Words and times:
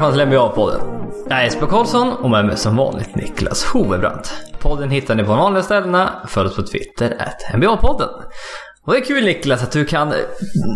Välkomna 0.00 0.24
till 0.24 0.36
NBA-podden. 0.36 0.80
Jag 1.28 1.38
är 1.38 1.44
Jesper 1.44 1.66
Karlsson 1.66 2.12
och 2.12 2.30
med 2.30 2.44
mig 2.44 2.56
som 2.56 2.76
vanligt 2.76 3.14
Niklas 3.14 3.64
Hovebrant. 3.64 4.32
Podden 4.58 4.90
hittar 4.90 5.14
ni 5.14 5.22
på 5.22 5.28
de 5.28 5.38
vanliga 5.38 5.62
ställena. 5.62 6.26
Följ 6.28 6.48
oss 6.48 6.56
på 6.56 6.62
Twitter, 6.62 7.16
att 7.18 7.54
NBA-podden. 7.54 8.08
Och 8.84 8.92
det 8.92 8.98
är 8.98 9.04
kul 9.04 9.24
Niklas 9.24 9.62
att 9.62 9.72
du 9.72 9.84
kan 9.84 10.12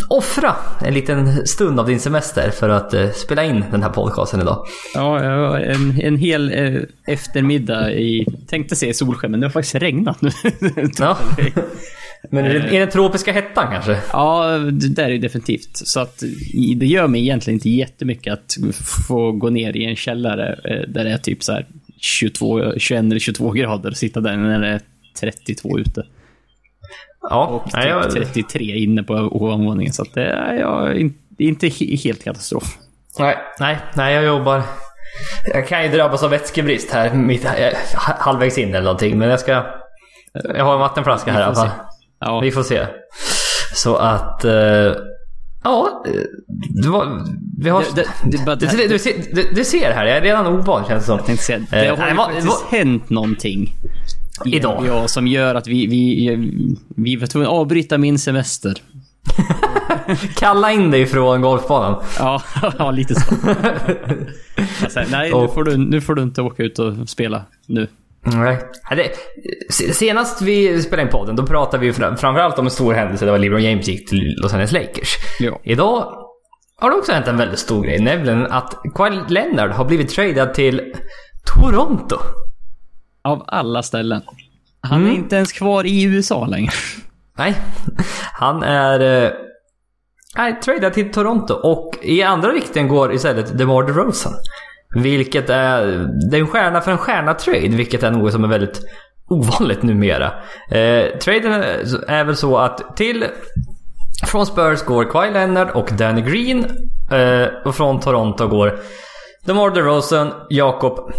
offra 0.09 0.57
en 0.87 0.95
liten 0.95 1.47
stund 1.47 1.81
av 1.81 1.87
din 1.87 2.01
semester 2.01 2.51
för 2.51 2.69
att 2.69 2.95
uh, 2.95 3.11
spela 3.11 3.45
in 3.45 3.65
den 3.71 3.83
här 3.83 3.91
podcasten 3.91 4.41
idag. 4.41 4.67
Ja, 4.95 5.59
en, 5.59 6.01
en 6.01 6.17
hel 6.17 6.53
uh, 6.53 6.83
eftermiddag 7.07 7.93
i, 7.93 8.27
tänkte 8.49 8.77
säga 8.77 8.95
solsken, 8.95 9.31
men 9.31 9.41
det 9.41 9.47
har 9.47 9.53
faktiskt 9.53 9.75
regnat 9.75 10.23
nu. 10.23 10.31
ja. 10.99 11.19
Men 12.31 12.45
är 12.45 12.55
det, 12.55 12.77
är 12.77 12.81
den 12.81 12.91
tropiska 12.91 13.33
hettan 13.33 13.67
kanske? 13.73 13.99
Ja, 14.13 14.59
det 14.59 14.89
där 14.89 15.11
är 15.11 15.19
definitivt. 15.19 15.77
Så 15.77 16.01
att 16.01 16.23
det 16.77 16.87
gör 16.87 17.07
mig 17.07 17.21
egentligen 17.21 17.57
inte 17.57 17.71
jättemycket 17.71 18.33
att 18.33 18.57
få 19.09 19.33
gå 19.33 19.51
ner 19.51 19.77
i 19.77 19.85
en 19.85 19.97
källare 19.97 20.59
eh, 20.65 20.89
där 20.89 21.05
det 21.05 21.11
är 21.11 21.19
typ 21.19 21.43
så 21.43 21.53
här 21.53 21.67
22, 21.99 22.79
21 22.79 23.01
eller 23.05 23.19
22 23.19 23.51
grader 23.51 23.91
och 23.91 23.97
sitta 23.97 24.21
där 24.21 24.37
när 24.37 24.61
det 24.61 24.69
är 24.69 24.81
32 25.21 25.79
ute. 25.79 26.07
Ja, 27.21 27.47
och 27.47 27.65
typ 27.65 27.85
jag... 27.85 28.11
33 28.11 28.59
inne 28.59 29.03
på 29.03 29.15
ovanvåningen. 29.15 29.93
Så 29.93 30.03
att 30.03 30.15
det 30.15 30.25
är, 30.25 30.55
jag, 30.55 31.11
det 31.29 31.45
är 31.45 31.49
inte 31.49 31.69
helt 31.97 32.25
katastrof. 32.25 32.79
Nej, 33.19 33.37
nej, 33.61 33.79
nej, 33.95 34.15
jag 34.15 34.25
jobbar. 34.25 34.63
Jag 35.53 35.69
kan 35.69 35.83
ju 35.83 35.89
drabbas 35.89 36.23
av 36.23 36.31
vätskebrist 36.31 36.91
här 36.91 37.15
mitt, 37.15 37.45
halvvägs 37.95 38.59
in 38.59 38.69
eller 38.69 38.83
någonting. 38.85 39.19
Men 39.19 39.29
jag 39.29 39.41
ska... 39.41 39.67
Jag 40.45 40.65
har 40.65 40.75
en 40.75 40.81
vattenflaska 40.81 41.33
här 41.33 41.41
i 41.41 41.45
alla 41.45 41.55
fall. 41.55 41.69
Ja. 42.25 42.41
Vi 42.41 42.51
får 42.51 42.63
se. 42.63 42.87
Så 43.75 43.97
att... 43.97 44.45
Uh, 44.45 44.53
ja, 45.63 46.05
det 46.83 46.89
var, 46.89 47.27
vi 47.59 47.71
har... 47.71 47.85
Det, 47.95 48.07
det, 48.25 48.55
det, 48.57 48.89
du, 48.89 48.99
ser, 48.99 49.55
du, 49.55 49.65
ser 49.65 49.93
här, 49.93 50.07
jag 50.07 50.17
är 50.17 50.23
redan 50.23 50.47
ovan 50.47 50.85
känns 50.89 51.03
det 51.03 51.07
som. 51.07 51.17
Jag 51.17 51.27
tänkte 51.27 51.45
säga, 51.45 51.67
det 51.71 51.89
har 51.89 52.11
uh, 52.11 52.17
faktiskt 52.17 52.65
hänt 52.69 53.11
någonting. 53.11 53.75
Idag? 54.45 54.85
Ja, 54.87 55.09
som 55.09 55.27
gör 55.27 55.55
att 55.55 55.67
vi, 55.67 55.87
vi, 55.87 56.37
vi 56.97 57.17
var 57.17 57.27
tvungna 57.27 57.49
att 57.49 57.55
avbryta 57.55 57.99
min 57.99 58.19
semester. 58.19 58.79
Kalla 60.37 60.73
in 60.73 60.91
dig 60.91 61.07
från 61.07 61.43
golfbanan. 61.43 62.03
Ja, 62.19 62.43
ja 62.79 62.91
lite 62.91 63.15
så. 63.15 63.35
alltså, 64.83 65.01
nej, 65.11 65.33
nu 65.35 65.49
får, 65.49 65.65
du, 65.65 65.77
nu 65.77 66.01
får 66.01 66.15
du 66.15 66.23
inte 66.23 66.43
åka 66.43 66.63
ut 66.63 66.79
och 66.79 67.09
spela 67.09 67.45
nu. 67.67 67.89
Nej. 68.25 68.59
Senast 69.93 70.43
vi 70.43 70.83
spelade 70.83 71.03
in 71.03 71.09
podden, 71.09 71.37
då 71.37 71.47
pratade 71.47 71.87
vi 71.87 71.93
framförallt 71.93 72.59
om 72.59 72.65
en 72.65 72.71
stor 72.71 72.93
händelse. 72.93 73.25
Det 73.25 73.31
var 73.31 73.39
LeBron 73.39 73.63
James 73.63 73.89
gick 73.89 74.09
till 74.09 74.35
Los 74.43 74.53
Angeles 74.53 74.73
Lakers. 74.73 75.17
Ja. 75.39 75.61
Idag 75.63 76.25
har 76.77 76.91
det 76.91 76.97
också 76.97 77.13
hänt 77.13 77.29
en 77.29 77.37
väldigt 77.37 77.59
stor 77.59 77.85
grej, 77.85 78.01
nämligen 78.01 78.47
att 78.47 78.75
Kyle 78.97 79.25
Leonard 79.29 79.71
har 79.71 79.85
blivit 79.85 80.09
tradad 80.09 80.55
till 80.55 80.95
Toronto. 81.55 82.17
Av 83.23 83.45
alla 83.47 83.83
ställen. 83.83 84.23
Han 84.81 85.01
mm. 85.01 85.13
är 85.13 85.17
inte 85.17 85.37
ens 85.37 85.53
kvar 85.53 85.85
i 85.85 86.03
USA 86.03 86.47
längre. 86.47 86.73
Nej, 87.39 87.55
han 88.33 88.63
är... 88.63 89.25
Eh, 90.37 90.61
tradad 90.65 90.93
till 90.93 91.13
Toronto 91.13 91.55
och 91.55 91.99
i 92.03 92.23
andra 92.23 92.53
vikten 92.53 92.89
går 92.89 93.15
istället 93.15 93.59
DeMar 93.59 93.83
DeRozan. 93.83 94.33
Vilket 94.95 95.51
är, 95.51 96.09
det 96.31 96.37
är 96.37 96.41
en 96.41 96.47
stjärna 96.47 96.81
för 96.81 96.93
en 96.93 96.99
stjärna-trade, 96.99 97.69
vilket 97.69 98.03
är 98.03 98.11
något 98.11 98.33
som 98.33 98.45
är 98.45 98.49
väldigt 98.49 98.81
ovanligt 99.29 99.83
numera. 99.83 100.33
Eh, 100.71 101.19
traden 101.19 101.53
är 102.09 102.25
väl 102.25 102.37
så 102.37 102.59
att 102.59 102.97
till 102.97 103.25
från 104.27 104.47
Spurs 104.47 104.83
går 104.83 105.05
Kawhi 105.05 105.31
Leonard 105.31 105.71
och 105.71 105.91
Danny 105.99 106.21
Green. 106.21 106.65
Eh, 107.11 107.49
och 107.65 107.75
från 107.75 108.01
Toronto 108.01 108.49
går 108.49 108.81
DeMar 109.45 109.71
DeRozan, 109.71 110.31
Jakob 110.51 111.13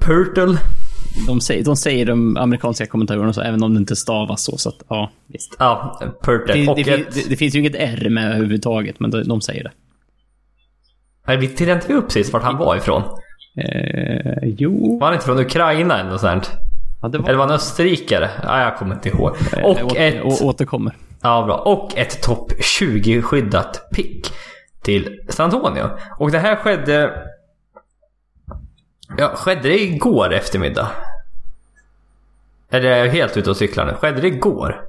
Purtle. 0.00 0.58
De 1.26 1.40
säger, 1.40 1.64
de 1.64 1.76
säger 1.76 2.06
de 2.06 2.36
amerikanska 2.36 2.86
kommentatorerna 2.86 3.32
så, 3.32 3.40
även 3.40 3.62
om 3.62 3.74
det 3.74 3.78
inte 3.78 3.96
stavas 3.96 4.44
så. 4.44 4.58
så 4.58 4.68
att, 4.68 4.82
ja, 4.88 5.10
visst. 5.26 5.56
Ja, 5.58 6.00
Purtle. 6.22 6.54
Det, 6.54 6.74
det, 6.74 6.90
ett... 6.90 7.14
det, 7.14 7.28
det, 7.28 7.36
finns 7.36 7.54
ju 7.54 7.58
inget 7.58 7.74
R 7.74 8.08
med 8.10 8.24
överhuvudtaget, 8.24 9.00
men 9.00 9.10
de, 9.10 9.22
de 9.22 9.40
säger 9.40 9.64
det. 9.64 11.36
Vi 11.36 11.48
tirrade 11.48 11.80
inte 11.80 11.92
upp 11.92 12.12
sist 12.12 12.32
vart 12.32 12.42
han 12.42 12.56
var 12.56 12.76
ifrån? 12.76 13.02
Eh, 13.58 14.48
jo. 14.58 14.98
Var 15.00 15.06
han 15.06 15.14
inte 15.14 15.26
från 15.26 15.38
Ukraina 15.38 16.00
eller 16.00 16.10
något 16.10 16.20
sånt? 16.20 16.50
Ja, 17.02 17.08
det 17.08 17.18
var... 17.18 17.28
Eller 17.28 17.38
var 17.38 17.46
han 17.46 17.54
österrikare? 17.54 18.30
Ja, 18.42 18.62
jag 18.62 18.76
kommer 18.76 18.94
inte 18.94 19.08
ihåg. 19.08 19.36
Eh, 19.56 19.64
och 19.64 19.84
åter, 19.84 20.00
ett... 20.00 20.24
Å, 20.24 20.46
återkommer. 20.48 20.96
Ja, 21.22 21.44
bra. 21.46 21.56
Och 21.56 21.98
ett 21.98 22.22
topp 22.22 22.52
20-skyddat 22.52 23.80
pick 23.94 24.32
till 24.82 25.20
San 25.28 25.44
Antonio. 25.44 25.90
Och 26.18 26.30
det 26.30 26.38
här 26.38 26.56
skedde... 26.56 27.22
Ja, 29.18 29.28
skedde 29.34 29.68
det 29.68 29.82
igår 29.82 30.32
eftermiddag? 30.32 30.88
Eller 32.70 32.90
är 32.90 33.04
jag 33.04 33.12
helt 33.12 33.36
ute 33.36 33.50
och 33.50 33.56
cyklar 33.56 33.86
nu? 33.86 33.92
Skedde 33.92 34.20
det 34.20 34.26
igår? 34.26 34.87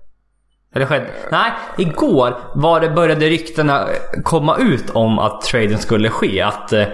Eller 0.76 0.86
skedde... 0.86 1.08
Nej, 1.32 1.52
igår 1.78 2.38
var 2.56 2.82
det, 2.82 2.90
började 2.90 3.26
ryktena 3.26 3.88
komma 4.24 4.58
ut 4.58 4.90
om 4.90 5.20
att 5.20 5.42
traden 5.42 5.78
skulle 5.78 6.10
ske. 6.10 6.42
Att 6.42 6.74
eh, 6.74 6.86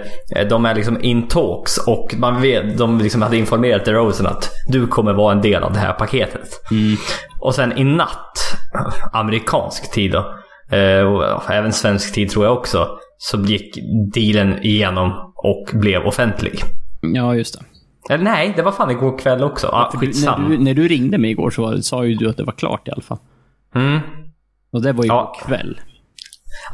de 0.50 0.64
är 0.64 0.74
liksom 0.74 1.04
in 1.04 1.28
talks 1.28 1.78
och 1.78 2.14
man 2.18 2.42
vet, 2.42 2.78
de 2.78 2.98
liksom 2.98 3.22
hade 3.22 3.36
informerat 3.36 3.84
DeRozan 3.84 4.26
att 4.26 4.50
du 4.68 4.86
kommer 4.86 5.12
vara 5.12 5.32
en 5.32 5.40
del 5.40 5.62
av 5.62 5.72
det 5.72 5.78
här 5.78 5.92
paketet. 5.92 6.48
Mm. 6.70 6.96
Och 7.40 7.54
sen 7.54 7.78
i 7.78 7.84
natt, 7.84 8.56
amerikansk 9.12 9.92
tid 9.92 10.12
då, 10.12 10.18
eh, 10.76 11.02
och 11.02 11.50
även 11.50 11.72
svensk 11.72 12.14
tid 12.14 12.30
tror 12.30 12.44
jag 12.44 12.56
också, 12.56 12.88
så 13.18 13.38
gick 13.38 13.78
dealen 14.14 14.62
igenom 14.62 15.32
och 15.34 15.70
blev 15.72 16.06
offentlig. 16.06 16.62
Ja, 17.00 17.34
just 17.34 17.58
det. 17.58 17.64
Eller 18.14 18.24
nej, 18.24 18.52
det 18.56 18.62
var 18.62 18.72
fan 18.72 18.90
igår 18.90 19.18
kväll 19.18 19.42
också. 19.42 19.68
Ja, 19.72 19.92
när, 19.94 20.48
du, 20.48 20.58
när 20.58 20.74
du 20.74 20.88
ringde 20.88 21.18
mig 21.18 21.30
igår 21.30 21.50
så 21.50 21.82
sa 21.82 22.04
ju 22.04 22.14
du 22.14 22.28
att 22.28 22.36
det 22.36 22.44
var 22.44 22.52
klart 22.52 22.88
i 22.88 22.90
alla 22.90 23.02
fall. 23.02 23.18
Mm. 23.76 24.00
Och 24.70 24.82
det 24.82 24.92
var 24.92 25.04
ju 25.04 25.08
ja. 25.08 25.32
kväll. 25.46 25.80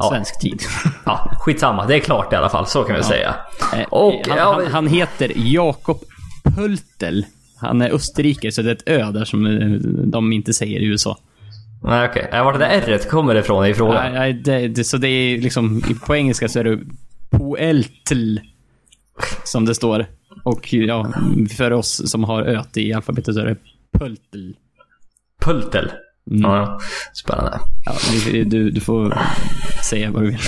Svensk 0.09 0.35
ja. 0.35 0.39
tid. 0.39 0.61
ja, 1.05 1.31
skitsamma. 1.39 1.85
Det 1.85 1.95
är 1.95 1.99
klart 1.99 2.33
i 2.33 2.35
alla 2.35 2.49
fall. 2.49 2.67
Så 2.67 2.83
kan 2.83 2.95
vi 2.95 3.01
ja. 3.01 3.07
säga. 3.07 3.35
Eh, 3.73 3.87
och, 3.89 4.27
han, 4.27 4.37
han, 4.39 4.67
han, 4.67 4.87
heter 4.87 5.31
Jakob 5.35 5.99
Pultel. 6.43 7.25
Han 7.57 7.81
är 7.81 7.89
österrikare, 7.89 8.51
så 8.51 8.61
det 8.61 8.69
är 8.69 8.75
ett 8.75 8.89
ö 8.89 9.11
där 9.11 9.25
som 9.25 9.45
eh, 9.45 9.69
de 10.05 10.33
inte 10.33 10.53
säger 10.53 10.79
i 10.79 10.85
USA. 10.85 11.17
Nej, 11.83 12.09
okej. 12.09 12.25
Okay. 12.27 12.41
Vart 12.41 12.59
det 12.59 12.65
där 12.65 12.89
r 12.89 12.97
kommer 13.09 13.35
ifrån 13.35 13.65
i 13.65 13.73
frågan? 13.73 14.13
Nej, 14.13 14.33
det, 14.33 14.67
det, 14.67 14.83
så 14.83 14.97
det 14.97 15.07
är 15.07 15.41
liksom... 15.41 15.81
På 16.05 16.15
engelska 16.15 16.49
så 16.49 16.59
är 16.59 16.63
det 16.63 16.79
Poeltl. 17.29 18.37
Som 19.43 19.65
det 19.65 19.75
står. 19.75 20.05
Och 20.43 20.73
ja, 20.73 21.13
för 21.57 21.73
oss 21.73 22.11
som 22.11 22.23
har 22.23 22.43
öt 22.43 22.77
i 22.77 22.93
alfabetet 22.93 23.35
så 23.35 23.41
är 23.41 23.45
det 23.45 23.57
Pultel. 23.99 24.55
Pultel? 25.41 25.91
Mm. 26.31 26.41
Ja, 26.41 26.79
spännande. 27.13 27.59
Ja, 27.85 27.93
du, 28.45 28.69
du 28.71 28.81
får 28.81 29.17
säga 29.83 30.11
vad 30.11 30.21
du 30.21 30.27
vill. 30.27 30.39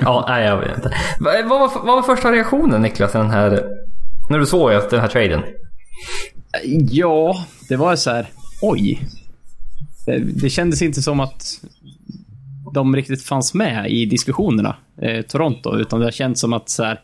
ja, 0.00 0.24
nej 0.28 0.44
jag 0.44 0.58
vet 0.58 0.76
inte. 0.76 0.90
Vad 1.20 1.48
var, 1.48 1.70
vad 1.74 1.96
var 1.96 2.02
första 2.02 2.32
reaktionen 2.32 2.82
Niklas, 2.82 3.12
den 3.12 3.30
här, 3.30 3.64
när 4.30 4.38
du 4.38 4.46
såg 4.46 4.70
den 4.90 5.00
här 5.00 5.08
traden? 5.08 5.42
Ja, 6.90 7.46
det 7.68 7.76
var 7.76 7.96
så 7.96 8.10
här, 8.10 8.26
oj. 8.62 9.02
Det, 10.06 10.18
det 10.18 10.50
kändes 10.50 10.82
inte 10.82 11.02
som 11.02 11.20
att 11.20 11.60
de 12.74 12.96
riktigt 12.96 13.22
fanns 13.22 13.54
med 13.54 13.90
i 13.90 14.06
diskussionerna, 14.06 14.76
eh, 15.02 15.22
Toronto, 15.22 15.76
utan 15.76 15.98
det 16.00 16.06
har 16.06 16.10
känts 16.12 16.40
som 16.40 16.52
att 16.52 16.68
så 16.68 16.84
här, 16.84 17.00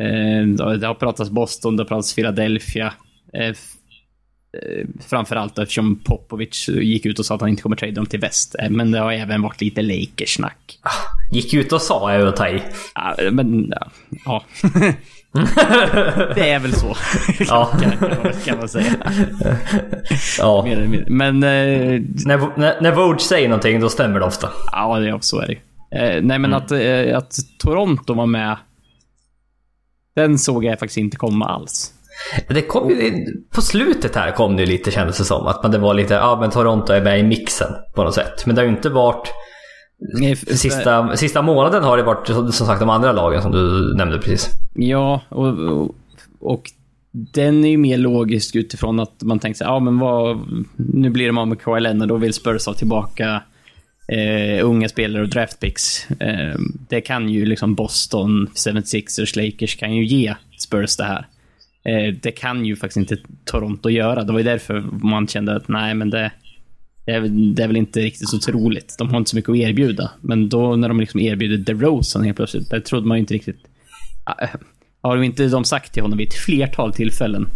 eh, 0.00 0.46
det 0.78 0.86
har 0.86 0.94
pratats 0.94 1.30
Boston, 1.30 1.76
det 1.76 1.82
har 1.82 1.88
pratats 1.88 2.14
Philadelphia. 2.14 2.86
Eh, 2.86 2.92
Eh, 3.48 3.54
framförallt 5.00 5.58
eftersom 5.58 5.96
Popovic 5.96 6.68
gick 6.68 7.06
ut 7.06 7.18
och 7.18 7.26
sa 7.26 7.34
att 7.34 7.40
han 7.40 7.50
inte 7.50 7.62
kommer 7.62 7.76
trada 7.76 7.94
dem 7.94 8.06
till 8.06 8.20
väst. 8.20 8.56
Eh, 8.62 8.70
men 8.70 8.90
det 8.90 8.98
har 8.98 9.12
även 9.12 9.42
varit 9.42 9.60
lite 9.60 9.82
Lakers-snack. 9.82 10.78
Ah, 10.82 11.34
gick 11.34 11.54
ut 11.54 11.72
och 11.72 11.82
sa 11.82 12.10
är 12.10 12.26
att 12.26 12.36
ta 12.36 12.48
i. 12.48 12.62
Ja, 12.94 13.16
men 13.30 13.72
ja. 13.76 13.90
ja. 14.24 14.44
det 16.34 16.50
är 16.50 16.58
väl 16.58 16.72
så. 16.72 16.96
Ja. 17.48 17.72
kan, 18.44 18.58
man 18.58 18.68
säga. 18.68 18.94
Ja. 20.38 20.66
Men... 21.06 21.42
Eh, 21.42 22.02
när, 22.26 22.58
när, 22.58 22.80
när 22.80 22.92
Vogue 22.92 23.18
säger 23.18 23.48
någonting, 23.48 23.80
då 23.80 23.88
stämmer 23.88 24.20
det 24.20 24.26
ofta. 24.26 24.48
Ja, 24.72 24.98
det, 24.98 25.18
så 25.20 25.40
är 25.40 25.46
det 25.46 25.52
eh, 25.98 26.22
Nej, 26.22 26.38
men 26.38 26.44
mm. 26.44 26.54
att, 26.54 26.70
eh, 26.70 27.18
att 27.18 27.34
Toronto 27.58 28.14
var 28.14 28.26
med. 28.26 28.56
Den 30.14 30.38
såg 30.38 30.64
jag 30.64 30.78
faktiskt 30.78 30.98
inte 30.98 31.16
komma 31.16 31.46
alls. 31.46 31.92
Det 32.48 32.62
kom 32.62 32.90
ju, 32.90 33.26
på 33.54 33.62
slutet 33.62 34.16
här 34.16 34.30
kom 34.30 34.56
det 34.56 34.66
lite 34.66 34.90
kändes 34.90 35.18
det 35.18 35.24
som. 35.24 35.46
Att 35.46 35.72
det 35.72 35.78
var 35.78 35.94
lite, 35.94 36.14
ja 36.14 36.38
men 36.40 36.50
Toronto 36.50 36.92
är 36.92 37.00
med 37.00 37.20
i 37.20 37.22
mixen 37.22 37.70
på 37.94 38.04
något 38.04 38.14
sätt. 38.14 38.46
Men 38.46 38.54
det 38.54 38.60
har 38.60 38.66
ju 38.66 38.72
inte 38.72 38.90
varit... 38.90 39.32
Sista, 40.46 41.16
sista 41.16 41.42
månaden 41.42 41.84
har 41.84 41.96
det 41.96 42.02
varit 42.02 42.26
som 42.54 42.66
sagt 42.66 42.80
de 42.80 42.90
andra 42.90 43.12
lagen 43.12 43.42
som 43.42 43.52
du 43.52 43.94
nämnde 43.96 44.18
precis. 44.18 44.50
Ja, 44.74 45.20
och, 45.28 45.58
och, 45.58 45.94
och 46.40 46.62
den 47.12 47.64
är 47.64 47.68
ju 47.68 47.78
mer 47.78 47.98
logisk 47.98 48.56
utifrån 48.56 49.00
att 49.00 49.22
man 49.22 49.38
tänker 49.38 49.58
sig, 49.58 49.66
ja 49.66 49.80
men 49.80 49.98
vad, 49.98 50.38
nu 50.76 51.10
blir 51.10 51.26
de 51.26 51.38
av 51.38 51.48
med 51.48 51.60
KLN 51.60 52.00
och 52.02 52.08
då 52.08 52.16
vill 52.16 52.34
Spurs 52.34 52.66
ha 52.66 52.74
tillbaka 52.74 53.42
eh, 54.08 54.64
unga 54.64 54.88
spelare 54.88 55.22
och 55.22 55.28
draftpicks. 55.28 56.10
Eh, 56.10 56.58
det 56.88 57.00
kan 57.00 57.28
ju 57.28 57.46
liksom 57.46 57.74
Boston, 57.74 58.46
76ers, 58.46 59.44
Lakers 59.44 59.76
kan 59.76 59.94
ju 59.94 60.06
ge 60.06 60.34
Spurs 60.58 60.96
det 60.96 61.04
här. 61.04 61.26
Eh, 61.88 62.14
det 62.22 62.30
kan 62.32 62.64
ju 62.64 62.76
faktiskt 62.76 62.96
inte 62.96 63.16
Toronto 63.44 63.90
göra. 63.90 64.24
Det 64.24 64.32
var 64.32 64.40
ju 64.40 64.44
därför 64.44 64.80
man 65.02 65.26
kände 65.28 65.56
att 65.56 65.68
nej, 65.68 65.94
men 65.94 66.10
det, 66.10 66.32
det, 67.06 67.12
är, 67.12 67.20
väl, 67.20 67.54
det 67.54 67.62
är 67.62 67.66
väl 67.66 67.76
inte 67.76 68.00
riktigt 68.00 68.28
så 68.28 68.38
troligt. 68.38 68.94
De 68.98 69.08
har 69.10 69.18
inte 69.18 69.30
så 69.30 69.36
mycket 69.36 69.50
att 69.50 69.56
erbjuda. 69.56 70.10
Men 70.20 70.48
då 70.48 70.76
när 70.76 70.88
de 70.88 71.00
liksom 71.00 71.20
erbjuder 71.20 71.56
DeRozan 71.74 72.24
helt 72.24 72.36
plötsligt, 72.36 72.70
det 72.70 72.80
trodde 72.80 73.06
man 73.06 73.16
ju 73.16 73.20
inte 73.20 73.34
riktigt... 73.34 73.58
Ah, 74.24 74.46
Har 75.02 75.16
de 75.16 75.22
inte 75.24 75.46
de 75.46 75.64
sagt 75.64 75.92
till 75.92 76.02
honom 76.02 76.18
vid 76.18 76.28
ett 76.28 76.34
flertal 76.34 76.92
tillfällen 76.92 77.48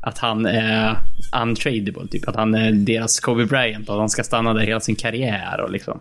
att 0.00 0.18
han 0.18 0.46
är 0.46 0.96
untradable, 1.42 2.06
typ. 2.10 2.28
Att 2.28 2.36
han 2.36 2.54
är 2.54 2.72
deras 2.72 3.20
Kobe 3.20 3.44
Bryant 3.46 3.88
och 3.88 3.94
att 3.94 4.00
han 4.00 4.08
ska 4.08 4.22
stanna 4.22 4.54
där 4.54 4.60
hela 4.60 4.80
sin 4.80 4.96
karriär 4.96 5.60
och 5.60 5.70
liksom. 5.70 6.00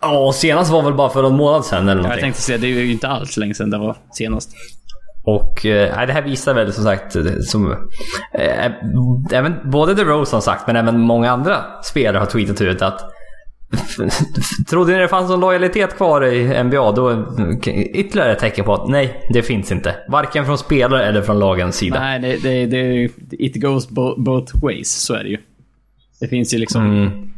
Ja, 0.00 0.32
senast 0.34 0.70
var 0.72 0.82
väl 0.82 0.94
bara 0.94 1.10
för 1.10 1.26
en 1.26 1.36
månad 1.36 1.64
sedan 1.64 1.82
eller 1.82 1.90
Jag 1.90 1.96
någonting. 2.02 2.20
tänkte 2.20 2.40
säga, 2.42 2.58
det 2.58 2.66
är 2.66 2.80
ju 2.80 2.92
inte 2.92 3.08
alls 3.08 3.36
länge 3.36 3.54
sedan 3.54 3.70
det 3.70 3.78
var 3.78 3.96
senast. 4.12 4.50
Och 5.26 5.66
eh, 5.66 6.06
det 6.06 6.12
här 6.12 6.22
visar 6.22 6.54
väl 6.54 6.72
som 6.72 6.84
sagt, 6.84 7.16
eh, 7.16 7.22
som, 7.40 7.72
eh, 8.34 8.72
även 9.32 9.70
både 9.70 9.94
DeRozan 9.94 10.42
sagt, 10.42 10.66
men 10.66 10.76
även 10.76 11.00
många 11.00 11.30
andra 11.30 11.64
spelare 11.82 12.18
har 12.18 12.26
tweetat 12.26 12.60
ut 12.60 12.82
att 12.82 13.00
Trodde 14.70 14.92
ni 14.92 14.98
det 14.98 15.08
fanns 15.08 15.30
någon 15.30 15.40
lojalitet 15.40 15.96
kvar 15.96 16.24
i 16.24 16.62
NBA, 16.64 16.92
då 16.92 17.26
ytterligare 17.94 18.32
ett 18.32 18.38
tecken 18.38 18.64
på 18.64 18.74
att 18.74 18.88
nej, 18.88 19.22
det 19.32 19.42
finns 19.42 19.72
inte. 19.72 19.94
Varken 20.08 20.46
från 20.46 20.58
spelare 20.58 21.06
eller 21.06 21.22
från 21.22 21.38
lagens 21.38 21.76
sida. 21.76 22.00
Nej, 22.00 22.20
det, 22.20 22.36
det, 22.36 22.66
det, 22.66 23.10
it 23.30 23.62
goes 23.62 23.88
bo, 23.88 24.22
both 24.22 24.62
ways. 24.62 24.92
Så 24.92 25.14
är 25.14 25.22
det 25.22 25.28
ju. 25.28 25.38
Det 26.20 26.28
finns 26.28 26.54
ju 26.54 26.58
liksom... 26.58 26.82
Mm. 26.82 27.30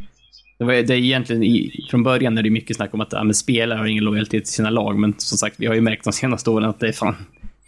Det, 0.58 0.64
var, 0.64 0.73
det 0.73 0.94
är 0.94 0.99
egentligen 0.99 1.43
i, 1.43 1.70
från 1.91 2.02
början 2.02 2.38
är 2.38 2.43
det 2.43 2.50
mycket 2.50 2.76
snack 2.76 2.94
om 2.94 3.00
att 3.00 3.12
ja, 3.12 3.32
spelare 3.32 3.79
har 3.79 3.87
ingen 3.87 4.05
lojalitet 4.05 4.44
till 4.44 4.55
sina 4.55 4.70
lag, 4.70 4.99
men 4.99 5.14
som 5.19 5.38
sagt, 5.38 5.55
vi 5.58 5.67
har 5.67 5.75
ju 5.75 5.81
märkt 5.81 6.05
de 6.05 6.12
senaste 6.12 6.50
åren 6.50 6.69
att 6.69 6.81
det 6.81 6.88
är 6.88 6.93
fan... 6.93 7.17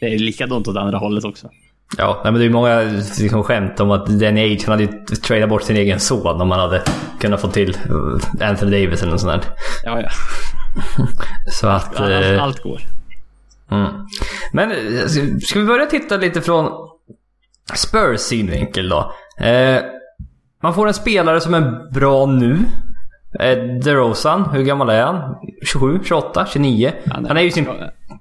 Det 0.01 0.07
är 0.07 0.19
likadant 0.19 0.69
åt 0.69 0.77
andra 0.77 0.99
hållet 0.99 1.25
också. 1.25 1.49
Ja, 1.99 2.21
men 2.25 2.35
det 2.35 2.45
är 2.45 2.51
många 2.51 2.81
liksom, 3.21 3.43
skämt 3.43 3.81
om 3.81 3.91
att 3.91 4.07
Danny 4.07 4.55
Age 4.55 4.63
han 4.67 4.73
hade 4.73 4.83
ju 4.83 5.17
tradat 5.17 5.49
bort 5.49 5.63
sin 5.63 5.77
egen 5.77 6.01
son 6.01 6.41
om 6.41 6.49
man 6.49 6.61
hade 6.61 6.83
kunnat 7.21 7.41
få 7.41 7.49
till 7.49 7.71
eh, 8.41 8.49
Anthony 8.49 8.85
Davis 8.85 9.03
eller 9.03 9.13
något 9.13 9.21
sånt 9.21 9.43
där. 9.43 9.51
Ja, 9.85 10.01
ja. 10.01 10.09
Så 11.53 11.69
att... 11.69 12.01
Allt, 12.01 12.25
eh, 12.25 12.43
allt 12.43 12.63
går. 12.63 12.81
Mm. 13.71 13.87
Men 14.53 14.71
eh, 14.71 15.07
ska- 15.41 15.59
vi 15.59 15.67
börja 15.67 15.87
titta 15.87 16.17
lite 16.17 16.41
från 16.41 16.73
Spurs 17.75 18.21
synvinkel 18.21 18.89
då? 18.89 19.13
Eh, 19.45 19.83
man 20.63 20.75
får 20.75 20.87
en 20.89 20.95
spelare 20.95 21.41
som 21.41 21.55
är 21.55 21.93
bra 21.93 22.27
nu. 22.27 22.59
Eh, 23.41 23.59
DeRozan, 23.85 24.51
hur 24.53 24.63
gammal 24.63 24.89
är 24.91 25.03
han? 25.03 25.35
27, 25.67 26.01
28, 26.05 26.47
29? 26.53 26.93
Han 27.11 27.37
är 27.37 27.41
ju 27.43 27.51
sin... 27.51 27.67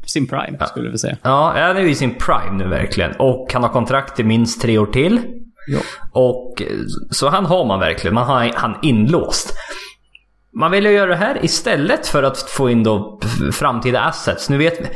sin 0.06 0.28
prime, 0.28 0.57
skulle 0.68 0.86
jag 0.86 0.92
vilja 0.92 0.98
säga. 0.98 1.18
Ja, 1.24 1.54
han 1.56 1.78
är 1.78 1.81
ju 1.81 1.90
i 1.90 1.96
sin 1.96 2.16
prime 2.16 2.51
nu 2.57 2.68
verkligen. 2.68 3.12
Och 3.12 3.54
han 3.54 3.63
har 3.63 3.69
kontrakt 3.69 4.19
i 4.19 4.24
minst 4.24 4.62
tre 4.62 4.78
år 4.78 4.86
till. 4.86 5.22
Ja. 5.68 5.80
Och 6.12 6.62
så 7.12 7.30
han 7.30 7.46
har 7.46 7.66
man 7.66 7.80
verkligen. 7.80 8.13
Man 8.13 8.28
har 8.28 8.51
han 8.56 8.75
inlåst. 8.81 9.54
Man 10.60 10.72
vill 10.72 10.86
ju 10.86 10.92
göra 10.92 11.10
det 11.10 11.16
här 11.16 11.46
istället 11.46 12.07
för 12.07 12.24
att 12.24 12.38
få 12.38 12.69
in 12.69 12.84
då 12.84 13.19
framtida 13.51 14.01
assets. 14.01 14.50
Nu 14.50 14.57
vet 14.57 14.80
vi... 14.80 14.88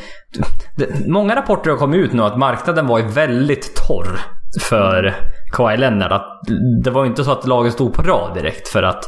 Många 1.08 1.36
rapporter 1.36 1.70
har 1.70 1.78
kommit 1.78 2.00
ut 2.00 2.14
nu 2.14 2.24
att 2.24 2.38
marknaden 2.38 2.88
var 2.88 3.02
väldigt 3.02 3.76
torr 3.76 4.20
för 4.62 5.16
Kawhi 5.52 5.78
Leonard. 5.78 6.12
Att 6.12 6.42
det 6.84 6.92
var 6.92 7.06
inte 7.06 7.24
så 7.24 7.32
att 7.32 7.48
lagen 7.48 7.72
stod 7.72 7.94
på 7.94 8.02
rad 8.02 8.34
direkt 8.34 8.68
för 8.68 8.84
att 8.84 9.06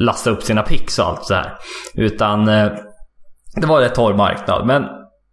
lasta 0.00 0.30
upp 0.30 0.42
sina 0.42 0.62
picks 0.62 0.98
och 0.98 1.06
allt 1.06 1.24
så 1.24 1.34
här. 1.34 1.54
Utan 1.94 2.48
eh, 2.48 2.68
det 3.60 3.66
var 3.66 3.82
en 3.82 3.90
torr 3.92 4.14
marknad. 4.14 4.66
Men 4.66 4.84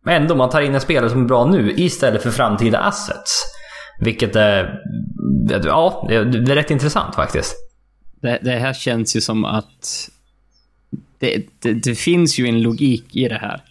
ändå, 0.09 0.35
man 0.35 0.49
tar 0.49 0.61
in 0.61 0.75
en 0.75 0.81
spelare 0.81 1.09
som 1.09 1.21
är 1.21 1.27
bra 1.27 1.45
nu 1.45 1.73
istället 1.77 2.23
för 2.23 2.31
framtida 2.31 2.79
assets. 2.79 3.43
Vilket 3.99 4.35
är... 4.35 4.79
Ja, 5.63 6.05
det 6.09 6.15
är, 6.15 6.25
det 6.25 6.51
är 6.51 6.55
rätt 6.55 6.71
intressant 6.71 7.15
faktiskt. 7.15 7.55
Det, 8.21 8.39
det 8.41 8.51
här 8.51 8.73
känns 8.73 9.15
ju 9.15 9.21
som 9.21 9.45
att 9.45 10.09
det, 11.19 11.45
det, 11.59 11.73
det 11.73 11.95
finns 11.95 12.39
ju 12.39 12.47
en 12.47 12.61
logik 12.61 13.15
i 13.15 13.27
det 13.27 13.35
här. 13.41 13.61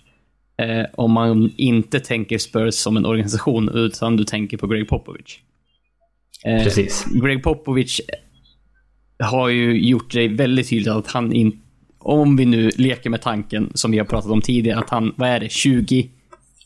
Eh, 0.56 0.86
om 0.92 1.12
man 1.12 1.52
inte 1.56 2.00
tänker 2.00 2.38
Spurs 2.38 2.74
som 2.74 2.96
en 2.96 3.06
organisation, 3.06 3.68
utan 3.68 4.16
du 4.16 4.24
tänker 4.24 4.56
på 4.56 4.66
Greg 4.66 4.88
Popovich. 4.88 5.38
Eh, 6.44 6.62
Precis. 6.62 7.04
Greg 7.04 7.42
Popovich 7.42 8.00
har 9.18 9.48
ju 9.48 9.88
gjort 9.88 10.12
det 10.12 10.28
väldigt 10.28 10.68
tydligt 10.68 10.88
att 10.88 11.10
han 11.10 11.32
inte... 11.32 11.58
Om 12.02 12.36
vi 12.36 12.44
nu 12.44 12.70
leker 12.76 13.10
med 13.10 13.22
tanken, 13.22 13.70
som 13.74 13.90
vi 13.90 13.98
har 13.98 14.04
pratat 14.04 14.30
om 14.30 14.42
tidigare, 14.42 14.78
att 14.78 14.90
han, 14.90 15.14
vad 15.16 15.28
är 15.28 15.40
det, 15.40 15.48
20? 15.48 16.10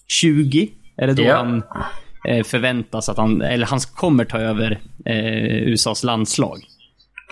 20? 0.08 0.70
Är 0.96 1.06
det 1.06 1.12
då 1.12 1.22
Ja. 1.22 1.36
han 1.36 1.62
eh, 2.28 2.44
förväntas 2.44 3.08
att 3.08 3.16
han, 3.16 3.42
eller 3.42 3.66
han 3.66 3.78
kommer 3.80 4.24
ta 4.24 4.38
över 4.38 4.80
eh, 5.04 5.68
USAs 5.68 6.04
landslag? 6.04 6.58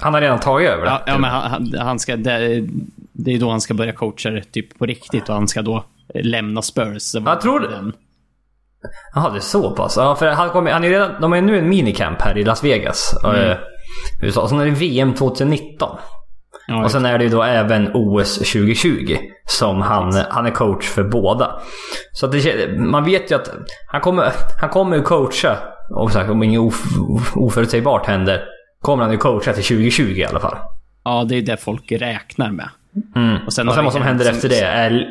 Han 0.01 0.15
har 0.15 0.21
redan 0.21 0.41
tagit 0.41 0.69
över 0.69 0.85
det. 0.85 0.91
Ja, 0.91 1.03
ja 1.07 1.19
men 1.19 1.31
han, 1.31 1.75
han, 1.79 1.99
ska, 1.99 2.17
det, 2.17 2.67
det 3.13 3.35
är 3.35 3.39
då 3.39 3.51
han 3.51 3.61
ska 3.61 3.75
börja 3.75 3.93
coacha 3.93 4.41
typ 4.53 4.79
på 4.79 4.87
riktigt 4.87 5.29
och 5.29 5.35
han 5.35 5.49
ska 5.49 5.63
då 5.63 5.85
eh, 6.15 6.25
lämna 6.25 6.63
Spurs. 6.63 7.15
Jag 7.15 7.41
tror 7.41 7.61
det. 7.61 7.93
Jaha, 9.15 9.31
det 9.31 9.39
är 9.39 9.41
så 9.41 9.71
pass. 9.71 9.97
Ja, 9.97 10.15
för 10.15 10.27
han 10.27 10.51
kommer, 10.51 10.73
han 10.73 10.85
är 10.85 10.89
redan, 10.89 11.21
de 11.21 11.33
har 11.33 11.37
ju 11.37 11.45
nu 11.45 11.59
en 11.59 11.69
minicamp 11.69 12.23
här 12.23 12.39
i 12.39 12.45
Las 12.45 12.65
Vegas. 12.65 13.15
Mm. 13.25 13.51
eh, 13.51 13.57
USA. 14.23 14.49
Sen 14.49 14.61
är 14.61 14.65
det 14.65 14.71
VM 14.71 15.15
2019. 15.15 15.99
Ja, 16.73 16.85
Och 16.85 16.91
sen 16.91 17.05
är 17.05 17.19
det 17.19 17.25
ju 17.25 17.31
då 17.31 17.43
även 17.43 17.91
OS 17.95 18.35
2020. 18.39 19.17
Som 19.47 19.81
han, 19.81 20.13
han 20.31 20.47
är 20.47 20.51
coach 20.51 20.89
för 20.89 21.05
båda. 21.05 21.61
Så 22.13 22.27
att 22.27 22.33
det, 22.33 22.79
man 22.79 23.05
vet 23.05 23.31
ju 23.31 23.35
att 23.35 23.51
han 23.93 24.01
kommer, 24.01 24.33
han 24.61 24.71
kommer 24.71 24.97
ju 24.97 25.03
coacha. 25.03 25.57
Och 25.91 26.13
sagt, 26.13 26.31
om 26.31 26.43
inget 26.43 26.61
of, 26.61 26.83
oförutsägbart 27.35 28.07
händer. 28.07 28.45
Kommer 28.81 29.03
han 29.03 29.13
ju 29.13 29.19
coacha 29.19 29.53
till 29.53 29.65
2020 29.65 30.03
i 30.03 30.25
alla 30.25 30.41
fall. 30.41 30.57
ja, 31.05 31.25
det 31.29 31.37
är 31.37 31.43
det 31.43 31.57
folk 31.57 31.93
räknar 31.93 32.51
med. 32.51 32.69
Mm. 33.17 33.37
Och 33.37 33.47
Och 33.47 33.53
sen 33.53 33.67
sen, 33.67 33.77
har 33.77 33.83
vad 33.83 33.93
som 33.93 34.03
händer 34.03 34.31
efter 34.31 34.49
det 34.49 34.61
är, 34.61 35.07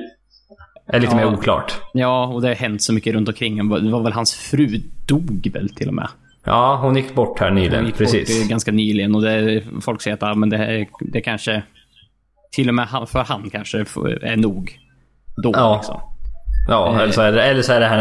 är 0.87 0.99
lite 0.99 1.15
Ja. 1.15 1.17
mer 1.17 1.33
oklart. 1.33 1.73
Ja, 1.93 2.25
och 2.25 2.41
det 2.41 2.47
har 2.47 2.55
hänt 2.55 2.81
så 2.81 2.93
mycket 2.93 3.13
runt 3.13 3.27
omkring. 3.27 3.69
Det 3.69 3.91
var 3.91 4.03
väl 4.03 4.13
hans 4.13 4.33
fru 4.35 4.67
dog 5.05 5.51
väl 5.53 5.69
till 5.69 5.87
och 5.87 5.93
med. 5.93 6.07
Ja, 6.45 6.79
hon 6.81 6.95
gick 6.95 7.15
bort 7.15 7.39
här 7.39 7.51
nyligen. 7.51 7.85
Gick 7.85 7.97
Precis. 7.97 8.39
bort 8.41 8.49
ganska 8.49 8.71
nyligen 8.71 9.15
och 9.15 9.21
det, 9.21 9.63
folk 9.81 10.01
säger 10.01 10.15
att 10.15 10.21
ja, 10.21 10.35
men 10.35 10.49
det, 10.49 10.57
här- 10.57 10.87
det 11.11 11.21
kanske... 11.21 11.63
Till 12.51 12.67
och 12.69 12.75
med 12.75 12.87
för 13.07 13.23
han 13.23 13.49
kanske 13.49 13.77
är 13.79 14.35
nog. 14.35 14.77
Då 15.43 15.51
Ja. 15.55 15.75
liksom. 15.75 16.01
Ja, 16.67 17.01
eller 17.01 17.13
så 17.13 17.21
är 17.21 17.31
det, 17.31 17.43
eller 17.43 17.61
så 17.61 17.73
är 17.73 17.79
det 17.79 17.85
här 17.85 17.97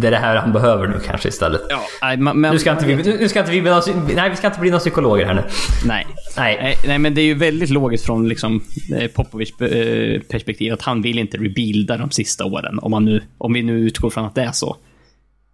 det, 0.00 0.06
är 0.06 0.10
det 0.10 0.16
här 0.16 0.36
han 0.36 0.52
behöver 0.52 0.86
nu 0.86 0.94
kanske 1.06 1.28
istället. 1.28 1.60
Ja, 1.70 1.80
nej, 2.02 2.16
men, 2.16 2.40
Nu 2.52 2.58
ska 2.58 2.72
inte 2.72 2.86
vi, 2.86 2.96
nu 2.96 3.28
ska 3.28 3.40
inte 3.40 3.52
vi 3.52 3.60
bli 3.62 3.70
några, 3.70 3.82
nej, 4.14 4.30
vi 4.30 4.36
ska 4.36 4.46
inte 4.46 4.60
bli 4.60 4.70
några 4.70 4.78
psykologer 4.80 5.26
här 5.26 5.34
nu. 5.34 5.42
Nej. 5.86 6.06
Nej. 6.36 6.76
Nej, 6.86 6.98
men 6.98 7.14
det 7.14 7.20
är 7.20 7.24
ju 7.24 7.34
väldigt 7.34 7.70
logiskt 7.70 8.06
från 8.06 8.28
liksom, 8.28 8.62
eh, 8.98 9.10
Popovics 9.10 9.60
eh, 9.60 10.20
perspektiv 10.20 10.72
att 10.72 10.82
han 10.82 11.02
vill 11.02 11.18
inte 11.18 11.36
rebuilda 11.36 11.96
de 11.96 12.10
sista 12.10 12.44
åren. 12.44 12.78
Om, 12.82 12.90
man 12.90 13.04
nu, 13.04 13.22
om 13.38 13.52
vi 13.52 13.62
nu 13.62 13.78
utgår 13.80 14.10
från 14.10 14.24
att 14.24 14.34
det 14.34 14.42
är 14.42 14.52
så. 14.52 14.76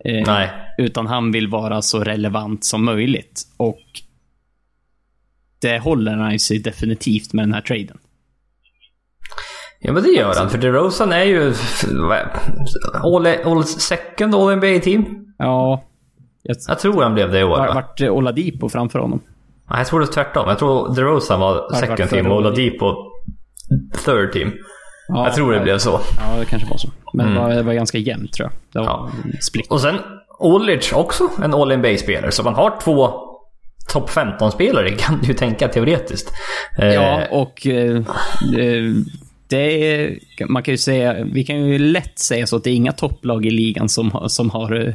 Eh, 0.05 0.23
Nej. 0.27 0.51
Utan 0.79 1.07
han 1.07 1.33
vill 1.33 1.49
vara 1.49 1.83
så 1.83 2.05
relevant 2.05 2.65
som 2.65 2.85
möjligt. 2.85 3.43
Och 3.57 3.81
det 5.61 5.79
håller 5.79 6.17
han 6.17 6.39
sig 6.39 6.59
definitivt 6.59 7.33
med 7.33 7.43
den 7.45 7.55
här 7.55 7.61
traden. 7.61 7.99
Ja 9.81 9.93
men 9.93 10.03
det 10.03 10.09
gör 10.09 10.35
han, 10.35 10.51
för 10.51 10.59
DeRozan 10.59 11.13
är 11.13 11.25
ju 11.25 11.55
all, 12.93 13.27
all 13.27 13.65
second 13.65 14.35
all 14.35 14.57
NBA 14.57 14.79
team. 14.83 15.27
Ja. 15.39 15.85
Jag, 16.43 16.57
Jag 16.69 16.79
tror 16.79 17.03
han 17.03 17.15
blev 17.15 17.31
det 17.33 17.41
i 17.41 17.45
år 17.45 17.49
var, 17.49 17.67
va? 17.67 17.75
vart 17.75 18.01
eh, 18.01 18.11
Oladipo 18.11 18.69
framför 18.69 18.99
honom? 18.99 19.21
Nej, 19.71 19.79
jag 19.79 19.87
tror 19.87 20.01
det 20.01 20.07
är 20.07 20.13
tvärtom. 20.13 20.49
Jag 20.49 20.59
tror 20.59 20.95
DeRozan 20.95 21.41
var 21.41 21.55
vart 21.55 21.81
second 21.81 21.99
före 21.99 22.09
team 22.09 22.27
och. 22.27 22.37
Oladipo 22.37 22.95
third 24.05 24.33
team. 24.33 24.53
Ja, 25.09 25.27
Jag 25.27 25.35
tror 25.35 25.53
det 25.53 25.61
blev 25.61 25.79
så. 25.79 26.01
Ja, 26.19 26.39
det 26.41 26.45
kanske 26.45 26.69
var 26.71 26.77
så. 26.79 26.89
Men 27.13 27.27
Mm. 27.27 27.35
det, 27.35 27.41
var, 27.49 27.55
det 27.55 27.63
var 27.63 27.75
ganska 27.75 27.99
jämnt 27.99 28.33
tror 28.33 28.49
jag. 28.51 28.53
Det 28.73 28.79
var 28.89 28.97
Ja. 28.97 29.11
split. 29.41 29.67
Och 29.71 29.81
sen 29.81 29.99
Olic 30.39 30.93
också 30.93 31.29
en 31.43 31.55
all 31.55 31.73
NBA-spelare. 31.77 32.31
Så 32.31 32.43
man 32.43 32.55
har 32.55 32.81
två 32.81 33.11
topp 33.93 34.11
15-spelare 34.11 34.91
kan 34.99 35.19
du 35.21 35.27
ju 35.27 35.35
tänka 35.35 35.69
teoretiskt. 35.69 36.31
Eh, 36.79 36.87
Ja, 36.95 37.27
och 37.31 37.67
eh, 37.67 38.03
det 39.49 39.93
är, 39.95 40.19
man 40.49 40.63
kan 40.63 40.73
ju 40.75 40.79
säga, 40.79 41.25
vi 41.33 41.45
kan 41.45 41.67
ju 41.69 41.79
lätt 41.79 42.19
säga 42.19 42.47
så 42.47 42.57
att 42.57 42.65
det 42.65 42.71
är 42.71 42.75
inga 42.75 42.93
topplag 42.93 43.47
i 43.47 43.51
ligan 43.51 43.89
som, 43.89 44.11
har- 44.11 44.29
som 44.29 44.51
har, 44.51 44.87
eh, 44.89 44.95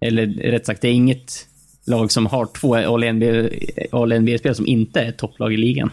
eller 0.00 0.26
rätt 0.26 0.66
sagt, 0.66 0.80
det 0.82 0.88
är 0.88 0.92
inget 0.92 1.32
lag 1.86 2.12
som 2.12 2.26
har 2.26 2.46
två 2.60 2.74
All-NBA-spelare 2.74 4.54
som 4.54 4.66
inte 4.66 5.00
är 5.00 5.12
topplag 5.12 5.52
i 5.52 5.56
ligan. 5.56 5.90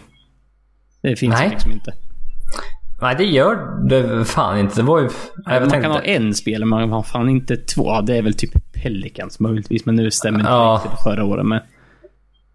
Det 1.02 1.16
finns 1.16 1.34
Nej. 1.38 1.48
liksom 1.50 1.72
inte. 1.72 1.92
Nej, 3.02 3.14
det 3.18 3.24
gör 3.24 3.58
det 3.88 4.24
fan 4.24 4.58
inte. 4.58 4.76
Det 4.76 4.82
var 4.82 4.98
ju... 5.00 5.08
Man 5.46 5.60
tänkte, 5.60 5.80
kan 5.80 5.90
ha 5.90 6.00
en 6.00 6.34
spelare, 6.34 6.64
men 6.68 6.80
man 6.80 6.92
har 6.92 7.02
fan 7.02 7.28
inte 7.28 7.56
två. 7.56 8.00
Det 8.00 8.16
är 8.16 8.22
väl 8.22 8.34
typ 8.34 8.50
Pelicans 8.82 9.40
möjligtvis, 9.40 9.86
men 9.86 9.96
nu 9.96 10.10
stämmer 10.10 10.38
inte 10.40 10.50
Ja. 10.50 10.80
riktigt 10.84 11.02
förra 11.02 11.24
året. 11.24 11.46
Men 11.46 11.60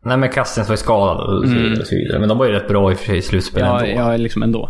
Nej 0.05 0.17
men 0.17 0.29
Cousins 0.29 0.67
var 0.67 0.73
ju 0.73 0.77
skadad 0.77 1.17
och 1.17 1.49
så. 1.49 1.81
Och 1.81 1.87
så 1.87 1.95
vidare. 1.95 2.19
Men 2.19 2.29
de 2.29 2.37
var 2.37 2.45
ju 2.45 2.51
rätt 2.51 2.67
bra 2.67 2.91
i 2.91 2.93
och 2.93 2.97
för 2.99 3.05
sig 3.05 3.17
i 3.17 3.21
slutspelet 3.21 3.67
Ja, 3.69 3.85
ändå. 3.85 4.01
ja, 4.01 4.17
liksom 4.17 4.43
ändå. 4.43 4.69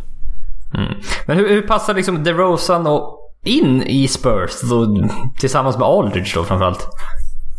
Mm. 0.75 0.93
Men 1.27 1.37
hur, 1.37 1.49
hur 1.49 1.61
passar 1.61 1.93
liksom 1.93 2.23
DeRozan 2.23 2.87
och 2.87 3.19
in 3.45 3.83
i 3.83 4.07
Spurs 4.07 4.61
då, 4.69 5.07
tillsammans 5.39 5.77
med 5.77 5.87
Aldridge 5.87 6.31
då 6.35 6.43
framförallt? 6.43 6.87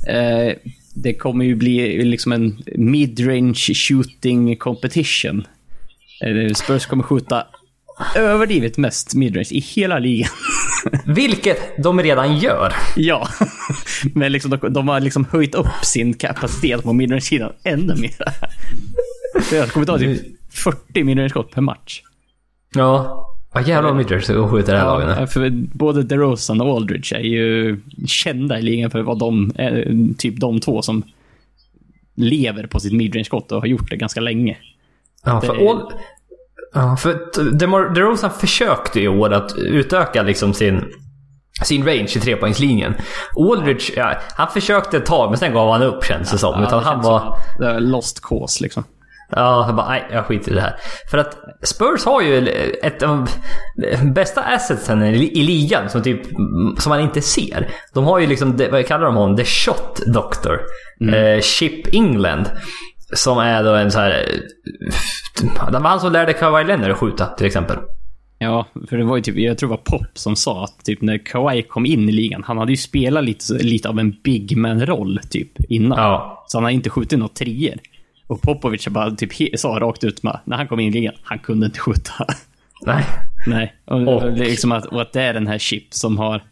Eh, 0.09 0.55
det 0.95 1.15
kommer 1.15 1.45
ju 1.45 1.55
bli 1.55 2.05
liksom 2.05 2.33
en 2.33 2.59
mid-range 2.77 3.75
shooting 3.75 4.57
competition. 4.57 5.47
Eh, 6.25 6.53
Spurs 6.55 6.87
kommer 6.87 7.03
skjuta 7.03 7.47
överdrivet 8.15 8.79
mest 8.79 9.15
midrange 9.15 9.49
i 9.51 9.61
hela 9.61 9.99
ligan. 9.99 10.31
Vilket 11.07 11.83
de 11.83 12.03
redan 12.03 12.39
gör. 12.39 12.73
ja, 12.97 13.29
men 14.15 14.33
liksom, 14.33 14.51
de, 14.51 14.73
de 14.73 14.89
har 14.89 15.01
liksom 15.01 15.27
höjt 15.31 15.55
upp 15.55 15.85
sin 15.85 16.15
kapacitet 16.15 16.83
på 16.83 16.93
midrange-sidan 16.93 17.53
ännu 17.63 17.95
mer. 17.95 18.17
Det 19.51 19.73
kommer 19.73 19.87
ta 19.87 19.99
typ 19.99 20.23
40 20.51 21.05
midrange-skott 21.05 21.51
per 21.51 21.61
match. 21.61 22.03
Ja. 22.75 23.21
Vad 23.53 23.69
jävlar 23.69 23.91
vad 23.91 23.97
midrange 23.97 24.25
de 24.29 24.51
skjuter 24.51 24.73
det 24.73 24.79
här. 24.79 25.21
Ja, 25.21 25.27
för 25.27 25.51
både 25.77 26.03
DeRozan 26.03 26.61
och 26.61 26.77
Aldridge 26.77 27.17
är 27.17 27.21
ju 27.21 27.81
kända 28.07 28.59
i 28.59 28.63
ligan 28.63 28.91
för 28.91 29.03
vad 29.03 29.19
de 29.19 29.53
är, 29.55 29.99
typ 30.19 30.37
de 30.37 30.61
två 30.61 30.83
som 30.83 31.03
lever 32.15 32.67
på 32.67 32.81
sitt 32.81 32.93
midrange-skott 32.93 33.53
och 33.53 33.61
har 33.61 33.67
gjort 33.67 33.91
det 33.91 33.97
ganska 33.97 34.21
länge. 34.21 34.57
Ja, 35.25 35.41
för, 35.41 35.63
ja, 36.75 36.97
för 36.97 37.13
DeMar- 37.53 37.95
DeRozan 37.95 38.31
försökte 38.31 39.01
i 39.01 39.09
år 39.09 39.33
att 39.33 39.53
utöka 39.57 40.23
liksom 40.23 40.55
sin, 40.55 40.85
sin 41.63 41.87
range 41.87 42.13
i 42.17 42.21
trepoängslinjen. 42.21 42.95
Aldridge, 43.51 43.93
ja, 43.97 44.13
han 44.37 44.49
försökte 44.49 44.97
ett 44.97 45.07
tag 45.07 45.31
men 45.31 45.39
sen 45.39 45.53
gav 45.53 45.73
han 45.73 45.83
upp 45.83 46.05
känns 46.05 46.31
det 46.31 46.39
som. 46.39 46.61
Ja, 46.61 46.67
Utan 46.67 46.79
det 46.79 46.89
han 46.89 47.03
var... 47.03 47.39
som 47.59 47.77
lost 47.79 48.21
cause 48.23 48.63
liksom. 48.63 48.85
Ja, 49.31 49.63
han 49.63 49.77
bara 49.77 49.89
nej, 49.89 50.09
jag 50.13 50.27
skiter 50.27 50.53
i 50.53 50.55
det 50.55 50.61
här. 50.61 50.77
För 51.11 51.19
att 51.19 51.37
Spurs 51.63 52.05
har 52.05 52.23
ju 52.23 52.49
ett 52.83 53.03
av 53.03 53.29
de 54.01 54.13
bästa 54.13 54.43
assetsen 54.43 55.03
i, 55.03 55.43
ligan 55.43 55.91
som, 55.91 56.03
typ, 56.03 56.21
som 56.79 56.91
man 56.91 57.01
inte 57.01 57.23
ser. 57.23 57.69
De 57.95 58.05
har 58.05 58.19
ju 58.19 58.27
liksom, 58.27 58.57
vad 58.71 58.87
kallar 58.87 59.07
de 59.07 59.17
honom? 59.17 59.37
The 59.37 59.45
Shot 59.45 60.01
Doctor. 60.07 60.61
Eh, 61.15 61.41
Chip 61.41 61.95
England. 61.95 62.51
Som 63.13 63.39
är 63.39 63.65
då 63.65 63.75
en 63.75 63.91
så 63.91 63.99
här... 63.99 64.11
eh, 64.11 65.71
Det 65.73 65.79
var 65.79 65.89
han 65.91 66.01
som 66.01 66.13
lärde 66.13 66.33
Kawhi 66.33 66.65
Leonard 66.65 66.91
att 66.91 66.97
skjuta 66.99 67.27
till 67.27 67.47
exempel. 67.47 67.77
Ja, 68.39 68.67
för 68.89 68.97
det 68.97 69.05
var 69.05 69.17
ju 69.17 69.23
typ, 69.23 69.37
jag 69.37 69.59
tror 69.59 69.69
det 69.69 69.77
var 69.77 69.99
Pop 69.99 70.07
som 70.15 70.37
sa 70.37 70.65
att 70.65 70.85
typ 70.85 71.01
när 71.03 71.19
Kawhi 71.19 71.63
kom 71.63 71.87
in 71.87 72.09
i 72.09 72.13
ligan, 72.13 72.43
han 72.47 72.59
hade 72.59 72.73
ju 72.73 72.77
spelat 72.77 73.25
lite, 73.25 73.53
lite 73.55 73.89
av 73.89 73.99
en 73.99 74.17
big 74.25 74.57
man-roll 74.57 75.21
typ 75.31 75.65
innan. 75.69 75.99
Ja. 75.99 76.45
Så 76.47 76.57
han 76.59 76.65
har 76.65 76.71
inte 76.71 76.91
skjutit 76.91 77.19
några 77.19 77.33
treor. 77.35 77.75
Och 78.27 78.43
Popovic 78.43 78.89
bara 78.89 79.11
typ 79.11 79.59
sa 79.61 79.69
rakt 79.69 80.05
ut 80.05 80.23
med, 80.23 80.41
när 80.45 80.57
han 80.57 80.69
kom 80.69 80.81
in 80.81 80.89
i 80.89 80.93
ligan, 80.93 81.15
han 81.23 81.39
kunde 81.39 81.67
inte 81.67 81.79
skjuta. 81.81 82.13
Nej. 82.87 83.05
Nej, 83.47 83.75
och, 83.85 84.01
Och- 84.01 84.23
och, 84.23 84.33
det 84.33 84.45
är 84.45 84.49
liksom 84.51 84.73
att, 84.73 84.87
och 84.87 85.01
att 85.03 85.13
det 85.13 85.23
är 85.23 85.35
den 85.35 85.47
här 85.47 85.59
Chip 85.59 85.95
som 85.95 86.19
har 86.19 86.43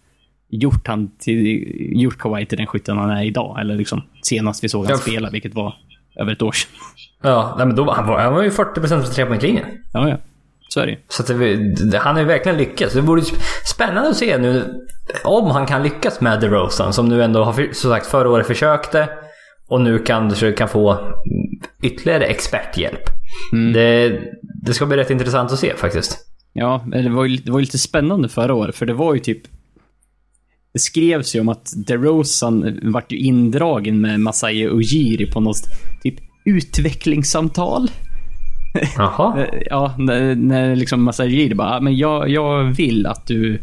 gjort, 0.48 0.86
han 0.86 1.10
till, 1.18 1.66
gjort 2.02 2.18
Kawhi 2.18 2.46
till 2.46 2.58
den 2.58 2.66
skytten 2.66 2.98
han 2.98 3.10
är 3.10 3.24
idag. 3.24 3.60
Eller 3.60 3.76
liksom 3.76 4.02
senast 4.22 4.64
vi 4.64 4.68
såg 4.68 4.84
han 4.84 4.90
Ja. 4.90 4.96
spela, 4.98 5.30
vilket 5.30 5.54
var 5.54 5.74
över 6.16 6.32
ett 6.32 6.42
år 6.42 6.52
sedan. 6.52 6.70
Ja, 7.22 7.54
nej, 7.56 7.66
men 7.66 7.76
då, 7.76 7.90
han, 7.90 8.06
var, 8.06 8.18
han 8.18 8.34
var 8.34 8.42
ju 8.42 8.50
40% 8.50 9.00
på 9.00 9.06
trepoängslinjen. 9.06 9.66
Ja, 9.92 10.08
ja. 10.08 10.16
Så 10.68 10.80
är 10.80 10.86
det. 10.86 10.98
Så 11.08 11.22
det, 11.92 11.98
han 11.98 12.14
har 12.14 12.20
ju 12.20 12.28
verkligen 12.28 12.58
lyckats. 12.58 12.94
Det 12.94 13.00
vore 13.00 13.22
spännande 13.66 14.10
att 14.10 14.16
se 14.16 14.38
nu 14.38 14.80
om 15.24 15.50
han 15.50 15.66
kan 15.66 15.82
lyckas 15.82 16.20
med 16.20 16.40
DeRozan 16.40 16.92
som 16.92 17.08
nu 17.08 17.22
ändå 17.22 17.44
har, 17.44 17.52
som 17.72 17.90
sagt, 17.90 18.06
förra 18.06 18.30
året 18.30 18.46
försökte 18.46 19.08
och 19.68 19.80
nu 19.80 19.98
kanske 19.98 20.52
kan 20.52 20.68
få 20.68 20.98
ytterligare 21.82 22.24
experthjälp. 22.24 23.02
Det, 23.74 24.20
det 24.64 24.74
ska 24.74 24.86
bli 24.86 24.96
rätt 24.96 25.10
intressant 25.10 25.52
att 25.52 25.58
se 25.58 25.76
faktiskt. 25.76 26.18
Ja, 26.52 26.84
det 26.86 27.08
var, 27.08 27.24
ju, 27.24 27.36
det 27.36 27.50
var 27.50 27.58
ju 27.58 27.64
lite 27.64 27.78
spännande 27.78 28.28
förra 28.28 28.54
året, 28.54 28.76
för 28.76 28.86
det 28.86 28.94
var 28.94 29.14
ju 29.14 29.20
typ... 29.20 29.42
Det 30.72 30.78
skrevs 30.78 31.36
ju 31.36 31.40
om 31.40 31.48
att 31.48 31.72
DeRozan 31.86 32.78
vart 32.82 33.12
ju 33.12 33.18
indragen 33.18 34.00
med 34.00 34.20
Masai 34.20 34.66
Ujiri 34.68 35.26
på 35.30 35.40
något 35.40 35.62
typ 36.02 36.14
utvecklingssamtal. 36.44 37.90
Jaha. 38.96 39.46
Ja, 39.70 39.94
när, 39.98 40.34
när 40.34 40.76
liksom 40.76 41.02
Masai 41.02 41.26
Ujiri 41.28 41.54
bara, 41.54 41.76
"Ah, 41.76 41.80
men 41.80 41.96
jag, 41.96 42.28
jag 42.28 42.64
vill 42.64 43.06
att 43.06 43.26
du, 43.26 43.60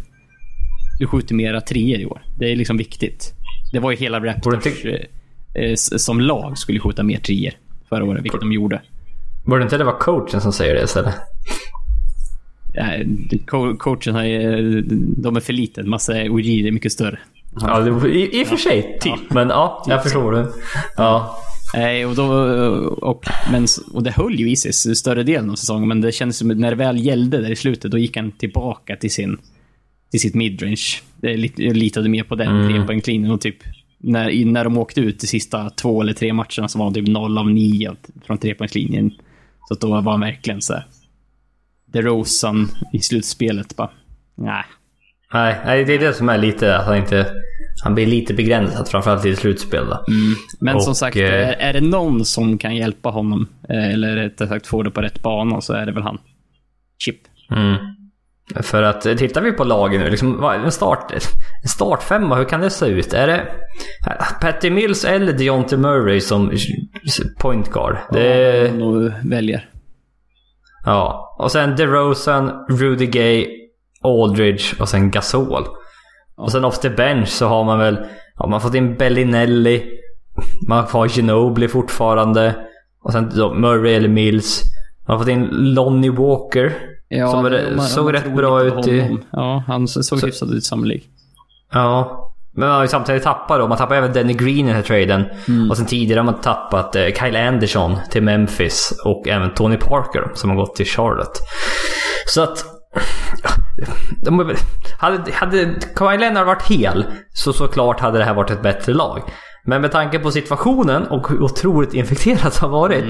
du 1.00 1.08
skjuter 1.08 1.36
mera 1.36 1.62
treor 1.62 2.00
i 2.00 2.06
år. 2.06 2.22
Det 2.40 2.52
är 2.52 2.56
liksom 2.56 2.78
viktigt. 2.78 3.34
Det 3.72 3.80
var 3.80 3.92
ju 3.92 3.98
hela 3.98 4.20
Raptors 4.26 4.86
eh, 4.86 4.94
eh, 5.64 5.76
som 5.76 6.20
lag 6.22 6.58
skulle 6.58 6.80
skjuta 6.80 7.04
mer 7.04 7.18
treor 7.18 7.54
förra 7.90 8.04
året, 8.06 8.24
vilket 8.24 8.40
de 8.40 8.52
gjorde. 8.52 8.82
Borde 9.46 9.64
inte 9.64 9.78
det 9.78 9.84
vara 9.84 9.96
coachen 10.00 10.42
som 10.42 10.54
säger 10.54 10.76
det 10.76 10.84
istället? 10.84 11.16
Co- 13.46 13.76
Coachen 13.78 14.16
har 14.16 14.24
ju, 14.24 14.82
de 15.18 15.36
är 15.36 15.40
för 15.40 15.54
litet. 15.54 15.88
Masai 15.88 16.30
Ujiri 16.30 16.68
är 16.68 16.72
mycket 16.72 16.92
större. 16.92 17.20
Ja, 17.62 18.08
i, 18.08 18.40
i 18.40 18.44
och 18.44 18.48
för 18.48 18.58
sig. 18.58 18.98
Typ. 19.02 19.32
Men 19.32 19.50
ja, 19.50 19.86
jag 19.88 20.04
förstår 20.04 20.32
det. 20.32 20.48
Ja. 20.98 21.38
Nej, 21.74 22.06
och, 22.06 22.16
då, 22.16 22.24
och, 23.02 23.26
men, 23.52 23.68
och 23.94 24.04
det 24.04 24.12
höll 24.12 24.36
ju 24.40 24.50
i 24.52 24.56
sig 24.56 24.96
större 24.96 25.24
delen 25.24 25.50
av 25.50 25.56
säsongen, 25.56 25.88
men 25.88 26.02
det 26.02 26.12
kändes 26.12 26.38
som 26.38 26.48
när 26.48 26.70
det 26.70 26.76
väl 26.76 27.06
gällde 27.06 27.42
där 27.42 27.52
i 27.52 27.56
slutet, 27.56 27.92
då 27.92 27.98
gick 27.98 28.18
han 28.18 28.32
tillbaka 28.32 28.96
till 28.96 29.12
sin 29.12 29.38
till 30.12 30.20
sitt 30.20 30.36
midrange. 30.36 30.86
Jag 31.22 31.76
litade 31.78 32.10
mer 32.10 32.24
på 32.24 32.36
den 32.36 32.48
Mm. 32.56 32.74
trepoängslinjen 32.74 33.32
och 33.32 33.42
typ 33.42 33.56
när, 33.98 34.46
när 34.46 34.64
de 34.64 34.78
åkte 34.78 35.02
ut 35.02 35.20
de 35.20 35.28
sista 35.28 35.70
två 35.70 36.02
eller 36.02 36.14
tre 36.14 36.34
matcherna 36.34 36.68
så 36.68 36.78
var 36.80 36.86
han 36.86 36.94
typ 36.94 37.08
0 37.08 37.38
av 37.38 37.50
9 37.52 37.96
från 38.28 38.38
trepoängslinjen. 38.38 39.12
Så 39.68 39.76
då 39.76 39.88
var 40.02 40.12
han 40.12 40.20
verkligen 40.22 40.62
så 40.62 40.74
här. 40.74 40.86
DeRozan 41.92 42.68
i 42.94 43.00
slutspelet 43.00 43.76
bara, 43.76 43.90
nej. 44.36 44.64
Nej, 45.34 45.86
det 45.86 45.94
är 45.94 46.00
det 46.00 46.14
som 46.14 46.30
är 46.30 46.38
lite 46.38 46.78
att 46.78 46.86
han 46.86 46.98
inte... 46.98 47.28
Han 47.84 47.96
blir 47.96 48.06
lite 48.06 48.34
begränsad, 48.34 48.88
framförallt 48.88 49.26
i 49.26 49.36
slutspel. 49.36 49.86
Då. 49.86 50.06
Men 50.60 50.76
Och, 50.76 50.84
som 50.84 50.96
sagt, 50.96 51.18
eh, 51.18 51.24
är, 51.24 51.54
är 51.54 51.74
det 51.74 51.82
någon 51.82 52.26
som 52.26 52.58
kan 52.58 52.76
hjälpa 52.76 53.10
honom, 53.10 53.48
eh, 53.70 53.94
eller 53.94 54.16
rättare 54.16 54.50
sagt 54.50 54.68
få 54.68 54.84
det 54.84 54.92
på 54.92 55.02
rätt 55.02 55.22
bana, 55.22 55.62
så 55.62 55.74
är 55.74 55.86
det 55.86 55.92
väl 55.92 56.04
han. 56.04 56.18
Chip. 57.04 57.18
Mm. 57.52 57.76
För 58.56 58.84
att 58.84 59.06
eh, 59.06 59.16
tittar 59.16 59.42
vi 59.42 59.52
på 59.52 59.64
lagen 59.64 60.02
nu, 60.02 60.10
liksom, 60.10 60.44
en, 60.44 60.72
start, 60.72 61.12
en 61.64 61.70
startfemma, 61.70 62.36
hur 62.36 62.46
kan 62.46 62.62
det 62.62 62.70
se 62.70 62.86
ut? 62.86 63.14
Är 63.14 63.28
det 63.28 63.46
Patty 64.42 64.70
Mills 64.70 65.06
eller 65.06 65.34
Deontay 65.34 65.80
Murray 65.80 66.22
som 66.22 66.52
point 67.40 67.72
guard? 67.72 67.98
Det, 68.12 68.68
Han 68.70 68.80
nog 68.80 69.12
väljer. 69.24 69.70
Ja. 70.90 71.36
Och 71.40 71.52
sen 71.52 71.76
DeRozan, 71.76 72.52
Rudy 72.70 73.06
Gay, 73.06 73.48
Aldridge 74.04 74.64
och 74.80 74.90
sen 74.90 75.12
Gasol. 75.12 75.64
Och 76.38 76.52
sen 76.52 76.66
off 76.66 76.80
the 76.80 76.90
bench 76.90 77.28
så 77.28 77.48
har 77.48 77.64
man 77.64 77.80
väl 77.80 77.98
ja, 78.36 78.46
man 78.46 78.54
har 78.54 78.60
fått 78.60 78.76
in 78.76 78.96
Bellinelli. 78.96 79.84
Man 80.68 80.86
har 80.90 81.08
Ginobili 81.08 81.68
fortfarande. 81.68 82.56
Och 83.04 83.12
sen 83.12 83.32
då 83.36 83.54
Murray 83.54 83.94
eller 83.94 84.08
Mills. 84.10 84.64
Man 85.08 85.18
har 85.18 85.24
fått 85.24 85.32
in 85.32 85.48
Lonnie 85.52 86.10
Walker. 86.10 86.74
som 87.32 87.44
var, 87.44 87.76
man- 87.76 87.86
såg 87.86 88.04
man 88.06 88.14
rätt 88.14 88.36
bra 88.36 88.64
ut 88.64 88.88
i... 88.88 89.18
Ja, 89.32 89.64
han 89.68 89.88
såg 89.88 90.04
Så- 90.20 90.26
hyfsat 90.26 90.50
ut 90.52 90.64
sannolikt. 90.64 91.08
Ja. 91.74 92.26
Men 92.60 92.68
man 92.68 92.76
har 92.76 92.82
ju 92.84 92.88
samtidigt 92.88 93.24
tappat 93.24 93.60
då. 93.60 93.68
Man 93.68 93.78
tappade 93.78 93.98
även 93.98 94.14
Danny 94.14 94.34
Green 94.34 94.60
i 94.60 94.64
den 94.64 94.76
här 94.76 94.82
traden. 94.82 95.26
Och 95.70 95.78
sen 95.78 95.86
tidigare 95.86 96.20
har 96.20 96.26
man 96.26 96.42
tappat 96.42 96.96
eh, 96.96 97.06
Kyle 97.06 97.36
Anderson 97.36 97.98
till 98.12 98.24
Memphis. 98.24 98.94
Och 99.06 99.28
även 99.28 99.54
Tony 99.54 99.78
Parker 99.78 100.32
som 100.34 100.50
har 100.50 100.58
gått 100.58 100.76
till 100.76 100.86
Charlotte. 100.86 101.40
Så 102.28 102.42
att... 102.42 102.66
De, 104.24 104.56
hade, 105.00 105.32
hade 105.34 105.74
Kawhi 105.96 106.18
Leonard 106.18 106.46
varit 106.48 106.64
hel 106.70 107.06
så 107.34 107.54
såklart 107.54 108.00
hade 108.00 108.18
det 108.18 108.24
här 108.24 108.34
varit 108.34 108.52
ett 108.52 108.62
bättre 108.62 108.94
lag. 108.94 109.22
Men 109.66 109.82
med 109.82 109.92
tanke 109.92 110.20
på 110.20 110.32
situationen 110.32 111.08
och 111.08 111.30
hur 111.30 111.42
otroligt 111.44 111.94
infekterat 111.94 112.54
det 112.54 112.62
har 112.62 112.70
varit. 112.70 113.04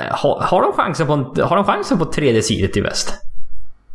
eh, 0.00 0.06
Har, 0.10 0.40
har, 0.40 0.62
de 0.62 0.72
chansen 0.72 1.06
på 1.06 1.42
har 1.42 1.56
de 1.56 1.64
chansen 1.64 1.98
på 1.98 2.04
tredje 2.04 2.42
sidet 2.42 2.76
i 2.76 2.80
väst? 2.80 3.14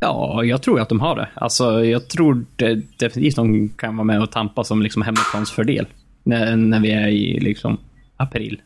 Ja, 0.06 0.44
jag 0.44 0.62
tror 0.62 0.80
att 0.82 0.90
de 0.90 1.00
har 1.00 1.16
det. 1.16 1.28
Alltså, 1.34 1.86
jag 1.86 2.08
tror 2.10 2.46
det, 2.56 2.76
definitivt 3.00 3.36
de 3.36 3.70
kan 3.70 3.98
vara 3.98 4.06
med 4.06 4.22
och 4.22 4.32
tampa 4.32 4.64
som 4.64 4.82
liksom 4.82 5.02
hemmaplansfördel. 5.02 5.86
När, 6.24 6.56
när 6.56 6.80
vi 6.80 6.92
är 6.92 7.08
i 7.08 7.40
liksom 7.40 7.78
april. 8.18 8.62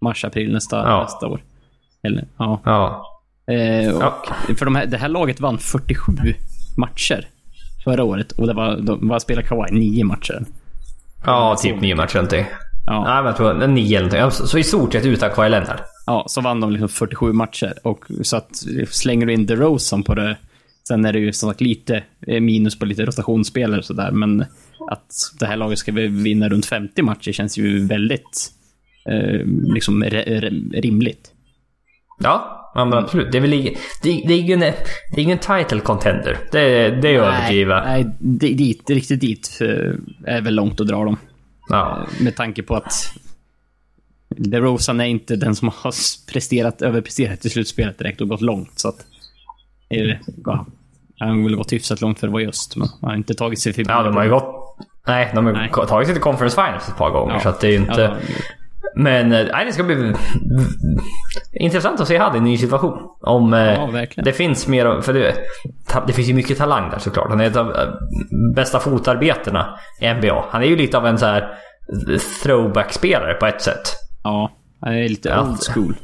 Mars-april 0.00 0.52
nästa, 0.52 0.76
Ja. 0.76 1.02
nästa 1.02 1.26
år. 1.26 1.42
Eller, 2.02 2.24
ja. 2.38 2.60
Ja. 2.64 3.06
Eh, 3.54 3.94
och 3.96 4.02
Ja. 4.02 4.22
För 4.58 4.64
de 4.64 4.76
här, 4.76 4.86
det 4.86 4.96
här 4.96 5.08
laget 5.08 5.40
vann 5.40 5.58
47 5.58 6.12
matcher 6.76 7.28
förra 7.84 8.04
året 8.04 8.32
och 8.32 8.46
det 8.46 8.52
var, 8.52 8.76
de 8.76 9.08
var 9.08 9.18
spelade 9.18 9.46
Kawhi 9.48 9.72
nio 9.72 10.04
matcher. 10.04 10.44
Ja, 11.26 11.56
typ 11.62 11.80
nio 11.80 11.94
matcher 11.94 12.14
någonting. 12.16 12.44
Ja. 12.86 13.04
Nej, 13.04 13.16
men 13.16 13.24
jag 13.26 13.36
tror 13.36 13.66
nio 13.66 13.98
eller 13.98 14.10
någonting. 14.10 14.38
Så 14.38 14.46
så 14.46 14.58
i 14.58 14.62
stort 14.62 14.92
sett 14.92 15.04
utan 15.04 15.30
Kawhi 15.30 15.48
Leonard. 15.48 15.80
Ja, 16.06 16.24
så 16.28 16.40
vann 16.40 16.60
de 16.60 16.70
liksom 16.70 16.88
47 16.88 17.32
matcher. 17.32 17.74
Och 17.84 18.04
så 18.22 18.36
att 18.36 18.50
slänger 18.90 19.26
du 19.26 19.32
in 19.32 19.46
DeRozan 19.46 20.02
på 20.02 20.14
det. 20.14 20.36
Sen 20.88 21.04
är 21.04 21.12
det 21.12 21.18
ju 21.18 21.32
som 21.32 21.50
sagt 21.50 21.60
lite 21.60 22.04
eh, 22.26 22.40
minus 22.40 22.78
på 22.78 22.86
lite 22.86 23.04
rotationsspelare 23.04 23.78
och 23.78 23.84
sådär. 23.84 24.10
Men 24.10 24.44
att 24.90 25.12
det 25.40 25.46
här 25.46 25.56
laget 25.56 25.78
ska 25.78 25.92
vinna 25.92 26.48
runt 26.48 26.66
50 26.66 27.02
matcher 27.02 27.32
känns 27.32 27.58
ju 27.58 27.86
väldigt 27.86 28.52
eh, 29.08 29.46
liksom 29.74 30.04
rimligt. 30.72 31.32
Ja, 32.22 32.70
ja 32.74 32.84
men 32.84 32.98
absolut. 32.98 33.32
Det 33.32 33.38
är 33.38 33.42
väl 33.42 33.50
det, 33.50 33.74
det 34.02 34.34
är 34.34 34.40
ingen, 34.40 34.60
det 34.60 35.16
är 35.16 35.20
ingen 35.20 35.38
title 35.38 35.80
contender. 35.80 36.38
Det, 36.52 36.90
det 36.90 37.08
är 37.08 37.14
överdrivet. 37.14 37.84
Nej, 37.84 38.06
dit, 38.54 38.90
riktigt 38.90 39.20
dit 39.20 39.58
eh, 39.60 40.34
är 40.34 40.40
väl 40.40 40.54
långt 40.54 40.80
att 40.80 40.88
dra 40.88 41.04
dem. 41.04 41.16
Ja. 41.68 42.06
Eh, 42.18 42.24
med 42.24 42.36
tanke 42.36 42.62
på 42.62 42.74
att 42.74 43.12
DeRozan 44.36 45.00
är 45.00 45.04
inte 45.04 45.36
den 45.36 45.54
som 45.54 45.68
har 45.68 45.94
presterat, 46.32 46.82
överpresterat 46.82 47.44
i 47.44 47.50
slutspelet 47.50 47.98
direkt 47.98 48.20
och 48.20 48.28
gått 48.28 48.40
långt. 48.40 48.78
Så 48.78 48.88
att, 48.88 49.06
ja, 50.44 50.66
han 51.18 51.44
vill 51.44 51.56
gått 51.56 51.72
hyfsat 51.72 52.00
långt 52.00 52.20
för 52.20 52.26
att 52.26 52.32
vara 52.32 52.42
just, 52.42 52.76
men 52.76 52.88
han 53.00 53.10
har 53.10 53.16
inte 53.16 53.34
tagit 53.34 53.60
sig 53.60 53.72
förbi. 53.72 53.90
Ja, 53.90 54.02
de 54.02 54.16
har 54.16 54.24
ju 54.24 54.30
gått... 54.30 54.76
Nej, 55.06 55.30
de 55.34 55.46
har 55.46 55.52
nej. 55.52 55.70
tagit 55.70 56.06
sig 56.06 56.14
till 56.14 56.22
Conference 56.22 56.54
Finals 56.54 56.88
ett 56.88 56.96
par 56.96 57.10
gånger, 57.10 57.34
ja. 57.34 57.40
så 57.40 57.48
att 57.48 57.60
det 57.60 57.68
är 57.68 57.76
inte... 57.76 58.02
Ja, 58.02 58.16
men 58.96 59.32
eh, 59.32 59.46
nej, 59.52 59.66
det 59.66 59.72
ska 59.72 59.82
bli 59.82 60.14
intressant 61.52 62.00
att 62.00 62.08
se 62.08 62.18
Hadi 62.18 62.36
i 62.36 62.38
en 62.38 62.44
ny 62.44 62.56
situation. 62.56 62.98
Om 63.20 63.52
ja, 63.52 64.06
det 64.16 64.32
finns 64.32 64.66
mer... 64.66 65.00
För 65.00 65.12
det, 65.12 65.34
det 66.06 66.12
finns 66.12 66.28
ju 66.28 66.34
mycket 66.34 66.58
talang 66.58 66.90
där 66.90 66.98
såklart. 66.98 67.28
Han 67.28 67.40
är 67.40 67.44
ett 67.44 67.56
av 67.56 67.70
eh, 67.76 67.88
bästa 68.54 68.80
fotarbetena 68.80 69.78
i 70.00 70.14
NBA. 70.14 70.44
Han 70.50 70.62
är 70.62 70.66
ju 70.66 70.76
lite 70.76 70.98
av 70.98 71.06
en 71.06 71.18
så 71.18 71.26
här 71.26 71.54
throwback-spelare 72.42 73.34
på 73.34 73.46
ett 73.46 73.62
sätt. 73.62 73.82
Ja, 74.24 74.50
han 74.80 74.94
är 74.94 75.08
lite 75.08 75.40
old 75.40 75.58
school. 75.74 75.94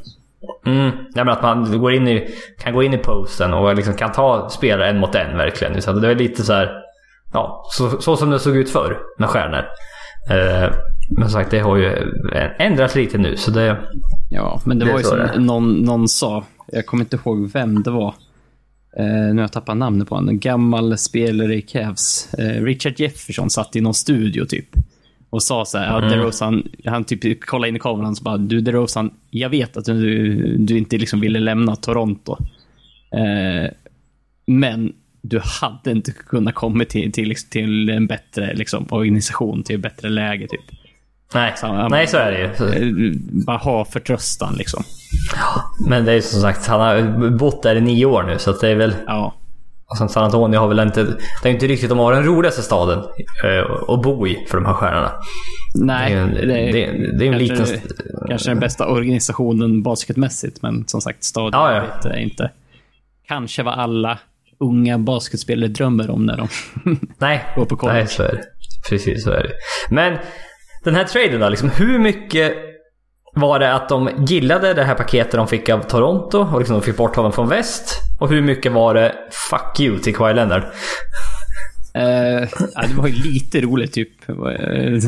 Mm, 0.65 0.91
ja, 1.15 1.23
men 1.23 1.29
att 1.29 1.41
man 1.41 1.79
går 1.79 1.93
in 1.93 2.07
i, 2.07 2.29
kan 2.59 2.73
gå 2.73 2.83
in 2.83 2.93
i 2.93 2.97
posten 2.97 3.53
och 3.53 3.75
liksom 3.75 3.93
kan 3.93 4.11
ta 4.11 4.49
spelare 4.49 4.89
en 4.89 4.99
mot 4.99 5.15
en 5.15 5.37
verkligen. 5.37 5.81
Så 5.81 5.91
det 5.91 6.11
är 6.11 6.15
lite 6.15 6.43
så 6.43 6.53
här, 6.53 6.69
ja, 7.33 7.65
så, 7.71 8.01
så 8.01 8.17
som 8.17 8.29
det 8.29 8.39
såg 8.39 8.57
ut 8.57 8.69
förr 8.69 8.97
med 9.17 9.29
stjärnor. 9.29 9.65
Eh, 10.29 10.73
men 11.09 11.29
som 11.29 11.29
sagt, 11.29 11.51
det 11.51 11.59
har 11.59 11.77
ju 11.77 12.13
ändrats 12.57 12.95
lite 12.95 13.17
nu 13.17 13.37
så 13.37 13.51
det... 13.51 13.77
Ja, 14.29 14.61
men 14.65 14.79
det, 14.79 14.85
det 14.85 14.91
var 14.91 14.99
ju 14.99 15.05
som 15.05 15.17
det. 15.17 15.39
Någon, 15.39 15.73
någon 15.73 16.07
sa, 16.07 16.43
jag 16.67 16.85
kommer 16.85 17.03
inte 17.03 17.15
ihåg 17.15 17.51
vem 17.53 17.83
det 17.83 17.91
var. 17.91 18.13
Eh, 18.97 19.05
nu 19.05 19.35
har 19.35 19.41
jag 19.41 19.51
tappat 19.51 19.77
namnet 19.77 20.09
på 20.09 20.15
honom. 20.15 20.29
En 20.29 20.39
gammal 20.39 20.97
spelare 20.97 21.55
i 21.55 21.61
Cavs. 21.61 22.33
Eh, 22.33 22.63
Richard 22.63 22.99
Jefferson 22.99 23.49
satt 23.49 23.75
i 23.75 23.81
någon 23.81 23.93
studio 23.93 24.45
typ 24.45 24.69
och 25.29 25.43
sa 25.43 25.65
så 25.65 25.77
här, 25.77 25.97
mm. 25.97 26.09
DeRozan, 26.09 26.67
han 26.85 27.03
typ 27.03 27.45
kollade 27.45 27.69
in 27.69 27.75
i 27.75 27.79
kameran 27.79 28.09
och 28.11 28.17
så 28.17 28.23
bara, 28.23 28.37
du 28.37 28.61
DeRozan, 28.61 29.11
jag 29.29 29.49
vet 29.49 29.77
att 29.77 29.85
du, 29.85 30.57
du 30.57 30.77
inte 30.77 30.97
liksom 30.97 31.19
ville 31.19 31.39
lämna 31.39 31.75
Toronto. 31.75 32.37
Eh, 33.11 33.71
men 34.45 34.93
du 35.21 35.39
hade 35.43 35.91
inte 35.91 36.11
kunnat 36.11 36.55
komma 36.55 36.85
till, 36.85 37.11
till, 37.11 37.35
till 37.49 37.89
en 37.89 38.07
bättre 38.07 38.53
liksom, 38.53 38.87
organisation, 38.89 39.63
till 39.63 39.75
ett 39.75 39.81
bättre 39.81 40.09
läge 40.09 40.47
typ. 40.47 40.79
Nej, 41.33 41.53
så, 41.57 41.67
han, 41.67 41.91
Nej 41.91 42.07
så 42.07 42.17
är 42.17 42.31
det 42.31 42.39
ju. 42.39 42.89
Eh, 42.89 43.13
bara 43.45 43.57
ha 43.57 43.85
förtröstan 43.85 44.55
liksom. 44.57 44.83
Men 45.87 46.05
det 46.05 46.11
är 46.11 46.15
ju 46.15 46.21
som 46.21 46.41
sagt, 46.41 46.67
han 46.67 46.81
har 46.81 47.29
bott 47.29 47.63
där 47.63 47.75
i 47.75 47.81
nio 47.81 48.05
år 48.05 48.23
nu 48.23 48.37
så 48.39 48.51
det 48.51 48.69
är 48.69 48.75
väl... 48.75 48.95
Ja. 49.07 49.33
Sen 49.97 50.09
San 50.09 50.23
Antonio 50.23 50.59
har 50.59 50.67
väl 50.67 50.79
inte... 50.79 51.03
Det 51.43 51.49
är 51.49 51.53
inte 51.53 51.67
riktigt 51.67 51.89
de 51.89 51.97
har 51.97 52.13
den 52.13 52.23
roligaste 52.23 52.61
staden 52.61 52.99
uh, 52.99 53.89
att 53.89 54.01
bo 54.01 54.27
i 54.27 54.45
för 54.49 54.57
de 54.57 54.65
här 54.65 54.73
stjärnorna. 54.73 55.11
Nej, 55.75 56.13
det 56.13 56.19
är, 56.19 56.23
en, 56.23 56.33
det 56.33 56.39
är, 56.39 56.73
det 56.73 56.85
är, 56.85 57.17
det 57.17 57.27
är 57.27 57.33
en 57.33 57.47
kanske, 57.47 57.73
liten... 57.73 57.89
Kanske 58.27 58.49
den 58.49 58.59
bästa 58.59 58.87
organisationen 58.87 59.83
basketmässigt, 59.83 60.61
men 60.61 60.87
som 60.87 61.01
sagt 61.01 61.23
staden 61.23 61.59
ja, 61.59 61.89
ja. 62.03 62.09
är 62.09 62.19
inte... 62.19 62.51
Kanske 63.27 63.63
vad 63.63 63.73
alla 63.73 64.19
unga 64.59 64.97
basketspelare 64.97 65.69
drömmer 65.69 66.09
om 66.09 66.25
när 66.25 66.37
de 66.37 66.47
Nej, 67.17 67.45
går 67.55 67.65
på 67.65 67.75
college. 67.75 67.99
Nej, 67.99 68.07
så 68.07 68.23
är 68.23 68.31
det. 68.31 68.43
Precis 68.89 69.23
så 69.23 69.31
är 69.31 69.43
det. 69.43 69.53
Men 69.89 70.17
den 70.83 70.95
här 70.95 71.03
traden 71.03 71.39
då, 71.39 71.49
liksom, 71.49 71.69
hur 71.69 71.99
mycket 71.99 72.53
var 73.33 73.59
det 73.59 73.73
att 73.73 73.89
de 73.89 74.09
gillade 74.27 74.73
det 74.73 74.83
här 74.83 74.95
paketet 74.95 75.31
de 75.31 75.47
fick 75.47 75.69
av 75.69 75.83
Toronto 75.83 76.37
och 76.37 76.59
liksom 76.59 76.75
de 76.79 76.81
fick 76.81 76.97
bort 76.97 77.15
honom 77.15 77.31
från 77.31 77.49
väst? 77.49 77.95
Och 78.19 78.29
hur 78.29 78.41
mycket 78.41 78.71
var 78.71 78.93
det 78.93 79.15
'fuck 79.49 79.79
you' 79.79 79.99
till 79.99 80.15
Kawhi 80.15 80.33
Leonard? 80.33 80.63
Uh, 81.97 82.47
ja, 82.75 82.87
det 82.87 82.93
var 82.97 83.07
ju 83.07 83.13
lite 83.13 83.61
roligt 83.61 83.93
typ. 83.93 84.29
Eh, 84.29 84.35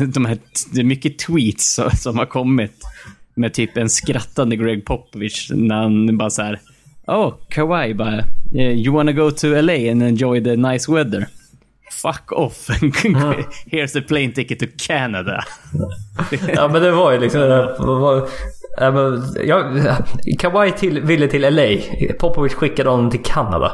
de 0.06 0.24
här, 0.26 0.38
det 0.72 0.80
är 0.80 0.84
mycket 0.84 1.18
tweets 1.18 1.80
som 2.02 2.18
har 2.18 2.26
kommit. 2.26 2.72
Med 3.34 3.54
typ 3.54 3.76
en 3.76 3.88
skrattande 3.88 4.56
Greg 4.56 4.84
Popovich 4.84 5.50
när 5.54 5.74
han 5.74 6.18
bara 6.18 6.30
så 6.30 6.42
här. 6.42 6.60
Oh, 7.06 7.34
Kawhi 7.48 7.94
bara. 7.94 8.18
Eh, 8.54 8.72
you 8.72 8.94
wanna 8.94 9.12
go 9.12 9.30
to 9.30 9.46
LA 9.46 9.90
and 9.90 10.02
enjoy 10.02 10.44
the 10.44 10.56
nice 10.56 10.92
weather? 10.92 11.26
Fuck 11.92 12.32
off. 12.32 12.68
Here's 13.66 13.98
a 13.98 14.02
plane 14.08 14.32
ticket 14.32 14.58
to 14.58 14.66
Canada. 14.86 15.44
ja 16.54 16.68
men 16.68 16.82
det 16.82 16.90
var 16.90 17.12
ju 17.12 17.20
liksom... 17.20 17.40
Var, 17.78 18.28
ja, 19.44 19.72
Kawhi 20.38 20.72
till, 20.72 21.00
ville 21.00 21.28
till 21.28 21.54
LA. 21.54 21.76
Popovic 22.20 22.54
skickade 22.54 22.90
honom 22.90 23.10
till 23.10 23.22
Kanada. 23.22 23.72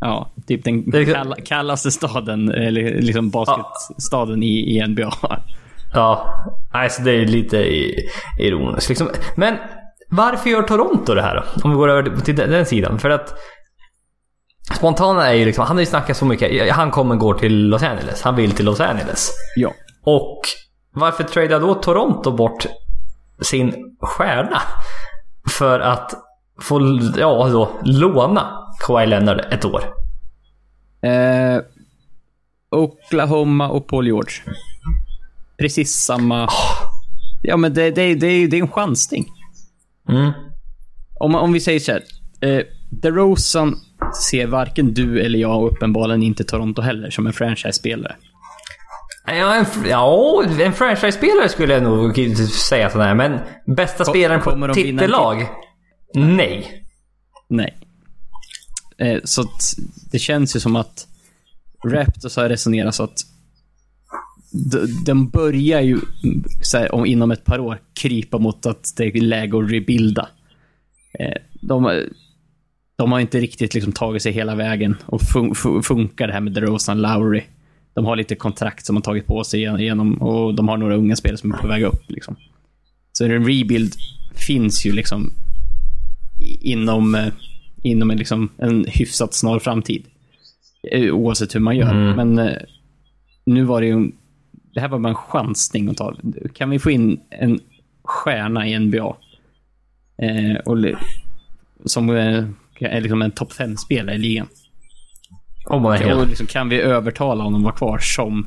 Ja, 0.00 0.32
typ 0.46 0.64
den 0.64 0.80
liksom- 0.80 1.14
kall, 1.14 1.34
kallaste 1.44 1.90
staden, 1.90 2.48
eller 2.50 3.00
liksom 3.00 3.30
basketstaden 3.30 4.42
ja. 4.42 4.48
i, 4.48 4.78
i 4.78 4.86
NBA. 4.86 5.12
Ja, 5.94 6.34
alltså 6.72 7.02
det 7.02 7.12
är 7.12 7.26
lite 7.26 7.66
ironiskt 8.38 8.88
liksom. 8.88 9.08
Men 9.34 9.56
varför 10.08 10.50
gör 10.50 10.62
Toronto 10.62 11.14
det 11.14 11.22
här 11.22 11.34
då? 11.34 11.62
Om 11.64 11.70
vi 11.70 11.76
går 11.76 11.88
över 11.88 12.20
till 12.20 12.36
den 12.36 12.66
sidan. 12.66 12.98
För 12.98 13.10
att 13.10 13.34
Spontana 14.74 15.28
är 15.28 15.34
ju 15.34 15.44
liksom, 15.44 15.64
han 15.66 15.76
har 15.76 15.80
ju 15.80 15.86
snackat 15.86 16.16
så 16.16 16.24
mycket. 16.24 16.72
Han 16.72 16.90
kommer 16.90 17.16
gå 17.16 17.34
till 17.34 17.68
Los 17.68 17.82
Angeles. 17.82 18.22
Han 18.22 18.36
vill 18.36 18.52
till 18.52 18.64
Los 18.64 18.80
Angeles. 18.80 19.30
Ja. 19.56 19.74
Och 20.02 20.40
varför 20.92 21.24
tradar 21.24 21.60
då 21.60 21.74
Toronto 21.74 22.30
bort 22.30 22.66
sin 23.40 23.96
stjärna? 24.00 24.62
För 25.50 25.80
att 25.80 26.14
få, 26.60 27.00
ja 27.16 27.48
då, 27.48 27.70
låna 27.84 28.66
Kawhi 28.86 29.06
Leonard 29.06 29.40
ett 29.50 29.64
år. 29.64 29.84
Eh, 31.00 31.60
Oklahoma 32.70 33.68
och 33.68 33.88
Paul 33.88 34.06
George. 34.06 34.34
Precis 35.58 35.92
samma... 35.92 36.44
Oh. 36.44 36.50
Ja, 37.42 37.56
men 37.56 37.74
det, 37.74 37.90
det, 37.90 38.14
det, 38.14 38.46
det 38.46 38.56
är 38.56 38.62
en 38.62 38.68
chansning. 38.68 39.26
Mm. 40.08 40.32
Om, 41.20 41.34
om 41.34 41.52
vi 41.52 41.60
säger 41.60 41.80
så 41.80 41.92
här. 41.92 42.02
Eh, 42.40 42.64
DeRozan 42.90 43.76
ser 44.30 44.46
varken 44.46 44.94
du 44.94 45.20
eller 45.20 45.38
jag, 45.38 45.62
och 45.62 45.72
uppenbarligen 45.72 46.22
inte 46.22 46.44
Toronto 46.44 46.82
heller, 46.82 47.10
som 47.10 47.26
en 47.26 47.32
franchise-spelare. 47.32 48.16
Ja, 49.26 49.54
en, 49.54 49.66
ja, 49.88 50.44
en 50.60 50.72
franchise-spelare 50.72 51.48
skulle 51.48 51.74
jag 51.74 51.82
nog 51.82 52.16
säga 52.68 52.90
sådär, 52.90 53.14
men 53.14 53.38
bästa 53.76 54.04
Kom, 54.04 54.12
spelaren 54.12 54.40
på 54.40 54.74
titellag? 54.74 55.46
Nej. 56.14 56.82
Nej. 57.48 57.76
Eh, 58.98 59.20
så 59.24 59.44
det 60.12 60.18
känns 60.18 60.56
ju 60.56 60.60
som 60.60 60.76
att 60.76 61.06
Raptors 61.84 62.36
har 62.36 62.48
resonerat 62.48 62.94
så 62.94 63.02
att 63.02 63.18
de, 64.50 64.86
de 65.06 65.28
börjar 65.28 65.80
ju 65.80 66.00
här, 66.74 66.94
om, 66.94 67.06
inom 67.06 67.30
ett 67.30 67.44
par 67.44 67.58
år 67.58 67.80
krypa 67.94 68.38
mot 68.38 68.66
att 68.66 68.92
det 68.96 69.04
är 69.04 69.20
läge 69.20 69.58
att 69.58 69.70
rebuilda. 69.70 70.28
Eh, 71.18 71.42
de, 71.60 72.04
de 72.96 73.12
har 73.12 73.20
inte 73.20 73.40
riktigt 73.40 73.74
liksom 73.74 73.92
tagit 73.92 74.22
sig 74.22 74.32
hela 74.32 74.54
vägen 74.54 74.96
och 75.06 75.20
fun 75.22 75.54
funkar 75.82 76.26
det 76.26 76.32
här 76.32 76.40
med 76.40 76.52
DeRozan 76.52 77.02
Lowry. 77.02 77.42
De 77.94 78.04
har 78.04 78.16
lite 78.16 78.34
kontrakt 78.34 78.86
som 78.86 78.96
har 78.96 79.02
tagit 79.02 79.26
på 79.26 79.44
sig 79.44 79.62
igenom 79.62 80.22
och 80.22 80.54
de 80.54 80.68
har 80.68 80.76
några 80.76 80.96
unga 80.96 81.16
spelare 81.16 81.38
som 81.38 81.52
är 81.52 81.58
på 81.58 81.68
väg 81.68 81.82
upp. 81.82 82.02
Liksom. 82.06 82.36
Så 83.12 83.24
en 83.24 83.30
rebuild 83.30 83.92
finns 84.34 84.86
ju 84.86 84.92
liksom 84.92 85.32
inom, 86.60 87.14
eh, 87.14 87.32
inom 87.82 88.10
en, 88.10 88.18
liksom, 88.18 88.48
en 88.58 88.84
hyfsat 88.88 89.34
snar 89.34 89.58
framtid. 89.58 90.04
Eh, 90.92 91.14
oavsett 91.14 91.54
hur 91.54 91.60
man 91.60 91.76
gör. 91.76 91.94
Mm. 91.94 92.16
Men 92.16 92.48
eh, 92.48 92.56
nu 93.44 93.64
var 93.64 93.80
det 93.80 93.86
ju... 93.86 94.10
Det 94.74 94.80
här 94.80 94.88
var 94.88 94.98
bara 94.98 95.08
en 95.08 95.14
chansning 95.14 95.88
att 95.88 95.96
ta. 95.96 96.14
Kan 96.54 96.70
vi 96.70 96.78
få 96.78 96.90
in 96.90 97.20
en 97.30 97.60
stjärna 98.04 98.68
i 98.68 98.78
NBA? 98.78 99.16
Eh, 100.22 100.56
och, 100.64 100.78
som 101.84 102.10
är 102.10 102.52
liksom 102.80 103.22
en 103.22 103.30
topp 103.30 103.52
5-spelare 103.52 104.14
i 104.14 104.18
ligan. 104.18 104.48
Om 105.66 105.82
man 105.82 105.92
är 105.92 105.96
helt... 105.96 106.28
liksom, 106.28 106.46
kan 106.46 106.68
vi 106.68 106.80
övertala 106.80 107.44
honom 107.44 107.60
att 107.60 107.64
vara 107.64 107.74
kvar 107.74 107.98
som 107.98 108.46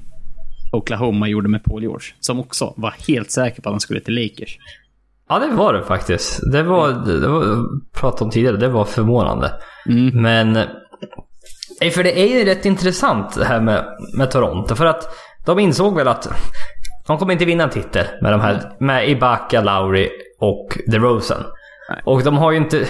Oklahoma 0.72 1.28
gjorde 1.28 1.50
med 1.50 1.63
Paul 1.63 1.82
George. 1.82 2.08
Som 2.20 2.39
också 2.39 2.74
var 2.78 2.94
helt 3.08 3.32
säker 3.32 3.62
på 3.62 3.70
att 3.70 3.74
han 3.74 3.80
skulle 3.80 4.00
till 4.00 4.15
Lakers. 4.15 4.58
Ja, 5.30 5.39
det 5.39 5.56
var 5.56 5.74
det 5.74 5.84
faktiskt. 5.84 6.52
Det 6.52 6.63
var, 6.63 6.89
det 6.89 7.28
var 7.28 7.65
pratade 8.00 8.24
om 8.24 8.32
tidigare, 8.32 8.58
det 8.58 8.70
var 8.70 8.86
förvånande. 8.86 9.52
Mm. 9.89 10.22
Men... 10.22 10.56
Eh, 11.82 11.92
för 11.92 12.04
det 12.04 12.20
är 12.20 12.39
ju 12.39 12.46
rätt 12.46 12.65
intressant 12.65 13.36
det 13.36 13.46
här 13.46 13.62
med, 13.62 13.86
med 14.18 14.32
Toronto. 14.32 14.76
För 14.76 14.86
att 14.86 15.04
de 15.46 15.60
insåg 15.60 15.96
väl 15.96 16.08
att 16.08 16.30
de 17.08 17.18
kommer 17.18 17.34
inte 17.34 17.46
vinna 17.46 17.63
en 17.63 17.70
titel 17.70 18.06
med 18.22 18.32
de 18.32 18.42
här, 18.42 18.72
med 18.80 19.10
Ibaka, 19.10 19.62
Lowry 19.62 20.10
och 20.39 20.78
DeRozan. 20.88 21.44
Nej. 21.89 22.02
Och 22.06 22.24
de 22.24 22.38
har 22.38 22.52
ju 22.52 22.58
inte... 22.58 22.88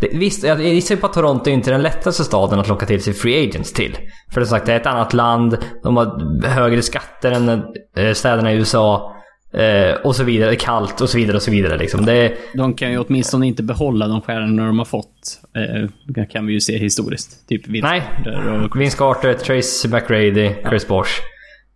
Det, 0.00 0.08
visst, 0.12 0.44
jag 0.44 0.60
gissar 0.60 0.96
på 0.96 1.06
att 1.06 1.12
Toronto 1.12 1.50
är 1.50 1.54
inte 1.54 1.70
den 1.70 1.82
lättaste 1.82 2.24
staden 2.24 2.58
att 2.58 2.68
locka 2.68 2.86
till 2.86 3.02
sig 3.02 3.12
free 3.12 3.48
agents 3.48 3.72
till. 3.72 3.98
För 4.32 4.40
det 4.40 4.46
sagt, 4.46 4.66
det 4.66 4.72
är 4.72 4.76
ett 4.76 4.86
annat 4.86 5.14
land, 5.14 5.58
de 5.82 5.96
har 5.96 6.46
högre 6.48 6.82
skatter 6.82 7.32
än 7.32 7.48
eh, 7.96 8.12
städerna 8.12 8.52
i 8.52 8.56
USA. 8.56 9.12
Eh, 9.54 9.94
och 10.04 10.16
så 10.16 10.24
vidare. 10.24 10.50
Det 10.50 10.54
är 10.54 10.58
kallt 10.58 11.00
och 11.00 11.10
så 11.10 11.18
vidare 11.18 11.36
och 11.36 11.42
så 11.42 11.50
vidare. 11.50 11.76
Liksom. 11.76 12.06
Det, 12.06 12.34
De 12.54 12.74
kan 12.74 12.90
ju 12.90 12.98
åtminstone 12.98 13.46
inte 13.46 13.62
behålla 13.62 14.08
de 14.08 14.22
stjärnorna 14.22 14.66
de 14.66 14.78
har 14.78 14.84
fått. 14.84 15.40
Eh, 15.56 15.90
det 16.06 16.26
kan 16.26 16.46
vi 16.46 16.52
ju 16.52 16.60
se 16.60 16.78
historiskt. 16.78 17.48
Typ 17.48 17.68
Vince 17.68 17.88
Nej. 17.88 18.02
Carter 18.16 18.64
och... 18.64 18.80
Vince 18.80 18.96
Carter, 18.98 19.34
Trace 19.34 19.88
McGrady, 19.88 20.50
Chris 20.68 20.88
Bosh. 20.88 21.10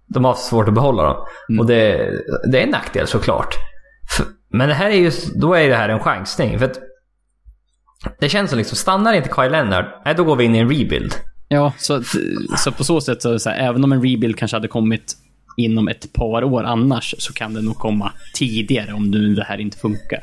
De 0.09 0.25
har 0.25 0.33
haft 0.33 0.45
svårt 0.45 0.69
att 0.69 0.75
behålla 0.75 1.03
dem. 1.03 1.27
Och 1.61 1.67
det, 1.67 2.11
det 2.53 2.59
är 2.59 2.63
en 2.63 2.71
nackdel 2.71 3.07
såklart. 3.07 3.55
Men 4.53 4.69
det 4.69 4.75
här 4.75 4.91
är 4.91 4.97
ju, 4.97 5.11
då 5.35 5.55
är 5.55 5.69
det 5.69 5.77
här 5.77 5.89
en 5.89 6.01
chansning. 6.01 6.59
För 6.59 6.67
att 6.67 6.79
det 8.19 8.29
känns 8.29 8.51
som 8.51 8.59
liksom, 8.59 8.77
stannar 8.77 9.13
inte 9.13 9.31
Kyle 9.37 9.53
Leonard, 9.53 9.85
nej 10.05 10.15
då 10.15 10.25
går 10.25 10.37
vi 10.37 10.45
in 10.45 10.55
i 10.55 10.59
en 10.59 10.69
rebuild. 10.69 11.15
Ja, 11.49 11.73
så, 11.79 12.03
så 12.59 12.73
på 12.73 12.85
så 12.85 13.01
sätt 13.01 13.23
så 13.23 13.39
så 13.39 13.51
här, 13.51 13.69
även 13.69 13.85
om 13.85 13.93
en 13.93 14.03
rebuild 14.03 14.39
kanske 14.39 14.57
hade 14.57 14.69
kommit 14.69 15.17
inom 15.57 15.89
ett 15.89 16.13
par 16.13 16.45
år 16.45 16.65
annars, 16.65 17.15
så 17.19 17.33
kan 17.33 17.55
det 17.55 17.63
nog 17.63 17.77
komma 17.77 18.13
tidigare 18.35 18.93
om 18.93 19.11
nu 19.11 19.35
det 19.35 19.45
här 19.45 19.59
inte 19.59 19.79
funkar. 19.79 20.23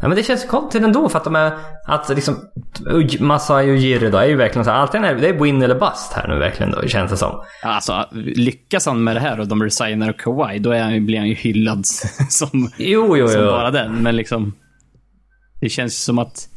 Ja, 0.00 0.08
men 0.08 0.16
det 0.16 0.22
känns 0.22 0.44
konstigt 0.44 0.82
ändå 0.82 1.08
för 1.08 1.18
att 1.18 1.24
de 1.24 1.36
är... 1.36 1.52
Att 1.86 2.08
liksom... 2.08 2.36
Masai 3.20 3.70
Ujiri 3.70 4.10
då 4.10 4.18
är 4.18 4.26
ju 4.26 4.36
verkligen 4.36 4.64
så 4.64 4.70
här, 4.70 4.78
antingen 4.78 5.04
är 5.04 5.14
det 5.14 5.28
är 5.28 5.32
win 5.32 5.62
eller 5.62 5.74
bust 5.74 6.12
här 6.12 6.28
nu 6.28 6.38
verkligen 6.38 6.72
då, 6.72 6.88
känns 6.88 7.10
det 7.10 7.16
som. 7.16 7.42
Alltså, 7.62 8.08
lyckas 8.12 8.86
han 8.86 9.04
med 9.04 9.16
det 9.16 9.20
här 9.20 9.40
och 9.40 9.48
de 9.48 9.62
resignar 9.62 10.12
Kawhi, 10.12 10.58
då 10.58 10.70
är 10.70 10.82
han, 10.82 11.06
blir 11.06 11.18
han 11.18 11.28
ju 11.28 11.34
hyllad 11.34 11.86
som, 12.28 12.70
Jo, 12.76 13.16
jo, 13.16 13.28
som 13.28 13.40
jo. 13.40 13.46
bara 13.46 13.70
den. 13.70 14.02
Men 14.02 14.16
liksom, 14.16 14.52
det 15.64 15.70
känns 15.70 16.04
som 16.04 16.18
att 16.18 16.48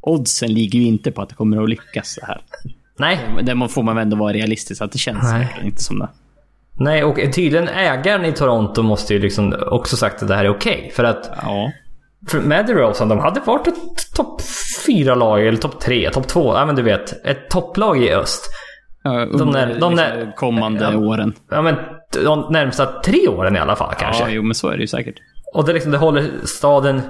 oddsen 0.00 0.54
ligger 0.54 0.78
ju 0.78 0.86
inte 0.86 1.12
på 1.12 1.22
att 1.22 1.28
det 1.28 1.34
kommer 1.34 1.62
att 1.62 1.68
lyckas 1.70 2.18
det 2.20 2.26
här. 2.26 2.40
Nej, 2.98 3.18
det 3.42 3.68
får 3.68 3.82
man 3.82 3.94
väl 3.96 4.02
ändå 4.02 4.16
vara 4.16 4.32
realistisk, 4.32 4.82
att 4.82 4.92
det 4.92 4.98
känns 4.98 5.22
Nej. 5.22 5.48
inte 5.64 5.82
som 5.82 5.98
det. 5.98 6.08
nej 6.78 7.04
och 7.04 7.16
tydligen 7.34 7.68
ägaren 7.68 8.24
i 8.24 8.32
Toronto 8.32 8.82
måste 8.82 9.14
ju 9.14 9.20
liksom 9.20 9.54
också 9.66 9.96
sagt 9.96 10.22
att 10.22 10.28
det 10.28 10.34
här 10.34 10.44
är 10.44 10.48
okej. 10.50 10.90
För 10.96 11.04
att 11.04 11.30
Ja. 11.42 11.72
för 12.28 12.40
med 12.40 12.66
DeRozan, 12.66 13.08
de 13.08 13.18
hade 13.18 13.40
varit 13.40 13.66
ett 13.66 13.74
topp 14.16 14.40
fyra 14.86 15.14
lag 15.14 15.46
eller 15.46 15.58
topp 15.58 15.80
tre, 15.80 16.10
topp 16.10 16.28
två. 16.28 16.54
Ja 16.56 16.66
men 16.66 16.74
du 16.74 16.82
vet, 16.82 17.26
ett 17.26 17.50
topplag 17.50 18.02
i 18.04 18.10
öst. 18.12 18.44
Ja, 19.04 19.10
Under 19.24 19.44
när- 19.46 19.66
de 19.66 19.72
liksom, 19.72 19.94
när- 19.94 20.32
kommande 20.36 20.88
Ja. 20.92 20.96
åren. 20.98 21.32
Ja 21.50 21.62
men 21.62 21.74
de 22.24 22.46
närmsta 22.52 22.86
tre 22.86 23.28
åren 23.28 23.56
i 23.56 23.58
alla 23.58 23.76
fall 23.76 23.94
kanske. 23.98 24.22
Ja, 24.22 24.28
jo, 24.30 24.42
men 24.42 24.54
så 24.54 24.68
är 24.68 24.76
det 24.76 24.80
ju 24.80 24.86
säkert. 24.86 25.14
Och 25.54 25.64
det, 25.64 25.72
liksom, 25.72 25.92
det 25.92 25.98
håller 25.98 26.30
staden 26.44 27.00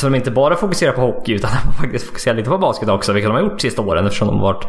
så 0.00 0.06
de 0.06 0.14
inte 0.14 0.30
bara 0.30 0.56
fokuserar 0.56 0.92
på 0.92 1.00
hockey 1.00 1.34
utan 1.34 1.50
de 1.66 1.72
faktiskt 1.72 2.06
fokuserar 2.06 2.36
lite 2.36 2.50
på 2.50 2.58
basket 2.58 2.88
också. 2.88 3.12
Vilket 3.12 3.28
de 3.28 3.34
har 3.34 3.42
gjort 3.42 3.60
sista 3.60 3.82
åren 3.82 4.06
eftersom 4.06 4.28
de 4.28 4.38
har 4.38 4.52
varit, 4.52 4.66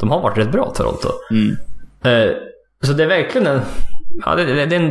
de 0.00 0.10
har 0.10 0.20
varit 0.20 0.38
rätt 0.38 0.52
bra 0.52 0.72
Toronto. 0.76 1.08
Mm. 1.30 1.56
Eh, 2.04 2.36
så 2.82 2.92
det 2.92 3.02
är 3.02 3.08
verkligen 3.08 3.46
en... 3.46 3.60
Ja, 4.24 4.34
det, 4.34 4.44
det, 4.44 4.66
det, 4.66 4.76
är 4.76 4.80
en, 4.80 4.90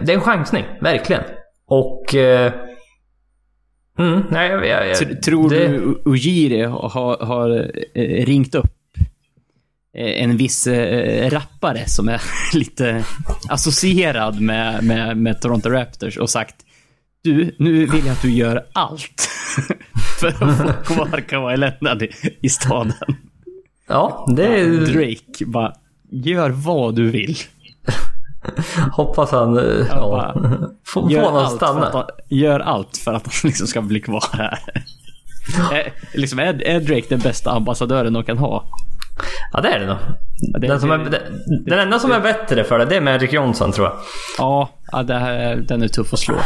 det 0.00 0.12
är 0.12 0.16
en 0.16 0.20
chansning, 0.20 0.64
verkligen. 0.80 1.22
Och... 1.68 2.14
Eh, 2.14 2.52
mm, 3.98 4.22
nej, 4.30 4.50
jag, 4.50 4.66
jag, 4.66 4.88
jag, 4.88 4.96
Tr- 4.96 5.20
Tror 5.20 5.50
det, 5.50 5.68
du 5.68 6.02
Ujiri 6.04 6.62
har, 6.62 7.24
har 7.24 7.70
eh, 7.94 8.26
ringt 8.26 8.54
upp 8.54 8.72
en 9.98 10.36
viss 10.36 10.66
eh, 10.66 11.30
rappare 11.30 11.88
som 11.88 12.08
är 12.08 12.22
lite 12.54 13.04
associerad 13.48 14.40
med, 14.40 14.84
med, 14.84 15.16
med 15.16 15.40
Toronto 15.40 15.68
Raptors 15.70 16.16
och 16.16 16.30
sagt 16.30 16.54
du, 17.22 17.54
nu 17.58 17.86
vill 17.86 18.06
jag 18.06 18.12
att 18.12 18.22
du 18.22 18.30
gör 18.30 18.66
allt 18.72 19.28
för 20.20 20.28
att 20.28 20.38
få 20.58 20.94
kvar 20.94 21.20
Kawhi 21.28 21.56
Leonard 21.56 22.02
i, 22.02 22.10
i 22.42 22.48
staden. 22.48 22.92
Ja, 23.88 24.26
det 24.36 24.46
är, 24.60 24.66
Drake 24.86 25.46
bara, 25.46 25.72
gör 26.10 26.50
vad 26.50 26.94
du 26.94 27.10
vill. 27.10 27.36
hoppas 28.92 29.30
han... 29.30 29.58
eh, 29.58 29.86
Ja, 29.88 30.00
bara, 30.00 30.34
får 30.86 31.10
Gör 31.12 31.22
honom 31.24 31.36
att 31.38 31.46
allt, 31.46 31.56
stanna. 31.56 31.90
han, 31.92 32.04
gör 32.28 32.60
allt 32.60 32.96
för 32.96 33.12
att 33.14 33.24
han 33.26 33.32
liksom 33.48 33.66
ska 33.66 33.82
bli 33.82 34.00
kvar 34.00 34.24
här. 34.32 34.58
är, 35.72 35.92
liksom, 36.14 36.38
är, 36.38 36.62
är 36.62 36.80
Drake 36.80 37.06
den 37.08 37.20
bästa 37.20 37.50
ambassadören 37.50 38.12
de 38.12 38.24
kan 38.24 38.38
ha? 38.38 38.64
Ja, 39.52 39.60
det 39.60 39.68
är 39.68 39.78
det 39.78 39.86
nog. 39.86 39.96
det- 40.60 40.66
Den, 40.68 40.80
som 40.80 40.90
är, 40.90 40.98
det- 40.98 41.10
den, 41.10 41.64
den 41.66 41.78
enda 41.78 41.98
som 41.98 42.12
är 42.12 42.20
bättre 42.20 42.64
för 42.64 42.78
det, 42.78 42.84
det 42.84 42.96
är 42.96 43.00
Magic 43.00 43.32
Johnson 43.32 43.72
tror 43.72 43.86
jag. 43.86 43.96
Ja, 44.38 44.68
ja 44.92 45.02
det 45.02 45.14
här, 45.18 45.56
den 45.56 45.82
är 45.82 45.88
tuff 45.88 46.12
att 46.12 46.18
slå. 46.18 46.36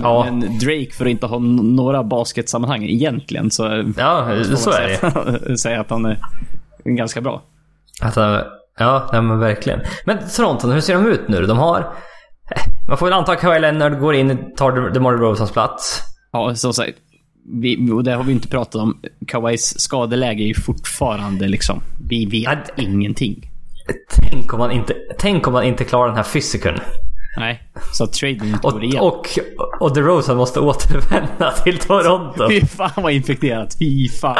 Ja, 0.00 0.24
Men 0.24 0.40
Drake, 0.58 0.90
för 0.92 1.04
att 1.04 1.10
inte 1.10 1.26
ha 1.26 1.38
några 1.62 2.04
basketsammanhang 2.04 2.84
egentligen, 2.84 3.50
så 3.50 3.62
ja 3.98 4.28
så 4.56 4.70
är 4.70 4.98
det. 5.48 5.58
säga, 5.58 5.80
att 5.80 5.90
han 5.90 6.04
är 6.06 6.18
ganska 6.84 7.20
bra. 7.20 7.42
Alltså, 8.02 8.44
ja, 8.78 9.08
nej, 9.12 9.22
men 9.22 9.38
verkligen. 9.38 9.80
Men 10.04 10.18
Toronto, 10.36 10.68
hur 10.68 10.80
ser 10.80 10.94
de 10.94 11.06
ut 11.06 11.28
nu 11.28 11.46
De 11.46 11.58
har... 11.58 11.92
Man 12.88 12.98
får 12.98 13.06
väl 13.06 13.12
anta 13.12 13.32
att 13.32 13.40
Kawhi 13.40 13.60
Leonard 13.60 13.98
går 14.00 14.14
in 14.14 14.54
tar 14.56 14.90
DeMar 14.90 15.12
DeRozans 15.12 15.52
plats. 15.52 16.02
Ja, 16.32 16.54
som 16.54 16.72
sagt. 16.74 16.98
Vi, 17.44 17.90
och 17.90 18.04
det 18.04 18.12
har 18.12 18.24
vi 18.24 18.32
inte 18.32 18.48
pratat 18.48 18.74
om. 18.74 19.00
Kawais 19.26 19.80
skadeläge 19.80 20.42
är 20.42 20.46
ju 20.46 20.54
fortfarande 20.54 21.48
liksom... 21.48 21.82
Vi 22.08 22.26
vet 22.26 22.70
Ja, 22.76 22.82
ingenting. 22.82 23.50
Tänk 24.08 24.52
om 24.52 24.58
man 24.58 24.70
inte, 24.70 24.94
tänk 25.18 25.46
om 25.46 25.52
man 25.52 25.64
inte 25.64 25.84
klarar 25.84 26.06
den 26.06 26.16
här 26.16 26.22
fysiken. 26.22 26.74
Nej, 27.36 27.62
så 27.92 28.06
traden 28.06 28.46
inte 28.46 28.66
Och, 28.66 28.72
går 28.72 28.84
igenom. 28.84 29.06
och, 29.08 29.28
och 29.80 29.94
DeRozan 29.94 30.36
måste 30.36 30.60
återvända 30.60 31.50
till 31.64 31.78
Toronto. 31.78 32.48
Fy 32.48 32.60
fan 32.66 32.90
vad 32.96 33.12
infekterat. 33.12 33.76
Fy 33.78 34.08
fan. 34.08 34.36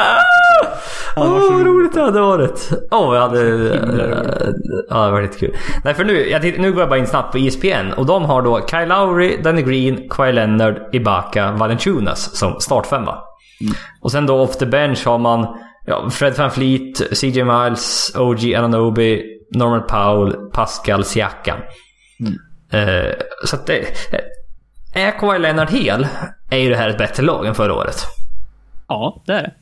Åh, 1.16 1.52
vad 1.52 1.66
roligt 1.66 1.92
det 1.94 2.00
hade 2.02 2.20
varit. 2.20 2.70
Åh, 2.90 3.14
jag 3.14 3.22
hade... 3.22 3.40
Ja, 4.90 5.04
det 5.06 5.10
var 5.12 5.22
lite 5.22 5.38
kul. 5.38 5.56
Nej, 5.84 5.94
för 5.94 6.04
nu, 6.04 6.28
jag, 6.28 6.58
nu 6.58 6.72
går 6.72 6.80
jag 6.80 6.88
bara 6.88 6.98
in 6.98 7.06
snabbt 7.06 7.32
på 7.32 7.38
ESPN 7.38 7.92
och 7.96 8.06
de 8.06 8.24
har 8.24 8.42
då 8.42 8.66
Kyle 8.70 8.88
Lowry, 8.88 9.36
Danny 9.42 9.62
Green, 9.62 10.08
Kawhi 10.08 10.32
Leonard, 10.32 10.76
Ibaka, 10.92 11.52
Valanciunas 11.52 12.36
som 12.36 12.60
startfemma. 12.60 13.18
Och 14.00 14.12
sen 14.12 14.26
då 14.26 14.40
off 14.40 14.56
the 14.58 14.66
bench 14.66 15.06
har 15.06 15.18
man 15.18 15.46
ja, 15.86 16.10
Fred 16.10 16.38
VanVleet, 16.38 17.18
CJ 17.18 17.44
Miles, 17.44 18.12
OG 18.16 18.54
Ananobi, 18.54 19.22
Norman 19.54 19.82
Powell, 19.88 20.32
Pascal 20.52 21.04
Siakam. 21.04 21.58
Eh, 22.70 23.12
så 23.46 23.56
att 23.56 23.66
det... 23.66 23.84
Är 24.94 25.10
Kawhi 25.18 25.38
Leonard 25.38 25.70
hel 25.70 26.06
är 26.50 26.58
ju 26.58 26.68
det 26.70 26.76
här 26.76 26.88
ett 26.88 26.98
bättre 26.98 27.22
lag 27.22 27.46
än 27.46 27.54
förra 27.54 27.74
året. 27.74 27.96
Ja, 28.88 29.22
det 29.26 29.32
är 29.32 29.42
det. 29.42 29.52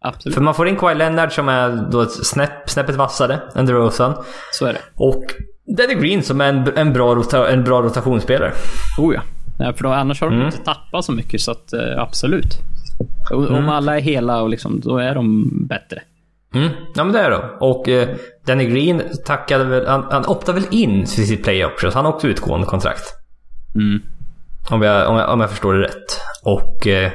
Absolut. 0.00 0.34
För 0.34 0.42
man 0.42 0.54
får 0.54 0.68
in 0.68 0.76
Kawhi 0.76 0.94
Leonard 0.94 1.32
som 1.32 1.48
är 1.48 1.88
då 1.90 2.00
ett 2.00 2.26
snäpp, 2.26 2.70
snäppet 2.70 2.94
vassare 2.96 3.38
än 3.54 3.66
DeRozan. 3.66 4.14
Så 4.52 4.66
är 4.66 4.72
det. 4.72 4.78
Och 4.94 5.24
Danny 5.76 5.94
Green 5.94 6.22
som 6.22 6.40
är 6.40 6.48
en, 6.48 6.72
en, 6.76 6.92
bra, 6.92 7.14
rota, 7.14 7.50
en 7.52 7.64
bra 7.64 7.82
rotationsspelare. 7.82 8.52
Oh 8.98 9.14
ja. 9.14 9.20
Nej, 9.58 9.74
för 9.74 9.84
då, 9.84 9.90
annars 9.90 10.20
har 10.20 10.28
de 10.28 10.34
Mm. 10.34 10.46
inte 10.46 10.58
tappat 10.58 11.04
så 11.04 11.12
mycket, 11.12 11.40
så 11.40 11.50
att 11.50 11.72
eh, 11.72 11.98
absolut. 11.98 12.54
Och, 13.32 13.42
Mm. 13.42 13.54
Om 13.54 13.68
alla 13.68 13.96
är 13.96 14.00
hela, 14.00 14.42
och 14.42 14.48
liksom, 14.48 14.80
då 14.80 14.98
är 14.98 15.14
de 15.14 15.50
bättre. 15.68 16.02
Mm. 16.56 16.68
Ja 16.94 17.04
men 17.04 17.12
det 17.12 17.20
är 17.20 17.30
de. 17.30 17.40
Och 17.60 17.88
eh, 17.88 18.08
Danny 18.46 18.66
Green 18.66 19.02
tackade 19.24 19.64
väl, 19.64 19.86
han, 19.86 20.06
han 20.10 20.26
optade 20.26 20.60
väl 20.60 20.68
in 20.70 21.04
till 21.04 21.26
sitt 21.26 21.42
play 21.44 21.64
option, 21.64 21.92
så 21.92 21.98
han 21.98 22.04
har 22.04 22.12
också 22.12 22.26
utgående 22.28 22.66
kontrakt. 22.66 23.04
Mm. 23.74 24.02
Om 24.70 24.82
jag, 24.82 25.08
om 25.10 25.16
jag, 25.16 25.28
om 25.32 25.40
jag 25.40 25.50
förstår 25.50 25.74
det 25.74 25.84
rätt. 25.84 26.20
Och... 26.44 26.86
Eh, 26.86 27.12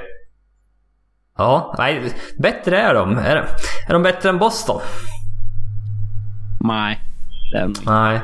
ja, 1.38 1.76
nej, 1.78 2.14
bättre 2.40 2.82
är 2.82 2.94
de. 2.94 3.18
Är, 3.18 3.36
de- 3.36 3.48
är 3.88 3.94
de 3.94 4.04
bättre 4.04 4.30
än 4.30 4.38
Boston? 4.38 4.82
Nej. 6.60 7.00
Det 7.52 7.58
är 7.58 7.62
de 7.62 7.68
inte. 7.68 7.82
Nej. 7.86 8.22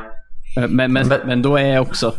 Men, 0.70 0.94
men, 0.94 1.08
men, 1.26 1.42
då 1.42 1.58
är 1.58 1.74
jag 1.74 1.82
också... 1.82 2.14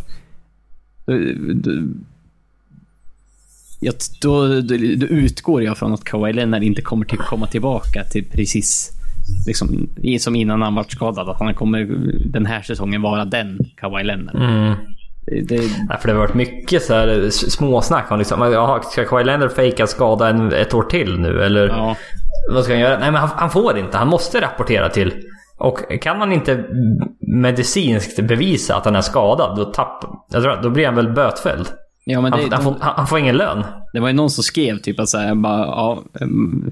jag, 3.80 3.94
då, 4.22 4.60
då, 4.96 5.06
utgår 5.06 5.62
jag 5.62 5.78
från 5.78 5.94
att 5.94 6.04
Kawhi 6.04 6.32
Leonard 6.32 6.62
inte 6.62 6.82
kommer 6.82 7.04
till, 7.04 7.18
komma 7.18 7.46
tillbaka 7.46 8.04
till 8.04 8.24
precis 8.24 8.92
liksom, 9.46 9.88
som 10.18 10.36
innan 10.36 10.62
han 10.62 10.74
vart 10.74 10.90
skadad. 10.90 11.28
Att 11.28 11.38
han 11.38 11.54
kommer 11.54 11.86
den 12.32 12.46
här 12.46 12.62
säsongen 12.62 13.02
vara 13.02 13.24
den 13.24 13.58
Kawhi 13.76 14.04
Leonard. 14.04 14.36
Mm. 14.36 14.74
Det, 15.42 15.58
Nej, 15.88 15.98
för 16.00 16.08
det 16.08 16.14
har 16.14 16.20
varit 16.20 16.34
mycket 16.34 16.82
så 16.82 16.94
här 16.94 17.30
småsnack 17.30 18.10
om 18.10 18.18
liksom, 18.18 18.80
ska 18.92 19.04
Kawhi 19.04 19.24
Leonard 19.24 19.52
fejka 19.52 19.86
skada 19.86 20.28
en, 20.28 20.52
ett 20.52 20.74
år 20.74 20.82
till 20.82 21.20
nu? 21.20 21.42
Eller 21.42 21.68
ja, 21.68 21.96
vad 22.50 22.64
ska 22.64 22.72
han 22.72 22.80
göra? 22.80 22.98
Nej, 22.98 23.10
men 23.10 23.20
han, 23.20 23.30
han 23.36 23.50
får 23.50 23.78
inte. 23.78 23.98
Han 23.98 24.08
måste 24.08 24.40
rapportera 24.40 24.88
till. 24.88 25.12
Och 25.58 25.78
kan 26.00 26.18
man 26.18 26.32
inte 26.32 26.64
medicinskt 27.20 28.20
bevisa 28.20 28.76
att 28.76 28.84
han 28.84 28.96
är 28.96 29.00
skadad, 29.00 29.56
då, 29.56 29.64
tapp, 29.64 30.04
jag 30.30 30.42
tror, 30.42 30.62
då 30.62 30.70
blir 30.70 30.86
han 30.86 30.94
väl 30.94 31.08
bötfälld. 31.08 31.66
Ja, 32.12 32.20
men 32.20 32.32
Han, 32.32 32.50
det, 32.50 32.56
han, 32.56 32.64
får, 32.64 32.76
han, 32.80 32.94
han 32.96 33.06
får 33.06 33.18
ingen 33.18 33.36
lön. 33.36 33.64
det 33.92 34.00
var 34.00 34.08
ju 34.08 34.14
någon 34.14 34.30
som 34.30 34.44
skrev 34.44 34.78
typ 34.78 35.00
att 35.00 35.08
så 35.08 35.18
här, 35.18 35.34
bara, 35.34 35.58
ja, 35.58 36.02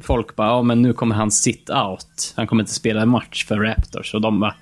folk 0.03 0.37
bara, 0.37 0.49
ja 0.49 0.63
men 0.63 0.83
nu 0.83 0.93
kommer 0.93 1.15
han 1.15 1.31
sit 1.31 1.71
out. 1.71 2.35
Han 2.37 2.47
kommer 2.47 2.63
inte 2.63 2.75
spela 2.75 3.03
en 3.03 3.09
match 3.09 3.47
för 3.47 3.57
Raptors. 3.57 4.15
Och 4.15 4.21
de 4.21 4.41
bara, 4.41 4.55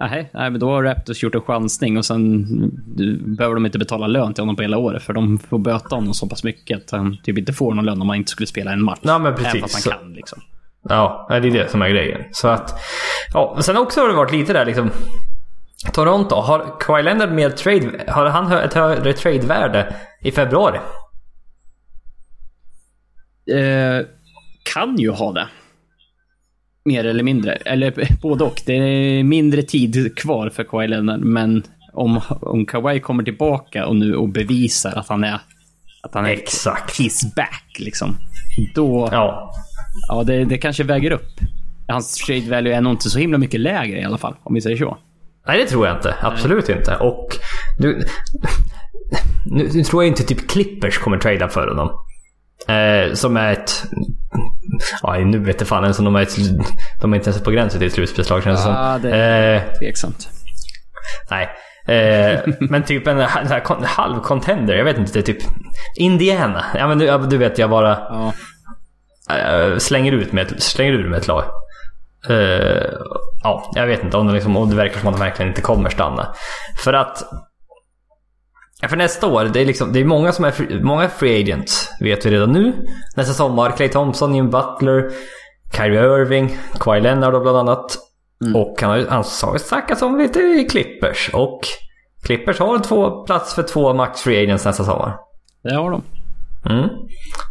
nej, 0.00 0.30
nej 0.34 0.50
men 0.50 0.60
då 0.60 0.70
har 0.70 0.82
Raptors 0.82 1.22
gjort 1.22 1.34
en 1.34 1.40
chansning 1.40 1.98
och 1.98 2.04
sen 2.04 2.46
behöver 3.36 3.54
de 3.54 3.66
inte 3.66 3.78
betala 3.78 4.06
lön 4.06 4.34
till 4.34 4.42
honom 4.42 4.56
på 4.56 4.62
hela 4.62 4.78
året. 4.78 5.02
För 5.02 5.12
de 5.12 5.38
får 5.38 5.58
böta 5.58 5.94
honom 5.94 6.14
så 6.14 6.28
pass 6.28 6.44
mycket 6.44 6.84
att 6.84 6.90
han 6.90 7.16
typ 7.22 7.38
inte 7.38 7.52
får 7.52 7.74
någon 7.74 7.84
lön 7.84 8.02
om 8.02 8.08
han 8.08 8.18
inte 8.18 8.30
skulle 8.30 8.46
spela 8.46 8.72
en 8.72 8.84
match. 8.84 8.98
Ja, 9.02 9.18
men 9.18 9.34
precis. 9.34 9.54
Även 9.54 9.60
fast 9.60 9.88
han 9.90 9.98
kan 9.98 10.12
liksom. 10.12 10.38
Ja, 10.88 11.26
det 11.28 11.34
är 11.34 11.40
det 11.40 11.70
som 11.70 11.82
är 11.82 11.88
grejen. 11.88 12.20
Så 12.32 12.48
att... 12.48 12.74
Ja, 13.32 13.56
sen 13.60 13.76
också 13.76 14.00
har 14.00 14.08
det 14.08 14.14
varit 14.14 14.32
lite 14.32 14.52
där 14.52 14.66
liksom... 14.66 14.90
Toronto, 15.92 16.34
har 16.34 16.76
Kawhi 16.80 17.02
Leonard 17.02 17.32
mer 17.32 17.50
trade... 17.50 18.04
Har 18.08 18.26
han 18.26 18.52
ett 18.52 18.74
högre 18.74 19.12
tradevärde 19.12 19.94
i 20.20 20.30
februari? 20.32 20.78
Eh, 23.50 24.06
kan 24.62 24.96
ju 24.96 25.10
ha 25.10 25.32
det. 25.32 25.48
Mer 26.84 27.04
eller 27.04 27.22
mindre. 27.22 27.52
Eller 27.52 28.18
både 28.22 28.44
och. 28.44 28.62
Det 28.66 28.72
är 28.72 29.24
mindre 29.24 29.62
tid 29.62 30.18
kvar 30.18 30.50
för 30.50 30.64
Kawhi 30.64 30.88
Leonard, 30.88 31.20
men 31.20 31.62
om, 31.92 32.20
om 32.40 32.66
Kawhi 32.66 33.00
kommer 33.00 33.22
tillbaka 33.22 33.86
och 33.86 33.96
nu 33.96 34.14
och 34.16 34.28
bevisar 34.28 34.92
att 34.98 35.08
han 35.08 35.24
är... 35.24 35.40
Att 36.02 36.14
han 36.14 36.24
är 36.26 36.30
Exakt. 36.30 37.00
he's 37.00 37.34
back, 37.36 37.76
liksom. 37.78 38.16
Då... 38.74 39.08
Ja, 39.12 39.52
Ja. 40.08 40.22
det, 40.24 40.44
det 40.44 40.58
kanske 40.58 40.84
väger 40.84 41.10
upp. 41.10 41.30
Hans 41.88 42.14
trade 42.16 42.50
value 42.50 42.74
är 42.74 42.80
nog 42.80 42.92
inte 42.92 43.10
så 43.10 43.18
himla 43.18 43.38
mycket 43.38 43.60
lägre 43.60 44.00
i 44.00 44.04
alla 44.04 44.18
fall, 44.18 44.34
om 44.42 44.54
vi 44.54 44.60
säger 44.60 44.76
så. 44.76 44.98
Nej, 45.46 45.58
det 45.58 45.66
tror 45.66 45.86
jag 45.86 45.96
inte. 45.96 46.14
Absolut 46.20 46.68
inte. 46.68 46.96
Och... 46.96 47.36
Du, 47.78 47.94
nu, 49.46 49.70
nu 49.74 49.84
tror 49.84 50.02
jag 50.02 50.08
inte 50.08 50.22
typ 50.22 50.48
Clippers 50.50 50.98
kommer 50.98 51.18
trada 51.18 51.48
för 51.48 51.68
honom. 51.68 51.90
Eh, 52.68 53.14
som 53.14 53.36
är 53.36 53.52
ett... 53.52 53.84
Ja, 55.02 55.16
nu 55.18 55.38
vet 55.38 55.60
jag 55.60 55.68
fan 55.68 55.82
ens 55.82 55.98
om 55.98 56.04
de 56.04 56.16
är 56.16 56.22
ett, 56.22 56.36
De 57.00 57.12
är 57.12 57.16
inte 57.16 57.30
ens 57.30 57.42
på 57.42 57.50
gränsen 57.50 57.78
till 57.80 57.86
ett 57.88 57.94
slutspelslag 57.94 58.42
känns 58.42 58.60
det 58.60 58.64
som. 58.64 58.72
Ja, 58.74 58.98
det 59.02 59.10
är 59.16 59.54
Eh, 59.54 59.62
tveksamt. 59.78 60.28
Nej. 61.30 61.48
Eh, 61.86 62.40
men 62.60 62.82
typ 62.82 63.06
en, 63.06 63.18
en 63.18 63.84
halv 63.84 64.20
contender. 64.20 64.74
Jag 64.74 64.84
vet 64.84 64.98
inte. 64.98 65.12
Det 65.12 65.18
är 65.18 65.34
typ 65.34 65.42
Indiana. 65.96 66.64
Ja 66.74 66.88
men 66.88 66.98
du, 66.98 67.18
du 67.18 67.36
vet 67.36 67.58
jag 67.58 67.70
bara 67.70 67.98
Ja. 68.08 68.32
eh, 69.36 69.78
slänger 69.78 70.12
ut 70.12 70.32
med 70.32 70.62
slänger 70.62 70.92
ur 70.92 71.08
med 71.08 71.18
ett 71.18 71.26
lag. 71.28 71.44
Eh, 72.28 72.92
ja, 73.42 73.70
jag 73.74 73.86
vet 73.86 74.04
inte 74.04 74.16
om 74.16 74.26
det, 74.26 74.32
liksom, 74.32 74.56
om 74.56 74.70
det 74.70 74.76
verkar 74.76 75.00
som 75.00 75.08
att 75.08 75.14
de 75.14 75.20
verkligen 75.20 75.48
inte 75.48 75.62
kommer 75.62 75.90
stanna. 75.90 76.34
För 76.84 76.92
att 76.92 77.24
för 78.88 78.96
nästa 78.96 79.26
år, 79.26 79.44
det 79.44 79.60
är, 79.60 79.66
liksom, 79.66 79.92
det 79.92 80.00
är 80.00 80.04
många 80.04 80.32
som 80.32 80.44
är 80.44 80.50
free, 80.50 80.82
många 80.82 81.08
free 81.08 81.42
agents, 81.42 81.90
vet 82.00 82.26
vi 82.26 82.30
redan 82.30 82.52
nu. 82.52 82.72
Nästa 83.16 83.34
sommar, 83.34 83.70
Clay 83.70 83.88
Thompson, 83.88 84.34
Jim 84.34 84.50
Butler, 84.50 85.10
Kyrie 85.76 86.00
Irving, 86.00 86.56
Kawhi 86.80 87.00
Leonard 87.00 87.42
bland 87.42 87.56
annat. 87.56 87.98
Och 88.54 88.80
han 88.80 88.90
har 88.90 88.96
ju 88.96 89.08
han 89.08 89.24
ju 89.52 89.58
snackats 89.58 90.02
om 90.02 90.18
lite 90.18 90.40
i 90.40 90.66
Clippers. 90.70 91.30
Och 91.32 91.60
Clippers 92.22 92.58
har 92.58 92.78
två 92.78 93.24
plats 93.24 93.54
för 93.54 93.62
två 93.62 93.94
max 93.94 94.20
free 94.20 94.42
agents 94.42 94.64
nästa 94.64 94.84
sommar. 94.84 95.16
Det 95.62 95.74
har 95.74 95.90
de. 95.90 96.02
Mm. 96.70 96.88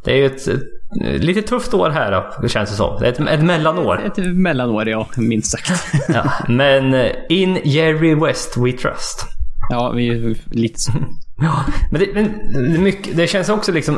Det 0.03 0.11
är 0.11 0.15
ju 0.15 0.25
ett, 0.25 0.47
ett 0.47 0.61
lite 0.99 1.41
tufft 1.41 1.73
år 1.73 1.89
här 1.89 2.31
då, 2.41 2.47
känns 2.47 2.69
det 2.69 2.75
som. 2.75 3.03
Ett, 3.03 3.19
ett 3.19 3.43
mellanår. 3.43 4.01
Ett 4.05 4.17
mellanår, 4.35 4.89
ja. 4.89 5.07
Minst 5.17 5.51
sagt. 5.51 5.71
Ja. 6.13 6.31
Men 6.47 6.93
eh, 6.93 7.11
in 7.29 7.59
Jerry 7.63 8.15
West 8.15 8.57
we 8.57 8.71
trust. 8.71 9.25
Ja, 9.69 9.91
vi 9.91 10.07
är 10.07 10.37
lite 10.49 10.79
så. 10.79 10.91
Ja, 11.43 11.65
men 11.91 12.01
det, 12.01 12.13
men 12.13 12.83
mycket, 12.83 13.17
det 13.17 13.27
känns 13.27 13.49
också 13.49 13.71
liksom... 13.71 13.97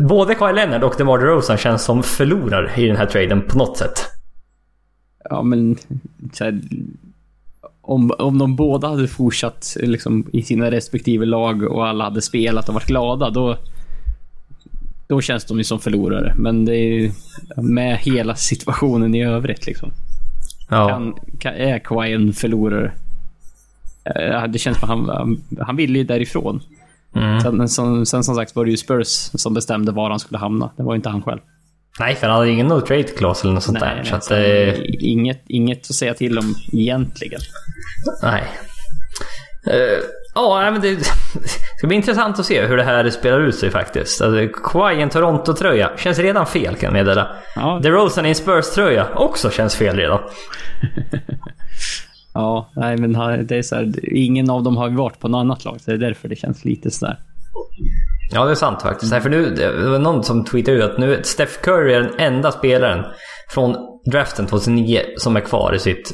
Både 0.00 0.34
Kawhi 0.34 0.54
Leonard 0.54 0.84
och 0.84 0.94
DeMar 0.98 1.18
DeRozan 1.18 1.56
känns 1.56 1.84
som 1.84 2.02
förlorare 2.02 2.72
i 2.76 2.86
den 2.86 2.96
här 2.96 3.06
traden 3.06 3.42
på 3.42 3.58
något 3.58 3.76
sätt. 3.76 4.04
Ja, 5.30 5.42
men... 5.42 5.76
Här, 6.40 6.60
om, 7.80 8.12
om 8.18 8.38
de 8.38 8.56
båda 8.56 8.88
hade 8.88 9.08
fortsatt 9.08 9.76
liksom, 9.80 10.26
i 10.32 10.42
sina 10.42 10.70
respektive 10.70 11.26
lag 11.26 11.62
och 11.62 11.86
alla 11.86 12.04
hade 12.04 12.22
spelat 12.22 12.68
och 12.68 12.74
varit 12.74 12.86
glada, 12.86 13.30
då... 13.30 13.56
Då 15.08 15.20
känns 15.20 15.44
de 15.44 15.58
ju 15.58 15.64
som 15.64 15.80
förlorare. 15.80 16.34
Men 16.36 16.64
det 16.64 16.76
är 16.76 16.92
ju 16.92 17.12
med 17.56 17.98
hela 17.98 18.34
situationen 18.34 19.14
i 19.14 19.24
övrigt 19.24 19.66
liksom. 19.66 19.92
Ja. 20.70 20.88
Kan, 20.88 21.14
kan, 21.40 21.54
är 21.54 21.78
Kawhi 21.78 22.12
en 22.12 22.32
förlorare? 22.32 22.92
Eh, 24.04 24.44
Det 24.46 24.58
känns 24.58 24.78
som 24.78 24.90
att 24.90 25.08
han, 25.08 25.42
han 25.60 25.76
ville 25.76 25.98
ju 25.98 26.04
därifrån. 26.04 26.62
Mm. 27.16 27.40
Sen, 27.40 27.68
som, 27.68 28.06
sen 28.06 28.24
som 28.24 28.34
sagt 28.34 28.56
var 28.56 28.64
det 28.64 28.70
ju 28.70 28.76
Spurs 28.76 29.08
som 29.34 29.54
bestämde 29.54 29.92
var 29.92 30.10
han 30.10 30.20
skulle 30.20 30.38
hamna. 30.38 30.70
Det 30.76 30.82
var 30.82 30.92
ju 30.92 30.96
inte 30.96 31.08
han 31.08 31.22
själv. 31.22 31.40
Nej, 32.00 32.14
för 32.14 32.26
han 32.28 32.36
hade 32.38 32.50
ingen 32.50 32.66
no 32.66 32.80
trade 32.80 33.02
clause 33.02 33.42
eller 33.44 33.54
något 33.54 33.62
sånt 33.62 33.80
där. 33.80 34.02
Så 34.04 34.14
att, 34.16 34.24
så, 34.24 34.34
eh, 34.34 34.74
inget, 34.84 35.42
inget 35.46 35.78
att 35.90 35.96
säga 35.96 36.14
till 36.14 36.38
om 36.38 36.54
egentligen. 36.72 37.40
nej. 38.22 38.42
Eh, 39.66 39.98
Ja, 40.34 40.70
men 40.70 40.80
det 40.80 41.04
ska 41.78 41.86
bli 41.86 41.96
intressant 41.96 42.38
att 42.38 42.46
se 42.46 42.66
hur 42.66 42.76
det 42.76 42.82
här 42.82 43.10
spelar 43.10 43.40
ut 43.40 43.54
sig 43.54 43.70
faktiskt. 43.70 44.22
Alltså, 44.22 44.60
Kawhi 44.62 44.98
i 44.98 45.02
en 45.02 45.10
Toronto-tröja 45.10 45.90
känns 45.96 46.18
redan 46.18 46.46
fel 46.46 46.74
kan 46.74 46.86
jag 46.86 46.92
meddela. 46.92 47.28
Ja. 47.56 47.80
DeRozan 47.82 48.26
i 48.26 48.28
en 48.28 48.34
Spurs-tröja 48.34 49.06
också 49.14 49.50
känns 49.50 49.76
fel 49.76 49.96
redan. 49.96 50.20
Ja, 52.36 52.70
nej 52.76 52.96
men 52.96 53.12
det 53.46 53.56
är 53.56 53.62
så 53.62 53.74
här, 53.74 54.14
ingen 54.14 54.50
av 54.50 54.62
dem 54.62 54.76
har 54.76 54.88
varit 54.88 55.20
på 55.20 55.28
något 55.28 55.38
annat 55.38 55.64
lag, 55.64 55.80
så 55.80 55.90
det 55.90 55.96
är 55.96 56.08
därför 56.08 56.28
det 56.28 56.36
känns 56.36 56.64
lite 56.64 56.90
sådär. 56.90 57.18
Ja, 58.32 58.44
det 58.44 58.50
är 58.50 58.54
sant 58.54 58.82
faktiskt. 58.82 59.12
Nej, 59.12 59.20
för 59.20 59.30
nu, 59.30 59.54
det 59.54 59.88
var 59.90 59.98
någon 59.98 60.24
som 60.24 60.44
tweetade 60.44 60.76
ut 60.76 60.84
att 60.84 60.98
nu 60.98 61.20
Steph 61.22 61.52
Curry 61.62 61.94
är 61.94 62.00
den 62.00 62.14
enda 62.18 62.52
spelaren 62.52 63.04
från 63.50 63.76
draften 64.10 64.46
2009 64.46 65.00
som 65.16 65.36
är 65.36 65.40
kvar 65.40 65.74
i 65.74 65.78
sitt 65.78 66.12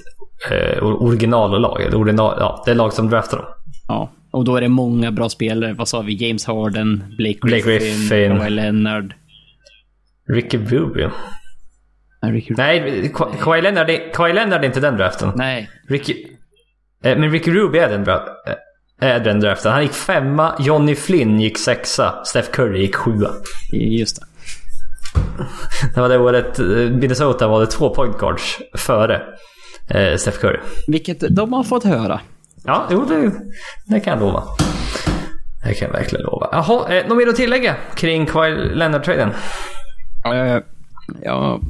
eh, 0.50 0.82
originallag. 0.82 1.82
Eller 1.82 1.96
Original, 1.98 2.36
ja, 2.40 2.62
det 2.66 2.74
lag 2.74 2.92
som 2.92 3.10
draftade 3.10 3.42
dem. 3.42 3.52
Ja, 3.90 4.10
och 4.30 4.44
då 4.44 4.56
är 4.56 4.60
det 4.60 4.68
många 4.68 5.12
bra 5.12 5.28
spelare. 5.28 5.72
Vad 5.72 5.88
sa 5.88 6.00
vi? 6.02 6.14
James 6.26 6.44
Harden, 6.46 7.04
Blake 7.18 7.38
Griffin, 7.42 7.48
Blake 7.48 7.78
Griffin. 7.78 8.36
Kawhi 8.38 8.50
Leonard. 8.50 9.14
Ricky 10.28 10.58
Rubio. 10.58 11.10
Nej, 12.22 12.32
Ricky... 12.32 12.54
Nej, 12.56 13.10
Ka- 13.14 13.36
Kawhi 13.42 13.62
Leonard, 13.62 13.90
är- 13.90 14.12
Kawhi 14.14 14.32
Leonard 14.32 14.60
är 14.62 14.66
inte 14.66 14.80
den 14.80 14.96
draften. 14.96 15.32
Nej. 15.36 15.70
Ricky, 15.88 16.14
eh, 17.04 17.18
men 17.18 17.30
Ricky 17.30 17.50
Rubio 17.50 17.82
är 17.82 17.88
den, 17.88 18.08
eh, 18.08 18.18
är 19.00 19.20
den 19.20 19.40
draften. 19.40 19.72
Han 19.72 19.82
gick 19.82 19.92
femma, 19.92 20.54
Johnny 20.60 20.94
Flynn 20.94 21.40
gick 21.40 21.58
sexa, 21.58 22.24
Steph 22.24 22.50
Curry 22.50 22.80
gick 22.80 22.94
sjua. 22.96 23.30
Just 23.72 24.20
det. 24.20 24.26
Det 25.94 26.00
var 26.00 26.08
det 26.08 26.18
året 26.18 26.58
eh, 26.58 26.66
Minnesota 26.66 27.48
var 27.48 27.60
det 27.60 27.66
två 27.66 27.94
point 27.94 28.18
guards 28.18 28.58
före 28.78 29.22
eh, 29.90 30.16
Steph 30.16 30.38
Curry. 30.38 30.58
Vilket 30.88 31.36
de 31.36 31.52
har 31.52 31.64
fått 31.64 31.84
höra. 31.84 32.20
Ja, 32.64 32.86
jo 32.90 33.04
det, 33.04 33.32
det 33.86 34.00
kan 34.00 34.10
jag 34.12 34.20
lova. 34.20 34.42
Det 35.64 35.74
kan 35.74 35.86
jag 35.88 35.92
verkligen 35.92 36.24
lova. 36.24 36.48
Jaha, 36.52 36.94
eh, 36.94 37.06
något 37.08 37.16
mer 37.18 37.28
att 37.28 37.36
tillägga 37.36 37.76
kring 37.94 38.26
Kawhi 38.26 38.50
Leonard-traden? 38.50 39.30
Eh, 40.24 40.58
ja, 41.22 41.60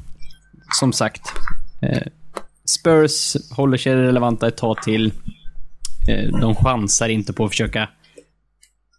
som 0.81 0.93
sagt. 0.93 1.23
Eh, 1.83 2.03
Spurs 2.81 3.37
håller 3.57 3.77
sig 3.79 3.95
relevanta 3.95 4.49
ett 4.49 4.57
tag 4.57 4.83
till. 4.83 5.13
Eh, 6.09 6.41
de 6.41 6.55
chansar 6.55 7.09
inte 7.09 7.33
på 7.33 7.45
att 7.45 7.51
försöka 7.51 7.89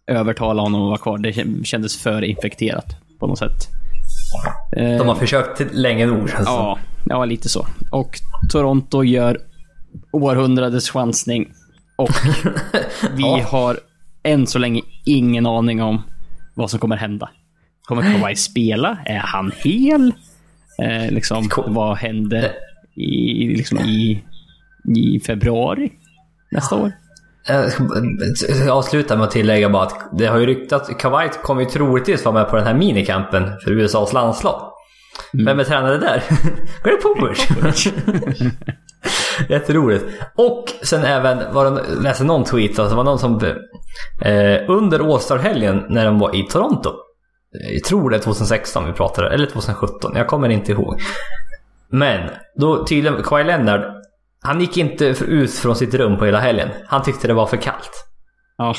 övertala 0.06 0.62
honom 0.62 0.82
att 0.82 0.88
vara 0.88 0.98
kvar. 0.98 1.18
Det 1.18 1.30
kä- 1.30 1.64
kändes 1.64 2.02
för 2.02 2.22
infekterat 2.24 2.86
på 3.20 3.26
något 3.26 3.38
sätt. 3.38 3.68
De 4.76 5.08
har 5.08 5.14
försökt 5.14 5.60
länge 5.74 6.06
nog 6.06 6.30
känns. 6.30 6.46
Ja, 6.46 6.78
ja, 7.04 7.24
lite 7.24 7.48
så. 7.48 7.66
Och 7.90 8.18
Toronto 8.50 9.02
gör 9.04 9.38
århundradets 10.12 10.90
chansning. 10.90 11.52
Och 11.96 12.10
vi 13.12 13.22
Ja. 13.22 13.46
har 13.50 13.78
än 14.22 14.46
så 14.46 14.58
länge 14.58 14.82
ingen 15.04 15.46
aning 15.46 15.82
om 15.82 16.02
vad 16.54 16.70
som 16.70 16.80
kommer 16.80 16.96
hända. 16.96 17.30
Kommer 17.82 18.02
Kawhi 18.18 18.36
spela? 18.36 18.98
Är 19.04 19.18
han 19.18 19.52
hel? 19.64 20.12
Eh, 20.82 21.10
liksom, 21.12 21.48
vad 21.66 21.96
händer 21.96 22.52
i, 22.96 23.46
liksom 23.56 23.78
i, 23.78 24.24
i 24.96 25.20
februari 25.20 25.92
nästa 26.50 26.76
år? 26.76 26.92
Jag 27.48 27.72
ska 27.72 27.84
b- 27.84 28.70
avsluta 28.70 29.16
med 29.16 29.24
att 29.24 29.30
tillägga 29.30 29.68
bara 29.70 29.82
att 29.82 30.18
det 30.18 30.26
har 30.26 30.38
ju 30.38 30.46
ryktats 30.46 30.90
Kawhi 30.98 31.28
kommer 31.42 31.62
ju 31.62 31.68
troligtvis 31.68 32.24
vara 32.24 32.34
med 32.34 32.48
på 32.50 32.56
den 32.56 32.66
här 32.66 32.74
minikampen 32.74 33.50
för 33.64 33.70
USAs 33.70 34.12
landslag. 34.12 34.62
Vem 35.32 35.60
är 35.60 35.64
tränare 35.64 35.98
där? 35.98 36.22
Greg 36.84 37.02
Popovich. 37.02 37.48
Jätteroligt. 39.48 40.04
Och 40.34 40.64
sen 40.82 41.04
även, 41.04 41.54
var 41.54 41.70
det, 41.70 42.00
läste 42.00 42.24
någon 42.24 42.44
tweet, 42.44 42.78
alltså 42.78 42.88
det 42.88 42.96
var 42.96 43.04
någon 43.04 43.18
som 43.18 43.40
eh, 44.22 44.70
under 44.70 45.12
All-Star-helgen 45.14 45.84
när 45.88 46.04
de 46.04 46.18
var 46.18 46.36
i 46.36 46.42
Toronto. 46.42 46.90
Jag 47.72 47.84
tror 47.84 48.10
det 48.10 48.16
är 48.16 48.20
2016 48.20 48.86
vi 48.86 48.92
pratade, 48.92 49.30
eller 49.30 49.46
2017, 49.46 50.12
jag 50.16 50.26
kommer 50.26 50.48
inte 50.48 50.72
ihåg. 50.72 51.00
Men, 51.90 52.30
då 52.56 52.86
tydligen, 52.86 53.22
Kawhi 53.22 53.44
Leonard, 53.44 53.80
han 54.42 54.60
gick 54.60 54.76
inte 54.76 55.04
ut 55.04 55.54
från 55.54 55.76
sitt 55.76 55.94
rum 55.94 56.18
på 56.18 56.24
hela 56.24 56.40
helgen. 56.40 56.68
Han 56.86 57.02
tyckte 57.02 57.26
det 57.26 57.34
var 57.34 57.46
för 57.46 57.56
kallt. 57.56 58.06
Ja. 58.58 58.74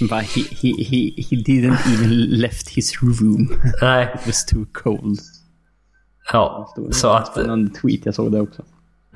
Bara, 0.10 0.20
he, 0.20 0.42
he, 0.62 0.84
he, 0.84 1.22
he 1.30 1.36
didn't 1.36 1.94
even 1.94 2.10
left 2.40 2.68
his 2.68 3.02
room. 3.02 3.48
Nej, 3.82 4.14
It 4.20 4.26
was 4.26 4.46
too 4.46 4.66
cold. 4.72 5.18
ja. 6.32 6.74
Så 6.90 7.08
att, 7.08 7.26
Spännande 7.26 7.74
tweet, 7.74 8.00
jag 8.06 8.14
såg 8.14 8.32
det 8.32 8.40
också. 8.40 8.64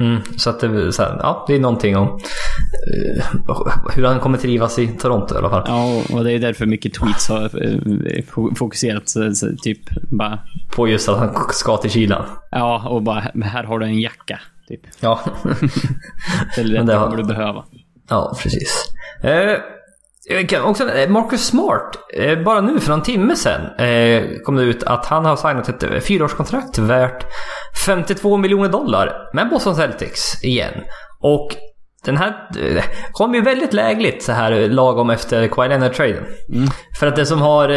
Mm, 0.02 0.22
så 0.36 0.50
att 0.50 0.60
det, 0.60 0.92
så 0.92 1.02
här, 1.02 1.16
ja, 1.22 1.44
det 1.48 1.54
är 1.54 1.60
någonting 1.60 1.96
om 1.96 2.08
eh, 2.08 3.24
hur 3.94 4.04
han 4.04 4.20
kommer 4.20 4.38
trivas 4.38 4.78
i 4.78 4.86
Toronto 4.88 5.34
i 5.34 5.38
alla 5.38 5.50
fall. 5.50 5.62
Ja, 5.66 6.02
och 6.16 6.24
det 6.24 6.32
är 6.32 6.38
därför 6.38 6.66
mycket 6.66 6.94
tweets 6.94 7.28
har 7.28 7.42
eh, 7.44 8.22
fo- 8.32 8.54
fokuserat 8.54 9.08
så, 9.08 9.34
så, 9.34 9.46
typ 9.62 9.78
bara... 10.10 10.38
På 10.76 10.88
just 10.88 11.08
att 11.08 11.18
han 11.18 11.34
ska 11.50 11.76
till 11.76 11.90
kylan. 11.90 12.24
Ja, 12.50 12.88
och 12.88 13.02
bara 13.02 13.20
här 13.44 13.64
har 13.64 13.78
du 13.78 13.86
en 13.86 14.00
jacka. 14.00 14.40
Typ. 14.68 14.80
Ja. 15.00 15.20
Eller 16.58 16.78
det 16.84 16.84
det 16.92 16.98
kommer 16.98 17.16
du 17.16 17.24
behöva. 17.24 17.64
Ja, 18.08 18.36
precis. 18.42 18.84
Eh, 19.22 19.58
också, 20.64 20.88
eh, 20.88 21.08
Marcus 21.08 21.46
Smart, 21.46 21.98
eh, 22.14 22.38
bara 22.38 22.60
nu 22.60 22.80
för 22.80 22.90
någon 22.90 23.02
timme 23.02 23.36
sedan 23.36 23.86
eh, 23.86 24.22
kom 24.44 24.56
det 24.56 24.62
ut 24.62 24.82
att 24.82 25.06
han 25.06 25.24
har 25.24 25.36
signat 25.36 25.82
ett 25.82 26.04
fyraårskontrakt 26.04 26.78
värt 26.78 27.26
52 27.86 28.36
miljoner 28.36 28.68
dollar 28.68 29.30
med 29.32 29.48
Boston 29.48 29.76
Celtics 29.76 30.44
igen. 30.44 30.74
Och 31.20 31.56
den 32.04 32.16
här 32.16 32.34
kom 33.12 33.34
ju 33.34 33.40
väldigt 33.40 33.72
lägligt 33.72 34.22
så 34.22 34.32
här 34.32 34.68
lagom 34.68 35.10
efter 35.10 35.48
Kawhi 35.48 35.68
Leonard-traden. 35.68 36.24
För 36.98 37.06
att 37.06 37.16
det 37.16 37.26
som 37.26 37.40
har 37.42 37.68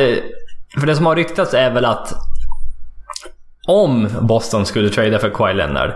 för 0.79 0.87
det 0.87 0.95
som 0.95 1.05
har 1.05 1.15
ryktats 1.15 1.53
är 1.53 1.71
väl 1.71 1.85
att 1.85 2.13
om 3.67 4.09
Boston 4.21 4.65
skulle 4.65 4.89
trada 4.89 5.19
för 5.19 5.29
Kawhi 5.29 5.53
Leonard, 5.53 5.91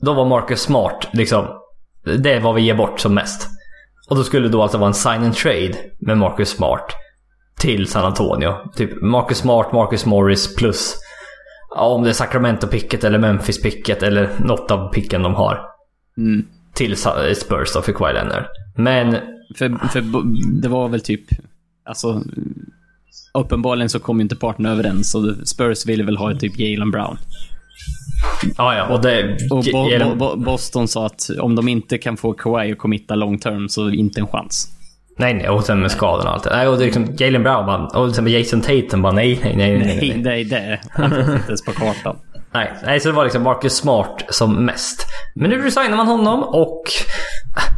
då 0.00 0.14
var 0.14 0.24
Marcus 0.24 0.60
Smart 0.62 1.08
liksom, 1.12 1.46
det 2.18 2.32
är 2.32 2.40
vad 2.40 2.54
vi 2.54 2.62
ger 2.62 2.74
bort 2.74 3.00
som 3.00 3.14
mest. 3.14 3.55
Och 4.08 4.16
då 4.16 4.24
skulle 4.24 4.46
det 4.46 4.52
då 4.52 4.62
alltså 4.62 4.78
vara 4.78 4.88
en 4.88 4.94
sign 4.94 5.24
and 5.24 5.34
trade 5.34 5.74
med 5.98 6.18
Marcus 6.18 6.48
Smart 6.48 6.92
till 7.58 7.86
San 7.86 8.04
Antonio. 8.04 8.54
Typ 8.76 9.02
Marcus 9.02 9.38
Smart, 9.38 9.72
Marcus 9.72 10.06
Morris 10.06 10.56
plus 10.56 10.96
ja, 11.74 11.86
om 11.86 12.02
det 12.02 12.08
är 12.08 12.12
Sacramento-picket 12.12 13.04
eller 13.04 13.18
Memphis-picket 13.18 14.02
eller 14.02 14.30
något 14.38 14.70
av 14.70 14.92
picken 14.92 15.22
de 15.22 15.34
har. 15.34 15.60
Mm. 16.16 16.46
Till 16.74 16.96
Spurs 17.36 17.72
då 17.74 17.82
för 17.82 17.92
Kawhi 17.92 18.12
Leonard. 18.12 18.46
Men 18.76 19.16
För, 19.56 19.88
för 19.88 20.02
det 20.62 20.68
var 20.68 20.88
väl 20.88 21.00
typ... 21.00 21.24
Alltså... 21.84 22.22
Uppenbarligen 23.34 23.88
så 23.88 24.00
kom 24.00 24.18
ju 24.18 24.22
inte 24.22 24.36
parterna 24.36 24.72
överens 24.72 25.14
och 25.14 25.48
Spurs 25.48 25.86
ville 25.86 26.04
väl 26.04 26.16
ha 26.16 26.34
typ 26.34 26.58
Jalen 26.58 26.90
Brown. 26.90 27.18
Ja, 28.56 28.74
ja, 28.76 28.86
och 28.86 29.02
det... 29.02 29.36
Och 29.50 29.64
Bo, 29.72 29.88
Bo, 29.98 30.14
Bo, 30.14 30.36
Boston 30.36 30.88
sa 30.88 31.06
att 31.06 31.30
om 31.40 31.56
de 31.56 31.68
inte 31.68 31.98
kan 31.98 32.16
få 32.16 32.32
Kawhi 32.32 32.72
att 32.72 32.78
committa 32.78 33.14
long 33.14 33.38
term 33.38 33.68
så 33.68 33.90
inte 33.90 34.20
en 34.20 34.26
chans. 34.26 34.72
Nej, 35.18 35.34
nej, 35.34 35.48
och 35.48 35.64
sen 35.64 35.80
med 35.80 35.90
skadorna 35.90 36.30
och 36.30 36.34
allt. 36.34 36.46
Nej, 36.50 36.68
och 36.68 36.76
det 36.78 36.82
är 36.82 36.86
liksom 36.86 37.14
Jalen 37.18 37.42
Brown 37.42 37.66
bara, 37.66 37.86
och 37.86 38.14
sen 38.14 38.24
med 38.24 38.32
Jason 38.32 38.60
Tatum 38.60 39.02
bara 39.02 39.12
nej, 39.12 39.40
nej, 39.42 39.56
nej, 39.56 39.78
nej. 39.78 39.86
nej. 39.86 40.12
Nej, 40.16 40.44
nej, 40.44 40.44
det 40.44 40.80
fanns 40.96 41.18
inte 41.18 41.46
ens 41.46 41.64
på 41.64 41.72
kartan. 41.72 42.16
Nej, 42.52 42.72
nej, 42.84 43.00
så 43.00 43.08
det 43.08 43.14
var 43.14 43.24
liksom 43.24 43.42
Marcus 43.42 43.76
Smart 43.76 44.24
som 44.28 44.64
mest. 44.64 45.06
Men 45.34 45.50
nu 45.50 45.62
resignar 45.62 45.96
man 45.96 46.06
honom 46.06 46.42
och 46.42 46.82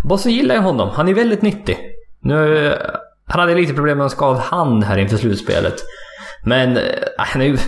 Boston 0.04 0.32
gillar 0.32 0.54
ju 0.54 0.60
honom. 0.60 0.90
Han 0.90 1.08
är 1.08 1.14
väldigt 1.14 1.42
nyttig. 1.42 1.78
Nu, 2.20 2.74
han 3.26 3.40
hade 3.40 3.54
lite 3.54 3.74
problem 3.74 3.98
med 3.98 4.04
en 4.04 4.10
skadad 4.10 4.38
hand 4.38 4.84
här 4.84 4.98
inför 4.98 5.16
slutspelet. 5.16 5.74
Men 6.44 6.76
eh, 6.76 6.82
han 7.18 7.42
är 7.42 7.46
ju 7.46 7.58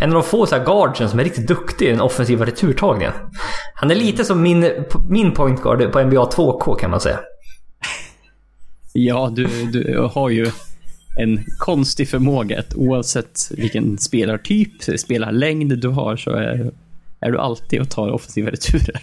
en 0.00 0.10
av 0.10 0.14
de 0.14 0.22
få 0.22 0.46
så 0.46 0.56
här 0.56 0.64
guardsen 0.64 1.08
som 1.08 1.18
är 1.20 1.24
riktigt 1.24 1.48
duktig 1.48 1.86
i 1.86 1.90
den 1.90 2.00
offensiva 2.00 2.46
returtagningen. 2.46 3.12
Han 3.74 3.90
är 3.90 3.94
lite 3.94 4.24
som 4.24 4.42
min, 4.42 4.70
min 5.08 5.32
point 5.32 5.62
guard 5.62 5.92
på 5.92 6.02
NBA 6.02 6.24
2K 6.24 6.76
kan 6.78 6.90
man 6.90 7.00
säga. 7.00 7.18
Ja, 8.92 9.32
du, 9.32 9.46
du 9.72 10.08
har 10.12 10.30
ju 10.30 10.46
en 11.16 11.44
konstig 11.58 12.08
förmåga 12.08 12.58
att 12.58 12.74
oavsett 12.74 13.50
vilken 13.50 13.98
spelartyp, 13.98 14.72
spelarlängd 14.98 15.78
du 15.78 15.88
har 15.88 16.16
så 16.16 16.30
är, 16.30 16.70
är 17.20 17.30
du 17.30 17.38
alltid 17.38 17.80
och 17.80 17.90
tar 17.90 18.10
offensiva 18.10 18.50
returer. 18.50 19.02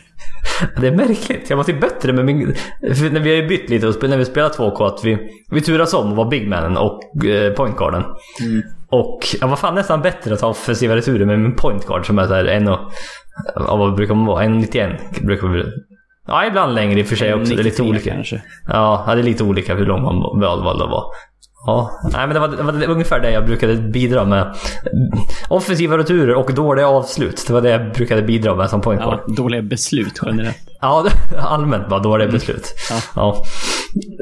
Det 0.82 0.88
är 0.88 0.96
märkligt. 0.96 1.50
Jag 1.50 1.58
var 1.58 1.64
typ 1.64 1.82
bättre 1.82 2.14
med 2.14 2.26
min... 2.26 2.54
När 2.82 3.20
vi 3.20 3.30
har 3.30 3.42
ju 3.42 3.48
bytt 3.48 3.70
lite 3.70 3.88
och 3.88 4.10
när 4.10 4.18
vi 4.18 4.26
spelar 4.26 4.50
2K 4.50 4.88
att 4.88 5.04
vi, 5.04 5.18
vi 5.52 5.62
turas 5.62 5.94
om 5.94 6.10
att 6.10 6.18
vara 6.18 6.30
bigmanen 6.30 6.78
och 6.78 7.26
eh, 7.26 7.54
pointguarden. 7.54 8.04
Och 8.90 9.20
jag 9.42 9.48
var 9.48 9.56
fan 9.56 9.76
nästan 9.76 10.02
bättre 10.02 10.34
att 10.34 10.40
ta 10.40 10.48
offensiva 10.48 10.96
returer 10.96 11.26
med 11.26 11.40
min 11.40 11.56
pointguard 11.56 12.06
som 12.06 12.20
är 12.20 12.28
såhär 12.28 12.46
en 12.46 12.68
och... 12.68 12.80
Ja, 13.56 13.76
vad 13.76 13.96
brukar 13.96 14.16
man 14.16 14.26
vara? 14.26 14.44
1,91 14.44 15.26
brukar 15.26 15.48
vi... 15.48 15.64
Ja, 16.28 16.46
ibland 16.46 16.76
längre 16.76 17.00
i 17.00 17.04
och 17.04 17.08
för 17.08 17.16
sig 17.16 17.34
också. 17.34 17.56
Det 17.56 17.62
är 17.62 17.64
lite 17.64 17.84
93 17.84 17.90
olika. 17.90 18.14
kanske. 18.14 18.42
Ja, 18.68 19.04
det 19.08 19.22
är 19.22 19.24
lite 19.24 19.44
olika 19.44 19.76
hur 19.76 19.86
lång 19.86 20.04
man 20.04 20.40
valde 20.40 20.84
att 20.84 20.90
vara. 20.90 21.04
Ja, 21.66 21.92
nej 22.04 22.28
men 22.28 22.34
det 22.34 22.40
var, 22.40 22.48
det 22.48 22.64
var 22.88 22.94
ungefär 22.94 23.20
det 23.20 23.32
jag 23.32 23.46
brukade 23.46 23.76
bidra 23.76 24.26
med. 24.26 24.56
Offensiva 25.50 25.98
returer 25.98 26.36
och 26.36 26.54
dåliga 26.54 26.88
avslut. 26.88 27.44
Det 27.48 27.54
var 27.54 27.62
det 27.62 27.70
jag 27.70 27.94
brukade 27.94 28.22
bidra 28.22 28.56
med 28.56 28.70
som 28.70 28.82
pointguard. 28.82 29.20
Ja, 29.28 29.34
dåliga 29.36 29.62
beslut 29.62 30.20
generellt. 30.26 30.58
Ja, 30.82 31.06
allmänt 31.40 31.90
bara 31.90 32.00
dåliga 32.00 32.28
beslut. 32.28 32.74
Ja. 32.90 32.96
Ja. 33.16 33.44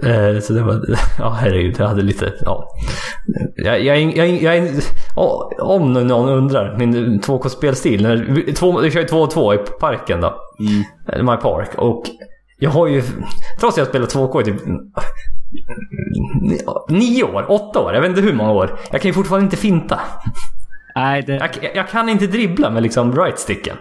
Eh, 0.05 0.39
Så 0.39 0.53
det 0.53 0.61
var... 0.63 0.81
Ja, 1.19 1.29
herregud. 1.29 1.75
Jag 1.79 1.88
hade 1.88 2.01
lite... 2.01 2.33
Ja. 2.45 2.67
Jag, 3.55 3.83
jag, 3.83 4.01
jag, 4.01 4.27
jag, 4.29 4.57
jag 4.57 4.69
ja, 5.15 5.49
Om 5.59 5.93
någon 5.93 6.29
undrar. 6.29 6.77
Min 6.77 7.21
2K-spelstil. 7.21 8.01
när- 8.03 8.53
Två, 8.53 8.83
jag 8.83 8.93
kör 8.93 8.99
ju 9.01 9.07
2 9.07 9.17
och 9.21 9.31
2 9.31 9.53
i 9.53 9.57
parken 9.57 10.21
då. 10.21 10.27
Eh, 11.13 11.23
My 11.23 11.38
Park. 11.38 11.69
Och 11.77 12.03
jag 12.59 12.69
har 12.69 12.88
ju... 12.88 13.01
Trots 13.59 13.73
att 13.73 13.77
jag 13.77 13.88
spelat 13.88 14.15
2K 14.15 14.41
i 14.41 14.43
typ... 14.45 14.55
Nio 16.89 17.23
år, 17.23 17.45
åtta 17.51 17.79
år, 17.79 17.93
jag 17.93 18.01
vet 18.01 18.09
inte 18.09 18.21
hur 18.21 18.33
många 18.33 18.51
år. 18.51 18.79
Jag 18.91 19.01
kan 19.01 19.09
ju 19.09 19.13
fortfarande 19.13 19.43
inte 19.45 19.57
finta. 19.57 19.99
Nej, 20.95 21.21
det, 21.27 21.33
Jag, 21.61 21.75
jag 21.75 21.89
kan 21.89 22.09
inte 22.09 22.27
dribbla 22.27 22.69
med 22.69 22.83
liksom 22.83 23.15
right-sticken. 23.15 23.77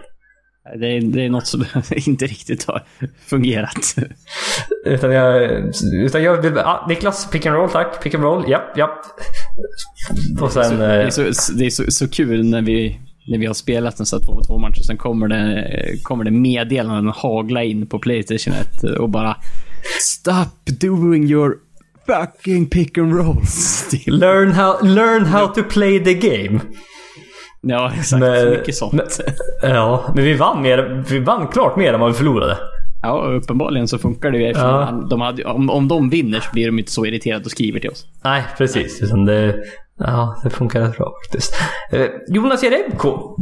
Det, 0.79 0.87
är, 0.87 1.01
det 1.01 1.21
är 1.25 1.29
något 1.29 1.47
som 1.47 1.65
inte 1.91 2.25
riktigt 2.25 2.63
har 2.63 2.83
fungerat. 3.27 3.95
Utan 4.85 5.11
jag... 5.11 5.51
Utan 5.93 6.23
jag 6.23 6.41
vill... 6.41 6.57
Ah, 6.57 6.85
Niklas, 6.89 7.31
pick 7.31 7.45
and 7.45 7.55
roll 7.55 7.69
tack. 7.69 8.03
Pick 8.03 8.13
and 8.13 8.23
roll, 8.23 8.49
japp, 8.49 8.77
japp. 8.77 8.99
Och 10.41 10.51
sen... 10.51 10.79
Det 10.79 10.85
är 10.85 11.03
eh, 11.03 11.09
så, 11.09 11.53
det 11.53 11.65
är 11.65 11.69
så, 11.69 11.83
så 11.91 12.07
kul 12.07 12.45
när 12.45 12.61
vi, 12.61 12.99
när 13.27 13.37
vi 13.37 13.45
har 13.45 13.53
spelat 13.53 13.99
en 13.99 14.05
sån 14.05 14.21
2 14.21 14.41
2 14.43 14.57
matcher 14.57 14.81
sen 14.81 14.97
kommer 14.97 15.27
det, 15.27 16.03
kommer 16.03 16.23
det 16.23 16.31
meddelanden 16.31 17.13
hagla 17.15 17.63
in 17.63 17.87
på 17.87 17.99
Playstation 17.99 18.53
1 18.53 18.83
och 18.83 19.09
bara 19.09 19.37
Stop 20.01 20.79
doing 20.79 21.23
your 21.23 21.57
fucking 22.05 22.69
pick 22.69 22.97
and 22.97 23.13
rolls. 23.13 23.93
learn, 24.07 24.51
how, 24.51 24.79
learn 24.81 25.25
how 25.25 25.47
to 25.47 25.63
play 25.63 26.03
the 26.03 26.13
game. 26.13 26.59
Ja, 27.67 27.91
exakt. 27.99 28.19
Men- 28.19 28.41
så 28.41 28.49
mycket 28.49 28.75
sånt. 28.75 28.93
men- 28.93 29.05
Ja, 29.61 30.03
men 30.15 30.23
vi 30.23 30.33
vann, 30.33 30.61
mer, 30.61 31.03
vi 31.09 31.19
vann 31.19 31.47
klart 31.47 31.75
mer 31.75 31.93
än 31.93 31.99
vad 31.99 32.11
vi 32.11 32.17
förlorade. 32.17 32.57
Ja, 33.01 33.23
uppenbarligen 33.43 33.87
så 33.87 33.97
funkar 33.97 34.31
det 34.31 34.37
ju. 34.37 34.45
Ja. 34.51 35.03
De 35.09 35.21
hade, 35.21 35.43
om, 35.45 35.69
om 35.69 35.87
de 35.87 36.09
vinner 36.09 36.39
så 36.39 36.49
blir 36.53 36.65
de 36.65 36.79
inte 36.79 36.91
så 36.91 37.05
irriterade 37.05 37.45
och 37.45 37.51
skriver 37.51 37.79
till 37.79 37.89
oss. 37.89 38.05
Nej, 38.23 38.43
precis. 38.57 39.01
Utan 39.01 39.25
det, 39.25 39.55
ja, 39.99 40.35
det 40.43 40.49
funkar 40.49 40.81
rätt 40.81 40.97
bra 40.97 41.13
faktiskt. 41.25 41.55
Eh, 41.91 42.05
Jonas 42.27 42.63
Jerebko. 42.63 43.35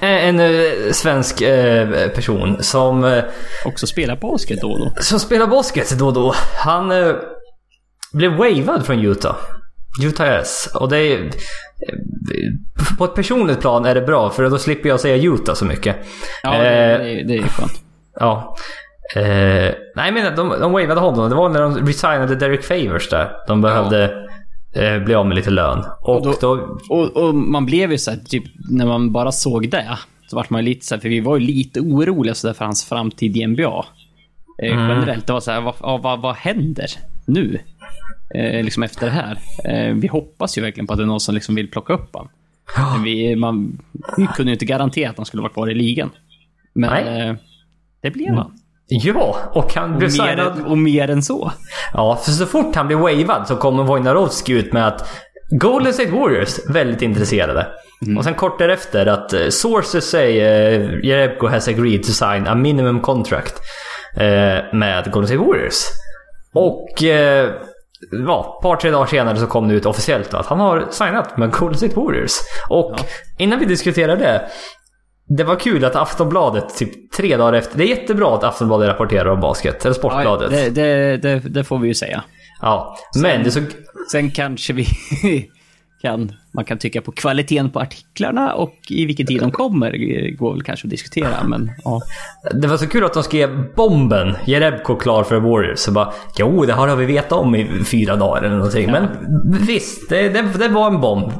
En, 0.00 0.38
en 0.38 0.40
eh, 0.40 0.92
svensk 0.92 1.40
eh, 1.42 2.08
person 2.08 2.56
som, 2.60 3.04
eh, 3.04 3.24
Också 3.64 3.86
spela 3.86 4.16
basket 4.16 4.60
då 4.60 4.68
och 4.70 4.78
då. 4.78 4.92
som 5.00 5.20
spelar 5.20 5.46
basket 5.46 5.98
då 5.98 6.06
och 6.06 6.12
då. 6.14 6.34
Han 6.64 6.90
eh, 6.90 7.14
blev 8.12 8.32
wavad 8.36 8.86
från 8.86 8.98
Utah. 9.00 9.36
Utah 10.02 10.26
Jazz. 10.26 10.68
Och 10.74 10.88
det 10.88 10.98
är... 10.98 11.24
eh, 11.24 11.28
På 12.98 13.04
ett 13.04 13.14
personligt 13.14 13.60
plan 13.60 13.84
är 13.84 13.94
det 13.94 14.00
bra 14.02 14.30
för 14.30 14.50
då 14.50 14.58
slipper 14.58 14.88
jag 14.88 15.00
säga 15.00 15.16
Utah 15.16 15.54
så 15.54 15.64
mycket. 15.64 15.96
Ja, 16.42 16.54
Eh, 16.54 16.98
det, 16.98 17.04
det, 17.04 17.22
det 17.22 17.36
är 17.36 17.42
skönt. 17.42 17.72
Ja. 18.20 18.56
Eh, 19.16 19.74
nej 19.96 20.12
men 20.12 20.36
de, 20.36 20.48
de 20.60 20.72
wavade 20.72 21.00
honom. 21.00 21.30
Det 21.30 21.36
var 21.36 21.48
när 21.48 21.60
de 21.62 21.86
resignade 21.86 22.34
Derek 22.36 22.62
Favors 22.64 23.08
där. 23.08 23.30
De 23.46 23.60
behövde 23.60 24.26
eh, 24.74 24.98
bli 24.98 25.14
av 25.14 25.26
med 25.26 25.36
lite 25.36 25.50
lön. 25.50 25.84
Och, 26.00 26.16
Och 26.16 26.22
då- 26.22 26.34
då, 26.40 26.78
Och, 26.90 27.16
och 27.16 27.34
man 27.34 27.66
blev 27.66 27.92
ju 27.92 27.98
så 27.98 28.10
här, 28.10 28.18
typ, 28.18 28.44
när 28.70 28.86
man 28.86 29.12
bara 29.12 29.32
såg 29.32 29.70
det, 29.70 29.98
så 30.30 30.36
vart 30.36 30.50
man 30.50 30.60
ju 30.64 30.68
lite 30.68 30.86
så 30.86 30.94
här, 30.94 31.00
för 31.02 31.08
vi 31.08 31.20
var 31.20 31.36
ju 31.38 31.46
lite 31.46 31.80
oroliga 31.80 32.34
så 32.34 32.46
där 32.46 32.54
för 32.54 32.64
hans 32.64 32.84
framtid 32.88 33.36
i 33.36 33.46
NBA. 33.46 33.84
Eh, 34.62 34.68
Generellt, 34.68 35.26
det 35.26 35.32
var 35.32 35.40
så 35.40 35.50
här, 35.50 35.60
vad, 35.60 35.74
ja, 35.82 35.96
vad, 36.02 36.20
vad 36.20 36.34
händer 36.34 36.86
nu? 37.26 37.58
Eh, 38.34 38.64
liksom 38.64 38.82
efter 38.82 39.06
det 39.06 39.12
här. 39.12 39.38
Eh, 39.64 39.94
vi 39.94 40.08
hoppas 40.08 40.58
ju 40.58 40.62
verkligen 40.62 40.86
på 40.86 40.92
att 40.92 40.98
det 40.98 41.04
är 41.04 41.06
någon 41.06 41.20
som 41.20 41.34
liksom 41.34 41.54
vill 41.54 41.70
plocka 41.70 41.92
upp 41.92 42.14
honom. 42.14 42.30
Men 42.92 43.02
Vi, 43.02 43.36
man, 43.36 43.78
vi 44.16 44.26
kunde 44.26 44.50
ju 44.50 44.54
inte 44.54 44.64
garantera 44.64 45.10
att 45.10 45.16
han 45.16 45.26
skulle 45.26 45.40
vara 45.42 45.52
kvar 45.52 45.70
i 45.70 45.74
ligan. 45.74 46.10
Men 46.74 46.90
eh, 47.30 47.36
det 48.02 48.10
blev 48.10 48.34
han. 48.34 48.52
ja, 48.86 49.36
och 49.52 49.74
han 49.74 49.92
Och 49.92 49.98
blev 49.98 50.10
mer, 50.18 50.36
än- 50.38 50.64
och 50.64 50.78
mer 50.78 51.10
än 51.10 51.22
så. 51.22 51.52
Ja, 51.92 52.16
för 52.24 52.30
så 52.30 52.46
fort 52.46 52.74
han 52.76 52.86
blev 52.86 52.98
wavad 52.98 53.46
så 53.48 53.56
kommer 53.56 53.82
Wojnarowski 53.84 54.52
ut 54.52 54.72
med 54.72 54.86
att 54.86 55.08
Golden 55.60 55.92
State 55.92 56.10
Warriors 56.10 56.58
väldigt 56.68 57.02
intresserade. 57.02 57.66
Och 58.18 58.24
sen 58.24 58.34
kort 58.34 58.58
därefter 58.58 59.06
att 59.06 59.32
eh, 59.32 59.48
sources 59.48 60.10
say 60.10 60.28
uh, 60.40 61.04
Jerebko 61.04 61.46
has 61.46 61.68
agreed 61.68 62.02
to 62.02 62.12
sign 62.12 62.46
a 62.46 62.54
minimum 62.54 63.00
contract 63.00 63.54
eh, 64.16 64.64
med 64.72 65.10
Golden 65.12 65.26
State 65.28 65.38
Warriors. 65.44 65.84
Och 66.54 67.02
eh, 67.04 67.50
ja, 68.26 68.56
ett 68.58 68.62
par 68.62 68.76
tre 68.76 68.90
dagar 68.90 69.06
senare 69.06 69.36
så 69.36 69.46
kom 69.46 69.68
det 69.68 69.74
ut 69.74 69.86
officiellt 69.86 70.34
att 70.34 70.46
han 70.46 70.60
har 70.60 70.86
signat 70.90 71.36
med 71.36 71.50
Golden 71.52 71.78
State 71.78 71.94
Warriors. 71.96 72.32
Och 72.68 72.96
innan 73.38 73.58
vi 73.58 73.64
diskuterar 73.64 74.16
det. 74.16 74.48
Det 75.36 75.44
var 75.44 75.56
kul 75.56 75.84
att 75.84 75.96
Aftonbladet 75.96 76.76
typ 76.76 77.12
tre 77.12 77.36
dagar 77.36 77.52
efter. 77.52 77.78
Det 77.78 77.84
är 77.84 77.88
jättebra 77.88 78.34
att 78.34 78.44
Aftonbladet 78.44 78.88
rapporterar 78.88 79.26
om 79.26 79.40
basket. 79.40 79.84
Eller 79.84 79.94
Ja, 79.94 79.98
Sportbladet. 79.98 80.50
det, 80.50 80.70
det, 80.70 81.16
det, 81.16 81.38
det 81.48 81.64
får 81.64 81.78
vi 81.78 81.88
ju 81.88 81.94
säga. 81.94 82.24
Ja, 82.60 82.96
men 83.22 83.44
det 83.44 83.50
såg... 83.50 83.62
Sen 84.12 84.30
kanske 84.30 84.72
vi 84.72 84.86
kan, 86.02 86.32
man 86.54 86.64
kan 86.64 86.78
tycka 86.78 87.00
på 87.00 87.12
kvaliteten 87.12 87.70
på 87.70 87.80
artiklarna 87.80 88.52
och 88.54 88.74
i 88.88 89.06
vilken 89.06 89.26
tid 89.26 89.40
de 89.40 89.50
kommer 89.50 89.86
eh, 89.94 90.36
går 90.36 90.52
väl 90.52 90.62
kanske 90.62 90.86
att 90.86 90.90
diskutera, 90.90 91.44
men 91.44 91.70
ja. 91.84 92.00
Det 92.52 92.68
var 92.68 92.76
så 92.76 92.86
kul 92.86 93.04
att 93.04 93.14
de 93.14 93.22
skrev 93.22 93.74
bomben, 93.74 94.34
Jerebko 94.46 94.96
klar 94.96 95.24
för 95.24 95.40
Warriors. 95.40 95.78
Så 95.78 95.92
bara, 95.92 96.12
jo 96.38 96.64
det 96.64 96.72
har 96.72 96.96
vi 96.96 97.06
vetat 97.06 97.32
om 97.32 97.54
i 97.54 97.84
fyra 97.84 98.16
dagar 98.16 98.42
eller 98.42 98.56
någonting. 98.56 98.90
Men 98.90 99.08
visst, 99.66 100.08
det, 100.10 100.28
det, 100.28 100.42
det 100.58 100.68
var 100.68 100.86
en 100.86 101.00
bomb. 101.00 101.32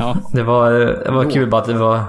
ja. 0.00 0.16
Det 0.32 0.42
var, 0.42 0.70
det 1.04 1.10
var 1.10 1.30
kul 1.30 1.50
bara 1.50 1.60
att 1.60 1.66
det 1.66 1.74
var... 1.74 2.00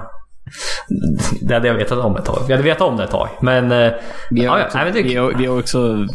Det 1.41 1.54
hade 1.54 1.68
jag 1.68 1.76
vetat 1.76 1.97
om 1.97 2.16
ett 2.16 2.26
tag. 2.26 2.43
Vi 2.47 2.54
hade 2.54 2.64
vetat 2.64 2.88
om 2.88 2.97
det 2.97 3.04
ett 3.04 3.12
tag. 3.12 3.30
Men... 3.41 3.72
eh, 3.72 3.91
Vi 4.32 4.45
har, 4.45 4.58
ja, 4.58 4.60
ja, 4.60 4.66
också, 4.66 4.78
nej, 4.78 4.86
men 4.86 4.93
det, 4.93 5.02
vi 5.04 5.16
har, 5.16 5.34
vi 5.38 5.45
har 5.45 5.60
också 5.60 6.08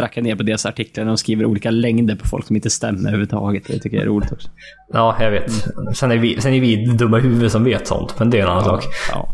trackat 0.00 0.24
ner 0.24 0.36
på 0.36 0.42
deras 0.42 0.66
artiklar 0.66 1.04
när 1.04 1.10
de 1.10 1.16
skriver 1.18 1.44
olika 1.44 1.70
längder 1.70 2.14
på 2.16 2.28
folk 2.28 2.46
som 2.46 2.56
inte 2.56 2.70
stämmer 2.70 3.00
överhuvudtaget. 3.00 3.62
Det 3.66 3.78
tycker 3.78 3.96
jag 3.96 4.04
är 4.04 4.08
roligt 4.08 4.32
också. 4.32 4.48
ja, 4.92 5.16
jag 5.20 5.30
vet. 5.30 5.52
Sen 5.94 6.10
är, 6.12 6.16
vi, 6.18 6.40
sen 6.40 6.54
är 6.54 6.60
vi 6.60 6.86
dumma 6.86 7.18
huvud 7.18 7.52
som 7.52 7.64
vet 7.64 7.86
sånt. 7.86 8.18
Men 8.18 8.30
det 8.30 8.38
är 8.38 8.42
en 8.42 8.48
annan 8.48 8.64
sak. 8.64 8.84
Ja. 9.12 9.28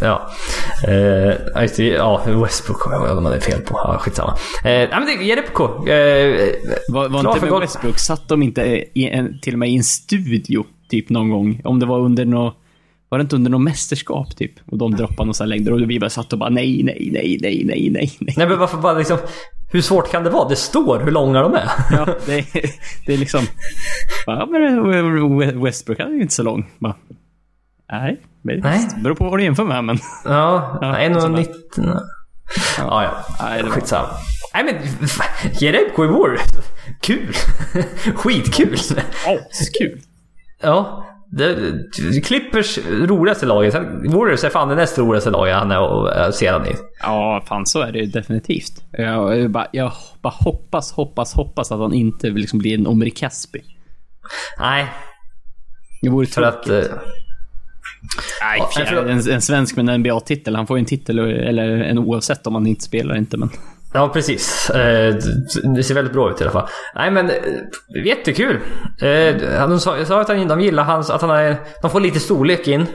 Ja. 0.00 0.30
Ja, 1.54 1.62
just 1.62 1.76
det. 1.76 1.86
Ja, 1.86 2.22
Westbrook 2.26 2.82
har 2.82 3.06
jag 3.06 3.14
vad 3.14 3.32
det 3.32 3.36
är 3.36 3.40
fel 3.40 3.60
på. 3.60 3.74
Ja, 3.84 3.98
skitsamma. 3.98 4.32
Eh, 4.32 4.64
nej, 4.64 4.88
men 4.92 5.06
det 5.06 5.24
Jerebko. 5.24 5.64
Eh, 5.64 6.48
Var, 6.88 7.08
var 7.08 7.18
inte 7.30 7.40
med 7.40 7.50
gott. 7.50 7.62
Westbrook, 7.62 7.98
satt 7.98 8.28
de 8.28 8.42
inte 8.42 8.84
i 8.94 9.08
en, 9.08 9.38
till 9.40 9.52
och 9.52 9.58
med 9.58 9.70
i 9.70 9.76
en 9.76 9.84
studio 9.84 10.64
typ 10.90 11.08
någon 11.08 11.30
gång? 11.30 11.60
Om 11.64 11.80
det 11.80 11.86
var 11.86 11.98
under 11.98 12.24
nå 12.24 12.54
var 13.08 13.18
det 13.18 13.22
inte 13.22 13.36
under 13.36 13.50
något 13.50 13.60
mästerskap 13.60 14.36
typ? 14.36 14.52
Och 14.70 14.78
de 14.78 14.96
droppade 14.96 15.26
några 15.26 15.44
längder 15.44 15.72
och 15.72 15.90
vi 15.90 16.00
bara 16.00 16.10
satt 16.10 16.32
och 16.32 16.38
bara 16.38 16.50
nej, 16.50 16.82
nej, 16.84 17.08
nej, 17.12 17.38
nej, 17.42 17.62
nej, 17.64 17.90
nej, 17.90 18.16
nej. 18.36 18.48
men 18.48 18.58
varför 18.58 18.78
bara 18.78 18.98
liksom... 18.98 19.18
Hur 19.72 19.80
svårt 19.80 20.10
kan 20.10 20.24
det 20.24 20.30
vara? 20.30 20.48
Det 20.48 20.56
står 20.56 21.00
hur 21.00 21.10
långa 21.10 21.42
de 21.42 21.54
är. 21.54 21.68
Ja, 21.90 22.06
det, 22.26 22.38
är- 22.38 22.46
det 23.06 23.14
är 23.14 23.18
liksom... 23.18 23.40
Ja, 24.26 24.46
men 24.50 25.62
Westbrook 25.62 25.98
han 25.98 26.08
är 26.10 26.14
ju 26.14 26.22
inte 26.22 26.34
så 26.34 26.42
lång. 26.42 26.70
Bara, 26.78 26.96
nej, 27.92 28.20
men 28.42 28.60
Nej. 28.60 28.88
det 28.96 29.02
beror 29.02 29.14
på 29.14 29.24
vad 29.24 29.38
du 29.38 29.44
jämför 29.44 29.64
med, 29.64 29.84
men... 29.84 29.98
Ja, 30.24 30.78
Ja, 30.80 30.94
1,90. 30.98 31.46
Ja, 32.78 33.02
ja. 33.02 33.10
Nej, 33.40 33.58
det 33.58 33.62
var- 33.64 33.70
Skitsamma. 33.70 34.08
Nej 34.54 34.64
men, 34.98 35.08
fan, 35.08 35.50
Jerebko 35.60 36.04
i 36.04 36.08
Warriors. 36.08 36.40
Kul. 37.00 37.32
Skitkul. 38.14 38.74
Askul! 39.26 40.00
Ja. 40.62 41.04
Det, 41.30 41.56
Clippers 42.24 42.78
roligaste 42.88 43.46
laget. 43.46 43.72
Sen 43.72 44.10
Warriors 44.12 44.44
är 44.44 44.50
fan 44.50 44.68
det 44.68 44.74
näst 44.74 44.98
roligaste 44.98 45.30
laget 45.30 45.54
han 45.54 45.70
är 45.70 45.80
och 45.80 46.34
ser 46.34 46.52
han 46.52 46.66
i. 46.66 46.70
Ja, 47.02 47.44
fan 47.48 47.66
så 47.66 47.80
är 47.80 47.92
det 47.92 47.98
ju 47.98 48.06
definitivt. 48.06 48.84
Jag, 48.92 49.38
jag, 49.38 49.50
bara, 49.50 49.66
jag 49.72 49.92
bara 50.22 50.34
hoppas, 50.40 50.92
hoppas, 50.92 51.34
hoppas 51.34 51.72
att 51.72 51.78
han 51.80 51.92
inte 51.94 52.30
vill 52.30 52.40
liksom 52.40 52.58
bli 52.58 52.74
en 52.74 52.86
Omri 52.86 53.10
Caspi. 53.10 53.60
Nej, 54.58 54.86
Det 56.02 56.08
vore 56.08 56.26
för 56.26 56.42
att... 56.42 56.62
tråkigt. 56.62 56.90
eh, 56.92 56.98
Nej, 58.42 58.86
för- 58.86 59.06
en, 59.06 59.30
en 59.30 59.42
svensk 59.42 59.76
med 59.76 59.88
en 59.88 60.00
NBA-titel. 60.00 60.56
Han 60.56 60.66
får 60.66 60.76
ju 60.78 60.80
en 60.80 60.86
titel, 60.86 61.18
eller 61.18 61.68
en 61.68 61.98
oavsett 61.98 62.46
om 62.46 62.54
han 62.54 62.66
inte 62.66 62.84
spelar 62.84 63.16
inte, 63.16 63.36
men... 63.36 63.50
Ja, 63.94 64.08
precis. 64.08 64.70
Eh, 64.70 65.14
Det 65.76 65.82
ser 65.82 65.94
väldigt 65.94 66.12
bra 66.14 66.30
ut 66.30 66.40
i 66.40 66.44
alla 66.44 66.52
fall. 66.52 66.68
Nej, 66.94 67.10
men 67.10 67.30
eh, 67.30 67.36
jättekul. 68.06 68.58
Eh, 69.00 69.66
De 69.68 69.80
sa, 69.80 70.04
sa 70.04 70.20
att 70.20 70.28
han- 70.28 70.48
de 70.48 70.60
gillar 70.60 70.84
hans, 70.84 71.10
att 71.10 71.20
han 71.20 71.30
är, 71.30 71.56
de 71.82 71.90
får 71.90 72.00
lite 72.00 72.20
storlek 72.20 72.68
in 72.68 72.86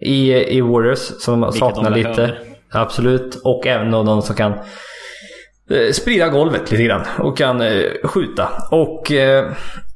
i, 0.00 0.32
i 0.56 0.60
Warriors 0.60 0.98
som 0.98 1.40
de 1.40 1.52
saknar 1.52 1.90
lite. 1.90 2.08
behöver. 2.10 2.38
Absolut. 2.72 3.40
Och 3.44 3.66
även 3.66 3.90
någon 3.90 4.22
som 4.22 4.36
kan 4.36 4.52
sprida 5.92 6.28
golvet 6.28 6.70
lite 6.70 6.82
grann 6.82 7.02
och 7.18 7.36
kan 7.38 7.62
skjuta. 8.04 8.48
Och 8.70 9.10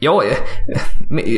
ja, 0.00 0.22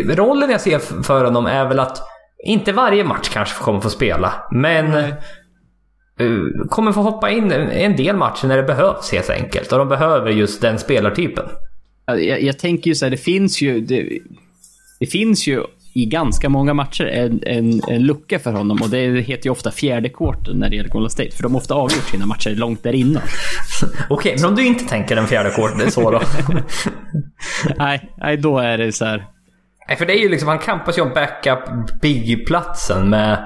rollen 0.09 0.51
jag 0.51 0.61
ser 0.61 1.03
för 1.03 1.25
honom 1.25 1.47
är 1.47 1.65
väl 1.69 1.79
att 1.81 2.03
inte 2.47 2.73
varje 2.73 3.05
match 3.05 3.29
kanske 3.33 3.63
kommer 3.65 3.81
få 3.81 3.91
spela, 3.91 4.33
men 4.51 4.91
Nej. 4.91 5.15
Eh, 6.21 6.67
kommer 6.69 6.93
få 6.93 7.01
hoppa 7.01 7.31
in 7.31 7.53
en- 7.53 7.97
del 7.97 8.17
matcher 8.17 8.47
när 8.47 8.57
det 8.57 8.63
behövs 8.63 9.13
helt 9.13 9.31
enkelt. 9.31 9.73
Och 9.73 9.79
de 9.79 9.89
behöver 9.89 10.31
just 10.31 10.61
den 10.61 10.79
spelartypen. 10.79 11.45
Jag, 12.07 12.43
jag 12.43 12.59
tänker 12.59 12.89
ju 12.91 12.95
så 12.95 13.05
här, 13.05 13.11
det 13.11 13.17
finns 13.17 13.63
ju... 13.63 13.81
Det, 13.81 14.19
det 15.01 15.07
finns 15.07 15.47
ju 15.47 15.63
i 15.95 16.07
ganska 16.07 16.49
många 16.49 16.75
matcher 16.75 17.05
en, 17.05 17.41
en, 17.47 17.81
en 17.89 18.03
lucka 18.03 18.39
för 18.39 18.53
honom 18.53 18.79
och 18.83 18.91
det 18.91 19.21
heter 19.21 19.47
ju 19.47 19.51
ofta 19.51 19.71
fjärde 19.71 20.09
quarter 20.09 20.55
när 20.55 20.71
det 20.71 20.77
gäller 20.77 20.91
Golden 20.91 21.11
State. 21.11 21.31
För 21.31 21.43
de 21.43 21.53
har 21.53 21.61
ofta 21.61 21.75
avgjort 21.75 22.05
sina 22.05 22.27
matcher 22.27 22.51
långt 22.51 22.83
där 22.83 22.93
innan. 22.95 23.23
Okej, 24.11 24.37
men 24.37 24.49
om 24.51 24.55
du 24.55 24.67
inte 24.67 24.85
tänker 24.85 25.17
den 25.17 25.27
fjärde 25.27 25.51
korten 25.51 25.91
så 25.91 26.11
då? 26.11 26.21
nej, 27.79 28.11
nej, 28.19 28.37
då 28.37 28.59
är 28.59 28.79
det 28.79 28.93
så 28.93 29.05
här... 29.05 29.27
Nej, 29.89 29.97
för 29.97 30.07
det 30.07 30.13
är 30.19 30.23
ju 30.23 30.29
liksom, 30.29 30.49
han 30.49 30.59
kampas 30.59 30.99
ju 30.99 31.03
om 31.03 31.11
backup 31.15 31.65
big-platsen 32.03 33.11
med... 33.11 33.39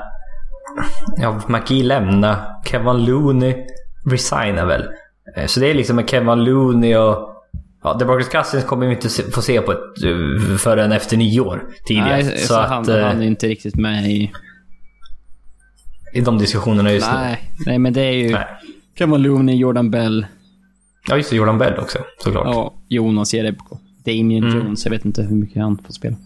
Ja, 1.17 1.41
McGee 1.49 1.83
lämna, 1.83 2.47
Kevin 2.65 3.05
Looney 3.05 3.55
resignar 4.07 4.67
väl. 4.67 4.85
Eh, 5.37 5.47
Så 5.47 5.61
det 5.61 5.71
är 5.71 5.75
liksom 5.75 5.97
med 5.97 6.09
Kevin 6.11 6.45
Looney 6.45 6.97
och... 6.97 7.31
Ja, 7.83 7.95
DeMarcus 7.95 8.29
Cousins 8.29 8.65
kommer 8.65 8.87
vi 8.87 8.93
inte 8.95 9.09
få 9.09 9.43
se 9.43 9.61
på 9.61 9.73
ett, 9.73 9.79
eh, 10.05 10.57
förrän 10.59 10.93
efter 10.93 11.17
nio 11.17 11.41
år 11.41 11.63
tidigare. 11.87 12.23
Nej, 12.23 12.39
så, 12.39 12.55
han, 12.61 12.89
eh, 12.91 13.07
han 13.07 13.23
är 13.23 13.27
inte 13.27 13.47
riktigt 13.49 13.77
med 13.77 14.11
i... 14.11 14.33
I 16.15 16.21
de 16.21 16.39
diskussionerna 16.39 16.93
just 16.93 17.07
nu. 17.13 17.17
Nej, 17.17 17.51
nej, 17.67 17.79
men 17.79 17.93
det 17.93 18.01
är 18.01 18.13
ju 18.13 18.33
Nej. 18.33 18.47
Kevin 18.99 19.23
Looney, 19.23 19.57
Jordan 19.57 19.91
Bell, 19.91 20.27
Ja, 21.09 21.17
just 21.17 21.31
det. 21.31 21.37
Jordan 21.37 21.59
Bell 21.59 21.79
också, 21.79 21.99
såklart. 22.19 22.47
ja, 22.47 22.75
Jonas 22.89 23.35
Jerebko. 23.35 23.79
Damien 24.05 24.45
Mm. 24.45 24.59
Jones, 24.59 24.85
jag 24.85 24.91
vet 24.91 25.05
inte 25.05 25.23
hur 25.23 25.37
mycket 25.37 25.63
han 25.63 25.79
får 25.87 25.93
spela. 25.93 26.17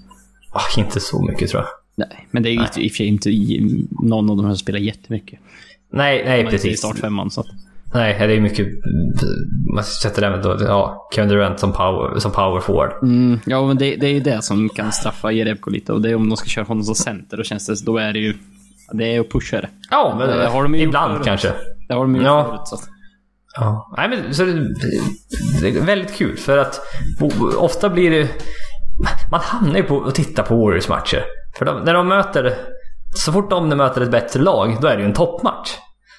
Ah, 0.52 0.80
inte 0.80 1.00
så 1.00 1.22
mycket 1.22 1.50
tror 1.50 1.62
jag. 1.62 1.68
Nej, 1.98 2.26
men 2.30 2.42
det 2.42 2.48
är 2.48 2.52
ju 2.52 2.60
i 2.60 2.84
i 2.84 2.88
och 2.88 2.92
för 2.92 2.96
sig 2.96 3.06
inte 3.06 3.30
i- 3.30 3.86
någon 4.02 4.30
av 4.30 4.36
de 4.36 4.44
här 4.46 4.52
som 4.52 4.58
spelar 4.58 4.78
jättemycket. 4.78 5.38
Nej, 5.92 6.22
nej 6.24 6.24
De 6.24 6.30
är 6.30 6.38
inte 6.38 6.54
i 6.54 6.58
precis. 6.58 6.78
startfemman, 6.78 7.30
så 7.30 7.40
att... 7.40 7.46
Nej, 7.94 8.26
det 8.28 8.34
är 8.36 8.40
mycket... 8.40 8.66
Man 9.74 9.84
sätter 9.84 10.22
det 10.22 10.30
med 10.30 10.42
då, 10.42 10.56
ja, 10.60 11.08
Kevin 11.14 11.28
Durant 11.30 11.60
som 11.60 11.72
power, 11.72 12.18
som 12.18 12.32
power 12.32 12.60
forward. 12.60 12.92
Mm, 13.02 13.40
ja, 13.46 13.66
men 13.66 13.76
det, 13.78 13.96
det 13.96 14.06
är 14.06 14.12
ju 14.12 14.20
det 14.20 14.42
som 14.42 14.68
kan 14.68 14.92
straffa 14.92 15.32
Jerebko 15.32 15.70
lite. 15.70 15.92
Och 15.92 16.00
det 16.02 16.10
är 16.10 16.14
om 16.14 16.28
de 16.28 16.36
ska 16.36 16.48
köra 16.48 16.64
honom 16.64 16.84
som 16.84 16.94
center, 16.94 17.36
då 17.36 17.42
känns 17.42 17.66
det... 17.66 17.84
Då 17.86 17.96
är 17.98 18.12
det 18.12 18.18
ju... 18.18 18.34
Det 18.92 19.14
är 19.16 19.20
att 19.20 19.30
pusha 19.30 19.60
det. 19.60 19.68
Ja, 19.90 20.14
men 20.18 20.28
Det 20.28 20.46
har 20.48 20.62
de 20.62 20.74
ju 20.74 20.80
ibland 20.82 21.12
förut. 21.12 21.26
kanske. 21.26 21.52
Det 21.88 21.94
har 21.94 22.00
de 22.00 22.16
ju 22.16 22.22
Ja. 22.22 22.44
förut, 22.48 22.60
så 22.64 22.74
att... 22.74 22.88
Ja. 23.56 23.94
Nej, 23.96 24.08
men 24.08 24.34
så 24.34 24.44
det, 24.44 24.52
det 25.60 25.68
är 25.78 25.84
väldigt 25.84 26.14
kul 26.14 26.36
för 26.36 26.58
att 26.58 26.80
ofta 27.58 27.88
blir 27.90 28.10
det... 28.10 28.28
Man 29.30 29.40
hamnar 29.40 29.76
ju 29.76 29.82
på 29.82 30.04
att 30.04 30.14
titta 30.14 30.42
på 30.42 30.56
Warriors 30.56 30.88
matcher. 30.88 31.22
För 31.58 31.64
de, 31.64 31.84
när 31.84 31.94
de 31.94 32.08
möter... 32.08 32.54
Så 33.14 33.32
fort 33.32 33.50
de 33.50 33.68
möter 33.68 34.00
ett 34.00 34.10
bättre 34.10 34.40
lag, 34.40 34.76
då 34.80 34.88
är 34.88 34.96
det 34.96 35.02
ju 35.02 35.08
en 35.08 35.14
toppmatch. 35.14 35.76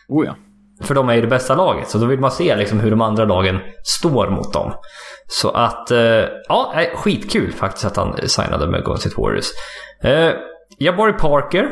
Oh 0.08 0.26
ja. 0.26 0.36
För 0.82 0.96
de 0.96 1.10
är 1.10 1.14
ju 1.14 1.22
det 1.22 1.28
bästa 1.28 1.56
laget, 1.56 1.90
så 1.90 1.98
då 1.98 2.06
vill 2.06 2.20
man 2.20 2.32
se 2.32 2.56
liksom 2.56 2.80
hur 2.80 2.90
de 2.92 3.02
andra 3.02 3.26
lagen 3.26 3.60
står 3.84 4.30
mot 4.30 4.54
dem. 4.54 4.74
Så 5.28 5.50
att, 5.50 5.92
eh, 5.92 6.24
ja, 6.48 6.74
skitkul 6.96 7.54
faktiskt 7.54 7.86
att 7.86 7.98
han 7.98 8.18
signade 8.28 8.68
med 8.68 8.84
Golden 8.84 9.00
State 9.00 9.22
Warriors. 9.22 9.46
Eh, 10.04 10.32
Jabari 10.80 11.14
Parker 11.14 11.72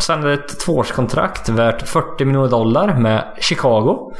signade 0.00 0.32
ett 0.32 0.60
tvåårskontrakt 0.60 1.48
värt 1.48 1.88
40 1.88 2.24
miljoner 2.24 2.48
dollar 2.48 2.94
med 2.94 3.24
Chicago. 3.40 4.12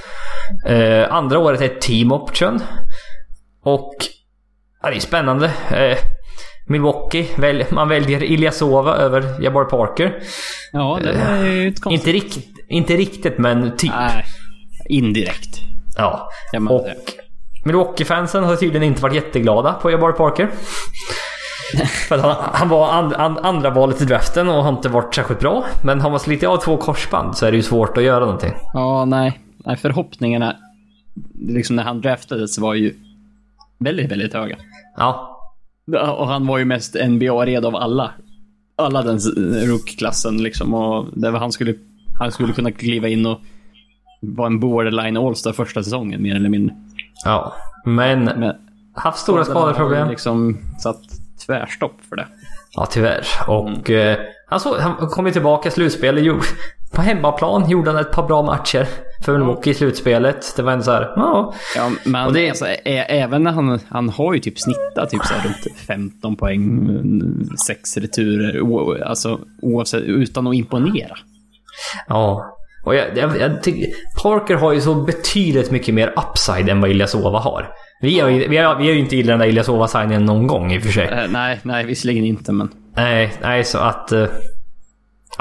Eh, 0.66 1.12
andra 1.14 1.38
året 1.38 1.60
är 1.60 1.64
ett 1.64 1.80
team 1.80 2.12
option. 2.12 2.60
Och, 3.64 3.94
ja, 4.82 4.90
det 4.90 4.96
är 4.96 5.00
spännande. 5.00 5.46
Eh, 5.70 5.98
Milwaukee, 6.66 7.26
väl, 7.36 7.64
man 7.70 7.88
väljer 7.88 8.22
Ilyasova 8.22 8.96
över 8.96 9.42
Jabari 9.42 9.64
Parker. 9.64 10.22
Ja, 10.72 10.98
det 11.02 11.10
är 11.10 11.44
ju 11.44 11.68
ett 11.68 11.80
konstigt... 11.80 12.14
Inte, 12.14 12.26
rikt, 12.26 12.48
inte 12.68 12.96
riktigt, 12.96 13.38
men 13.38 13.76
typ. 13.76 13.92
Nej. 13.96 14.24
Indirekt. 14.88 15.60
Ja. 15.96 16.30
Och 16.70 16.86
Milwaukee-fansen 17.64 18.44
har 18.44 18.56
tydligen 18.56 18.82
inte 18.82 19.02
varit 19.02 19.14
jätteglada 19.14 19.72
på 19.72 19.90
Jabari 19.90 20.12
Parker. 20.12 20.50
För 22.08 22.14
att 22.18 22.22
han, 22.22 22.36
han 22.52 22.68
var 22.68 22.92
and, 22.92 23.12
and, 23.12 23.38
andra 23.38 23.70
valet 23.70 24.02
i 24.02 24.04
draften 24.04 24.48
och 24.48 24.62
har 24.64 24.72
inte 24.72 24.88
varit 24.88 25.14
särskilt 25.14 25.40
bra. 25.40 25.64
Men 25.84 26.00
har 26.00 26.10
man 26.10 26.20
slitit 26.20 26.48
av 26.48 26.56
två 26.56 26.76
korsband 26.76 27.36
så 27.36 27.46
är 27.46 27.50
det 27.50 27.56
ju 27.56 27.62
svårt 27.62 27.96
att 27.98 28.04
göra 28.04 28.20
någonting. 28.20 28.52
Ja, 28.72 29.04
nej. 29.04 29.40
nej 29.64 29.76
förhoppningarna, 29.76 30.56
liksom 31.40 31.76
när 31.76 31.82
han 31.82 32.00
draftades, 32.00 32.58
var 32.58 32.74
ju 32.74 32.94
väldigt, 33.78 34.12
väldigt 34.12 34.34
höga. 34.34 34.56
Ja. 34.96 35.29
Och 35.98 36.28
han 36.28 36.46
var 36.46 36.58
ju 36.58 36.64
mest 36.64 36.94
NBA-redo 36.94 37.66
av 37.66 37.76
alla. 37.76 38.12
Alla 38.76 39.02
den 39.02 39.18
rook-klassen 39.68 40.42
liksom. 40.42 40.74
Och 40.74 41.06
där 41.14 41.32
han 41.32 41.52
skulle, 41.52 41.74
han 42.18 42.32
skulle 42.32 42.52
kunna 42.52 42.70
kliva 42.72 43.08
in 43.08 43.26
och 43.26 43.40
vara 44.22 44.46
en 44.46 44.60
borderline 44.60 45.16
All-star 45.16 45.52
första 45.52 45.82
säsongen 45.82 46.22
mer 46.22 46.36
eller 46.36 46.48
mindre. 46.48 46.76
Ja. 47.24 47.52
Men 47.84 48.24
Men 48.24 48.54
haft 48.94 49.18
stora 49.18 49.44
skadeproblem. 49.44 50.08
liksom 50.08 50.58
satt 50.82 51.00
tvärstopp 51.46 52.00
för 52.08 52.16
det. 52.16 52.26
Ja, 52.72 52.86
tyvärr. 52.90 53.26
Och 53.48 53.90
eh, 53.90 54.18
han, 54.48 54.60
så, 54.60 54.80
han 54.80 54.96
kom 54.96 55.26
ju 55.26 55.32
tillbaka 55.32 55.68
i 55.68 55.72
slutspelet. 55.72 56.24
Jo, 56.24 56.40
på 56.92 57.02
hemmaplan 57.02 57.70
gjorde 57.70 57.90
han 57.90 58.00
ett 58.00 58.12
par 58.12 58.26
bra 58.26 58.42
matcher 58.42 58.86
för 59.24 59.32
Milwaukee 59.32 59.70
i 59.70 59.74
slutspelet. 59.74 60.52
Det 60.56 60.62
var 60.62 60.72
ändå 60.72 60.84
så 60.84 60.92
här, 60.92 61.12
ja. 61.16 61.54
Ja, 61.76 61.90
men 62.04 62.26
Och 62.26 62.32
det- 62.32 62.48
alltså, 62.48 62.66
även 62.66 63.42
när 63.42 63.52
han, 63.52 63.80
han 63.88 64.08
har 64.08 64.34
ju 64.34 64.40
typ 64.40 64.58
snittat 64.58 65.10
typ 65.10 65.24
så 65.24 65.34
här 65.34 65.44
runt 65.44 65.78
15 65.86 66.36
poäng, 66.36 66.88
6 67.66 67.96
returer, 67.96 68.60
o, 68.60 68.96
alltså 69.04 69.38
oavsett, 69.62 70.02
utan 70.02 70.46
att 70.46 70.54
imponera. 70.54 71.16
Ja. 72.08 72.56
Och 72.84 72.94
jag, 72.94 73.16
jag, 73.18 73.40
jag 73.40 73.62
tycker, 73.62 73.86
Parker 74.22 74.54
har 74.54 74.72
ju 74.72 74.80
så 74.80 74.94
betydligt 74.94 75.70
mycket 75.70 75.94
mer 75.94 76.14
upside 76.16 76.68
än 76.68 76.80
vad 76.80 76.90
Ilyasova 76.90 77.38
har. 77.38 77.68
Vi 78.02 78.20
har 78.20 78.28
ju, 78.28 78.48
vi 78.48 78.56
har, 78.56 78.74
vi 78.76 78.86
har 78.86 78.92
ju 78.92 78.98
inte 78.98 79.16
gillat 79.16 79.32
den 79.32 79.38
där 79.38 79.46
Ilyasova-signingen 79.46 80.24
någon 80.24 80.46
gång 80.46 80.72
i 80.72 80.78
och 80.78 80.82
för 80.82 80.90
sig. 80.92 81.04
Eh, 81.08 81.30
nej, 81.30 81.60
nej, 81.62 81.84
visserligen 81.86 82.24
inte, 82.24 82.52
men... 82.52 82.68
Nej, 82.96 83.32
nej 83.42 83.64
så 83.64 83.78
att... 83.78 84.12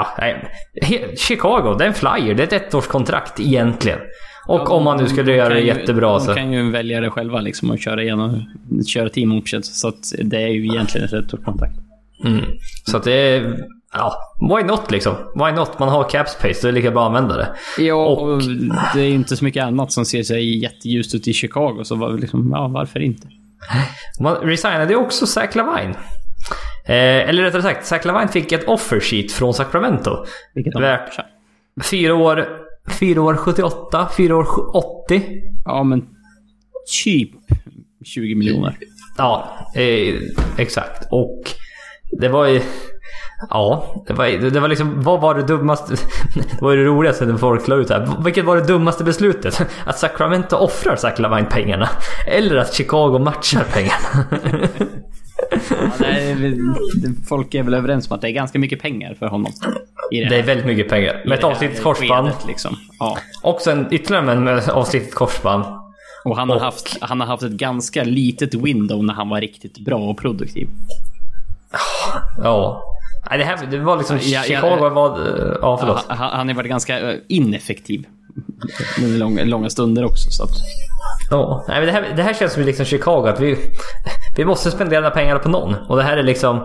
ja, 0.00 0.06
nej. 0.18 1.14
Chicago, 1.16 1.74
det 1.78 1.84
är 1.84 1.88
en 1.88 1.94
flyer. 1.94 2.34
Det 2.34 2.52
är 2.52 2.56
ett 2.56 2.74
ettårskontrakt 2.74 3.40
egentligen. 3.40 3.98
Och 4.46 4.70
om 4.70 4.84
man 4.84 4.96
nu 4.96 5.06
skulle 5.06 5.32
De 5.32 5.38
göra 5.38 5.54
det 5.54 5.60
jättebra 5.60 6.12
de 6.12 6.20
så... 6.20 6.34
kan 6.34 6.52
ju 6.52 6.70
välja 6.70 7.00
det 7.00 7.10
själva 7.10 7.40
liksom 7.40 7.70
och 7.70 7.78
köra 7.78 8.02
igenom, 8.02 8.42
köra 8.86 9.08
team 9.08 9.38
options. 9.38 9.80
Så 9.80 9.88
att 9.88 10.12
det 10.24 10.36
är 10.42 10.48
ju 10.48 10.66
egentligen 10.66 11.06
ett 11.06 11.12
ettårskontrakt. 11.12 11.74
Mm. 12.24 12.44
Så 12.84 12.96
att 12.96 13.04
det 13.04 13.12
är... 13.12 13.56
Ja, 13.92 14.12
why 14.40 14.62
not 14.64 14.90
liksom? 14.90 15.14
Why 15.34 15.52
not? 15.52 15.78
Man 15.78 15.88
har 15.88 16.04
cap 16.08 16.28
space, 16.28 16.58
då 16.62 16.68
är 16.68 16.72
det 16.72 16.78
lika 16.78 16.90
bra 16.90 17.00
att 17.02 17.06
använda 17.06 17.36
det. 17.36 17.48
Ja, 17.78 17.94
Och- 17.94 18.22
och 18.22 18.42
det 18.94 19.00
är 19.00 19.04
ju 19.04 19.14
inte 19.14 19.36
så 19.36 19.44
mycket 19.44 19.64
annat 19.64 19.92
som 19.92 20.04
ser 20.04 20.22
sig 20.22 20.62
jätteljust 20.62 21.14
ut 21.14 21.28
i 21.28 21.32
Chicago, 21.32 21.80
så 21.84 21.94
var, 21.94 22.12
liksom, 22.12 22.50
ja, 22.54 22.68
varför 22.68 23.00
inte? 23.00 23.28
Man 24.20 24.34
resignade 24.36 24.96
också 24.96 25.26
Zach 25.26 25.54
Lavine. 25.54 25.94
Eh, 26.84 27.28
eller 27.28 27.42
rättare 27.42 27.62
sagt, 27.62 27.86
Zach 27.86 28.04
Lavine 28.04 28.28
fick 28.28 28.52
ett 28.52 28.68
offer 28.68 29.00
sheet 29.00 29.32
från 29.32 29.54
Sacramento. 29.54 30.24
Vilket 30.54 30.80
Värt 30.80 31.18
fyra 31.82 32.14
år, 32.14 32.48
fyra 33.00 33.22
år 33.22 33.36
78, 33.36 34.08
fyra 34.16 34.36
år 34.36 34.76
80. 34.76 35.22
Ja, 35.64 35.82
men 35.82 36.02
typ 37.04 37.30
20 38.04 38.34
miljoner. 38.34 38.76
Ja, 39.18 39.58
eh, 39.76 40.14
exakt. 40.58 41.08
Och 41.10 41.42
det 42.20 42.28
var 42.28 42.46
ju... 42.46 42.60
Ja, 43.50 44.04
det 44.06 44.12
var, 44.12 44.50
det 44.50 44.60
var 44.60 44.68
liksom... 44.68 45.02
Vad 45.02 45.20
var 45.20 45.34
det 45.34 45.42
dummaste... 45.42 45.94
Det 46.34 46.62
var 46.62 46.72
ju 46.72 46.76
det 46.76 46.84
roligaste 46.84 47.26
när 47.26 47.36
folk 47.36 47.68
la 47.68 47.76
ut 47.76 47.88
det 47.88 47.94
här. 47.94 48.24
Vilket 48.24 48.44
var 48.44 48.56
det 48.56 48.62
dummaste 48.62 49.04
beslutet? 49.04 49.60
Att 49.84 49.98
Sacramento 49.98 50.56
offrar 50.56 50.96
Zach 50.96 51.18
Lavine 51.18 51.46
pengarna? 51.50 51.88
Eller 52.26 52.56
att 52.56 52.74
Chicago 52.74 53.18
matchar 53.18 53.64
pengarna? 53.72 54.26
Ja, 55.50 56.06
det 56.08 56.34
det- 57.02 57.26
folk 57.28 57.54
är 57.54 57.62
väl 57.62 57.74
överens 57.74 58.10
om 58.10 58.14
att 58.14 58.20
det 58.20 58.28
är 58.28 58.32
ganska 58.32 58.58
mycket 58.58 58.82
pengar 58.82 59.14
för 59.18 59.26
honom. 59.26 59.52
I 60.12 60.20
Det 60.24 60.38
är 60.38 60.42
väldigt 60.42 60.66
mycket 60.66 60.88
pengar. 60.88 61.22
Med 61.24 61.34
ett 61.34 61.40
det 61.40 61.46
avslitet 61.46 61.82
korsband. 61.82 62.28
skedet, 62.28 62.46
Liksom. 62.46 62.76
Ja. 62.98 63.18
Och 63.42 63.60
sen 63.60 63.86
ytterligare 63.90 64.32
en 64.32 64.44
med 64.44 64.68
avslitet 64.68 65.14
korsband. 65.14 65.64
Och 66.24 66.36
han 66.36 66.48
har, 66.48 66.56
Och- 66.56 66.62
haft, 66.62 66.96
han 67.00 67.20
har 67.20 67.26
haft 67.26 67.42
ett 67.42 67.52
ganska 67.52 68.04
litet 68.04 68.54
window 68.54 69.04
när 69.04 69.14
han 69.14 69.28
var 69.28 69.40
riktigt 69.40 69.78
bra 69.78 69.98
och 69.98 70.18
produktiv. 70.18 70.68
Ja. 72.42 72.82
Nej, 73.30 73.38
det, 73.38 73.44
här, 73.44 73.66
det 73.70 73.78
var 73.78 73.96
liksom... 73.96 74.18
Ja, 74.22 74.42
Chicago 74.42 74.88
var... 74.88 75.18
Ja, 75.62 75.76
förlåt. 75.80 76.04
Han, 76.08 76.30
han 76.32 76.48
har 76.48 76.54
varit 76.54 76.68
ganska 76.68 77.00
eh, 77.10 77.16
ineffektiv. 77.28 78.04
Med 79.00 79.10
långa, 79.10 79.44
långa 79.44 79.70
stunder 79.70 80.04
också. 80.04 80.30
Så 80.30 80.44
att, 80.44 80.50
Ja, 81.30 81.64
nej, 81.68 81.76
men 81.78 81.86
det, 81.86 81.92
här, 81.92 82.16
det 82.16 82.22
här 82.22 82.34
känns 82.34 82.52
som 82.52 82.62
liksom 82.62 82.86
Chicago. 82.86 83.26
Att 83.28 83.40
vi, 83.40 83.58
vi 84.36 84.44
måste 84.44 84.70
spendera 84.70 85.10
pengarna 85.10 85.38
på 85.40 85.48
någon. 85.48 85.74
Och 85.88 85.96
det 85.96 86.02
här 86.02 86.16
är 86.16 86.22
liksom... 86.22 86.56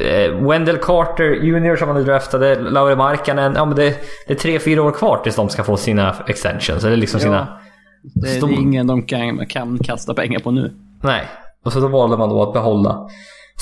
Eh, 0.00 0.48
Wendell 0.48 0.76
Carter 0.76 1.24
Jr 1.24 1.76
som 1.76 1.88
han 1.88 2.04
draftade, 2.04 2.60
Lauri 2.60 2.96
Markkanen. 2.96 3.52
Ja, 3.56 3.64
men 3.64 3.76
det, 3.76 3.96
det 4.26 4.32
är 4.32 4.38
tre, 4.38 4.58
fyra 4.58 4.82
år 4.82 4.90
kvar 4.90 5.20
tills 5.22 5.36
de 5.36 5.48
ska 5.48 5.64
få 5.64 5.76
sina 5.76 6.14
extensions. 6.26 6.84
Eller 6.84 6.96
liksom 6.96 7.20
sina... 7.20 7.58
det, 8.02 8.28
det 8.28 8.34
Stor- 8.36 8.48
är 8.48 8.52
ingen 8.52 8.86
de 8.86 9.02
kan, 9.02 9.46
kan 9.46 9.78
kasta 9.78 10.14
pengar 10.14 10.38
på 10.38 10.50
nu. 10.50 10.72
Nej. 11.02 11.28
Och 11.64 11.72
så 11.72 11.80
då 11.80 11.88
valde 11.88 12.16
man 12.16 12.28
då 12.28 12.42
att 12.42 12.52
behålla 12.52 13.08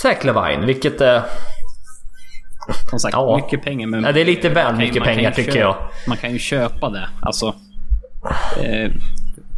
Zach 0.03 0.25
Lavine, 0.25 0.67
vilket... 0.67 1.01
Eh, 1.01 1.23
Som 2.91 2.99
sagt, 2.99 3.13
Ja. 3.13 3.37
mycket 3.45 3.65
pengar. 3.65 3.87
Men 3.87 4.05
Ja, 4.05 4.13
det 4.13 4.21
är 4.21 4.25
lite 4.25 4.49
väl 4.49 4.77
mycket 4.77 4.97
ju 4.97 5.01
pengar, 5.01 5.31
tycker 5.31 5.53
köpa, 5.53 5.61
jag. 5.65 5.77
Man 6.09 6.17
kan 6.17 6.33
ju 6.33 6.39
köpa 6.39 6.91
det. 6.91 7.09
Alltså, 7.23 7.55
eh, 8.63 8.93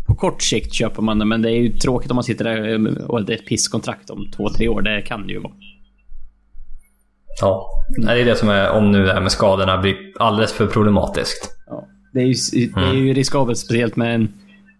på 0.06 0.14
kort 0.14 0.42
sikt 0.42 0.74
köper 0.74 1.02
man 1.02 1.18
det, 1.18 1.24
men 1.24 1.42
det 1.42 1.50
är 1.50 1.61
ju 1.61 1.68
tråkigt 1.72 2.11
om 2.11 2.14
man 2.14 2.24
sitter 2.24 2.44
där 2.44 2.68
eh, 2.72 3.04
och 3.06 3.24
det 3.24 3.32
är 3.32 3.36
ett 3.36 3.46
pisskontrakt 3.46 4.11
om 4.11 4.30
två, 4.36 4.48
tre 4.50 4.68
år. 4.68 4.82
Det 4.82 5.02
kan 5.02 5.26
det 5.26 5.32
ju 5.32 5.38
vara. 5.38 5.52
ja. 7.40 7.66
Det 8.06 8.20
är 8.20 8.24
det 8.24 8.36
som 8.36 8.48
är, 8.48 8.70
om 8.70 8.92
nu 8.92 9.06
det 9.06 9.12
här 9.12 9.20
med 9.20 9.32
skadorna 9.32 9.78
blir 9.78 9.96
alldeles 10.18 10.52
för 10.52 10.66
problematiskt. 10.66 11.50
Ja. 11.66 11.84
Det 12.12 12.20
är 12.20 12.24
ju, 12.24 12.34
det 12.66 12.80
är 12.80 12.84
Mm. 12.90 13.06
ju 13.06 13.12
riskabelt, 13.14 13.59
speciellt 13.59 13.96
med 13.96 14.14
en 14.14 14.32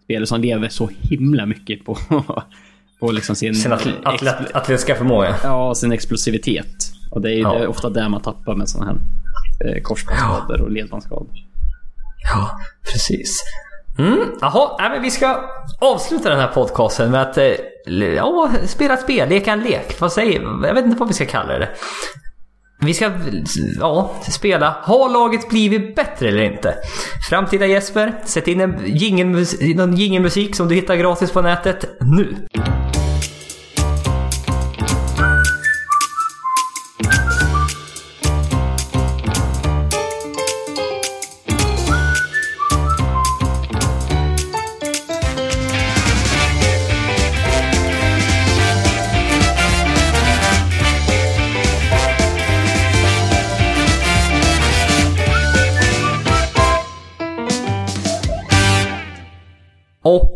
spelare 0.03 0.25
som 0.25 0.41
lever 0.41 0.69
så 0.69 0.89
himla 1.01 1.45
mycket 1.45 1.85
på, 1.85 1.97
på 2.99 3.11
liksom 3.11 3.35
sin, 3.35 3.55
Sin 3.55 3.71
atlet, 3.71 3.95
atletiska 4.53 4.95
förmåga. 4.95 5.35
ja, 5.43 5.75
sin 5.75 5.91
explosivitet. 5.91 6.75
Och 7.11 7.21
det 7.21 7.29
är, 7.29 7.33
ju 7.33 7.41
Ja. 7.41 7.53
det 7.53 7.59
är 7.63 7.67
ofta 7.67 7.89
där 7.89 8.09
man 8.09 8.21
tappar 8.21 8.55
med 8.55 8.69
sådana 8.69 8.91
här 8.91 8.97
eh, 9.75 9.81
korsbandsskador 9.81 10.61
och 10.61 10.71
ledbandsskador. 10.71 11.27
Ja, 12.33 12.59
precis. 12.91 13.43
Mm, 13.97 14.19
jaha, 14.41 14.75
nej, 14.79 14.89
men 14.89 15.01
vi 15.01 15.11
ska 15.11 15.49
avsluta 15.79 16.29
den 16.29 16.39
här 16.39 16.47
podcasten 16.47 17.11
med 17.11 17.21
att 17.21 17.37
eh, 17.37 17.45
ja, 18.15 18.49
spela 18.65 18.93
ett 18.93 19.01
spel, 19.01 19.29
leka 19.29 19.51
en 19.53 19.59
lek. 19.59 19.99
Vad 19.99 20.11
säger 20.11 20.41
Jag 20.67 20.73
vet 20.73 20.85
inte 20.85 20.97
vad 20.99 21.07
vi 21.07 21.13
ska 21.13 21.25
kalla 21.25 21.59
det. 21.59 21.69
Vi 22.81 22.93
ska 22.93 23.11
ja, 23.79 24.11
spela 24.21 24.75
Har 24.81 25.09
laget 25.09 25.49
blivit 25.49 25.95
bättre 25.95 26.27
eller 26.27 26.43
inte? 26.43 26.75
Framtida 27.29 27.65
Jesper, 27.65 28.13
sätt 28.25 28.47
in 28.47 28.61
en 28.61 28.79
jingelmus- 28.85 29.75
någon 29.75 29.95
jingelmusik 29.95 30.55
som 30.55 30.67
du 30.67 30.75
hittar 30.75 30.95
gratis 30.95 31.31
på 31.31 31.41
nätet 31.41 31.85
nu. 32.01 32.35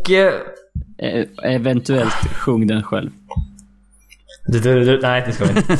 Och... 0.04 0.10
Eh, 0.10 0.34
Eh, 0.98 1.24
eventuellt 1.42 2.14
sjung 2.34 2.66
den 2.66 2.82
själv. 2.82 3.10
du, 4.46 4.60
du, 4.60 4.84
du, 4.84 5.00
nej, 5.02 5.22
det 5.26 5.32
ska 5.32 5.44
vi 5.44 5.50
inte. 5.56 5.76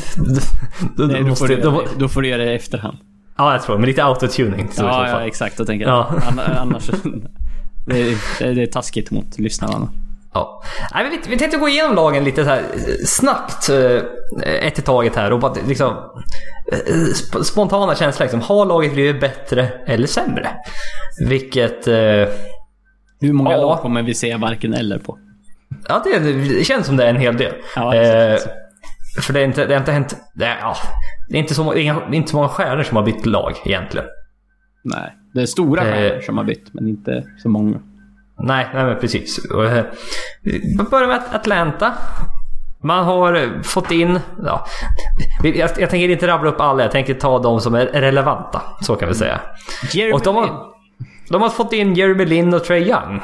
Du, 0.97 1.07
Nej, 1.07 1.23
då, 1.23 1.35
får 1.35 1.47
du, 1.47 1.55
då, 1.55 1.61
göra 1.71 1.81
det- 1.83 1.89
då 1.99 2.07
får 2.07 2.21
du 2.21 2.27
göra 2.27 2.43
det 2.45 2.51
i 2.51 2.55
efterhand. 2.55 2.97
ja, 3.37 3.51
jag 3.53 3.63
tror 3.63 3.77
Med 3.77 3.87
lite 3.87 4.03
autotuning. 4.03 4.69
Ja, 4.77 5.09
ja, 5.09 5.21
exakt. 5.27 5.59
Jag 5.59 5.67
tänker 5.67 5.85
Ja. 5.87 6.13
Ann- 6.27 6.39
annars... 6.57 6.89
Det 7.87 8.01
är, 8.01 8.53
det, 8.53 8.61
är, 8.61 8.65
taskigt 8.67 9.11
mot 9.11 9.39
lyssnarna. 9.39 9.89
Ja. 10.33 10.63
Nej, 10.93 11.03
men 11.03 11.11
vi, 11.11 11.29
vi 11.29 11.37
tänkte 11.37 11.57
gå 11.57 11.69
igenom 11.69 11.95
lagen 11.95 12.23
lite 12.23 12.43
så 12.43 12.49
här 12.49 12.57
eh, 12.59 13.05
snabbt 13.05 13.69
ett 14.43 14.79
i 14.79 14.81
taget 14.81 15.15
här 15.15 15.33
och 15.33 15.39
bara 15.39 15.53
liksom 15.67 15.93
sp- 17.13 17.43
spontana 17.43 17.95
känslor 17.95 18.23
liksom. 18.25 18.41
Har 18.41 18.65
laget 18.65 18.93
blivit 18.93 19.21
bättre 19.21 19.69
eller 19.85 20.07
sämre? 20.07 20.49
Vilket... 21.27 21.87
Eh, 21.87 22.27
Hur 23.25 23.33
många 23.33 23.51
Ja. 23.51 23.57
lag 23.61 23.79
kommer 23.79 24.03
vi 24.03 24.13
se 24.13 24.35
varken 24.37 24.73
eller 24.73 24.97
på? 24.99 25.17
ja, 25.87 26.01
det, 26.03 26.19
det 26.19 26.63
känns 26.63 26.85
som 26.87 26.97
det 26.97 27.05
är 27.05 27.09
en 27.09 27.15
hel 27.19 27.37
del. 27.37 27.53
Ja, 27.75 27.95
eh, 27.95 28.37
för 29.25 29.33
det, 29.33 29.39
är 29.39 29.45
inte, 29.45 29.65
det 29.65 29.73
har 29.73 29.79
inte 29.79 29.91
hänt... 29.91 30.15
Det 30.35 30.45
är, 30.45 30.57
ja, 30.59 30.75
det 31.29 31.35
är 31.37 31.39
inte 31.39 31.53
så, 31.55 31.73
inga, 31.73 32.01
inte 32.11 32.29
så 32.31 32.35
många 32.37 32.49
stjärnor 32.49 32.83
som 32.83 32.97
har 32.97 33.03
bytt 33.03 33.25
lag 33.25 33.53
egentligen. 33.65 34.07
Nej. 34.83 35.13
Det 35.33 35.41
är 35.41 35.45
stora 35.45 35.81
Eh. 35.81 35.93
stjärnor 35.93 36.21
som 36.21 36.37
har 36.37 36.43
bytt, 36.45 36.73
men 36.73 36.87
inte 36.87 37.23
så 37.43 37.49
många. 37.49 37.79
Nej, 38.39 38.67
nej 38.73 38.85
men 38.85 38.99
precis. 38.99 39.45
Eh, 39.45 39.83
Vi 40.43 40.77
börjar 40.91 41.07
med 41.07 41.21
Atlanta. 41.31 41.93
Man 42.83 43.05
har 43.05 43.33
eh, 43.33 43.61
fått 43.63 43.91
in... 43.91 44.19
Ja, 44.45 44.65
jag, 45.43 45.69
jag 45.77 45.89
tänker 45.89 46.09
inte 46.09 46.27
rabbla 46.27 46.49
upp 46.49 46.61
alla, 46.61 46.83
jag 46.83 46.91
tänker 46.91 47.13
ta 47.13 47.39
de 47.39 47.59
som 47.61 47.75
är 47.75 47.85
relevanta. 47.85 48.61
Så 48.81 48.95
kan 48.95 49.07
vi 49.09 49.15
säga. 49.15 49.41
Jeremy 49.93 50.13
Och 50.13 50.21
de 50.21 50.35
har, 50.35 50.74
de 51.29 51.41
har 51.41 51.49
fått 51.49 51.73
in 51.73 51.93
Jeremy 51.95 52.25
Lin 52.25 52.53
och 52.53 52.63
Trey 52.63 52.81
Young. 52.89 53.21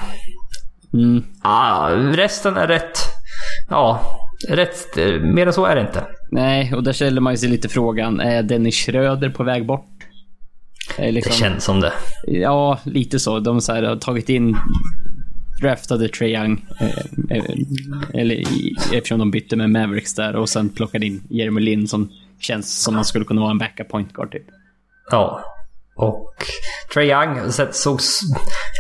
Mm. 0.94 1.24
Ah, 1.42 1.90
resten 1.90 2.58
är 2.58 2.68
rätt... 2.68 2.98
Ja, 3.70 4.02
rätt... 4.50 4.98
eh, 4.98 5.12
Mer 5.20 5.48
än 5.48 5.54
så 5.54 5.66
är 5.66 5.76
det 5.76 5.82
inte. 5.82 6.06
Nej, 6.32 6.74
och 6.74 6.84
där 6.84 6.94
ställer 6.94 7.22
man 7.22 7.34
ju 7.34 7.38
sig 7.38 7.50
lite 7.50 7.70
frågan. 7.70 8.20
Är 8.20 8.44
Dennis 8.44 8.76
Schröder 8.76 9.30
på 9.30 9.44
väg 9.44 9.66
bort? 9.66 9.88
Är 10.98 11.06
Det 11.06 11.12
liksom, 11.12 11.34
känns 11.34 11.64
som 11.64 11.80
det. 11.80 11.94
Ja, 12.28 12.80
lite 12.84 13.20
så. 13.20 13.40
De 13.40 13.62
så 13.62 13.74
här, 13.74 13.84
har 13.84 13.96
tagit 13.96 14.30
in 14.30 14.58
draftade 15.62 16.08
Trae 16.10 16.30
Young. 16.30 16.66
Eh, 16.80 17.38
eh, 17.38 17.44
eller 18.14 18.36
i, 18.36 18.76
eftersom 18.94 19.20
de 19.20 19.32
bytte 19.32 19.56
med 19.56 19.70
Mavericks 19.70 20.16
där 20.16 20.36
och 20.36 20.50
sen 20.50 20.70
plockade 20.70 21.06
in 21.06 21.24
Jeremy 21.30 21.62
Lin 21.62 21.88
som 21.88 22.10
känns 22.40 22.84
som 22.84 22.96
man 22.96 23.06
skulle 23.06 23.26
kunna 23.26 23.42
vara 23.42 23.52
en 23.52 23.58
backup 23.58 23.90
point 23.90 24.14
guard 24.14 24.32
typ. 24.32 24.46
Ja. 25.12 25.42
Och 26.02 26.34
Trae 26.94 27.06
Young 27.06 27.52
såg 27.72 28.00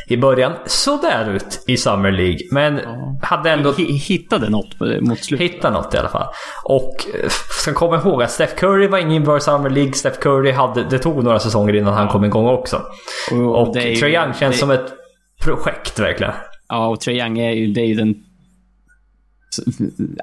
i 0.07 0.17
början 0.17 0.53
sådär 0.65 1.29
ut 1.35 1.63
i 1.67 1.77
Summer 1.77 2.11
League. 2.11 2.39
Men 2.51 2.79
hade 3.21 3.49
ändå 3.51 3.71
Hi- 3.71 3.91
Hittade 3.97 4.49
något 4.49 4.79
mot 5.01 5.19
slutet. 5.23 5.51
hittat 5.53 5.73
något 5.73 5.93
i 5.93 5.97
alla 5.97 6.09
fall. 6.09 6.27
Och 6.63 7.05
eh, 7.23 7.29
ska 7.61 7.73
komma 7.73 7.95
ihåg 7.97 8.23
att 8.23 8.31
Steph 8.31 8.55
Curry 8.55 8.87
var 8.87 8.97
ingen 8.97 9.23
bra 9.23 9.37
i 9.37 9.41
Summer 9.41 9.69
League. 9.69 9.93
Steph 9.93 10.19
Curry 10.19 10.51
hade, 10.51 10.83
det 10.83 10.99
tog 10.99 11.23
några 11.23 11.39
säsonger 11.39 11.75
innan 11.75 11.93
han 11.93 12.07
kom 12.07 12.25
igång 12.25 12.47
också. 12.47 12.81
Och, 13.31 13.67
Och 13.67 13.75
ju- 13.77 13.95
Trae 13.95 14.11
Young 14.23 14.33
känns 14.33 14.55
det- 14.55 14.59
som 14.59 14.71
ett 14.71 14.93
projekt 15.41 15.99
verkligen. 15.99 16.33
Ja, 16.69 16.87
och 16.87 16.99
Trae 17.01 17.15
Young 17.15 17.39
är 17.39 17.51
ju, 17.51 17.67
det 17.73 17.81
är 17.81 17.85
ju 17.85 17.95
den... 17.95 18.15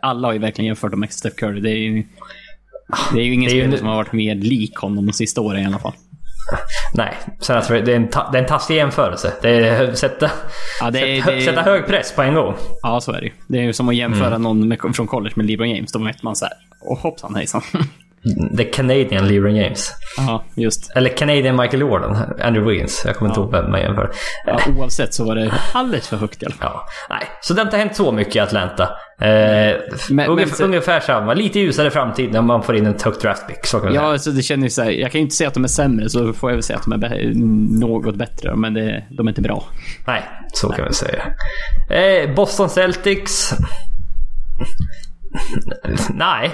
Alla 0.03 0.28
har 0.28 0.32
ju 0.32 0.38
verkligen 0.38 0.66
jämfört 0.66 0.90
dem 0.90 1.01
med 1.01 1.12
Steph 1.12 1.36
Curry. 1.36 1.61
Det 1.61 1.70
är 1.70 1.76
ju, 1.76 2.05
det 3.14 3.20
är 3.20 3.24
ju 3.24 3.32
ingen 3.34 3.51
Det 3.51 3.55
är 3.55 3.57
ju 3.57 3.61
spelare 3.61 3.70
nu- 3.70 3.78
som 3.78 3.86
har 3.86 3.96
varit 3.96 4.12
mer 4.12 4.34
lik 4.34 4.76
honom 4.76 5.07
de 5.07 5.12
sista 5.12 5.40
åren 5.40 5.62
i 5.62 5.66
alla 5.66 5.78
fall. 5.78 5.92
Nej, 6.94 7.14
sen 7.40 7.57
att 7.59 7.68
det 7.68 7.74
är 7.76 7.88
en, 7.88 8.09
ta, 8.09 8.28
det 8.32 8.38
är 8.38 8.42
en 8.42 8.49
taskig 8.49 8.76
jämförelse. 8.76 9.32
Det 9.42 9.51
är 9.51 9.94
sätta, 9.94 10.30
Ja, 10.80 10.90
det 10.90 10.99
är- 11.01 11.20
sätta, 11.20 11.30
det 11.30 11.36
är- 11.36 11.44
sätta 11.44 11.62
hög 11.62 11.86
press 11.86 12.12
på 12.12 12.22
en 12.22 12.34
gång. 12.34 12.55
Ja, 12.82 13.01
så 13.01 13.12
är 13.12 13.20
det 13.20 13.26
ju. 13.26 13.32
Det 13.46 13.59
är 13.59 13.62
ju 13.62 13.72
som 13.72 13.88
att 13.88 13.94
jämföra 13.94 14.26
Mm. 14.26 14.42
någon 14.42 14.68
med, 14.68 14.78
från 14.94 15.07
college 15.07 15.32
med 15.36 15.46
LeBron 15.46 15.70
James. 15.70 15.92
Då 15.92 15.99
vet 16.05 16.22
man 16.22 16.36
så 16.36 16.44
här, 16.44 16.55
hoppsan 17.03 17.34
hejsan. 17.34 17.62
The 18.57 18.64
Canadian 18.64 19.29
LeBron 19.29 19.57
James. 19.57 19.93
ja, 20.16 20.45
just. 20.55 20.91
Eller 20.97 21.11
Canadian 21.16 21.57
Michael 21.57 21.81
Jordan. 21.81 22.16
Andrew 22.43 22.71
Wiggins. 22.73 23.03
Jag 23.07 23.16
kommer 23.16 23.31
inte 23.31 23.41
ihåg 23.41 23.53
vem 23.53 23.71
man 23.71 23.81
jämför. 23.81 24.11
Ja, 24.47 24.61
oavsett 24.77 25.14
så 25.14 25.25
var 25.25 25.35
det 25.35 25.53
alldeles 25.73 26.09
för 26.09 26.16
högt 26.16 26.43
i 26.43 26.47
alla 26.47 26.55
fall. 26.55 26.71
Ja, 26.73 26.87
nej. 27.11 27.23
Så 27.41 27.55
det 27.55 27.61
har 27.61 27.66
inte 27.66 27.77
hänt 27.77 27.97
så 27.97 28.12
mycket 28.12 28.37
i 28.37 28.39
Atlanta. 28.39 28.83
Eh, 29.21 29.29
Men- 30.11 30.29
ungefär, 30.29 30.59
men- 30.59 30.66
ungefär 30.69 31.01
samma. 31.01 31.35
Lite 31.35 31.59
ljusare 31.61 31.91
framtid 31.91 32.33
när 32.33 32.43
man 32.43 32.62
får 32.62 32.77
in 32.77 32.87
en 32.87 32.97
högt 33.05 33.23
draftpick. 33.23 33.66
Så 33.66 33.79
kan 33.79 33.85
man 33.85 33.95
Ja, 33.95 34.01
säga. 34.01 34.12
alltså 34.12 34.31
det 34.31 34.43
känner 34.43 34.69
så 34.69 34.83
här, 34.83 34.91
jag 34.91 35.12
kan 35.12 35.19
ju 35.19 35.23
inte 35.23 35.37
säga 35.37 35.49
att 35.49 35.55
de 35.55 35.64
är 35.64 35.69
sämre, 35.69 36.09
så 36.09 36.33
får 36.33 36.51
jag 36.51 36.57
väl 36.57 36.62
säga 36.62 36.77
att 36.79 36.85
de 36.85 36.93
är 36.93 37.33
något 37.81 38.16
bättre. 38.16 38.57
Men 38.57 38.75
det, 38.75 39.05
de 39.11 39.27
är 39.27 39.31
inte 39.31 39.43
bra. 39.43 39.64
Nej, 40.07 40.23
så 40.53 40.69
kan 40.69 40.85
vi 40.89 40.95
säga. 40.95 41.23
Eh, 41.91 42.35
Boston 42.35 42.69
Celtics. 42.69 43.55
Nej. 46.14 46.51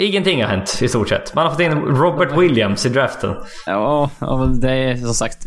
Ingenting 0.00 0.42
har 0.42 0.48
hänt 0.48 0.78
i 0.82 0.88
stort 0.88 1.08
sett. 1.08 1.34
Man 1.34 1.44
har 1.44 1.50
fått 1.50 1.60
in 1.60 1.72
Robert 1.72 2.38
Williams 2.38 2.86
i 2.86 2.88
draften. 2.88 3.34
Ja, 3.66 4.10
det 4.60 4.70
är 4.72 4.96
som 4.96 5.14
sagt 5.14 5.46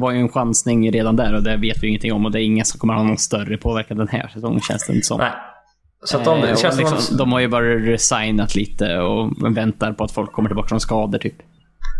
var 0.00 0.10
ju 0.12 0.18
en 0.18 0.28
chansning 0.28 0.92
redan 0.92 1.16
där 1.16 1.34
och 1.34 1.42
det 1.42 1.56
vet 1.56 1.82
vi 1.82 1.88
ingenting 1.88 2.12
om. 2.12 2.24
Och 2.26 2.32
det 2.32 2.40
är 2.40 2.44
ingen 2.44 2.64
som 2.64 2.80
kommer 2.80 2.94
ha 2.94 3.02
någon 3.02 3.18
större 3.18 3.56
påverkan 3.56 3.96
den 3.96 4.08
här 4.08 4.28
säsongen 4.34 4.60
känns 4.60 4.86
det 4.86 4.92
inte 4.94 5.06
som. 5.06 5.18
Nej. 5.18 5.30
Så 6.04 6.18
de, 6.18 6.38
Eh, 6.38 6.56
känns 6.56 6.60
som 6.74 6.78
liksom, 6.78 6.98
de, 7.10 7.16
de 7.16 7.32
har 7.32 7.40
ju 7.40 7.48
bara 7.48 7.64
resignat 7.64 8.54
lite 8.54 8.98
och 8.98 9.32
väntar 9.56 9.92
på 9.92 10.04
att 10.04 10.12
folk 10.12 10.32
kommer 10.32 10.48
tillbaka 10.48 10.68
från 10.68 10.80
skador 10.80 11.18
typ. 11.18 11.34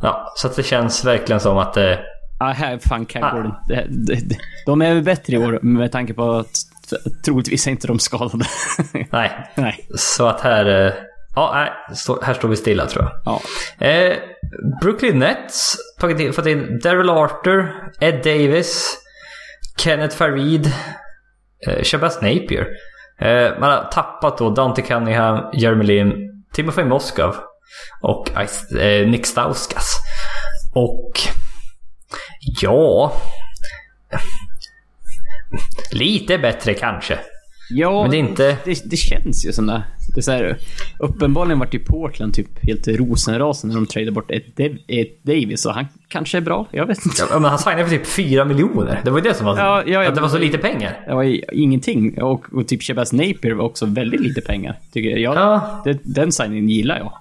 ja, 0.02 0.32
Så 0.36 0.48
det 0.56 0.62
känns 0.62 1.04
verkligen 1.04 1.40
som 1.40 1.58
att... 1.58 1.76
Eh, 1.76 1.84
Ja, 2.40 2.46
här 2.46 2.78
fan 2.88 3.06
kan 3.06 3.24
Ah. 3.24 3.30
går 3.30 3.54
det 3.66 3.86
De 4.66 4.82
är 4.82 4.94
väl 4.94 5.02
bättre 5.02 5.34
i 5.34 5.38
år 5.38 5.58
med 5.62 5.92
tanke 5.92 6.14
på 6.14 6.30
att 6.32 6.50
troligtvis 7.24 7.66
är 7.66 7.70
inte 7.70 7.86
de 7.86 7.98
skadade. 7.98 8.44
nej. 9.10 9.30
Nej. 9.54 9.86
Så 9.96 10.26
att 10.26 10.40
här... 10.40 10.94
Ja, 11.38 11.50
nej. 11.54 11.70
Här 12.22 12.34
står 12.34 12.48
vi 12.48 12.56
stilla 12.56 12.86
tror 12.86 13.04
jag. 13.04 13.12
Ja. 13.24 13.40
Eh, 13.86 14.16
Brooklyn 14.80 15.18
Nets 15.18 15.76
tagit 16.00 16.20
in, 16.20 16.32
fått 16.32 16.46
in 16.46 16.80
Daryl 16.82 17.10
Arthur, 17.10 17.72
Ed 18.00 18.14
Davis, 18.24 18.96
Kenneth 19.76 20.16
Farid, 20.16 20.72
eh, 21.66 21.82
Shabazz 21.82 22.22
Napier. 22.22 22.66
Eh, 23.20 23.58
man 23.60 23.70
har 23.70 23.90
tappat 23.92 24.38
då 24.38 24.50
Dante 24.50 24.82
Cunningham, 24.82 25.50
Jeremy 25.52 25.84
Lin, 25.84 26.12
Timofey 26.52 26.84
Moskov 26.84 27.36
och 28.02 28.30
eh, 28.80 29.08
Nick 29.08 29.26
Stauskas. 29.26 29.90
Och 30.74 31.12
ja... 32.60 33.12
Lite 35.92 36.38
bättre 36.38 36.74
kanske. 36.74 37.18
Ja, 37.70 38.02
Men 38.02 38.10
det 38.10 38.16
är 38.16 38.18
inte- 38.18 38.56
Det, 38.64 38.82
det 38.90 38.96
känns 38.96 39.46
ju 39.46 39.52
som 39.52 39.66
det. 39.66 39.82
det 40.14 40.20
är 40.20 40.22
så 40.22 40.30
här, 40.32 40.56
uppenbarligen 40.98 41.58
vart 41.58 41.74
ju 41.74 41.78
Portland 41.78 42.34
typ 42.34 42.64
helt 42.66 42.88
rosenrasande 42.88 43.74
när 43.74 43.80
de 43.80 43.86
tradade 43.86 44.12
bort 44.12 44.30
ett, 44.30 44.56
Dav- 44.56 44.78
ett 44.88 45.22
Davis 45.22 45.66
och 45.66 45.74
han 45.74 45.86
kanske 46.08 46.36
är 46.38 46.40
bra. 46.42 46.66
Jag 46.70 46.86
vet 46.86 47.06
inte. 47.06 47.22
Ja, 47.30 47.38
men 47.38 47.50
han 47.50 47.58
signade 47.58 47.84
för 47.84 47.90
typ 47.96 48.06
4 48.06 48.44
miljoner. 48.44 49.00
Det 49.04 49.10
var 49.10 49.18
ju 49.18 49.22
det 49.24 49.34
som 49.34 49.46
var... 49.46 49.58
Ja, 49.58 49.82
ja, 49.86 50.02
ja. 50.02 50.08
att 50.08 50.14
det 50.14 50.20
var 50.20 50.28
så 50.28 50.38
lite 50.38 50.58
pengar. 50.58 51.00
Det 51.06 51.14
var 51.14 51.54
ingenting. 51.54 52.22
Och, 52.22 52.44
och 52.52 52.68
typ 52.68 52.82
Shabazz 52.82 53.12
Napier 53.12 53.52
var 53.52 53.64
också 53.64 53.86
väldigt 53.86 54.20
lite 54.20 54.40
pengar. 54.40 54.76
Tycker 54.92 55.10
jag. 55.10 55.18
jag 55.20 55.36
Ja. 55.36 55.82
det, 55.84 55.98
den 56.02 56.32
signingen 56.32 56.68
gillar 56.68 56.98
jag. 56.98 57.12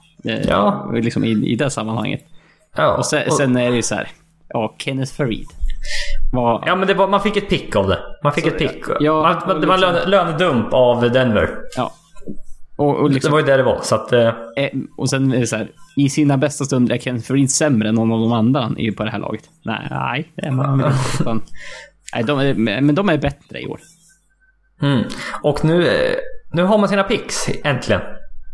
Ja. 0.48 0.92
Liksom 0.94 1.24
i, 1.24 1.30
I 1.52 1.56
det 1.56 1.70
sammanhanget. 1.70 2.22
Ja, 2.76 2.98
Och 2.98 3.06
sen, 3.06 3.32
sen 3.32 3.58
är 3.58 3.70
det 3.70 3.76
ju 3.76 3.82
så 3.82 3.96
här. 3.96 4.08
Ja, 4.50 4.76
Kenneth 4.78 5.14
Farid. 5.14 5.48
Var, 6.32 6.64
Ja 6.66 6.76
men 6.76 6.88
det 6.88 6.94
var, 6.94 7.08
man 7.08 7.22
fick 7.22 7.38
ett 7.38 7.50
pick 7.50 7.76
av 7.76 7.88
det. 7.88 8.00
Man 8.24 8.34
fick 8.34 8.46
ett 8.46 8.58
pick. 8.58 8.84
ja, 9.00 9.14
man, 9.24 9.42
man, 9.48 9.62
det 9.62 9.68
var 9.68 9.74
en 9.74 9.80
liksom- 9.80 9.96
löne, 10.12 10.26
lönedump 10.26 10.74
av 10.74 11.12
Denver. 11.12 11.50
ja. 11.76 11.92
Och, 12.78 12.96
och 13.02 13.08
Det 13.10 13.14
liksom, 13.14 13.32
var 13.32 13.40
ju 13.40 13.46
där 13.46 13.58
det 13.58 13.64
var. 13.64 13.80
Så 13.84 13.96
att... 13.96 14.14
Eh, 14.14 14.28
Eh, 14.58 14.70
och 14.98 15.10
sen 15.10 15.32
är 15.34 15.40
det 15.40 15.48
så 15.48 15.56
här, 15.56 15.68
i 15.98 16.10
sina 16.10 16.38
bästa 16.38 16.66
stunder 16.66 16.96
är 16.96 17.00
Kenneth 17.00 17.28
Farid 17.28 17.52
sämre 17.52 17.90
än 17.90 17.96
någon 17.96 18.12
av 18.12 18.20
de 18.20 18.32
andra 18.32 18.70
på 18.98 19.04
det 19.04 19.10
här 19.10 19.20
laget. 19.20 19.44
Nej, 19.66 19.88
nej 19.90 20.32
det 20.36 20.46
är 20.46 20.52
man 20.52 20.74
inte. 20.74 20.92
Utan, 21.22 21.42
nej, 22.16 22.24
de 22.24 22.40
är, 22.40 22.54
men 22.82 22.96
de 22.96 23.10
är 23.10 23.18
bättre 23.18 23.62
i 23.62 23.66
år. 23.68 23.80
mm. 24.82 25.04
Och 25.44 25.66
nu, 25.66 25.88
eh, 25.88 26.16
nu 26.54 26.64
har 26.64 26.78
man 26.78 26.90
sina 26.90 27.04
picks 27.04 27.50
äntligen. 27.64 28.02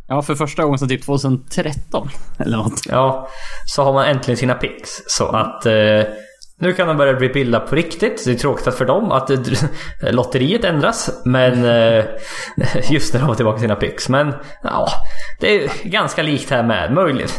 Ja, 0.08 0.22
för 0.22 0.36
första 0.36 0.64
gången 0.64 0.80
sedan 0.80 0.90
typ 0.90 1.04
2013. 1.06 2.08
Eller 2.40 2.58
något. 2.58 2.82
Ja, 2.90 3.28
så 3.66 3.84
har 3.84 3.94
man 3.94 4.06
äntligen 4.06 4.38
sina 4.38 4.54
picks. 4.54 4.90
Så 5.08 5.28
att 5.28 5.66
eh, 5.66 5.74
nu 6.60 6.74
kan 6.74 6.88
de 6.88 6.98
börja 6.98 7.14
rebuilda 7.14 7.60
på 7.60 7.76
riktigt. 7.76 8.26
Det 8.26 8.32
är 8.32 8.36
tråkigt 8.36 8.74
för 8.74 8.86
dem 8.86 9.12
att 9.12 9.30
eh, 9.30 9.40
lotteriet 10.12 10.64
ändras. 10.64 11.22
Men 11.26 11.66
eh, 11.66 12.06
just 12.92 13.14
när 13.14 13.22
de 13.22 13.28
har 13.28 13.36
tillbaka 13.36 13.60
sina 13.60 13.76
picks. 13.76 14.10
Men 14.10 14.34
ja, 14.64 14.88
det 15.40 15.64
är 15.64 15.70
ganska 15.90 16.22
likt 16.24 16.50
här 16.50 16.64
med. 16.64 16.94
Möjligen, 16.94 17.30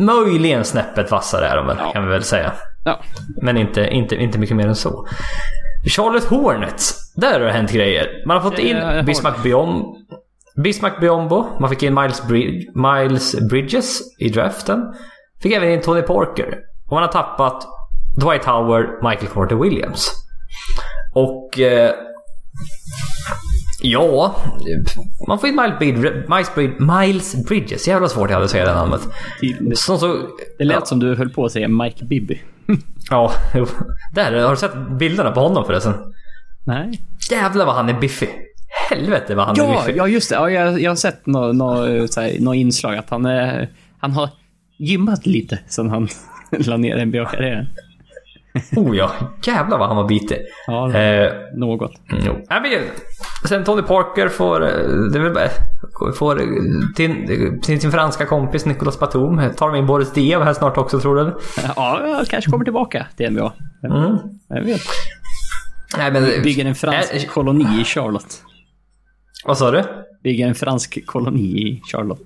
möjligen 0.00 0.64
snäppet 0.64 1.10
vassare 1.10 1.46
är 1.46 1.56
de 1.56 1.66
väl, 1.66 1.76
Ja. 1.80 1.92
kan 1.92 2.04
vi 2.04 2.10
väl 2.12 2.22
säga. 2.22 2.52
Ja. 2.84 3.00
Men 3.42 3.56
inte, 3.56 3.80
inte, 3.86 4.16
inte 4.16 4.38
mycket 4.38 4.56
mer 4.56 4.66
än 4.66 4.74
så. 4.74 5.06
Charlotte 5.96 6.24
Hornets. 6.24 7.14
Där 7.16 7.32
har 7.32 7.46
det 7.46 7.52
hänt 7.52 7.72
grejer. 7.72 8.06
Man 8.26 8.36
har 8.36 8.50
fått 8.50 8.58
Eh, 8.58 8.70
in 8.70 8.76
har- 8.76 9.02
Bismarck 9.02 9.42
Biom... 9.42 9.96
Bismarck 10.56 11.00
Biombo. 11.00 11.46
Man 11.60 11.70
fick 11.70 11.82
in 11.82 11.94
Miles, 11.94 12.22
Brid- 12.22 12.70
Miles 12.74 13.40
Bridges 13.50 14.00
i 14.20 14.28
draften. 14.28 14.80
Fick 15.42 15.52
även 15.52 15.68
in 15.70 15.80
Tony 15.80 16.02
Parker. 16.02 16.58
Och 16.86 16.92
man 16.92 17.02
har 17.02 17.08
tappat 17.12 17.66
Dwight 18.20 18.44
Howard, 18.44 18.86
Michael 19.02 19.26
Carter 19.32 19.56
Williams. 19.56 20.10
Och... 21.14 21.58
Eh, 21.60 21.90
ja... 23.82 24.36
Man 25.28 25.38
får 25.38 25.48
in 25.48 25.56
Miles, 25.56 25.78
Brid- 25.78 26.28
Miles, 26.28 26.54
Brid- 26.54 26.80
Miles 26.80 27.46
Bridges. 27.48 27.88
Jävla 27.88 28.08
svårt 28.08 28.30
jag 28.30 28.34
hade 28.34 28.44
att 28.44 28.50
säga 28.50 28.64
det 28.64 28.74
namnet. 28.74 29.00
Som 29.74 29.98
så... 29.98 30.16
det 30.58 30.64
lät 30.64 30.76
ja. 30.80 30.84
som 30.86 30.98
du 30.98 31.14
höll 31.14 31.30
på 31.30 31.44
att 31.44 31.52
säga 31.52 31.68
Mike 31.68 32.04
Bibby. 32.04 32.40
Ja. 33.10 33.32
Där, 34.14 34.40
har 34.42 34.50
du 34.50 34.56
sett 34.56 34.88
bilderna 34.98 35.30
på 35.30 35.40
honom 35.40 35.64
förresten? 35.64 35.94
Nej. 36.64 37.00
Jävlar 37.30 37.66
vad 37.66 37.74
han 37.74 37.88
är 37.88 38.00
biffig. 38.00 38.28
Helvete 38.90 39.34
vad 39.34 39.46
han 39.46 39.60
är 39.60 39.62
Ja, 39.64 39.78
biffig. 39.78 39.96
ja 39.96 40.08
just 40.08 40.28
det. 40.30 40.34
Ja, 40.34 40.50
jag, 40.50 40.80
jag 40.80 40.90
har 40.90 40.96
sett 40.96 41.26
något 41.26 42.16
här, 42.16 42.36
nå 42.40 42.54
inslag 42.54 42.96
att 42.96 43.10
han, 43.10 43.26
är, 43.26 43.68
han 43.98 44.10
har 44.12 44.30
gymmat 44.78 45.26
lite 45.26 45.58
sen 45.68 45.90
han 45.90 46.08
la 46.50 46.76
ner 46.76 47.04
NBA-karriären. 47.06 47.66
Oh 48.76 48.96
ja, 48.96 49.12
jävlar 49.42 49.78
vad 49.78 49.88
han 49.88 49.96
var 49.96 50.08
bitig. 50.08 50.38
Ja, 50.66 50.94
Eh, 50.94 51.32
något. 51.54 51.92
jo. 52.26 52.44
Nej, 52.50 52.60
men, 52.62 52.80
sen 53.48 53.64
Tony 53.64 53.82
Parker 53.82 54.28
får, 54.28 54.64
eh, 54.64 54.88
det 55.12 55.50
får 56.14 56.40
eh, 56.40 56.46
till, 56.96 57.26
till 57.62 57.80
sin 57.80 57.92
franska 57.92 58.26
kompis 58.26 58.66
Nicolas 58.66 58.98
Batum. 58.98 59.40
Tar 59.56 59.68
de 59.72 59.78
in 59.78 59.86
Boris 59.86 60.12
Diev 60.12 60.42
här 60.42 60.52
snart 60.54 60.76
också 60.76 61.00
tror 61.00 61.16
du? 61.16 61.36
Ja, 61.76 62.00
jag 62.06 62.26
kanske 62.26 62.50
kommer 62.50 62.64
tillbaka 62.64 63.06
till 63.16 63.30
NBA. 63.32 63.52
Mm. 63.84 64.16
Jag 64.48 64.62
vet. 64.62 64.80
Nej, 65.98 66.12
men, 66.12 66.22
Bygger 66.42 66.64
en 66.64 66.74
fransk 66.74 67.14
Eh, 67.14 67.22
koloni 67.24 67.80
i 67.80 67.84
Charlotte. 67.84 68.42
Vad 69.44 69.58
sa 69.58 69.70
du? 69.70 69.82
Bygger 70.22 70.48
en 70.48 70.54
fransk 70.54 71.06
koloni 71.06 71.40
i 71.40 71.82
Charlotte. 71.92 72.22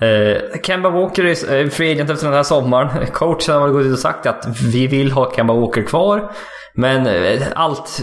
Eh, 0.00 0.60
Kemba 0.62 0.90
Walker 0.90 1.24
är 1.24 1.54
eh, 1.64 1.68
free 1.68 1.92
agent 1.92 2.10
efter 2.10 2.26
den 2.26 2.36
här 2.36 2.42
sommaren. 2.42 3.06
Coachen 3.12 3.54
har 3.54 3.68
gått 3.68 3.84
ut 3.86 3.92
och 3.92 3.98
sagt 3.98 4.26
att 4.26 4.46
vi 4.72 4.86
vill 4.86 5.12
ha 5.12 5.32
Kemba 5.36 5.54
Walker 5.54 5.82
kvar. 5.82 6.32
Men 6.74 7.06
eh, 7.06 7.42
allt... 7.54 8.02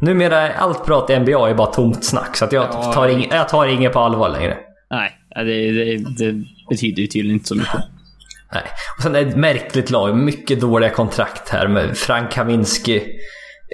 Numera 0.00 0.40
är 0.40 0.54
allt 0.58 0.84
prat 0.84 1.10
i 1.10 1.18
NBA 1.18 1.50
är 1.50 1.54
bara 1.54 1.72
tomt 1.72 2.04
snack. 2.04 2.36
Så 2.36 2.44
jag, 2.50 2.64
Ja. 2.72 2.92
tar 2.92 3.08
ing, 3.08 3.28
jag 3.30 3.48
tar 3.48 3.66
inget 3.66 3.92
på 3.92 4.00
allvar 4.00 4.28
längre. 4.28 4.56
Nej, 4.90 5.10
det, 5.34 5.70
det, 5.72 5.96
det 6.18 6.44
betyder 6.70 7.00
ju 7.02 7.06
tydligen 7.06 7.34
inte 7.36 7.48
så 7.48 7.54
mycket. 7.54 7.80
Nej. 8.52 8.62
Och 8.96 9.02
sen 9.02 9.14
är 9.16 9.20
det 9.24 9.28
ett 9.30 9.36
märkligt 9.36 9.90
lag. 9.90 10.16
Mycket 10.16 10.60
dåliga 10.60 10.90
kontrakt 10.90 11.48
här 11.48 11.68
med 11.68 11.96
Frank 11.98 12.30
Kaminski, 12.32 13.02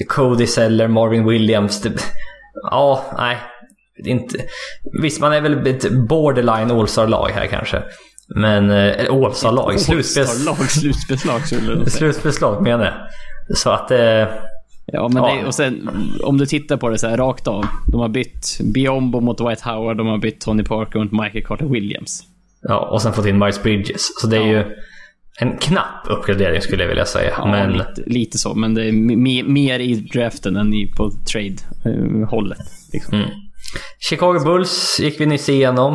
Cody 0.08 0.46
Seller, 0.46 0.88
Marvin 0.88 1.26
Williams. 1.28 1.82
Det, 1.82 1.90
ja, 2.70 3.04
nej. 3.18 3.36
Inte. 4.07 4.38
Visst, 5.03 5.20
man 5.20 5.32
är 5.32 5.40
väl 5.40 5.66
ett 5.66 5.92
borderline 6.09 6.70
All-star-lag 6.70 7.28
här 7.34 7.46
kanske. 7.46 7.82
Men 8.34 8.70
eh, 8.70 9.14
Ålsa-lag. 9.14 9.80
Slutspels... 9.80 10.44
Lag, 10.44 10.57
slutspelslag 10.70 11.46
säga. 11.48 11.86
Slutspelslag 11.86 12.62
menar 12.62 12.84
jag. 12.84 13.57
Så 13.57 13.70
att... 13.70 13.90
Eh, 13.90 14.24
Ja, 14.92 15.09
men 15.09 15.22
Ja. 15.22 15.34
Det, 15.40 15.46
och 15.46 15.55
sen 15.55 15.90
om 16.22 16.38
du 16.38 16.46
tittar 16.46 16.76
på 16.76 16.88
det 16.88 16.98
så 16.98 17.09
här 17.09 17.16
rakt 17.16 17.48
av. 17.48 17.66
De 17.92 18.01
har 18.01 18.09
bytt 18.09 18.59
Biombo 18.74 19.20
mot 19.20 19.38
Dwight 19.38 19.61
Howard, 19.61 19.96
de 19.96 20.07
har 20.07 20.18
bytt 20.18 20.40
Tony 20.40 20.62
Parker 20.64 20.98
mot 20.98 21.12
Michael 21.12 21.44
Carter 21.44 21.66
Williams. 21.66 22.22
ja, 22.62 22.78
och 22.92 23.03
sen 23.03 23.12
fått 23.12 23.26
in 23.26 23.38
Miles 23.38 23.62
Bridges. 23.62 24.20
Så 24.20 24.26
det 24.26 24.36
är 24.36 24.40
Ja. 24.40 24.46
ju 24.46 24.64
en 25.40 25.57
knapp 25.59 26.07
uppgradering 26.11 26.61
skulle 26.61 26.82
jag 26.82 26.88
vilja 26.88 27.05
säga. 27.05 27.30
Ja, 27.38 27.46
Men 27.46 27.72
lite, 27.72 28.03
lite 28.07 28.38
så, 28.38 28.55
men 28.55 28.74
det 28.74 28.84
är 28.84 28.92
me- 28.92 29.48
mer 29.48 29.78
i 29.78 29.94
draften 29.94 30.57
än 30.57 30.74
i 30.74 30.86
på 30.96 31.11
trade-hållet. 31.32 32.59
liksom. 32.92 33.14
Mm. 33.14 33.30
Chicago 33.98 34.38
Bulls 34.44 35.00
gick 35.00 35.20
vi 35.20 35.26
nyss 35.26 35.48
igenom. 35.48 35.92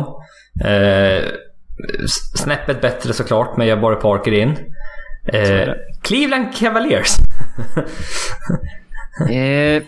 Eh, 0.64 1.24
snäppet 2.34 2.80
bättre 2.80 3.12
såklart 3.12 3.56
med 3.56 3.66
Jabari 3.66 3.96
Parker 4.00 4.32
in. 4.32 4.50
Eh, 5.32 5.40
det. 5.42 5.76
Cleveland 6.02 6.56
Cavaliers. 6.56 7.16
Eh, 9.30 9.82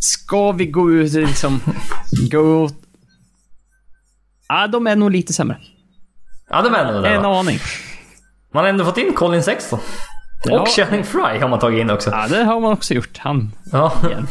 ska 0.00 0.52
vi 0.52 0.66
gå 0.66 0.90
ut 0.90 1.12
liksom... 1.12 1.60
Gå... 2.30 2.70
Ja, 4.48 4.66
de 4.66 4.86
är 4.86 4.96
nog 4.96 5.10
lite 5.10 5.32
sämre. 5.32 5.58
ja, 6.50 6.62
de 6.62 6.74
är 6.74 6.92
nog 6.92 7.02
där 7.02 7.10
En 7.10 7.22
va? 7.22 7.38
aning. 7.40 7.58
Man 8.54 8.62
har 8.64 8.68
ändå 8.70 8.84
fått 8.84 8.98
in 8.98 9.12
Colin 9.14 9.42
Sexton. 9.42 9.80
Ja. 10.44 10.60
Och 10.60 10.68
Channing 10.68 11.04
Fry 11.04 11.38
har 11.40 11.48
man 11.48 11.58
tagit 11.58 11.80
in 11.80 11.90
också. 11.90 12.10
Ja, 12.10 12.28
det 12.28 12.44
har 12.44 12.60
man 12.60 12.72
också 12.72 12.94
gjort. 12.94 13.18
Han 13.18 13.52
Ja. 13.72 13.92
igen. 14.08 14.26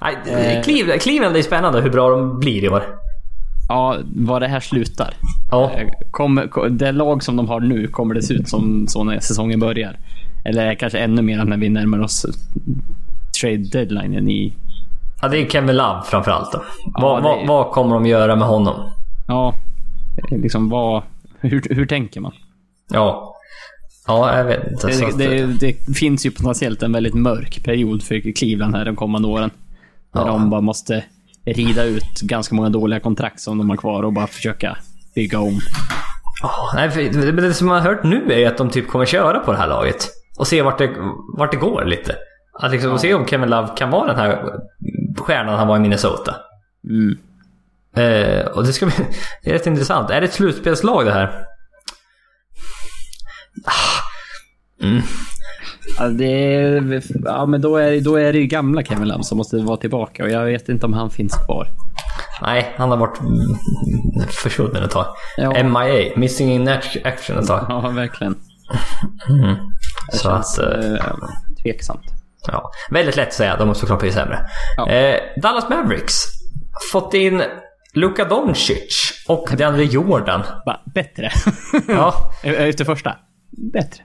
Nej, 0.00 0.16
Eh. 0.56 0.62
Cleveland, 0.62 1.00
Cleveland 1.00 1.36
är 1.36 1.42
spännande 1.42 1.80
hur 1.80 1.90
bra 1.90 2.10
de 2.10 2.38
blir 2.40 2.64
i 2.64 2.68
år. 2.68 2.82
Ja, 3.68 3.96
var 4.16 4.40
det 4.40 4.46
här 4.48 4.60
slutar. 4.60 5.14
Ja. 5.50 5.70
Eh, 5.70 5.88
Kommer, 6.10 6.46
ko- 6.48 6.68
det 6.68 6.92
lag 6.92 7.22
som 7.22 7.36
de 7.36 7.48
har 7.48 7.60
nu, 7.60 7.86
kommer 7.88 8.14
det 8.14 8.22
se 8.22 8.34
ut 8.34 8.48
som 8.48 8.86
så 8.88 9.04
när 9.04 9.20
säsongen 9.20 9.60
börjar? 9.60 9.98
Eller 10.44 10.74
kanske 10.74 10.98
ännu 10.98 11.22
mer 11.22 11.44
när 11.44 11.56
vi 11.56 11.68
närmar 11.68 12.00
oss 12.02 12.26
trade 13.40 13.56
deadlinen 13.56 14.28
i... 14.28 14.54
ja, 15.22 15.28
det 15.28 15.38
är 15.38 15.46
Kevin 15.48 15.76
Love 15.76 16.02
framförallt 16.06 16.52
då. 16.52 16.62
vad, 16.94 17.18
det 17.18 17.22
vad, 17.28 17.46
vad 17.46 17.70
kommer 17.72 17.94
de 17.94 18.06
göra 18.06 18.36
med 18.36 18.48
honom? 18.48 18.74
Ja, 19.28 19.54
eh, 20.30 20.38
liksom 20.38 20.68
vad... 20.68 21.02
Hur, 21.40 21.62
hur 21.74 21.86
tänker 21.86 22.20
man? 22.20 22.32
Ja. 22.92 23.30
Ja, 24.06 24.36
jag 24.36 24.44
vet 24.44 24.70
inte. 24.72 24.86
Det, 25.16 25.46
det, 25.46 25.46
det 25.60 25.94
finns 25.96 26.26
ju 26.26 26.30
potentiellt 26.30 26.82
en 26.82 26.92
väldigt 26.92 27.14
mörk 27.14 27.64
period 27.64 28.02
för 28.02 28.32
Cleveland 28.32 28.74
här 28.76 28.84
de 28.84 28.96
kommande 28.96 29.28
åren. 29.28 29.50
När 30.14 30.22
Ja. 30.22 30.26
de 30.28 30.50
bara 30.50 30.60
måste 30.60 31.04
rida 31.46 31.84
ut 31.84 32.20
ganska 32.20 32.54
många 32.54 32.68
dåliga 32.68 33.00
kontrakt 33.00 33.40
som 33.40 33.58
de 33.58 33.70
har 33.70 33.76
kvar 33.76 34.02
och 34.02 34.12
bara 34.12 34.26
försöka 34.26 34.76
bygga 35.14 35.38
om. 35.40 35.60
Ja, 36.42 36.72
nej, 36.74 36.90
för 36.90 37.00
det, 37.02 37.32
det 37.32 37.54
som 37.54 37.66
man 37.66 37.82
har 37.82 37.88
hört 37.94 38.04
nu 38.04 38.32
är 38.32 38.48
att 38.48 38.58
de 38.58 38.70
typ 38.70 38.88
kommer 38.88 39.06
köra 39.06 39.38
på 39.40 39.52
det 39.52 39.58
här 39.58 39.68
laget. 39.68 40.08
Och 40.38 40.46
se 40.46 40.62
vart 40.62 40.78
det, 40.78 40.90
vart 41.38 41.50
det 41.50 41.56
går 41.56 41.84
lite. 41.84 42.16
Att 42.60 42.72
liksom 42.72 42.90
Ja. 42.90 42.98
se 42.98 43.14
om 43.14 43.26
Kevin 43.26 43.50
Love 43.50 43.68
kan 43.76 43.90
vara 43.90 44.06
den 44.06 44.16
här 44.16 44.44
stjärnan 45.18 45.58
han 45.58 45.68
var 45.68 45.76
i 45.76 45.80
Minnesota. 45.80 46.34
Mm. 46.88 47.18
Eh, 47.96 48.46
och 48.46 48.64
det 48.66 48.72
ska 48.72 48.86
bli 48.86 48.94
det 49.42 49.50
är 49.50 49.52
rätt 49.54 49.66
intressant. 49.66 50.10
Är 50.10 50.20
det 50.20 50.26
ett 50.26 50.32
slutspelslag 50.32 51.04
det 51.06 51.12
här? 51.12 51.44
Ah. 53.64 54.84
Mm. 54.84 55.02
Ja, 55.98 56.08
det 56.08 56.54
är, 56.54 57.02
ja, 57.24 57.46
men 57.46 57.60
då 57.60 57.76
är, 57.76 58.00
då 58.00 58.16
är 58.16 58.32
det 58.32 58.38
ju 58.38 58.46
gamla 58.46 58.82
Kevin 58.84 59.08
Love 59.08 59.22
som 59.22 59.38
måste 59.38 59.56
vara 59.56 59.76
tillbaka 59.76 60.24
och 60.24 60.30
jag 60.30 60.44
vet 60.44 60.68
inte 60.68 60.86
om 60.86 60.92
han 60.92 61.10
finns 61.10 61.34
kvar. 61.34 61.68
Nej, 62.42 62.74
han 62.76 62.90
har 62.90 62.96
varit 62.96 63.18
försvunnen 64.30 64.82
ett 64.82 64.90
tag. 64.90 65.06
Ja. 65.36 65.62
MIA, 65.64 66.12
Missing 66.16 66.52
in 66.52 66.68
Act- 66.68 67.06
Action 67.06 67.38
ett 67.38 67.46
tag. 67.46 67.66
Ja, 67.68 67.80
verkligen. 67.88 68.34
Mm. 69.28 69.54
Det 70.10 70.16
Så 70.16 70.28
känns 70.28 70.58
att, 70.58 70.84
eh, 70.84 70.94
eh, 70.94 71.14
tveksamt. 71.62 72.02
ja. 72.46 72.70
Väldigt 72.90 73.16
lätt 73.16 73.28
att 73.28 73.34
säga, 73.34 73.56
de 73.56 73.68
måste 73.68 73.80
såklart 73.80 74.00
bli 74.00 74.12
sämre. 74.12 74.38
Ja. 74.76 74.88
Eh, 74.88 75.20
Dallas 75.42 75.68
Mavericks. 75.68 76.14
Fått 76.92 77.14
in 77.14 77.42
Luka 77.94 78.24
Doncic 78.24 79.24
och 79.28 79.48
DeAndre 79.56 79.84
Jordan. 79.84 80.42
Va, 80.66 80.80
bättre. 80.94 81.30
Ja. 81.88 82.14
Efter 82.42 82.84
första. 82.84 83.16
Bättre. 83.72 84.02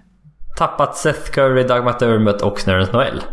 Tappat 0.57 0.97
Seth 0.97 1.31
Curry, 1.31 1.63
Doug 1.63 1.85
McDermott 1.85 2.41
och 2.41 2.67
Nerlens 2.67 2.91
Noel. 2.91 3.23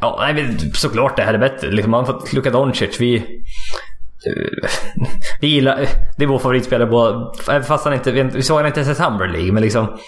Ja, 0.00 0.16
nej, 0.20 0.34
men 0.34 0.72
såklart 0.74 1.16
det 1.16 1.22
här 1.22 1.34
är 1.34 1.38
bättre. 1.38 1.70
Liksom, 1.70 1.90
man 1.90 2.06
fått 2.06 2.32
Luka 2.32 2.50
Doncic. 2.50 3.00
Vi... 3.00 3.16
eh, 3.16 4.70
Vi 5.40 5.46
gillar... 5.46 5.86
Det 6.16 6.24
är 6.24 6.28
vår 6.28 6.38
favoritspelare. 6.38 7.30
Även 7.48 7.64
Fast 7.64 7.84
han 7.84 7.94
inte... 7.94 8.10
Vi 8.12 8.42
såg 8.42 8.56
han 8.56 8.66
inte 8.66 8.80
ens 8.80 8.98
i 8.98 9.02
Summer 9.02 9.28
League, 9.28 9.52
men 9.52 9.62
liksom... 9.62 9.98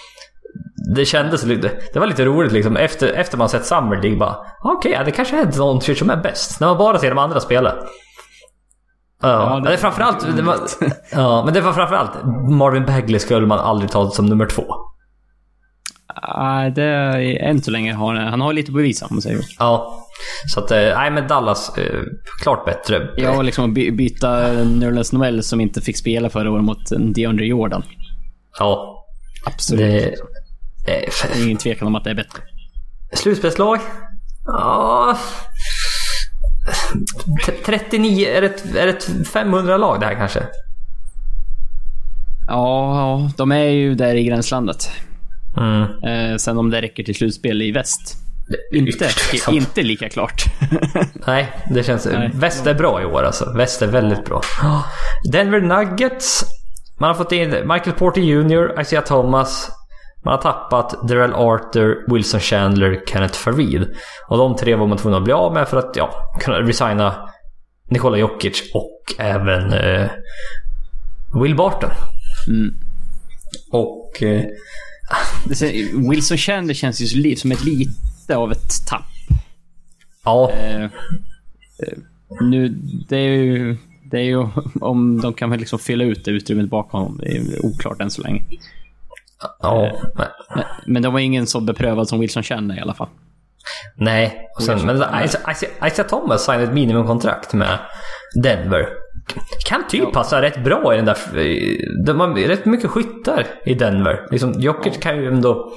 Det 0.95 1.05
kändes 1.05 1.45
lite... 1.45 1.71
Det 1.93 1.99
var 1.99 2.07
lite 2.07 2.25
roligt 2.25 2.51
liksom. 2.51 2.77
Efter, 2.77 3.07
efter 3.07 3.37
man 3.37 3.49
sett 3.49 3.65
Summer 3.65 4.01
League 4.01 4.17
bara... 4.19 4.35
Okej, 4.63 4.91
ja, 4.91 5.03
det 5.03 5.11
kanske 5.11 5.41
är 5.41 5.45
Doncic 5.45 5.99
som 5.99 6.09
är 6.09 6.17
bäst. 6.17 6.59
När 6.59 6.67
man 6.67 6.77
bara 6.77 6.99
ser 6.99 7.09
de 7.09 7.17
andra 7.17 7.39
spela. 7.39 7.75
Ja, 9.21 9.29
Ja, 9.29 9.59
det 9.59 9.73
är 9.73 9.77
framförallt... 9.77 10.35
Det 10.35 10.41
var, 10.41 10.57
ja, 11.11 11.45
men 11.45 11.53
det 11.53 11.61
var 11.61 11.73
framförallt... 11.73 12.11
Marvin 12.49 12.85
Bagley 12.85 13.19
skulle 13.19 13.47
man 13.47 13.59
aldrig 13.59 13.91
ta 13.91 14.09
som 14.09 14.25
nummer 14.25 14.45
två. 14.45 14.65
Ah, 16.27 16.69
det 16.69 16.83
är, 16.83 17.19
än 17.43 17.61
så 17.61 17.71
länge 17.71 17.93
har 17.93 18.15
han, 18.15 18.41
har 18.41 18.53
lite 18.53 18.69
att 18.69 18.75
bevisa 18.75 19.05
om 19.05 19.15
man 19.15 19.21
säger. 19.21 19.39
Ja. 19.59 20.01
Så 20.53 20.59
att, 20.59 20.71
eh, 20.71 20.77
nej 20.77 21.11
men 21.11 21.27
Dallas, 21.27 21.77
eh, 21.77 21.99
klart 22.41 22.65
bättre. 22.65 23.09
Ja, 23.17 23.41
liksom 23.41 23.73
by, 23.73 23.91
byta 23.91 24.37
Nerlens 24.63 25.13
Noel 25.13 25.43
som 25.43 25.61
inte 25.61 25.81
fick 25.81 25.97
spela 25.97 26.29
förra 26.29 26.51
året 26.51 26.63
mot 26.63 26.91
en 26.91 27.13
DeAndre 27.13 27.45
Jordan. 27.45 27.83
Ja. 28.59 29.05
Absolut. 29.45 29.81
Det, 29.81 30.15
Det... 30.85 31.39
är 31.39 31.43
ingen 31.45 31.57
tvekan 31.57 31.87
om 31.87 31.95
att 31.95 32.03
det 32.03 32.09
är 32.09 32.15
bättre. 32.15 32.41
slutspelslag? 33.13 33.79
Ja... 34.45 35.17
T- 37.45 37.51
39, 37.65 38.27
är 38.27 38.41
det, 38.41 38.79
är 38.79 38.85
det 38.85 38.91
ett 38.91 39.09
500-lag 39.33 39.99
det 39.99 40.05
här 40.05 40.15
kanske? 40.15 40.43
Ja, 42.47 43.29
de 43.37 43.51
är 43.51 43.63
ju 43.69 43.95
där 43.95 44.15
i 44.15 44.23
gränslandet. 44.23 44.89
Mm. 45.57 45.81
Eh, 46.03 46.37
sen 46.37 46.57
om 46.57 46.69
det 46.69 46.81
räcker 46.81 47.03
till 47.03 47.15
slutspel 47.15 47.61
i 47.61 47.71
väst. 47.71 48.25
Det 48.47 48.77
är 48.77 48.79
Inte, 48.79 49.09
inte 49.51 49.81
lika 49.81 50.09
klart. 50.09 50.45
Nej, 51.27 51.51
det 51.69 51.83
känns... 51.83 52.05
Nej. 52.05 52.31
Väst 52.33 52.67
är 52.67 52.73
bra 52.73 53.01
i 53.01 53.05
år 53.05 53.23
alltså. 53.23 53.53
Väst 53.57 53.81
är 53.81 53.87
väldigt 53.87 54.25
bra. 54.25 54.41
Denver 55.31 55.61
Nuggets. 55.61 56.45
Man 56.99 57.07
har 57.07 57.15
fått 57.15 57.31
in 57.31 57.49
Michael 57.49 57.91
Porter 57.91 58.21
Jr, 58.21 58.81
Isaiah 58.81 59.03
Thomas. 59.03 59.69
Man 60.25 60.31
har 60.31 60.41
tappat 60.41 61.07
Darrell 61.07 61.33
Arthur, 61.33 62.13
Wilson 62.13 62.39
Chandler, 62.39 63.01
Kenneth 63.07 63.39
Farid. 63.39 63.95
Och 64.27 64.37
de 64.37 64.55
tre 64.55 64.75
var 64.75 64.87
man 64.87 64.97
tvungen 64.97 65.17
att 65.17 65.23
bli 65.23 65.33
av 65.33 65.53
med 65.53 65.67
för 65.67 65.77
att 65.77 65.95
ja, 65.95 66.13
kunna 66.39 66.57
resigna 66.57 67.29
Nikola 67.89 68.17
Jokic 68.17 68.71
och 68.73 69.01
även 69.19 69.73
eh, 69.73 70.09
Will 71.41 71.55
Barton. 71.55 71.91
Mm. 72.47 72.73
Och... 73.71 74.23
Eh, 74.23 74.43
Wilson 76.09 76.37
Chandler 76.37 76.73
känns 76.73 77.01
ju 77.01 77.35
som 77.35 77.51
ett 77.51 77.63
lite 77.63 78.35
av 78.35 78.51
ett 78.51 78.87
tapp. 78.87 79.05
ja, 80.25 80.51
Eh, 80.51 80.83
eh, 80.83 80.89
nu, 82.41 82.69
det 83.09 83.17
är 83.17 83.29
ju... 83.29 83.77
Det 84.11 84.17
är 84.17 84.23
ju 84.23 84.47
om 84.81 85.21
de 85.21 85.33
kan 85.33 85.49
väl 85.49 85.59
liksom 85.59 85.79
fylla 85.79 86.03
ut 86.03 86.25
det 86.25 86.31
utrymmet 86.31 86.69
bakom 86.69 87.01
honom. 87.01 87.17
Det 87.17 87.37
är 87.37 87.65
oklart 87.65 88.01
än 88.01 88.11
så 88.11 88.21
länge. 88.21 88.43
ja, 89.61 89.91
men, 90.15 90.27
Men, 90.55 90.65
men 90.85 91.01
det 91.01 91.09
var 91.09 91.19
ingen 91.19 91.47
så 91.47 91.61
beprövad 91.61 92.09
som 92.09 92.19
Wilson 92.19 92.43
Chandler 92.43 92.77
i 92.77 92.79
alla 92.79 92.93
fall. 92.93 93.07
Nej, 93.95 94.49
och 94.55 94.63
sen, 94.63 94.85
men 94.85 95.03
Isaiah 95.87 96.07
Thomas 96.07 96.45
signade 96.45 96.63
ett 96.63 96.73
minimumkontrakt 96.73 97.53
med 97.53 97.79
Denver. 98.43 98.87
Kan 99.65 99.87
typ 99.87 100.13
passa 100.13 100.41
rätt 100.41 100.63
bra 100.63 100.93
i 100.93 100.97
den 100.97 101.05
där... 101.05 101.17
De 102.05 102.19
har 102.19 102.47
rätt 102.47 102.65
mycket 102.65 102.89
skyttar 102.89 103.47
i 103.65 103.73
Denver. 103.73 104.27
Liksom, 104.31 104.53
Jokic 104.57 104.97
kan 104.97 105.17
ju 105.17 105.27
ändå... 105.27 105.71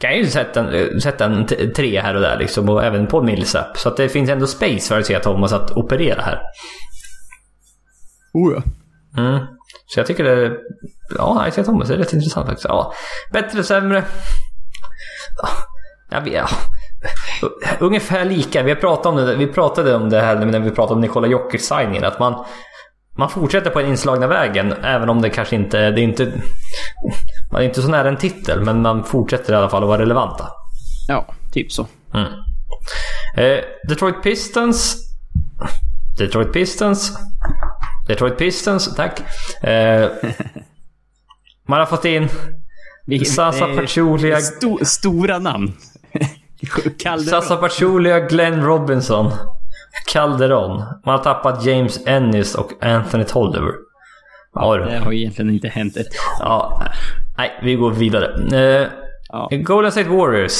Kan 0.00 0.16
ju 0.16 0.26
sätta 0.26 0.60
en, 0.60 1.00
sätta 1.00 1.24
en 1.24 1.46
tre 1.76 2.00
här 2.00 2.14
och 2.14 2.20
där 2.20 2.38
liksom. 2.38 2.68
Och 2.68 2.84
även 2.84 3.06
på 3.06 3.22
Millsap. 3.22 3.78
Så 3.78 3.88
att 3.88 3.96
det 3.96 4.08
finns 4.08 4.30
ändå 4.30 4.46
space 4.46 4.88
för 4.88 5.00
Isaiah 5.00 5.22
Thomas 5.22 5.52
att 5.52 5.70
operera 5.70 6.22
här. 6.22 6.40
Oh 8.32 8.54
ja. 8.54 8.62
Mm. 9.22 9.46
Så 9.86 10.00
jag 10.00 10.06
tycker 10.06 10.24
det 10.24 10.30
är... 10.30 10.56
Ja, 11.18 11.48
Isaiah 11.48 11.66
Thomas 11.66 11.90
är 11.90 11.96
rätt 11.96 12.12
intressant 12.12 12.46
faktiskt. 12.46 12.68
Ja. 12.68 12.92
Bättre, 13.32 13.62
sämre? 13.62 14.04
Ja, 15.42 15.48
jag 16.10 16.20
vet, 16.20 16.32
ja. 16.32 16.48
Ungefär 17.78 18.24
lika. 18.24 18.62
Vi, 18.62 18.74
pratat 18.74 19.06
om 19.06 19.16
det, 19.16 19.36
vi 19.36 19.46
pratade 19.46 19.94
om 19.94 20.10
det 20.10 20.20
här 20.20 20.36
när 20.36 20.60
vi 20.60 20.70
pratade 20.70 20.94
om 20.94 21.00
Nikola 21.00 21.26
Jokic-signingen. 21.26 22.04
Att 22.04 22.18
man, 22.18 22.44
man 23.18 23.30
fortsätter 23.30 23.70
på 23.70 23.80
den 23.80 23.88
inslagna 23.90 24.26
vägen. 24.26 24.72
Även 24.72 25.08
om 25.08 25.22
det 25.22 25.30
kanske 25.30 25.56
inte... 25.56 25.90
Det 25.90 26.00
är 26.00 26.04
inte... 26.04 26.32
Man 27.52 27.62
är 27.62 27.66
inte 27.66 27.82
så 27.82 27.88
nära 27.88 28.08
en 28.08 28.16
titel, 28.16 28.64
men 28.64 28.82
man 28.82 29.04
fortsätter 29.04 29.52
i 29.52 29.56
alla 29.56 29.68
fall 29.68 29.82
att 29.82 29.88
vara 29.88 30.02
relevanta. 30.02 30.48
Ja, 31.08 31.26
typ 31.52 31.72
så. 31.72 31.86
Mm. 32.14 32.26
Eh, 33.36 33.64
Detroit 33.88 34.22
Pistons. 34.22 34.96
Detroit 36.18 36.52
Pistons. 36.52 37.18
Detroit 38.06 38.38
Pistons, 38.38 38.94
tack. 38.94 39.20
Eh, 39.62 40.08
Man 41.68 41.78
har 41.78 41.86
fått 41.86 42.04
in 42.04 42.28
Sasa 43.26 43.66
Pachulia, 43.66 44.40
Sto, 44.40 44.78
stora 44.84 45.38
namn. 45.38 45.72
Calderon. 46.98 47.24
Sasa 47.42 47.56
Pachulia, 47.56 48.20
Glenn 48.20 48.62
Robinson, 48.64 49.32
Calderon. 50.12 50.76
Man 50.78 51.16
har 51.16 51.18
tappat 51.18 51.64
James 51.64 52.06
Ennis 52.06 52.54
och 52.54 52.72
Anthony 52.84 53.24
Tolliver. 53.24 53.72
Ja, 54.54 54.76
Det 54.76 54.98
har 54.98 55.12
ju 55.12 55.18
egentligen 55.18 55.50
inte 55.50 55.68
hänt 55.68 55.96
ett... 55.96 56.06
ja. 56.40 56.82
Nej, 57.38 57.58
vi 57.62 57.74
går 57.74 57.90
vidare. 57.90 58.58
Eh, 58.82 58.88
Ja. 59.28 59.48
Golden 59.52 59.92
State 59.92 60.08
Warriors. 60.08 60.52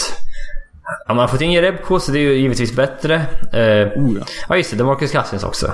Ja, 1.06 1.14
man 1.14 1.18
har 1.18 1.28
fått 1.28 1.40
in 1.40 1.52
Jerebko, 1.52 2.00
så 2.00 2.12
det 2.12 2.18
är 2.18 2.22
ju 2.22 2.34
givetvis 2.34 2.76
bättre. 2.76 3.14
Eh, 3.52 3.88
Oh, 3.98 4.18
ja. 4.18 4.24
ja, 4.48 4.56
just 4.56 4.70
det. 4.70 4.76
DeMarcus 4.76 5.12
Cousins 5.12 5.44
också. 5.44 5.66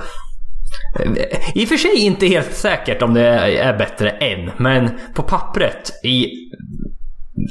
Eh, 0.99 1.11
I 1.55 1.65
och 1.65 1.69
för 1.69 1.77
sig 1.77 1.95
inte 1.97 2.25
helt 2.27 2.53
säkert 2.53 3.01
om 3.01 3.13
det 3.13 3.21
är 3.59 3.77
bättre 3.77 4.09
än, 4.09 4.51
men 4.57 4.89
på 5.15 5.23
pappret 5.23 5.91
i 6.03 6.27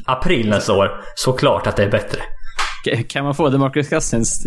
april 0.07 0.49
nästa 0.49 0.73
år, 0.73 1.01
såklart 1.15 1.67
att 1.67 1.77
det 1.77 1.85
är 1.85 1.91
bättre. 1.91 2.21
Kan 3.09 3.25
man 3.25 3.35
få 3.35 3.49
DeMarcus 3.49 3.89
Cousins 3.89 4.43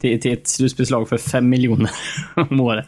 till, 0.00 0.20
till 0.20 0.32
ett 0.32 0.48
slutspelslag 0.48 1.08
för 1.08 1.18
5 1.18 1.48
miljoner 1.48 1.90
om 2.50 2.60
året? 2.60 2.86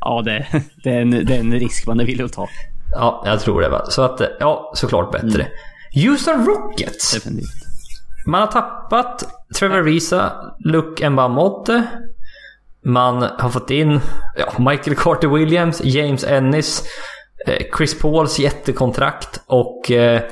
Ja, 0.00 0.22
det, 0.24 0.46
det, 0.84 0.90
är 0.90 1.00
en, 1.00 1.10
det 1.10 1.34
är 1.34 1.40
en 1.40 1.52
risk 1.52 1.86
man 1.86 2.00
är 2.00 2.04
villig 2.04 2.24
att 2.24 2.32
ta. 2.32 2.48
Ja, 2.90 3.22
jag 3.26 3.40
tror 3.40 3.60
det. 3.60 3.68
Va? 3.68 3.86
Så 3.88 4.02
att, 4.02 4.20
eh, 4.20 4.26
ja, 4.40 4.72
såklart 4.74 5.12
bättre. 5.12 5.46
Houston 5.94 6.46
Rockets. 6.46 7.14
Definitivt. 7.14 7.50
Man 8.26 8.40
har 8.40 8.46
tappat 8.46 9.24
Trevor 9.58 9.82
Risa, 9.82 10.32
Luke 10.58 11.10
Mbamote. 11.10 11.82
Man 12.84 13.22
har 13.22 13.50
fått 13.50 13.70
in 13.70 14.00
ja, 14.36 14.70
Michael 14.70 14.96
Carter 14.96 15.28
Williams, 15.28 15.80
James 15.84 16.24
Ennis, 16.24 16.82
eh, 17.46 17.66
Chris 17.76 17.98
Pauls 17.98 18.38
jättekontrakt 18.38 19.40
och 19.46 19.90
eh, 19.90 20.22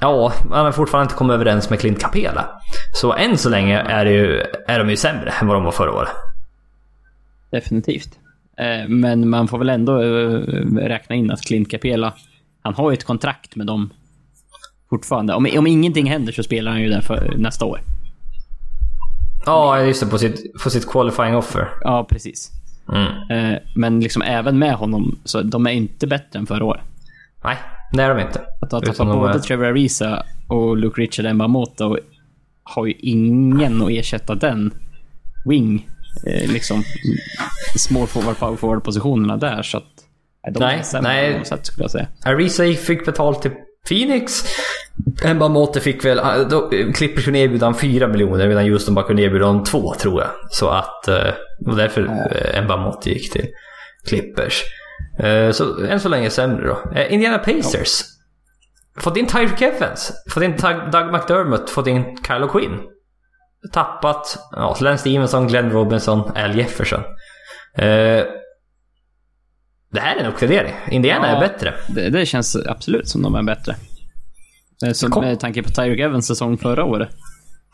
ja, 0.00 0.32
man 0.50 0.64
har 0.64 0.72
fortfarande 0.72 1.04
inte 1.04 1.14
kommit 1.14 1.34
överens 1.34 1.70
med 1.70 1.80
Clint 1.80 2.00
Capela. 2.00 2.48
Så 2.94 3.12
än 3.12 3.38
så 3.38 3.48
länge 3.48 3.78
är, 3.78 4.04
det 4.04 4.10
ju, 4.12 4.42
är 4.66 4.78
de 4.78 4.90
ju 4.90 4.96
sämre 4.96 5.30
än 5.40 5.46
vad 5.46 5.56
de 5.56 5.64
var 5.64 5.72
förra 5.72 5.92
året. 5.92 6.08
Definitivt. 7.50 8.18
Eh, 8.58 8.88
Men 8.88 9.28
man 9.28 9.48
får 9.48 9.58
väl 9.58 9.68
ändå 9.68 10.02
eh, 10.02 10.40
räkna 10.88 11.16
in 11.16 11.30
att 11.30 11.40
Clint 11.40 11.70
Capela, 11.70 12.12
han 12.62 12.74
har 12.74 12.90
ju 12.90 12.94
ett 12.94 13.04
kontrakt 13.04 13.56
med 13.56 13.66
dem 13.66 13.90
fortfarande. 14.90 15.34
Om, 15.34 15.48
om 15.58 15.66
ingenting 15.66 16.10
händer 16.10 16.32
så 16.32 16.42
spelar 16.42 16.70
han 16.72 16.80
ju 16.82 16.88
där 16.88 17.00
för 17.00 17.34
nästa 17.36 17.64
år. 17.64 17.80
Ja, 19.46 19.80
just 19.80 20.00
det. 20.00 20.06
På 20.06 20.18
sitt, 20.18 20.62
på 20.62 20.70
sitt 20.70 20.86
qualifying 20.90 21.36
offer. 21.36 21.68
Ja, 21.80 22.04
precis. 22.10 22.50
Mm. 22.92 23.30
Eh, 23.52 23.58
Men 23.74 24.00
liksom 24.00 24.22
även 24.22 24.58
med 24.58 24.74
honom, 24.74 25.18
så 25.24 25.42
de 25.42 25.66
är 25.66 25.70
inte 25.70 26.06
bättre 26.06 26.38
än 26.38 26.46
förra 26.46 26.64
året. 26.64 26.82
Nej, 27.44 27.56
det 27.92 28.02
är 28.02 28.14
de 28.14 28.20
inte. 28.20 28.40
Att 28.60 28.72
ha 28.72 28.80
tappat 28.80 28.96
de 28.96 29.08
både 29.18 29.34
är- 29.34 29.38
Trevor 29.38 29.64
Ariza 29.64 30.22
och 30.48 30.76
Luke 30.76 31.00
Richard 31.00 31.34
Mbamoto 31.34 31.98
har 32.62 32.86
ju 32.86 32.92
ingen 32.98 33.82
att 33.82 33.90
ersätta 33.90 34.34
den 34.34 34.74
wing, 35.48 35.88
eh, 36.26 36.52
liksom 36.52 36.82
small 37.76 38.06
forward, 38.06 38.38
power 38.38 38.56
forward 38.56 38.84
positionerna 38.84 39.36
där. 39.36 39.62
Så 39.62 39.76
att, 39.76 39.84
nej, 40.44 40.52
de 40.52 40.60
Nej, 40.60 40.82
är 40.94 41.02
nej. 41.02 41.38
på 41.38 41.44
sätt 41.44 41.66
skulle 41.66 41.84
jag 41.84 41.90
säga. 41.90 42.06
Arisa 42.24 42.64
fick 42.64 43.06
betalt 43.06 43.42
till 43.42 43.50
Phoenix. 43.88 44.32
Mbamote 45.34 45.80
fick 45.80 46.04
väl... 46.04 46.18
ah, 46.20 46.44
Då, 46.44 46.70
Clippers 46.94 47.24
kunde 47.24 47.38
erbjuda 47.38 47.66
honom 47.66 47.80
4 47.80 48.08
miljoner 48.08 48.48
medan 48.48 48.64
Houston 48.70 48.94
bara 48.94 49.06
kunde 49.06 49.22
erbjuda 49.22 49.46
honom 49.46 49.64
2 49.64 49.94
tror 49.94 50.20
jag. 50.20 50.30
Så 50.50 50.68
att... 50.68 51.08
eh, 51.08 51.32
Och 51.66 51.76
därför 51.76 52.02
eh, 52.54 52.64
Mbamote 52.64 53.10
gick 53.10 53.32
till 53.32 53.46
Clippers. 54.08 54.62
Eh, 55.18 55.50
Så 55.52 55.84
än 55.84 56.00
så 56.00 56.08
länge 56.08 56.30
sämre 56.30 56.66
då. 56.66 56.90
Eh, 56.94 57.12
Indiana 57.12 57.38
Pacers. 57.38 58.02
Fått 58.98 59.16
in 59.16 59.26
Tyreek 59.26 59.62
Evans. 59.62 60.12
Fått 60.30 60.42
in 60.42 60.56
Doug 60.92 61.12
McDermott. 61.12 61.70
Fått 61.70 61.86
in 61.86 62.16
Kylo 62.26 62.48
Quinn. 62.48 62.80
Tappat 63.72 64.38
ja, 64.52 64.76
Lance 64.80 65.00
Stevenson, 65.00 65.46
Glenn 65.48 65.70
Robinson, 65.70 66.36
Al 66.36 66.56
Jefferson. 66.58 67.00
Eh, 67.78 68.24
Det 69.92 70.00
här 70.00 70.16
är 70.16 70.20
en 70.20 70.26
uppgradering. 70.32 70.74
Indiana 70.90 71.28
Ja. 71.28 71.36
är 71.36 71.40
bättre. 71.40 71.74
Det, 71.88 72.10
det 72.10 72.26
känns 72.26 72.56
absolut 72.66 73.08
som 73.08 73.22
de 73.22 73.34
är 73.34 73.42
bättre. 73.42 73.76
Så 74.94 75.10
Kom. 75.10 75.24
med 75.24 75.40
tanke 75.40 75.62
på 75.62 75.70
Tyreek 75.70 76.00
Evans 76.00 76.26
säsong 76.26 76.58
förra 76.58 76.84
året, 76.84 77.08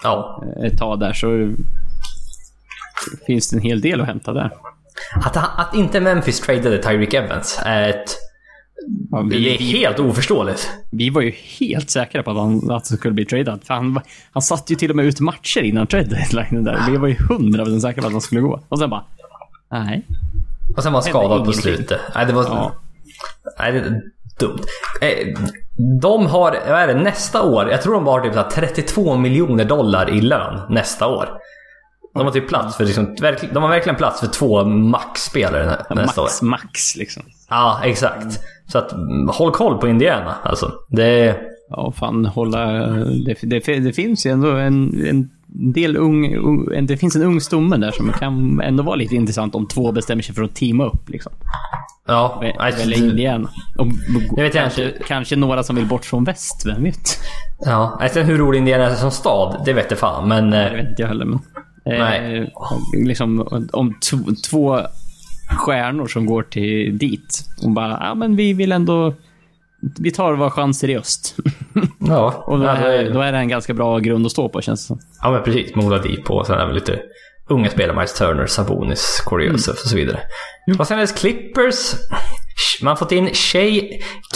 Ja. 0.03 0.45
ett 0.66 0.78
tag 0.78 1.01
där, 1.01 1.12
så 1.12 1.53
finns 3.26 3.51
det 3.51 3.57
en 3.57 3.62
hel 3.62 3.80
del 3.80 4.01
att 4.01 4.07
hämta 4.07 4.32
där. 4.32 4.51
Att, 5.24 5.36
att 5.36 5.74
inte 5.74 6.01
Memphis 6.01 6.40
tradade 6.40 6.78
Tyreek 6.82 7.14
Evans 7.14 7.61
är 7.64 7.88
ett... 7.88 8.16
Ja, 9.11 9.22
Det 9.30 9.36
är 9.36 9.40
vi, 9.59 9.78
helt 9.78 9.99
oförståeligt. 9.99 10.70
vi 10.90 11.11
var 11.11 11.22
ju 11.22 11.30
helt 11.59 11.90
säkra 11.90 12.22
på 12.22 12.30
att 12.30 12.36
han, 12.36 12.57
att 12.57 12.88
han 12.88 12.99
skulle 12.99 13.14
bli 13.14 13.24
tradad. 13.24 13.61
För 13.64 13.74
han, 13.74 14.01
han 14.32 14.43
satt 14.43 14.70
ju 14.70 14.74
till 14.76 14.90
och 14.90 14.97
med 14.97 15.05
ut 15.05 15.20
matcher 15.20 15.61
innan 15.61 15.86
trade 15.86 16.05
deadline 16.05 16.64
där. 16.64 16.78
Vi 16.90 16.97
var 16.97 17.09
ju 17.09 17.16
hundra 17.28 17.64
procent 17.64 17.82
säkra 17.82 18.03
på 18.03 18.07
att 18.07 18.12
han 18.12 18.20
skulle 18.20 18.40
gå. 18.40 18.61
Och 18.68 18.78
sen 18.78 18.90
bara, 18.90 19.05
nej. 19.70 20.03
Och 20.76 20.82
sen 20.82 20.93
var 20.93 21.01
han 21.01 21.09
skadad 21.11 21.45
på 21.45 21.53
slutet. 21.53 22.01
Nej, 22.14 22.26
det 22.26 22.32
var... 22.32 22.45
Ja. 22.45 22.72
Nej, 23.59 23.72
det 23.72 23.78
är 23.78 24.01
dumt. 24.40 24.59
Eh, 25.01 25.38
De 26.03 26.26
har, 26.26 26.51
vad 26.68 26.80
är 26.80 26.86
det, 26.86 26.95
nästa 27.03 27.43
år, 27.43 27.70
jag 27.70 27.82
tror 27.82 27.95
de 27.95 28.07
har 28.07 28.20
typ 28.20 28.32
så 28.34 28.40
här 28.40 28.51
32 28.51 29.16
miljoner 29.16 29.64
dollar 29.64 30.11
i 30.11 30.20
lön 30.20 30.61
nästa 30.70 31.07
år. 31.07 31.28
De 32.15 32.25
har 32.27 32.31
typ 32.33 32.49
plats 32.49 32.77
för 32.77 32.85
liksom, 32.85 33.17
de 33.53 33.63
har 33.63 33.69
verkligen 33.69 33.97
plats 33.97 34.21
för 34.21 34.27
två 34.27 34.65
max-spelare 34.65 35.65
nä- 35.91 35.95
nästa 36.03 36.21
år. 36.21 36.25
Max, 36.25 36.43
max 36.43 36.97
liksom. 36.97 37.23
Ja, 37.51 37.81
exakt. 37.85 38.41
Så 38.67 38.79
att 38.79 38.93
mm, 38.93 39.29
håll 39.29 39.51
koll 39.53 39.79
på 39.79 39.89
Indiana 39.89 40.35
alltså. 40.45 40.73
Det. 40.89 41.37
Ja, 41.71 41.93
fan 41.97 42.27
hålla... 42.27 42.67
Det, 43.27 43.37
det, 43.43 43.61
det 43.81 43.93
finns 43.93 44.27
ju 44.27 44.31
ändå 44.31 44.51
en, 44.51 45.07
en 45.07 45.31
del 45.73 45.97
ung, 45.97 46.27
en- 46.75 46.87
Det 46.87 46.97
finns 46.97 47.17
en 47.17 47.23
ung 47.23 47.41
stomme 47.41 47.77
där 47.77 47.91
som 47.91 48.13
kan 48.13 48.61
ändå 48.61 48.83
vara 48.83 48.97
lite 48.97 49.15
intressant 49.17 49.55
om 49.55 49.67
två 49.69 49.93
bestämmer 49.93 50.23
sig 50.23 50.35
för 50.35 50.43
att 50.43 50.55
teama 50.55 50.85
upp. 50.85 51.09
Liksom. 51.09 51.33
Ja, 52.07 52.41
Vä- 52.43 52.77
Välja 52.79 52.97
Indiana. 52.97 53.49
Och, 53.79 53.87
Jag 54.37 54.45
vet 54.45 54.53
kanske, 54.53 54.85
inte. 54.85 54.99
kanske 55.07 55.37
några 55.37 55.63
som 55.63 55.77
vill 55.77 55.87
bort 55.87 56.05
från 56.05 56.25
väst, 56.25 56.63
vem 56.67 56.83
vet? 56.83 57.19
ja. 57.65 58.01
Sen 58.13 58.27
hur 58.27 58.39
rolig 58.39 58.59
Indiana 58.59 58.85
är 58.85 58.95
som 58.95 59.11
stad, 59.11 59.63
det 59.65 59.73
vet 59.73 59.91
jag 59.91 59.99
fan. 59.99 60.29
Men... 60.29 60.51
Det 60.51 60.67
eh, 60.69 60.73
vet 60.73 60.89
inte 60.89 61.03
jag 61.03 61.09
heller, 61.09 61.25
men... 61.25 61.39
Nej. 61.85 62.39
Eh, 62.39 62.47
liksom, 63.05 63.49
om 63.72 63.95
två 64.51 64.80
stjärnor 65.59 66.07
som 66.07 66.26
går 66.26 66.43
till 66.43 66.99
dit 66.99 67.45
och 67.62 67.70
bara, 67.70 67.99
ja 68.01 68.14
men 68.14 68.37
vi 68.37 68.53
vill 68.53 68.72
ändå... 68.72 69.14
Vi 69.99 70.11
tar 70.11 70.33
våra 70.33 70.51
chanser 70.51 70.91
i 70.91 70.97
öst. 70.97 71.37
Ja, 71.99 72.33
och 72.47 72.59
då 72.59 72.66
är, 72.66 73.11
då 73.11 73.20
är 73.20 73.33
det 73.33 73.39
en 73.39 73.49
ganska 73.49 73.74
bra 73.74 73.99
grund 73.99 74.26
att 74.26 74.33
stå 74.33 74.49
på, 74.49 74.61
känns 74.61 74.80
det 74.80 74.87
som. 74.87 74.99
Ja 75.22 75.30
men 75.30 75.43
precis, 75.43 75.74
med 75.74 75.85
Oladipo 75.85 76.35
och 76.35 76.47
sen 76.47 76.57
väl 76.57 76.74
lite 76.74 77.01
unga 77.49 77.70
spelare, 77.70 77.97
Miles 77.97 78.14
Turner, 78.14 78.47
Sabonis, 78.47 79.22
Corey 79.24 79.49
Joseph 79.49 79.80
och 79.85 79.89
så 79.89 79.97
vidare. 79.97 80.20
Och 80.78 80.87
sen 80.87 80.99
är 80.99 81.03
det 81.03 81.18
Clippers. 81.18 81.95
Man 82.83 82.89
har 82.89 82.97
fått 82.97 83.13
in 83.13 83.35
Shea 83.35 83.83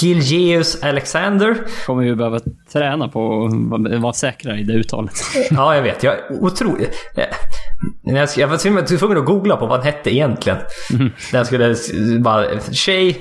Gilgeous 0.01 0.83
Alexander. 0.83 1.57
Kommer 1.87 2.03
ju 2.03 2.15
behöva 2.15 2.41
träna 2.73 3.09
på 3.09 3.45
att 3.45 4.01
vara- 4.03 4.13
säkrare 4.13 4.61
i 4.61 4.63
det 4.63 4.73
uttalet. 4.73 5.13
Ja, 5.51 5.75
jag 5.75 5.83
vet. 5.83 6.03
Jag 6.03 6.15
är 6.15 6.23
otroligt... 6.45 6.91
Jag, 7.15 7.27
när 8.05 8.29
jag, 8.39 8.49
var 8.49 8.57
till 8.57 8.69
och 8.71 8.75
med 8.75 8.87
tvungen 8.87 9.19
att 9.19 9.25
googla 9.25 9.57
på 9.57 9.67
vad 9.67 9.79
han 9.79 9.87
hette 9.87 10.15
egentligen. 10.15 10.59
När 11.33 11.39
jag 11.39 11.47
skulle 11.47 11.75
bara... 12.21 12.61
Shea 12.61 13.13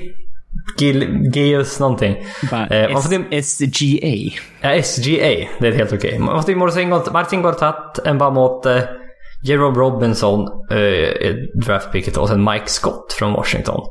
Gilgeous 0.80 1.80
någonting. 1.80 2.16
Eh, 2.52 2.92
man 2.94 3.02
SGA. 3.44 4.40
Ja, 4.62 4.82
SGA. 4.84 5.48
Det 5.60 5.68
är 5.68 5.72
helt 5.72 5.94
okej. 5.94 6.20
Man 6.20 6.30
har 6.30 6.40
fått 6.42 6.50
in 6.50 6.58
Martin 6.58 6.90
Gort- 6.90 7.14
Martin 7.14 7.42
Gortat, 7.42 8.00
Mbamote, 8.14 8.90
Jerome 9.44 9.78
Robinson, 9.80 10.42
eh, 10.72 11.36
draftpicket 11.66 12.18
och 12.18 12.28
sen 12.30 12.44
Mike 12.44 12.68
Scott 12.68 13.14
från 13.20 13.34
Washington. 13.34 13.82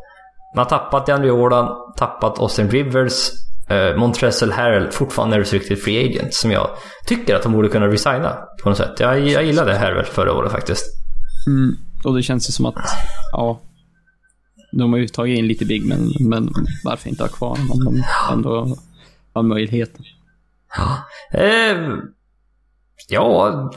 Man 0.54 0.62
har 0.62 0.78
tappat 0.78 1.06
DeAndre 1.06 1.28
Jordan, 1.28 1.68
tappat 1.96 2.38
Austin 2.38 2.70
Rivers, 2.70 3.30
eh, 3.68 3.96
Montrezl 3.96 4.50
Harrell, 4.50 4.90
fortfarande 4.90 5.40
restricted 5.40 5.78
free 5.78 6.08
agent 6.08 6.34
som 6.34 6.50
jag 6.50 6.70
tycker 7.06 7.36
att 7.36 7.42
de 7.42 7.52
borde 7.52 7.68
kunna 7.68 7.86
resigna 7.86 8.38
på 8.62 8.68
något 8.68 8.78
sätt. 8.78 9.00
Jag, 9.00 9.28
jag 9.28 9.44
gillade 9.44 9.78
Harrell 9.78 10.04
förra 10.04 10.32
året 10.32 10.52
faktiskt. 10.52 10.84
Mm. 11.46 11.76
Och 12.04 12.16
det 12.16 12.22
känns 12.22 12.48
ju 12.48 12.52
som 12.52 12.66
att, 12.66 12.74
ja. 13.32 13.60
De 14.72 14.92
har 14.92 14.98
ju 14.98 15.08
tagit 15.08 15.38
in 15.38 15.46
lite 15.46 15.64
big, 15.64 15.86
men, 15.86 16.12
men 16.20 16.50
varför 16.84 17.08
inte 17.08 17.22
ha 17.22 17.28
kvar 17.28 17.58
om 17.70 17.84
de 17.84 18.04
ändå 18.32 18.76
har 19.32 19.42
möjligheten? 19.42 20.04
Eh, 21.32 21.98
ja, 23.08 23.70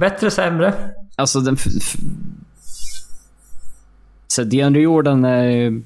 bättre 0.00 0.30
sämre. 0.30 0.74
Alltså 1.16 1.40
den... 1.40 1.56
Så 4.26 4.44
DeAndre 4.44 4.82
Jordan 4.82 5.24
är, 5.24 5.82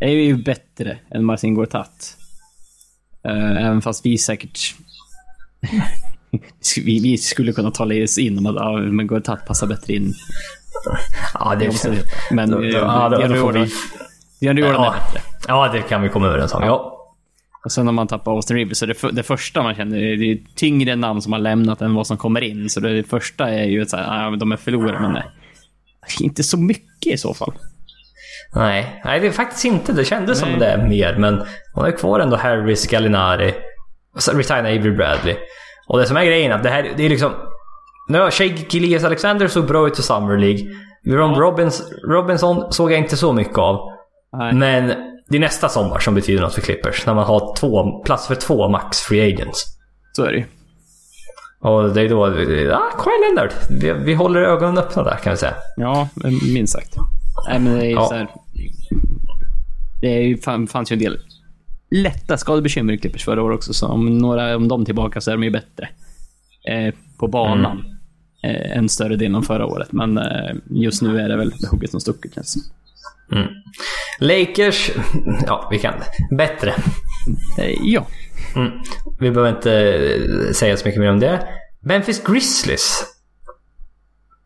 är 0.00 0.08
ju 0.10 0.36
bättre 0.36 0.98
än 1.10 1.24
Martin 1.24 1.54
Gortat. 1.54 2.16
Eh, 3.24 3.66
även 3.66 3.82
fast 3.82 4.06
vi 4.06 4.18
säkert... 4.18 4.74
vi, 6.84 7.00
vi 7.00 7.18
skulle 7.18 7.52
kunna 7.52 7.70
tala 7.70 8.02
oss 8.04 8.18
in 8.18 8.38
om 8.38 8.46
att 8.46 8.54
ja, 8.54 8.76
men 8.78 9.06
Gortat 9.06 9.46
passar 9.46 9.66
bättre 9.66 9.94
in. 9.94 10.14
Ja, 11.34 11.54
det 11.54 11.64
är 11.66 12.34
Men 12.34 12.50
Ja, 12.50 12.56
eh, 12.56 12.60
då- 12.72 13.10
då 13.10 13.16
DeAndre 13.16 13.28
får 13.28 13.36
Jordan, 13.36 13.64
vi- 13.64 14.46
DeAndre 14.46 14.64
Jordan 14.66 14.84
är 14.84 14.90
bättre. 14.90 15.20
Ja, 15.48 15.72
det 15.72 15.82
kan 15.82 16.02
vi 16.02 16.08
komma 16.08 16.26
överens 16.26 16.54
om. 16.54 16.62
Ja. 16.62 16.90
Och 17.64 17.72
sen 17.72 17.88
om 17.88 17.94
man 17.94 18.06
tappar 18.06 18.32
Austin 18.32 18.56
Rivers, 18.56 18.76
så 18.78 18.86
det, 18.86 18.94
det 19.12 19.22
första 19.22 19.62
man 19.62 19.74
känner 19.74 19.98
är 19.98 20.16
det 20.16 20.32
är 20.32 20.38
tyngre 20.54 20.96
namn 20.96 21.22
som 21.22 21.32
har 21.32 21.40
lämnat 21.40 21.82
än 21.82 21.94
vad 21.94 22.06
som 22.06 22.16
kommer 22.16 22.40
in. 22.40 22.70
Så 22.70 22.80
det, 22.80 23.04
första 23.04 23.50
är 23.50 23.64
ju 23.64 23.82
att 23.82 23.92
men 24.30 24.38
de 24.38 24.52
är 24.52 24.56
förlorare, 24.56 25.00
men 25.00 25.12
nej. 25.12 25.24
Inte 26.20 26.42
så 26.42 26.58
mycket 26.58 27.12
i 27.12 27.16
så 27.16 27.34
fall. 27.34 27.52
Nej, 28.54 29.00
nej 29.04 29.20
det 29.20 29.26
är 29.26 29.30
faktiskt 29.30 29.64
inte. 29.64 29.92
Det 29.92 30.04
kändes 30.04 30.38
som 30.38 30.58
det 30.58 30.86
mer, 30.88 31.16
men 31.18 31.42
hon 31.74 31.84
har 31.84 31.90
kvar 31.90 32.20
ändå 32.20 32.36
Harris, 32.36 32.86
Gallinari 32.86 33.54
resignar 34.32 34.58
Avery 34.58 34.90
Bradley. 34.90 35.36
Och 35.88 35.98
det 35.98 36.06
som 36.06 36.16
är 36.16 36.24
grejen 36.24 36.52
är 36.52 36.56
att 36.56 36.62
det 36.62 36.70
här, 36.70 36.92
det 36.96 37.04
är 37.04 37.08
liksom... 37.08 37.32
Nu 38.08 38.30
Shea 38.30 38.46
Gilias 38.46 39.04
Alexander 39.04 39.48
såg 39.48 39.66
bra 39.66 39.86
ut 39.86 39.98
i 39.98 40.02
Summer 40.02 40.38
League. 40.38 40.64
Ron 41.06 41.34
Robbins, 41.34 41.82
Robinson 42.08 42.72
såg 42.72 42.92
jag 42.92 42.98
inte 42.98 43.16
så 43.16 43.32
mycket 43.32 43.58
av. 43.58 43.80
Nej. 44.38 44.54
Men 44.54 44.86
det 45.28 45.36
är 45.36 45.40
nästa 45.40 45.68
sommar 45.68 45.98
som 45.98 46.14
betyder 46.14 46.42
något 46.42 46.54
för 46.54 46.60
Clippers. 46.60 47.06
När 47.06 47.14
man 47.14 47.24
har 47.24 47.56
två, 47.56 48.02
plats 48.04 48.26
för 48.26 48.34
två 48.34 48.68
max 48.68 49.00
free 49.00 49.32
agents. 49.32 49.64
Så 50.12 50.24
är 50.24 50.32
det 50.32 50.38
ju. 50.38 50.44
Och 51.64 51.94
det 51.94 52.00
är 52.02 52.08
då... 52.08 52.28
Ja, 52.70 52.82
Kawhi 52.98 53.16
Leonard. 53.26 53.50
Vi, 53.70 53.92
vi 54.04 54.14
håller 54.14 54.40
ögonen 54.40 54.78
öppna 54.78 55.02
där 55.02 55.16
kan 55.16 55.30
vi 55.32 55.36
säga. 55.36 55.54
Ja, 55.76 56.08
minst 56.54 56.72
sagt. 56.72 56.96
Nej, 57.48 57.58
men 57.60 57.74
det 57.74 57.80
är 57.80 57.88
ju 57.88 57.90
Ja. 57.94 58.06
så 58.08 58.14
här. 58.14 58.28
Det 60.00 60.08
är 60.08 60.20
ju, 60.22 60.36
fan, 60.38 60.66
fanns 60.66 60.92
ju 60.92 60.94
en 60.94 60.98
del 61.00 61.18
lätta 61.90 62.36
skadebekymmer 62.36 62.92
i 62.92 62.98
Clippers 62.98 63.24
förra 63.24 63.42
året 63.42 63.56
också, 63.56 63.72
så 63.74 63.86
om 63.88 64.18
några 64.18 64.56
om 64.56 64.68
de 64.68 64.80
är 64.80 64.84
tillbaka 64.84 65.20
så 65.20 65.30
är 65.30 65.34
de 65.34 65.44
ju 65.44 65.50
bättre. 65.50 65.88
Eh, 66.68 66.94
på 67.18 67.28
banan. 67.28 67.84
Eh, 68.42 68.76
en 68.78 68.88
större 68.88 69.16
del 69.16 69.34
än 69.34 69.42
förra 69.42 69.66
året, 69.66 69.92
men 69.92 70.18
eh, 70.18 70.54
just 70.70 71.02
nu 71.02 71.20
är 71.20 71.28
det 71.28 71.36
väl 71.36 71.52
hugget 71.70 71.90
som 71.90 72.00
stucket 72.00 72.34
känns 72.34 72.54
det 72.54 72.60
som. 72.60 73.46
Lakers... 74.20 74.90
Ja, 75.46 75.68
vi 75.70 75.78
kan... 75.78 75.94
Bättre. 76.38 76.74
eh, 77.58 77.74
Ja. 77.82 78.06
Mm. 78.56 78.70
Vi 79.20 79.30
behöver 79.30 79.56
inte 79.56 79.72
eh, 79.72 80.52
säga 80.52 80.76
så 80.76 80.86
mycket 80.88 81.00
mer 81.00 81.10
om 81.10 81.20
det. 81.20 81.48
Memphis 81.82 82.24
Grizzlies. 82.24 83.04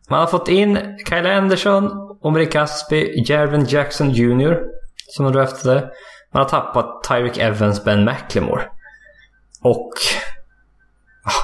Man 0.09 0.19
har 0.19 0.27
fått 0.27 0.47
in 0.49 0.97
Kyle 1.09 1.25
Anderson, 1.25 1.89
Omri 2.21 2.45
Caspi, 2.45 3.23
Jervin 3.27 3.65
Jackson 3.65 4.11
Jr. 4.11 4.59
Som 5.07 5.25
de 5.25 5.33
draftade. 5.33 5.89
Man 6.33 6.43
har 6.43 6.49
tappat 6.49 7.03
Tyreek 7.07 7.37
Evans, 7.37 7.83
Ben 7.83 8.05
McLemore. 8.05 8.61
Och... 9.61 9.91
ah, 11.25 11.43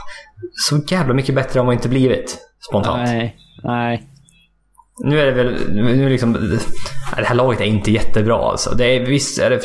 Så 0.54 0.78
jävla 0.88 1.14
mycket 1.14 1.36
bättre 1.36 1.60
har 1.60 1.66
man 1.66 1.74
inte 1.74 1.90
blivit. 1.90 2.38
Spontant. 2.70 3.10
Nej. 3.10 3.38
Nej. 3.64 4.10
Nu 5.04 5.20
är 5.20 5.26
det 5.26 5.32
väl... 5.32 5.74
Nu 5.74 6.10
liksom... 6.10 6.34
Det 7.18 7.26
här 7.26 7.36
laget 7.36 7.62
är 7.62 7.66
inte 7.66 7.92
jättebra 7.92 8.38
alltså. 8.38 8.76
Det 8.76 8.86
är, 8.86 9.06
visst 9.06 9.40
är 9.40 9.50
det... 9.50 9.62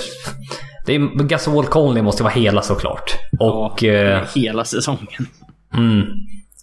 Det 0.87 0.95
är, 0.95 1.25
Gasol 1.25 1.65
Conley 1.65 2.03
måste 2.03 2.23
vara 2.23 2.33
hela 2.33 2.63
såklart. 2.63 3.19
Och... 3.41 3.83
ja, 3.83 3.93
eh, 3.93 4.21
hela 4.35 4.65
säsongen. 4.65 5.27
Mm. 5.75 6.07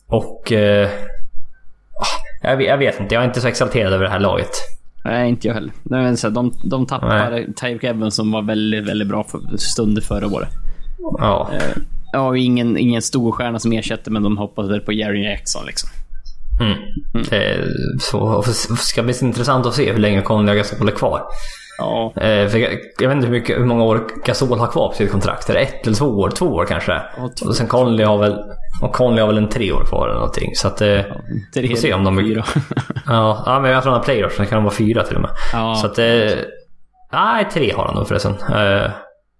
Och... 0.07 0.51
Eh, 0.51 0.89
ah, 1.99 2.47
jag, 2.49 2.57
vet, 2.57 2.67
jag 2.67 2.77
vet 2.77 2.99
inte, 2.99 3.15
jag 3.15 3.23
är 3.23 3.27
inte 3.27 3.41
så 3.41 3.47
exalterad 3.47 3.93
över 3.93 4.03
det 4.05 4.11
här 4.11 4.19
laget. 4.19 4.51
Nej, 5.05 5.29
inte 5.29 5.47
jag 5.47 5.55
heller. 5.55 5.71
Nej, 5.83 6.01
men 6.01 6.17
så 6.17 6.29
de, 6.29 6.53
de 6.63 6.85
tappar 6.85 7.45
Tyreek 7.61 7.83
Evans 7.83 8.15
som 8.15 8.31
var 8.31 8.41
väldigt, 8.41 8.89
väldigt 8.89 9.07
bra 9.07 9.23
för 9.23 9.57
stunder 9.57 10.01
förra 10.01 10.27
året. 10.27 10.49
Ja. 11.17 11.49
Eh, 11.53 11.81
Ja, 12.11 12.37
ingen, 12.37 12.77
ingen 12.77 13.01
stor 13.01 13.31
stjärna 13.31 13.59
som 13.59 13.71
ersätter, 13.71 14.11
men 14.11 14.23
de 14.23 14.37
hoppas 14.37 14.69
väl 14.69 14.79
på 14.79 14.93
Jerry 14.93 15.23
Jackson 15.23 15.65
liksom. 15.65 15.89
Mm. 16.59 16.77
Eh, 17.31 17.65
så 17.99 18.43
ska 18.77 19.03
bli 19.03 19.13
intressant 19.21 19.65
att 19.65 19.73
se 19.73 19.91
hur 19.91 19.99
länge 19.99 20.21
och 20.21 20.45
Gasol 20.45 20.87
är 20.87 20.91
kvar. 20.91 21.21
Ja, 21.77 22.11
Eh, 22.15 22.47
för 22.47 22.57
jag, 22.57 22.71
jag 22.99 23.07
vet 23.09 23.15
inte 23.15 23.27
hur, 23.27 23.33
mycket, 23.33 23.57
hur 23.59 23.65
många 23.65 23.83
år 23.83 24.07
Gasol 24.25 24.59
har 24.59 24.67
kvar 24.67 24.87
på 24.87 24.93
sitt 24.93 25.11
kontrakt. 25.11 25.49
Är 25.49 25.53
det 25.53 25.59
ett 25.59 25.87
eller 25.87 25.95
två 25.97 26.05
år? 26.05 26.29
Två 26.29 26.45
år 26.45 26.65
kanske? 26.65 26.91
Ja, 27.17 27.29
och 27.47 27.55
sen 27.55 27.67
Conley 27.67 28.05
har 28.05 28.17
väl... 28.17 28.37
Och 28.81 28.93
Conley 28.93 29.19
har 29.21 29.27
väl 29.27 29.37
en 29.37 29.49
tre 29.49 29.71
år 29.71 29.85
kvar 29.85 30.07
eller 30.07 30.15
någonting. 30.19 30.55
Så 30.55 30.67
att... 30.67 30.81
Eh, 30.81 30.99
tre, 31.53 31.67
får 31.67 31.75
se 31.75 31.93
om 31.93 32.03
de- 32.03 32.17
fyra. 32.17 32.43
ja, 33.05 33.43
ja, 33.45 33.59
men 33.59 33.71
jag 33.71 33.83
tror 33.83 33.91
han 33.91 33.99
har 33.99 34.05
players, 34.05 34.33
så 34.35 34.41
det 34.41 34.47
kan 34.47 34.63
vara 34.63 34.73
fyra 34.73 35.03
till 35.03 35.15
och 35.15 35.21
med. 35.21 35.31
Ja. 35.53 35.75
Så 35.75 35.85
att... 35.87 35.99
Eh, 35.99 36.31
nej, 37.13 37.47
tre 37.53 37.73
har 37.73 37.85
han 37.85 37.95
nog 37.95 38.07
förresten. 38.07 38.33
Eh, 38.55 38.91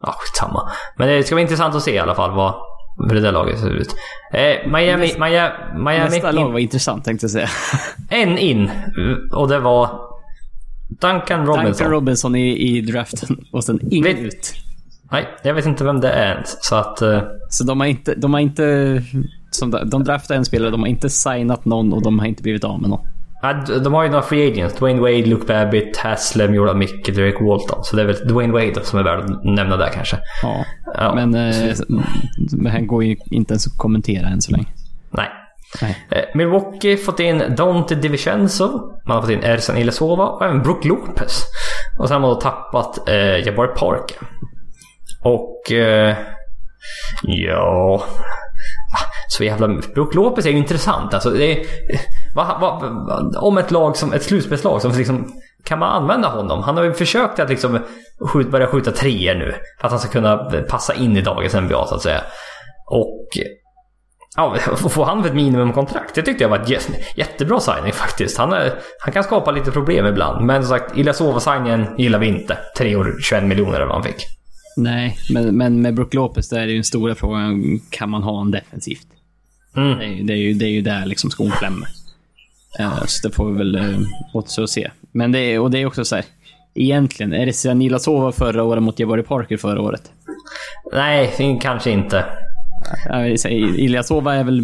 ja, 0.02 0.16
skitsamma. 0.18 0.70
Men 0.98 1.08
det 1.08 1.24
ska 1.24 1.36
bli 1.36 1.42
intressant 1.42 1.76
att 1.76 1.84
se 1.84 1.94
i 1.96 2.00
alla 2.00 2.16
fall 2.16 2.32
vad, 2.32 2.54
hur 3.00 3.16
det 3.16 3.22
där 3.22 3.32
laget 3.32 3.60
ser 3.60 3.70
ut. 3.70 3.96
Eh, 4.34 4.72
Miami... 4.72 5.14
Miami, 5.20 5.50
Miami 5.76 6.00
Nästa 6.10 6.32
lag 6.32 6.52
var 6.52 6.60
intressant 6.60 7.06
tänkte 7.06 7.24
jag 7.24 7.32
säga. 7.32 7.48
En 8.10 8.38
in. 8.38 8.72
Och 9.32 9.48
det 9.48 9.60
var 9.60 9.90
Duncan 11.02 11.46
Robinson. 11.46 11.66
Duncan 11.66 11.92
Robinson 11.92 12.36
i, 12.36 12.78
i 12.78 12.82
draften 12.82 13.38
och 13.52 13.64
sen 13.64 13.80
ingen 13.92 14.04
Vet- 14.16 14.20
ut. 14.26 14.54
Nej, 15.12 15.28
jag 15.44 15.54
vet 15.54 15.66
inte 15.66 15.84
vem 15.84 16.00
det 16.02 16.10
är 16.10 16.34
ens. 16.34 16.58
Så 16.66 16.76
att... 16.76 17.02
eh, 17.02 17.22
Så 17.50 17.64
de 17.64 17.80
har 17.80 17.88
inte... 17.88 18.16
De, 18.16 18.34
har 18.34 18.40
inte 18.42 19.02
som 19.52 19.72
de, 19.72 19.90
de 19.90 20.04
draftade 20.04 20.38
en 20.38 20.46
spelare, 20.46 20.70
de 20.72 20.80
har 20.82 20.88
inte 20.88 21.10
signat 21.10 21.66
någon 21.66 21.94
och 21.94 22.02
de 22.04 22.20
har 22.20 22.26
inte 22.26 22.44
blivit 22.44 22.64
av 22.64 22.82
med 22.82 22.90
någon. 22.90 23.08
De 23.84 23.94
har 23.94 24.04
ju 24.04 24.10
några 24.10 24.24
free 24.24 24.52
agents. 24.52 24.76
Dwayne 24.76 25.02
Wade, 25.02 25.26
Luke 25.26 25.46
Babbitt, 25.46 25.98
Haslem, 25.98 26.54
Jordan 26.54 26.78
Mickey, 26.78 27.12
Derek 27.12 27.42
Walton. 27.42 27.84
Så 27.84 27.96
det 27.96 28.02
är 28.02 28.06
väl 28.06 28.28
Dwayne 28.28 28.54
Wade 28.54 28.84
som 28.84 29.00
är 29.00 29.04
värd 29.04 29.20
att 29.20 29.44
nämna 29.44 29.78
där 29.78 29.90
kanske. 29.94 30.18
Ja. 30.44 30.66
Ja. 30.94 31.16
Men, 31.16 31.36
eh, 31.36 31.76
men 32.52 32.72
han 32.72 32.88
går 32.88 33.04
ju 33.04 33.16
inte 33.26 33.54
ens 33.54 33.68
att 33.68 33.78
kommentera 33.78 34.28
än 34.28 34.42
så 34.42 34.52
länge. 34.52 34.68
Nej. 35.12 35.30
Nej. 35.82 35.98
Eh, 36.12 36.24
Milwaukee 36.34 36.98
fått 36.98 37.20
in 37.20 37.44
Dante 37.58 37.96
DiVincenzo. 37.96 38.92
Man 39.06 39.16
har 39.16 39.22
fått 39.22 39.32
in 39.32 39.44
Ersan 39.44 39.78
Ilyasova 39.78 40.26
och 40.26 40.46
även 40.46 40.62
Brook 40.62 40.86
Lopez. 40.86 41.44
Och 42.00 42.08
sen 42.08 42.16
har 42.16 42.22
man 42.22 42.30
då 42.30 42.42
tappat 42.42 43.10
eh, 43.10 43.46
Jabari 43.46 43.68
Parker. 43.68 44.18
Och... 45.24 45.72
Eh, 45.72 46.16
ja... 47.24 48.04
Så 49.28 49.44
jävla... 49.44 49.68
Brook 49.68 50.14
Lopez 50.14 50.46
är 50.46 50.50
ju 50.50 50.58
intressant. 50.58 51.14
Alltså, 51.14 51.30
det 51.30 51.52
är, 51.52 51.66
va, 52.36 52.58
va, 52.62 52.80
va, 53.08 53.40
om 53.40 53.58
ett 53.58 53.72
lag 53.72 53.98
som... 53.98 54.14
Ett 54.14 54.24
slutspelslag 54.24 54.82
som 54.82 54.92
liksom... 54.92 55.34
Kan 55.64 55.80
man 55.80 55.90
använda 55.90 56.28
honom? 56.28 56.64
Han 56.64 56.78
har 56.78 56.84
ju 56.84 56.94
försökt 56.94 57.40
att 57.40 57.50
liksom 57.50 57.80
skjut, 58.20 58.52
börja 58.52 58.68
skjuta 58.68 58.92
treor 58.92 59.36
nu. 59.36 59.56
För 59.80 59.88
att 59.88 59.92
han 59.92 60.00
ska 60.00 60.10
kunna 60.10 60.38
passa 60.70 60.94
in 60.94 61.18
i 61.18 61.22
dagens 61.22 61.54
NBA 61.54 61.88
så 61.88 61.96
att 61.96 62.02
säga. 62.02 62.22
Och... 62.92 63.28
Ja, 64.36 64.56
få 64.76 64.90
får 64.90 65.06
han 65.06 65.26
ett 65.26 65.34
minimumkontrakt? 65.34 66.16
Det 66.16 66.22
tyckte 66.22 66.44
jag 66.44 66.50
var 66.50 66.60
ett 66.60 66.90
jättebra 67.16 67.60
signing 67.60 67.94
faktiskt. 67.94 68.38
Han, 68.38 68.54
är, 68.54 68.74
han 69.00 69.14
kan 69.14 69.24
skapa 69.24 69.52
lite 69.52 69.72
problem 69.72 70.06
ibland. 70.06 70.46
Men 70.46 70.64
som 70.64 70.78
sagt, 70.78 70.98
Ilasova-signingen 70.98 71.86
gillar 71.98 72.20
vi 72.20 72.28
inte. 72.28 72.58
Tre 72.78 72.96
år, 72.96 73.16
21 73.22 73.44
miljoner 73.44 73.76
eller 73.76 73.86
vad 73.86 73.96
han 73.96 74.04
fick. 74.04 74.26
Nej, 74.78 75.18
men, 75.30 75.58
men 75.58 75.82
med 75.82 75.96
Brook 75.96 76.14
Lopez 76.14 76.50
där 76.50 76.60
är 76.60 76.66
det 76.66 76.72
ju 76.72 76.78
den 76.78 76.84
stora 76.84 77.16
frågan. 77.16 77.80
Kan 77.90 78.10
man 78.10 78.24
ha 78.24 78.42
en 78.42 78.52
defensivt? 78.52 79.08
Mm. 79.78 79.98
Det 79.98 80.04
är, 80.06 80.08
ju- 80.08 80.24
det 80.24 80.34
är, 80.34 80.38
ju, 80.38 80.54
det 80.54 80.66
är 80.66 80.70
ju 80.70 80.82
där 80.82 81.06
liksom 81.06 81.30
skon 81.30 81.52
klämmer. 81.52 81.88
Eh, 82.80 83.04
så 83.06 83.28
det 83.28 83.36
får 83.36 83.52
vi 83.52 83.58
väl 83.58 83.76
uh, 83.76 84.00
återstå 84.34 84.64
att 84.64 84.70
se. 84.70 84.92
Men 85.12 85.32
det 85.32 85.40
är, 85.40 85.60
och 85.60 85.72
det 85.72 85.80
är 85.80 85.86
också 85.86 86.06
så 86.06 86.16
här. 86.16 86.26
Egentligen, 86.74 87.34
är 87.34 87.46
det 87.46 87.54
Sanila 87.54 88.00
Sova 88.00 88.32
förra 88.32 88.64
året 88.64 88.84
mot 88.84 89.00
Jabari 89.00 89.24
Parker 89.24 89.58
förra 89.58 89.82
året? 89.82 90.12
Nej, 90.94 91.58
kanske 91.62 91.92
inte. 91.92 92.26
Säga, 93.40 93.50
Ilyasova 93.68 94.36
är 94.36 94.44
väl... 94.44 94.62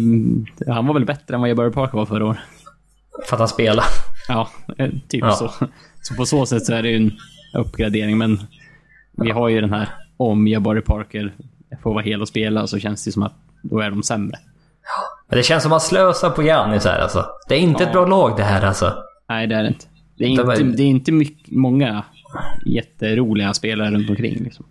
Han 0.68 0.86
var 0.86 0.94
väl 0.94 1.04
bättre 1.04 1.34
än 1.34 1.40
vad 1.40 1.50
Jabari 1.50 1.70
Parker 1.70 1.98
var 1.98 2.06
förra 2.06 2.26
året. 2.26 2.38
För 3.28 3.36
att 3.36 3.38
han 3.40 3.48
spelar. 3.48 3.84
Ja, 4.28 4.48
eh, 4.78 4.90
typ 5.08 5.20
Ja. 5.24 5.30
så. 5.32 5.50
Så 6.02 6.14
på 6.14 6.26
så 6.26 6.46
sätt 6.46 6.64
så 6.66 6.72
är 6.74 6.82
det 6.82 6.88
ju 6.90 6.96
en 6.96 7.12
uppgradering, 7.54 8.18
men 8.18 8.40
vi 9.12 9.30
har 9.30 9.48
ju 9.48 9.60
den 9.60 9.72
här 9.72 9.88
om 10.16 10.48
Jabari 10.48 10.80
Parker 10.80 11.34
får 11.82 11.94
vara 11.94 12.02
hel 12.04 12.22
och 12.22 12.28
spela 12.28 12.66
så 12.66 12.78
känns 12.78 13.04
det 13.04 13.12
som 13.12 13.22
att 13.22 13.34
då 13.62 13.80
är 13.80 13.90
de 13.90 14.02
sämre. 14.02 14.38
Men 15.28 15.36
det 15.36 15.42
känns 15.42 15.62
som 15.62 15.70
att 15.70 15.74
man 15.74 15.80
slösar 15.80 16.30
på 16.30 16.42
Giannis 16.42 16.84
här 16.84 16.98
alltså. 16.98 17.26
Det 17.48 17.54
är 17.54 17.58
inte 17.58 17.82
Ja. 17.82 17.86
ett 17.86 17.92
bra 17.92 18.06
lag 18.06 18.36
det 18.36 18.42
här 18.42 18.62
alltså. 18.66 18.92
Nej, 19.28 19.46
det 19.46 19.54
är 19.54 19.62
det 19.62 19.68
inte. 19.68 19.84
Det 20.18 20.24
är 20.24 20.28
inte, 20.28 20.42
är- 20.42 20.76
det 20.76 20.82
är 20.82 20.86
inte 20.86 21.12
mycket, 21.12 21.52
många 21.56 22.04
jätteroliga 22.66 23.54
spelare 23.54 23.90
runt 23.90 24.10
omkring. 24.10 24.44
Liksom. 24.44 24.66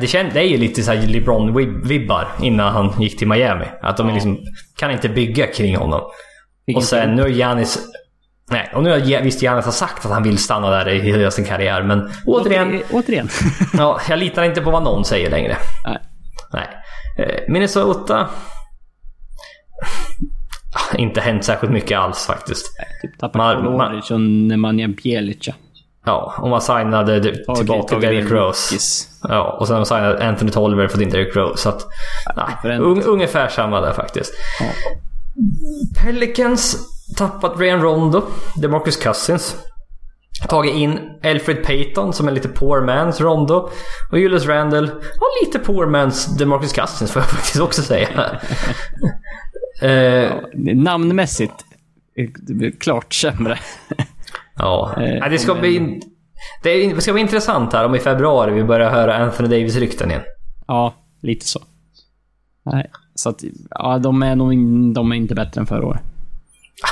Det, 0.00 0.06
kän, 0.06 0.30
det 0.34 0.40
är 0.40 0.44
ju 0.44 0.56
lite 0.56 0.82
så 0.82 0.92
här 0.92 0.98
LeBron-vibbar 1.02 2.26
innan 2.42 2.72
han 2.72 3.02
gick 3.02 3.18
till 3.18 3.28
Miami. 3.28 3.64
Att 3.82 3.96
de 3.96 4.08
Ja. 4.08 4.14
liksom 4.14 4.38
kan 4.78 4.90
inte 4.90 5.08
bygga 5.08 5.46
kring 5.46 5.76
honom. 5.76 6.00
Och 6.76 6.82
sen 6.84 7.14
nu 7.14 7.22
har 7.22 7.28
Giannis... 7.28 7.78
Nej, 8.50 8.70
och 8.74 8.82
nu 8.82 8.90
har 8.90 9.22
visst 9.22 9.42
Giannis 9.42 9.64
har 9.64 9.72
sagt 9.72 10.06
att 10.06 10.12
han 10.12 10.22
vill 10.22 10.38
stanna 10.38 10.70
där 10.70 10.88
i 10.88 11.00
hela 11.00 11.30
sin 11.30 11.44
karriär, 11.44 11.82
men 11.82 12.10
återigen... 12.26 12.68
Åter, 12.68 12.84
återigen. 12.92 13.28
Ja, 13.78 14.00
jag 14.08 14.18
litar 14.18 14.42
inte 14.42 14.60
på 14.60 14.70
vad 14.70 14.82
någon 14.82 15.04
säger 15.04 15.30
längre. 15.30 15.56
Nej. 15.86 15.98
Nej. 16.52 16.66
Eh, 17.18 17.52
Minnesota... 17.52 18.28
Inte 20.98 21.20
hänt 21.20 21.44
särskilt 21.44 21.72
mycket 21.72 21.98
alls 21.98 22.26
faktiskt. 22.26 22.66
Typ 23.02 23.18
tappa 23.18 23.38
Man- 23.38 23.64
Koloric 23.64 24.10
och 24.10 24.20
Nemanja 24.20 24.88
Bjelica. 24.88 25.54
Ja, 26.06 26.34
och 26.38 26.48
man 26.48 26.60
signade 26.60 27.20
tillbaka 27.56 28.12
in 28.12 28.28
Rose. 28.28 28.76
Ja, 29.22 29.56
och 29.60 29.68
sen 29.68 29.86
signade 29.86 30.28
Anthony 30.28 30.50
Tolliver 30.50 30.84
och 30.84 30.90
fått 30.90 31.00
in 31.00 31.10
Derrick 31.10 31.36
Rose. 31.36 31.62
Så 31.62 31.68
att, 31.68 31.86
nej, 32.64 32.78
un, 32.78 33.02
ungefär 33.02 33.48
samma 33.48 33.80
där 33.80 33.92
faktiskt. 33.92 34.32
Ja. 34.60 34.66
Pelicans 36.02 36.76
tappat 37.16 37.60
Rayan 37.60 37.82
Rondo, 37.82 38.22
DeMarcus 38.56 38.96
Cousins. 38.96 39.56
Tagit 40.48 40.74
in 40.74 40.98
Alfred 41.24 41.64
Payton 41.64 42.12
som 42.12 42.28
är 42.28 42.32
lite 42.32 42.48
poor 42.48 42.80
man's 42.80 43.22
Rondo. 43.22 43.70
Och 44.10 44.18
Julius 44.18 44.46
Randle, 44.46 44.90
och 44.92 45.44
lite 45.44 45.58
poor 45.58 45.86
man's 45.86 46.38
DeMarcus 46.38 46.72
Cousins 46.72 47.12
får 47.12 47.22
jag 47.22 47.30
faktiskt 47.30 47.60
också 47.60 47.82
säga. 47.82 48.08
Eh, 49.82 50.32
Namnmässigt, 50.74 51.64
eh, 52.16 52.70
klart 52.80 53.12
sämre. 53.14 53.58
ja, 54.56 54.94
Eh, 55.02 55.30
det 55.30 55.38
ska 55.38 55.54
bli... 55.54 56.00
Det 56.62 57.02
ska 57.02 57.12
bli 57.12 57.22
intressant 57.22 57.72
här 57.72 57.84
om 57.84 57.94
i 57.94 57.98
februari 57.98 58.52
vi 58.52 58.64
börjar 58.64 58.90
höra 58.90 59.16
Anthony 59.16 59.48
Davis-rykten 59.48 60.10
igen. 60.10 60.22
Ja, 60.66 60.94
lite 61.22 61.46
så. 61.46 61.60
Nej, 62.62 62.90
så 63.14 63.28
att, 63.28 63.44
ja, 63.70 63.98
de 63.98 64.22
är 64.22 64.36
nog 64.36 64.48
de 64.94 65.12
är 65.12 65.16
inte 65.16 65.34
bättre 65.34 65.60
än 65.60 65.66
förra 65.66 65.86
året. 65.86 66.00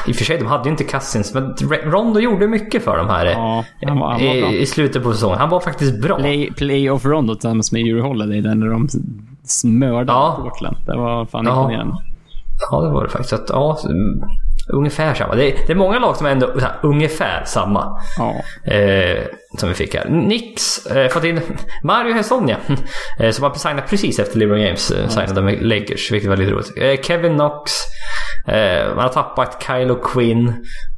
I 0.06 0.12
och 0.12 0.16
för 0.16 0.24
sig, 0.24 0.38
de 0.38 0.46
hade 0.46 0.64
ju 0.64 0.70
inte 0.70 0.84
Cousins, 0.84 1.34
men 1.34 1.54
Rondo 1.84 2.20
gjorde 2.20 2.48
mycket 2.48 2.84
för 2.84 2.96
dem 2.98 3.08
här 3.08 3.26
Ja, 3.26 3.64
han 3.86 3.98
var, 3.98 4.10
han 4.10 4.20
var 4.26 4.34
i, 4.52 4.60
i 4.60 4.66
slutet 4.66 5.02
på 5.02 5.12
säsongen. 5.12 5.38
Han 5.38 5.48
var 5.50 5.60
faktiskt 5.60 6.02
bra. 6.02 6.16
Play, 6.18 6.50
play 6.56 6.90
of 6.90 7.04
Rondo 7.04 7.34
tillsammans 7.34 7.72
med 7.72 7.82
Euro 7.86 8.02
Holiday, 8.02 8.40
där 8.40 8.54
när 8.54 8.66
de 8.66 8.88
smördade 9.44 10.12
Ja. 10.12 10.38
Portland. 10.42 10.76
Det 10.86 10.96
var 10.96 11.26
fan 11.26 11.46
imponerande. 11.46 11.94
Ja, 11.96 12.14
det 12.70 12.90
var 12.90 13.04
det 13.04 13.10
faktiskt. 13.10 13.32
Att, 13.32 13.46
ja, 13.48 13.78
mm, 13.84 14.28
ungefär 14.72 15.14
samma. 15.14 15.34
Det 15.34 15.50
är, 15.52 15.56
det 15.66 15.72
är 15.72 15.76
många 15.76 15.98
lag 15.98 16.16
som 16.16 16.26
är 16.26 16.30
ändå 16.30 16.52
här, 16.60 16.78
ungefär 16.82 17.44
samma. 17.44 18.00
Ja. 18.18 18.34
Eh, 18.72 19.22
som 19.58 19.68
vi 19.68 19.74
fick 19.74 19.94
här. 19.94 20.08
Nix 20.08 20.86
eh, 20.86 21.08
fått 21.08 21.24
in 21.24 21.40
Mario 21.84 22.14
Hesonja. 22.14 22.56
Eh, 23.20 23.30
som 23.30 23.44
har 23.44 23.54
signat 23.54 23.88
precis 23.90 24.18
efter 24.18 24.38
LeBron 24.38 24.60
James 24.60 24.90
eh, 24.90 25.08
signade 25.08 25.42
med 25.42 25.62
Lakers. 25.66 26.12
Vilket 26.12 26.30
var 26.30 26.36
lite 26.36 26.50
roligt. 26.52 26.72
Eh, 26.78 27.00
Kevin 27.02 27.34
Knox. 27.34 27.72
Eh, 28.48 28.88
man 28.94 28.98
har 29.04 29.08
tappat 29.08 29.64
Kylo 29.66 29.94
Quinn. 30.02 30.48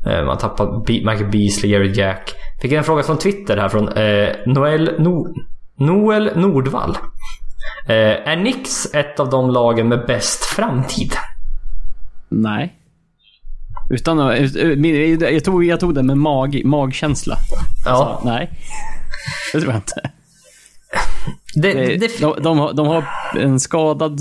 Eh, 0.07 0.17
man 0.19 0.29
har 0.29 0.37
tappat 0.37 0.69
Be- 0.87 0.93
Michael 0.93 1.31
Beasley, 1.31 1.71
Jerry 1.73 1.93
Jack. 1.93 2.35
Fick 2.63 2.73
en 2.73 2.85
fråga 2.85 3.03
från 3.03 3.19
Twitter 3.19 3.57
här 3.57 3.69
från 3.69 3.85
Noel, 4.55 4.95
no 4.99 5.27
Noel 5.79 6.31
Nordvall. 6.37 6.99
Är 7.89 8.37
Nix 8.37 8.95
ett 8.95 9.21
av 9.21 9.31
de 9.31 9.51
lagen 9.51 9.89
med 9.89 10.05
bäst 10.07 10.45
framtid? 10.45 11.13
Nej. 12.29 12.75
Utan 13.91 14.19
jag 15.21 15.45
tog, 15.45 15.65
jag 15.65 15.81
tog 15.81 15.95
det 15.95 16.03
med 16.03 16.19
mag, 16.19 16.65
magkänsla. 16.65 17.37
Ja. 17.85 17.91
Alltså, 17.91 18.29
nej. 18.29 18.51
Det 19.53 19.61
tror 19.61 19.73
jag 19.73 19.79
inte. 19.79 20.11
Det, 21.55 21.73
Det, 21.73 21.97
det, 21.97 22.21
de, 22.21 22.43
de, 22.43 22.77
de 22.77 22.87
har 22.87 23.05
en 23.39 23.61
skadad 23.61 24.21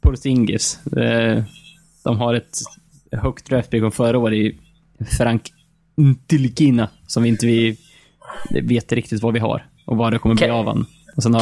Porzingis. 0.00 0.86
Eh, 0.86 1.42
De 2.04 2.16
har 2.18 2.34
ett 2.34 2.58
högt 3.12 3.46
draftpick 3.48 3.80
från 3.80 3.92
förra 3.92 4.18
året 4.18 4.36
i 4.36 4.58
Frank 5.18 5.52
Ntilikina 5.96 6.88
som 7.06 7.22
vi 7.22 7.28
inte 7.28 7.46
vi 7.46 7.76
vet 8.62 8.92
riktigt 8.92 9.22
vad 9.22 9.34
vi 9.34 9.40
har 9.40 9.66
och 9.86 9.96
vad 9.96 10.12
det 10.12 10.18
kommer 10.18 10.34
bli 10.34 10.48
av 10.48 10.66
han. 10.66 10.86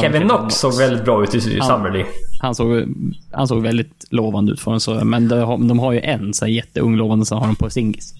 Kevin 0.01 0.21
Knox 0.21 0.55
såg 0.55 0.77
väldigt 0.77 1.05
bra 1.05 1.23
ut 1.23 1.35
i, 1.35 1.37
i 1.37 1.57
Ja. 1.57 1.65
Summer 1.65 1.91
League. 1.91 2.11
Han 2.41 2.55
såg, 2.55 2.83
han 3.31 3.47
såg 3.47 3.63
väldigt 3.63 4.05
lovande 4.09 4.51
ut 4.51 4.59
för 4.59 4.73
en 4.73 4.79
så, 4.79 5.05
men 5.05 5.27
de 5.27 5.39
har, 5.39 5.57
de 5.57 5.79
har 5.79 5.91
ju 5.91 5.99
en 5.99 6.33
så 6.33 6.45
här 6.45 6.51
jätteung 6.51 6.95
lovande, 6.95 7.25
så 7.25 7.35
har 7.35 7.47
de 7.47 7.55
Porzingis. 7.55 8.13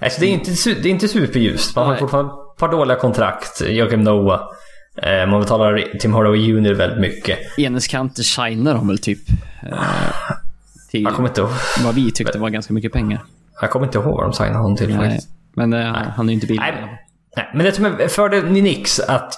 Alltså, 0.00 0.20
det, 0.20 0.26
är 0.26 0.30
inte, 0.30 0.50
det 0.82 0.88
är 0.88 0.90
inte 0.90 1.08
superljust. 1.08 1.76
Man 1.76 1.84
har 1.84 1.92
Nej. 1.92 2.00
fortfarande 2.00 2.30
ett 2.32 2.58
par 2.58 2.68
dåliga 2.68 2.96
kontrakt. 2.96 3.62
Joakim 3.68 4.04
Noah. 4.04 4.40
Eh, 5.02 5.26
man 5.26 5.40
betalar 5.40 5.98
Tim 6.00 6.14
Hardaway 6.14 6.40
Jr 6.40 6.74
väldigt 6.74 7.00
mycket. 7.00 7.38
Enes 7.58 7.86
Kanter 7.86 8.22
shinar 8.22 8.74
de 8.74 8.88
väl 8.88 8.98
typ. 8.98 9.18
Eh, 9.62 9.78
till 10.90 11.02
Jag 11.02 11.14
kommer 11.14 11.28
inte 11.28 11.40
ihåg, 11.40 11.50
vad 11.84 11.94
vi 11.94 12.10
tyckte 12.10 12.38
var 12.38 12.50
ganska 12.50 12.72
mycket 12.72 12.92
pengar. 12.92 13.22
jag 13.60 13.70
kommer 13.70 13.86
inte 13.86 13.98
ihåg 13.98 14.14
vad 14.16 14.24
de 14.24 14.32
signade 14.32 14.58
honom 14.58 14.76
till 14.76 14.88
Nej. 14.96 14.96
faktiskt. 15.10 15.28
Men 15.54 15.72
eh, 15.72 15.92
han 16.16 16.28
är 16.28 16.32
ju 16.32 16.34
inte 16.34 16.46
billig. 16.46 16.60
Nej, 16.60 16.98
nej, 17.36 17.50
men 17.54 17.64
det 17.64 17.72
som 17.72 17.84
är 17.84 18.08
fördelen 18.08 18.56
i 18.56 18.60
Knicks 18.60 19.00
att 19.00 19.34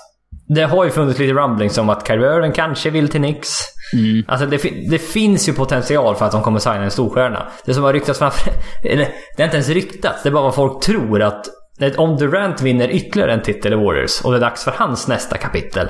det 0.49 0.63
har 0.63 0.85
ju 0.85 0.91
funnits 0.91 1.19
lite 1.19 1.35
rumblings 1.35 1.79
om 1.79 1.89
att 1.89 2.07
Kyrie 2.07 2.53
kanske 2.53 2.91
vill 2.91 3.09
till 3.09 3.21
Knicks. 3.21 3.49
Mm. 3.93 4.25
Alltså 4.29 4.47
det, 4.47 4.57
det 4.91 4.99
finns 4.99 5.49
ju 5.49 5.53
potential 5.53 6.17
för 6.17 6.27
att 6.27 6.33
de 6.33 6.43
kommer 6.43 6.59
signa 6.59 6.85
en 6.85 6.91
storstjärna. 6.91 7.47
Det 7.65 7.75
som 7.75 7.85
har 7.85 7.93
ryktats 7.93 8.19
framför... 8.19 8.53
Eller, 8.85 9.09
det 9.37 9.43
är 9.43 9.45
inte 9.45 9.57
ens 9.57 9.69
ryktats. 9.69 10.23
Det 10.23 10.29
är 10.29 10.33
bara 10.33 10.43
vad 10.43 10.55
folk 10.55 10.83
tror 10.83 11.23
att... 11.23 11.47
Om 11.97 12.17
Durant 12.17 12.63
vinner 12.63 12.89
ytterligare 12.89 13.33
en 13.33 13.43
titel 13.43 13.73
i 13.73 13.77
Warriors 13.77 14.21
och 14.25 14.33
det 14.33 14.39
är 14.39 14.41
dags 14.41 14.65
för 14.65 14.75
hans 14.77 15.09
nästa 15.09 15.37
kapitel. 15.37 15.89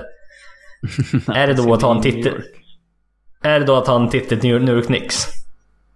är 1.34 1.46
det 1.46 1.54
då 1.54 1.74
att 1.74 1.80
ta 1.80 1.94
en 1.94 2.02
titel... 2.02 2.42
Är 3.42 3.60
det 3.60 3.66
då 3.66 3.76
att 3.76 3.84
ta 3.84 3.96
en 3.96 4.08
titel 4.08 4.40
till 4.40 4.64
New 4.64 4.74
York 4.76 4.86
Knicks? 4.86 5.26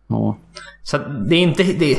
Ja. 0.09 0.39
Så 0.83 0.99
det 0.99 1.35
är 1.35 1.41
inte... 1.41 1.63
Det, 1.63 1.99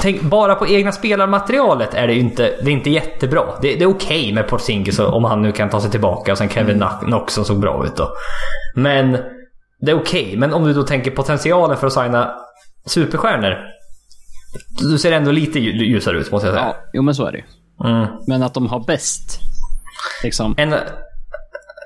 tänk, 0.00 0.22
bara 0.22 0.54
på 0.54 0.66
egna 0.66 0.92
spelarmaterialet 0.92 1.94
är 1.94 2.06
det 2.06 2.14
inte, 2.14 2.42
det 2.42 2.70
är 2.70 2.72
inte 2.72 2.90
jättebra. 2.90 3.42
Det, 3.62 3.74
det 3.74 3.84
är 3.84 3.88
okej 3.88 4.32
med 4.32 4.48
Porzingis 4.48 4.98
om 4.98 5.24
han 5.24 5.42
nu 5.42 5.52
kan 5.52 5.70
ta 5.70 5.80
sig 5.80 5.90
tillbaka 5.90 6.32
och 6.32 6.38
sen 6.38 6.48
Kevin 6.48 6.76
Mm. 6.82 6.98
Knox 6.98 7.34
som 7.34 7.44
såg 7.44 7.60
bra 7.60 7.86
ut 7.86 7.96
då. 7.96 8.12
Men 8.74 9.18
det 9.80 9.90
är 9.90 9.94
okej. 10.00 10.34
Men 10.36 10.54
om 10.54 10.64
du 10.64 10.72
då 10.72 10.82
tänker 10.82 11.10
potentialen 11.10 11.76
för 11.76 11.86
att 11.86 11.92
signa 11.92 12.34
superstjärnor. 12.86 13.56
Du 14.80 14.98
ser 14.98 15.12
ändå 15.12 15.30
lite 15.30 15.58
lju- 15.58 15.84
ljusare 15.84 16.18
ut 16.18 16.32
måste 16.32 16.46
jag 16.48 16.54
säga. 16.54 16.66
ja, 16.66 16.76
jo 16.92 17.02
men 17.02 17.14
så 17.14 17.26
är 17.26 17.32
det 17.32 17.38
ju. 17.38 17.44
Mm. 17.90 18.06
Men 18.26 18.42
att 18.42 18.54
de 18.54 18.66
har 18.68 18.80
bäst. 18.86 19.40
Liksom. 20.22 20.54
En, 20.58 20.74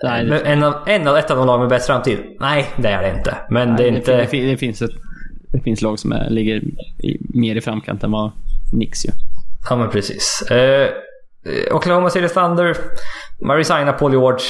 Nej, 0.03 0.25
det, 0.25 0.31
men 0.31 0.47
en, 0.47 0.63
av, 0.65 0.75
en 0.87 1.09
av 1.09 1.17
ett 1.17 1.31
av 1.31 1.37
de 1.37 1.47
lag 1.47 1.61
med 1.61 1.69
bäst 1.69 1.87
framtid? 1.87 2.19
Nej, 2.41 2.71
det 2.77 2.89
är 2.89 3.03
det 3.03 3.19
inte. 3.19 3.37
Men 3.51 3.77
det 3.77 3.83
är 3.87 3.91
det, 3.91 3.97
inte... 3.99 4.17
det, 4.17 4.27
fin- 4.27 4.49
det, 4.49 4.57
finns 4.57 4.83
ett, 4.83 4.91
det 5.53 5.61
finns 5.61 5.83
lag 5.83 5.99
som 5.99 6.13
är, 6.13 6.31
ligger 6.31 6.57
i, 7.03 7.19
mer 7.35 7.57
i 7.57 7.61
framkant 7.61 8.05
än 8.05 8.11
vad 8.11 8.33
Nix 8.73 9.05
gör. 9.05 9.15
Ja 9.71 9.77
men 9.77 9.91
precis. 9.91 10.43
Eh, 10.51 10.91
Oklahoma 11.73 12.11
City 12.11 12.29
Thunder. 12.29 12.77
Man 13.47 13.57
resignade 13.57 13.93
Paul 13.93 14.13
George. 14.13 14.45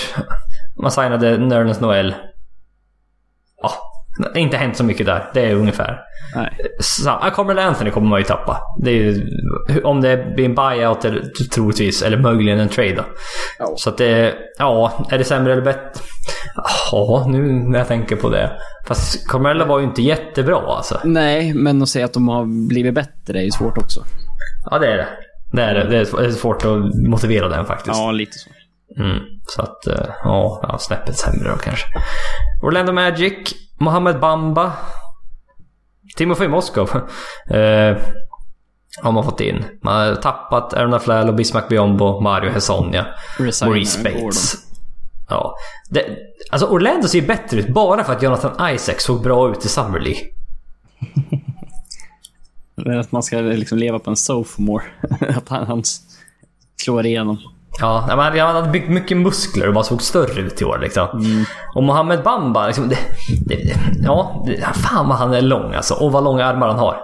Man 0.83 0.91
signade 0.91 1.39
Nerlens 1.39 1.81
Noel. 1.81 2.15
Ja, 3.63 3.71
det 4.19 4.29
har 4.29 4.37
inte 4.37 4.57
hänt 4.57 4.77
så 4.77 4.85
mycket 4.85 5.07
där. 5.07 5.31
Det 5.35 5.41
är 5.41 5.55
ungefär. 5.55 6.01
Nej. 6.35 6.57
Så, 6.81 7.11
Anthony 7.11 7.91
kommer 7.91 8.09
man 8.09 8.19
ju 8.19 8.25
tappa. 8.25 8.61
Det 8.83 8.91
är 8.91 8.95
ju, 8.95 9.27
om 9.85 10.01
det 10.01 10.35
blir 10.35 10.45
en 10.45 10.55
buyout 10.55 11.05
eller 11.05 11.23
troligtvis, 11.55 12.03
eller 12.03 12.19
möjligen 12.19 12.61
en 12.61 12.69
trade 12.69 12.95
då. 12.95 13.05
Ja. 13.59 13.75
Så 13.77 13.91
att 13.91 13.99
det, 13.99 14.35
ja, 14.59 15.07
är 15.11 15.19
det 15.19 15.25
sämre 15.25 15.53
eller 15.53 15.63
bättre? 15.63 16.01
Ja, 16.93 17.27
nu 17.29 17.53
när 17.53 17.79
jag 17.79 17.89
tänker 17.89 18.17
på 18.17 18.29
det. 18.29 18.53
Fast 18.87 19.29
Carmelo 19.29 19.65
var 19.65 19.79
ju 19.79 19.85
inte 19.85 20.03
jättebra 20.03 20.63
alltså. 20.67 21.01
Nej, 21.05 21.55
men 21.55 21.83
att 21.83 21.89
säga 21.89 22.05
att 22.05 22.13
de 22.13 22.29
har 22.29 22.69
blivit 22.69 22.95
bättre 22.95 23.39
är 23.39 23.43
ju 23.43 23.51
svårt 23.51 23.79
också. 23.79 24.05
Ja, 24.71 24.79
det 24.79 24.87
är 24.87 24.97
det. 24.97 25.09
Det 25.53 25.63
är 25.63 25.75
det. 25.75 25.85
Det 25.89 25.99
är 25.99 26.31
svårt 26.31 26.65
att 26.65 26.95
motivera 27.09 27.49
den 27.49 27.67
faktiskt. 27.67 27.97
Ja, 27.97 28.11
lite 28.11 28.39
så. 28.39 28.51
Mm, 28.97 29.19
så 29.47 29.63
att, 29.63 29.87
eh, 29.87 30.07
ja, 30.25 30.61
ja, 30.63 30.79
snäppet 30.79 31.17
sämre 31.17 31.51
då 31.51 31.57
kanske. 31.57 31.87
Orlando 32.63 32.93
Magic, 32.93 33.55
Mohamed 33.81 34.21
Bamba, 34.21 34.73
Timofey 36.17 36.49
Moskov. 36.49 36.91
Eh, 37.51 37.97
har 39.03 39.13
man 39.13 39.25
fått 39.25 39.41
in. 39.41 39.65
Man 39.83 40.09
har 40.09 40.15
tappat 40.15 40.75
Aaron 40.75 40.95
Aflalo, 40.95 41.33
Bismack 41.33 41.69
Biombo, 41.69 42.21
Mario 42.21 42.51
Resignar 42.53 43.15
Maurice 43.39 44.03
Gordon. 44.03 44.23
Bates. 44.25 44.68
Ja. 45.29 45.57
Det, 45.91 46.07
alltså 46.51 46.67
Orlando 46.67 47.09
ser 47.09 47.23
bättre 47.23 47.59
ut 47.59 47.69
bara 47.69 48.05
för 48.05 48.13
att 48.13 48.23
Jonathan 48.23 48.75
Isaac 48.75 48.95
såg 48.99 49.23
bra 49.23 49.51
ut 49.51 49.65
i 49.65 49.69
Summer 49.69 50.01
League. 50.01 50.21
Att 53.01 53.13
man 53.13 53.23
ska 53.23 53.37
liksom 53.37 53.79
leva 53.79 53.99
på 53.99 54.11
en 54.11 54.17
sophomore. 54.17 54.85
att 55.37 55.49
han, 55.49 55.67
han 55.67 55.83
slår 56.77 57.07
igenom. 57.07 57.39
Ja, 57.81 58.05
men 58.09 58.19
han 58.19 58.57
hade 58.57 58.71
byggt 58.71 58.91
mycket 58.91 59.17
muskler 59.17 59.69
och 59.69 59.75
bara 59.75 59.85
såg 59.85 60.03
större 60.03 60.41
ut 60.41 60.63
i 60.63 60.65
år 60.65 60.79
liksom. 60.79 61.09
Mm. 61.11 61.45
Och 61.75 61.83
Mohamed 61.83 62.23
Bamba, 62.23 62.67
liksom, 62.67 62.89
det, 62.89 62.99
det, 63.47 63.75
ja, 64.05 64.45
det, 64.47 64.63
fan 64.75 65.09
vad 65.09 65.19
han 65.19 65.35
är 65.35 65.41
lång 65.41 65.75
alltså. 65.75 65.95
Och 65.95 66.13
vad 66.13 66.25
långa 66.25 66.45
armar 66.45 66.69
han 66.69 66.79
har. 66.79 67.01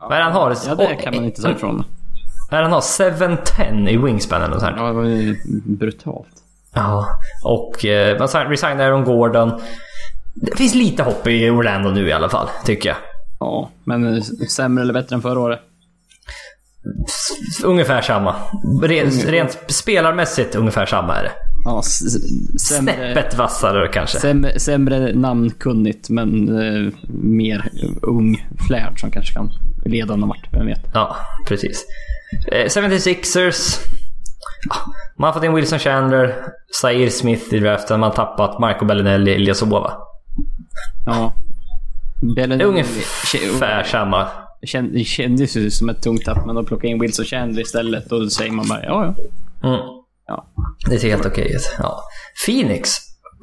Vad 0.00 0.18
är 0.18 0.22
han 0.22 0.32
har? 0.32 0.56
Ja, 0.66 0.74
det 0.74 0.94
kan 0.94 1.14
man 1.14 1.24
inte 1.24 1.42
ta 1.42 1.50
ifrån. 1.50 1.84
Vad 2.50 2.60
är 2.60 2.62
han 2.62 2.72
har? 2.72 2.80
710 2.80 3.88
i 3.88 3.96
wingspan 3.96 4.42
eller 4.42 4.54
något 4.54 4.62
sånt. 4.62 4.74
Ja, 4.76 4.86
det 4.86 4.92
var 4.92 5.04
ju 5.04 5.36
brutalt. 5.64 6.41
Ja. 6.74 7.08
Och 7.44 7.84
eh, 7.84 8.18
man 8.18 8.28
sign- 8.28 8.48
resignar 8.48 8.84
Aaron 8.84 9.04
Gordon. 9.04 9.60
Det 10.34 10.56
finns 10.56 10.74
lite 10.74 11.02
hopp 11.02 11.26
i 11.26 11.50
Orlando 11.50 11.90
nu 11.90 12.08
i 12.08 12.12
alla 12.12 12.28
fall, 12.28 12.48
tycker 12.64 12.88
jag. 12.88 12.98
Ja, 13.40 13.70
men 13.84 14.22
sämre 14.48 14.82
eller 14.82 14.92
bättre 14.94 15.16
än 15.16 15.22
förra 15.22 15.40
året? 15.40 15.60
Ungefär 17.64 18.02
samma. 18.02 18.34
Rent, 18.82 19.24
rent 19.24 19.58
spelarmässigt 19.68 20.54
ungefär 20.54 20.86
samma 20.86 21.16
är 21.16 21.22
det. 21.22 21.32
Ja, 21.64 21.82
sämre, 21.82 22.94
Snäppet 22.94 23.34
vassare 23.34 23.88
kanske. 23.88 24.18
sämre, 24.20 24.58
sämre 24.58 25.12
namnkunnigt, 25.14 26.08
men 26.10 26.48
eh, 26.48 26.92
mer 27.08 27.68
ung 28.02 28.46
flärd 28.68 29.00
som 29.00 29.10
kanske 29.10 29.34
kan 29.34 29.50
leda 29.84 30.16
någon 30.16 30.28
vart. 30.28 30.48
Vem 30.52 30.66
vet? 30.66 30.80
Ja, 30.94 31.16
precis. 31.48 31.84
Eh, 32.52 32.64
76ers. 32.66 33.78
Ja, 34.70 34.76
Man 35.18 35.26
har 35.26 35.32
fått 35.32 35.44
in 35.44 35.54
Wilson 35.54 35.78
Chandler, 35.78 36.44
Zaire 36.80 37.10
Smith 37.10 37.54
i 37.54 37.58
draften. 37.58 38.00
Man 38.00 38.08
har 38.10 38.16
tappat 38.16 38.58
Marco 38.60 38.84
Bellinelli, 38.84 39.34
Elias 39.34 39.62
Obova. 39.62 39.92
Ja. 41.06 41.32
Bellinelli- 42.36 42.64
ungefär 42.64 43.82
samma. 43.82 44.26
Det, 44.60 44.66
känd, 44.66 44.92
det 44.92 45.04
kändes 45.04 45.56
ju 45.56 45.70
som 45.70 45.88
ett 45.88 46.02
tungt 46.02 46.24
tapp, 46.24 46.46
men 46.46 46.54
de 46.54 46.64
plockade 46.64 46.88
in 46.88 47.00
Wilson 47.00 47.24
Chandler 47.24 47.62
istället 47.62 48.12
och 48.12 48.20
då 48.20 48.30
säger 48.30 48.52
man 48.52 48.68
bara 48.68 48.84
ja, 48.84 49.14
ja. 49.62 49.68
Mm. 49.68 49.80
ja. 50.26 50.46
Det 50.90 50.98
ser 50.98 51.08
helt 51.10 51.26
okej 51.26 51.54
ut. 51.54 51.74
Ja. 51.78 52.00
Phoenix. 52.46 52.90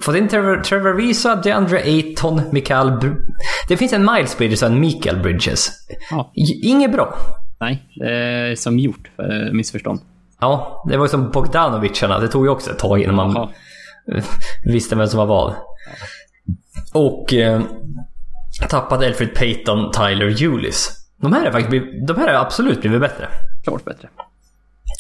Fått 0.02 0.16
in 0.16 0.28
Trevor, 0.28 0.58
Trevor 0.58 0.94
Visa, 0.94 1.36
DeAndre 1.36 1.80
Ayton, 1.80 2.41
Mikael... 2.52 2.90
Br- 2.90 3.22
det 3.68 3.78
finns 3.78 3.94
en 3.94 4.06
Miles 4.14 4.38
Bridges 4.38 4.62
och 4.62 4.68
en 4.70 4.80
Mikael 4.80 5.20
Bridges. 5.20 5.70
ja. 6.12 6.32
Inget 6.64 6.91
bra. 6.91 7.16
Nej, 7.62 7.84
det 7.96 8.12
är 8.14 8.56
som 8.56 8.80
gjort 8.80 9.10
för 9.16 9.48
eh, 9.48 9.54
missförstånd. 9.54 10.00
Ja, 10.40 10.84
det 10.90 10.98
var 10.98 11.06
ju 11.06 11.10
som 11.10 11.32
Bogdanovicarna. 11.32 12.20
Det 12.20 12.28
tog 12.28 12.45
ju 12.45 12.49
också 12.49 12.72
ett 12.72 12.80
tag 12.80 12.99
innan 13.02 13.16
man 13.16 13.32
Jaha. 13.36 13.49
visste 14.66 14.95
vem 14.95 15.07
som 15.07 15.18
var 15.18 15.26
vad. 15.26 15.56
Och 16.94 17.34
eh, 17.34 17.61
tappade 18.70 19.07
Alfred 19.07 19.36
Payton, 19.36 19.91
Tyler 19.91 20.26
Eulis. 20.44 20.95
De 21.22 21.34
här, 21.34 21.45
är 21.45 21.52
faktiskt, 21.52 21.70
blivit- 21.70 22.07
de 22.07 22.18
här 22.18 22.34
har 22.34 22.45
absolut 22.45 22.82
blivit 22.82 23.02
bättre. 23.02 23.28
Klart 23.64 23.86
bättre. 23.86 24.10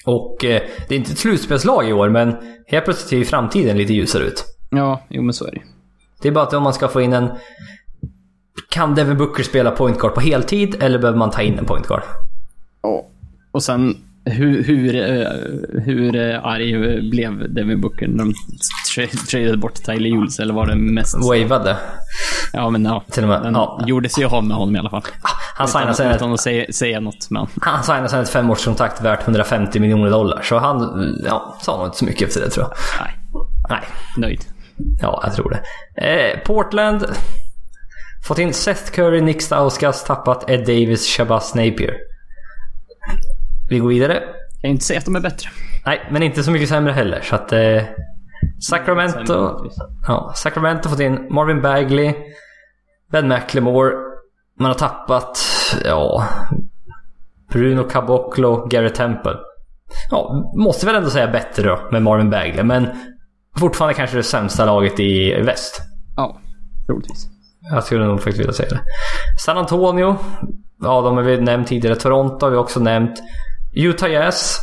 Och 0.05 0.45
eh, 0.45 0.61
det 0.87 0.95
är 0.95 0.99
inte 0.99 1.11
ett 1.11 1.17
slutspelslag 1.19 1.89
i 1.89 1.93
år, 1.93 2.09
men 2.09 2.35
helt 2.67 2.85
plötsligt 2.85 3.09
ser 3.09 3.17
ju 3.17 3.25
framtiden 3.25 3.77
lite 3.77 3.93
ljusare 3.93 4.23
ut. 4.23 4.45
Ja, 4.69 5.01
jo 5.09 5.21
men 5.21 5.33
så 5.33 5.45
är 5.47 5.51
det 5.51 5.61
Det 6.21 6.27
är 6.27 6.31
bara 6.31 6.43
att 6.43 6.53
om 6.53 6.63
man 6.63 6.73
ska 6.73 6.87
få 6.87 7.01
in 7.01 7.13
en... 7.13 7.29
Kan 8.69 8.95
Devin 8.95 9.17
Booker 9.17 9.43
spela 9.43 9.71
point 9.71 9.99
guard 9.99 10.13
på 10.13 10.21
heltid 10.21 10.75
eller 10.83 10.99
behöver 10.99 11.17
man 11.19 11.31
ta 11.31 11.41
in 11.41 11.59
en 11.59 11.65
point 11.65 11.87
guard? 11.87 12.01
Ja. 12.81 13.05
Och 13.51 13.63
sen 13.63 13.97
hur, 14.29 14.63
hur, 14.63 14.95
eh, 14.95 15.27
hur 15.83 16.15
eh, 16.15 16.45
arg 16.45 17.01
blev 17.09 17.53
Devin 17.53 17.81
Booker 17.81 18.07
när 18.07 18.17
de 18.17 18.33
tradade 19.31 19.57
bort 19.57 19.83
Tyler 19.85 20.09
Jules? 20.09 20.39
Eller 20.39 20.53
var 20.53 20.65
det 20.65 20.75
mest... 20.75 21.15
Wavade. 21.15 21.77
Ja, 22.53 22.69
men 22.69 22.85
ja. 22.85 23.03
Till 23.11 23.23
och 23.23 23.29
med, 23.29 23.43
Den 23.43 23.53
ja. 23.53 23.83
gjorde 23.87 24.09
sig 24.09 24.25
av 24.25 24.43
med 24.43 24.57
honom 24.57 24.75
i 24.75 24.79
alla 24.79 24.89
fall. 24.89 25.03
Han 25.55 25.67
signade 25.67 25.93
sen 25.93 26.15
utan 26.15 26.33
att 26.33 26.39
säga, 26.39 26.65
säga 26.73 26.99
något. 26.99 27.29
Men 27.29 27.47
han 27.61 27.83
signade 27.83 28.09
sen 28.09 28.21
ett 28.21 28.29
femårskontrakt 28.29 29.01
värt 29.01 29.23
150 29.23 29.79
miljoner 29.79 30.09
dollar. 30.09 30.41
Så 30.41 30.57
han 30.57 31.17
ja, 31.25 31.57
sa 31.61 31.77
nog 31.77 31.87
inte 31.87 31.97
så 31.97 32.05
mycket 32.05 32.27
efter 32.27 32.41
det 32.41 32.49
tror 32.49 32.65
jag. 32.65 32.73
nej, 33.05 33.15
Nej, 33.69 33.81
nöjd. 34.17 34.41
ja 35.01 35.21
jag 35.23 35.35
tror 35.35 35.49
det. 35.49 35.61
Eh, 36.05 36.39
Portland. 36.39 37.05
Fått 38.23 38.39
in 38.39 38.53
Seth 38.53 38.91
Curry, 38.91 39.21
Nick 39.21 39.41
Stauskas, 39.41 40.03
tappat 40.03 40.49
Ed 40.49 40.59
Davis, 40.59 41.17
Shabazz 41.17 41.55
Napier. 41.55 41.93
Vi 43.69 43.79
går 43.79 43.89
vidare. 43.89 44.13
Jag 44.13 44.61
kan 44.61 44.71
inte 44.71 44.85
säga 44.85 44.99
att 44.99 45.05
de 45.05 45.15
är 45.15 45.19
bättre. 45.19 45.49
Nej, 45.85 46.07
men 46.11 46.23
inte 46.23 46.43
så 46.43 46.51
mycket 46.51 46.69
sämre 46.69 46.91
heller. 46.91 47.21
Så 47.21 47.35
att... 47.35 47.53
Eh, 47.53 47.83
Sacramento... 48.69 49.65
Ja, 50.07 50.33
Sacramento 50.35 50.89
har 50.89 50.95
fått 50.95 50.99
in 50.99 51.27
Marvin 51.29 51.61
Bagley, 51.61 52.13
Ben 53.11 53.27
McLemore. 53.27 53.93
Man 54.59 54.67
har 54.67 54.73
tappat, 54.73 55.39
ja... 55.85 56.27
Bruno 57.51 57.83
Caboclo, 57.83 58.67
Garrett 58.67 58.95
Temple. 58.95 59.35
Ja, 60.09 60.51
måste 60.55 60.85
väl 60.85 60.95
ändå 60.95 61.09
säga 61.09 61.27
bättre 61.27 61.69
då 61.69 61.79
med 61.91 62.01
Marvin 62.01 62.29
Bagley, 62.29 62.63
men 62.63 62.87
fortfarande 63.59 63.93
kanske 63.93 64.17
det 64.17 64.23
sämsta 64.23 64.65
laget 64.65 64.99
i 64.99 65.41
väst. 65.41 65.81
Ja, 66.15 66.37
troligtvis. 66.85 67.27
Jag 67.71 67.83
skulle 67.83 68.05
nog 68.05 68.17
faktiskt 68.17 68.39
vilja 68.39 68.53
säga 68.53 68.69
det. 68.69 68.79
San 69.45 69.57
Antonio. 69.57 70.15
Ja, 70.81 71.01
de 71.01 71.17
har 71.17 71.23
vi 71.23 71.41
nämnt 71.41 71.67
tidigare. 71.67 71.95
Toronto 71.95 72.45
har 72.45 72.51
vi 72.51 72.57
också 72.57 72.79
nämnt. 72.79 73.19
Utah 73.73 74.11
Jazz. 74.11 74.57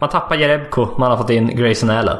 Man 0.00 0.10
tappar 0.10 0.36
Jerebko. 0.36 0.98
Man 0.98 1.10
har 1.10 1.18
fått 1.18 1.30
in 1.30 1.56
Grayson 1.56 1.90
Allen. 1.90 2.16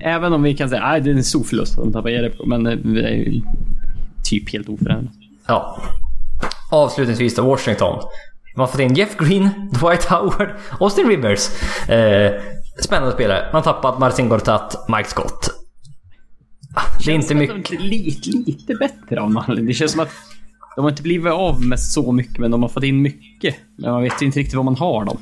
Även 0.00 0.32
om 0.32 0.42
vi 0.42 0.54
kan 0.56 0.68
säga 0.68 0.82
att 0.82 1.04
det 1.04 1.10
är 1.10 1.14
en 1.14 1.24
stor 1.24 1.44
förlust 1.44 1.78
att 1.78 1.84
de 1.84 1.92
tappar 1.92 2.08
Jerebko, 2.10 2.46
men 2.46 2.66
eh, 2.66 2.76
det 2.76 3.00
är 3.08 3.14
ju 3.14 3.42
typ 4.24 4.52
helt 4.52 4.68
oförändrat. 4.68 5.14
Ja. 5.46 5.78
Avslutningsvis 6.70 7.34
då 7.34 7.42
Washington. 7.42 8.00
Man 8.56 8.60
har 8.60 8.66
fått 8.66 8.80
in 8.80 8.94
Jeff 8.94 9.16
Green, 9.16 9.50
Dwight 9.72 10.04
Howard, 10.04 10.48
Austin 10.80 11.08
Rivers. 11.08 11.48
Eh, 11.88 12.32
spännande 12.84 13.12
spelare. 13.14 13.48
Man 13.52 13.62
har 13.62 13.72
tappat 13.72 13.98
Marcin 13.98 14.28
Gortat, 14.28 14.84
Mike 14.88 15.08
Scott. 15.08 15.50
Ah, 16.74 16.82
Det 17.04 17.10
är 17.10 17.14
inte 17.14 17.34
mycket. 17.34 17.70
De 17.70 17.76
lite, 17.78 18.30
lite 18.30 18.74
bättre 18.74 19.20
av 19.20 19.38
anledning. 19.38 19.66
Det 19.66 19.74
känns 19.74 19.92
som 19.92 20.00
att 20.00 20.10
de 20.76 20.84
har 20.84 20.90
inte 20.90 21.02
blivit 21.02 21.32
av 21.32 21.62
med 21.64 21.80
så 21.80 22.12
mycket, 22.12 22.38
men 22.38 22.50
de 22.50 22.62
har 22.62 22.68
fått 22.68 22.84
in 22.84 23.02
mycket. 23.02 23.54
Men 23.78 23.90
man 23.90 24.02
vet 24.02 24.22
inte 24.22 24.38
riktigt 24.38 24.54
vad 24.54 24.64
man 24.64 24.76
har 24.76 25.04
dem. 25.04 25.18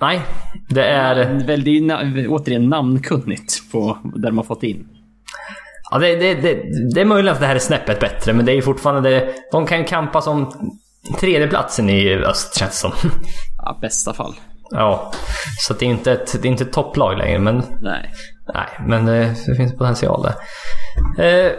Nej, 0.00 0.20
det 0.68 0.84
är... 0.84 1.14
Väl, 1.46 1.64
det 1.64 1.70
är 1.70 1.72
ju 1.72 1.80
na- 1.80 2.26
återigen 2.28 2.68
namnkunnigt 2.68 3.72
på 3.72 3.98
där 4.14 4.30
har 4.30 4.42
fått 4.42 4.62
in. 4.62 4.88
Ja, 5.90 5.98
det, 5.98 6.16
det, 6.16 6.34
det, 6.34 6.62
det 6.94 7.00
är 7.00 7.04
möjligt 7.04 7.32
att 7.32 7.40
det 7.40 7.46
här 7.46 7.54
är 7.54 7.58
snäppet 7.58 8.00
bättre, 8.00 8.32
men 8.32 8.46
det 8.46 8.52
är 8.52 8.56
ju 8.56 8.62
fortfarande... 8.62 9.10
Det, 9.10 9.34
de 9.52 9.66
kan 9.66 9.78
ju 9.78 9.84
kampas 9.84 10.26
om 10.26 10.52
tredjeplatsen 11.20 11.90
i 11.90 12.14
öst, 12.14 12.56
känns 12.58 12.78
som. 12.80 12.92
Ja, 13.58 13.78
bästa 13.80 14.12
fall. 14.12 14.34
Ja, 14.70 15.12
så 15.66 15.74
det 15.74 15.84
är 15.86 15.90
inte 15.90 16.12
ett, 16.12 16.42
det 16.42 16.48
är 16.48 16.50
inte 16.50 16.64
ett 16.64 16.72
topplag 16.72 17.18
längre, 17.18 17.38
men... 17.38 17.62
Nej. 17.80 18.10
Nej, 18.54 18.66
men 18.86 19.06
det, 19.06 19.34
det 19.46 19.54
finns 19.56 19.76
potential 19.76 20.22
där. 20.22 20.34
Eh, 21.24 21.52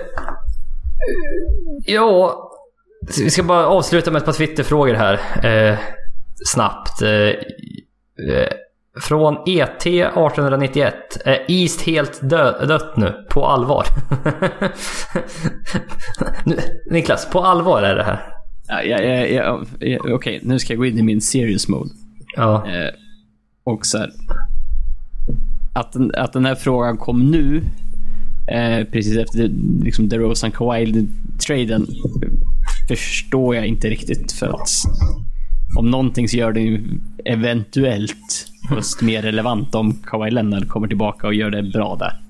ja, 1.85 2.41
vi 3.23 3.29
ska 3.29 3.43
bara 3.43 3.67
avsluta 3.67 4.11
med 4.11 4.19
ett 4.19 4.25
par 4.25 4.33
Twitterfrågor 4.33 4.93
här. 4.93 5.13
Eh, 5.43 5.77
snabbt. 6.45 7.01
Eh, 7.01 7.09
eh, 7.09 8.47
från 9.01 9.35
E 9.45 9.59
ET 9.59 9.85
1891. 9.85 10.95
Är 11.25 11.45
East 11.47 11.81
helt 11.81 12.29
dö, 12.29 12.65
dött 12.65 12.97
nu? 12.97 13.25
På 13.29 13.45
allvar? 13.45 13.85
nu, 16.45 16.57
Niklas, 16.91 17.29
på 17.29 17.39
allvar 17.39 17.83
är 17.83 17.95
det 17.95 18.03
här? 18.03 18.19
Ja, 18.67 18.81
ja, 18.83 19.01
ja, 19.01 19.25
ja, 19.25 19.63
ja, 19.79 20.15
Okej, 20.15 20.39
nu 20.43 20.59
ska 20.59 20.73
jag 20.73 20.77
gå 20.77 20.85
in 20.85 20.97
i 20.97 21.03
min 21.03 21.21
serious 21.21 21.67
mode. 21.67 21.89
Ja. 22.35 22.67
Eh, 22.67 22.89
och 23.63 23.85
så 23.85 23.97
här, 23.97 24.11
att, 25.73 25.91
den, 25.91 26.11
att 26.15 26.33
den 26.33 26.45
här 26.45 26.55
frågan 26.55 26.97
kom 26.97 27.31
nu, 27.31 27.61
eh, 28.47 28.85
precis 28.91 29.17
efter 29.17 29.51
liksom, 29.83 30.09
DeRozan 30.09 30.51
Kawhi-traden, 30.51 31.87
förstår 32.87 33.55
jag 33.55 33.65
inte 33.65 33.89
riktigt. 33.89 34.31
För 34.31 34.47
att 34.47 34.69
om 35.79 35.91
någonting 35.91 36.29
så 36.29 36.37
gör 36.37 36.51
det 36.51 36.81
eventuellt 37.25 38.47
just 38.75 39.01
mer 39.01 39.21
relevant 39.21 39.75
om 39.75 39.93
Kawhi 39.93 40.31
Leonard 40.31 40.67
kommer 40.67 40.87
tillbaka 40.87 41.27
och 41.27 41.33
gör 41.33 41.51
det 41.51 41.63
bra 41.63 41.95
där. 41.99 42.21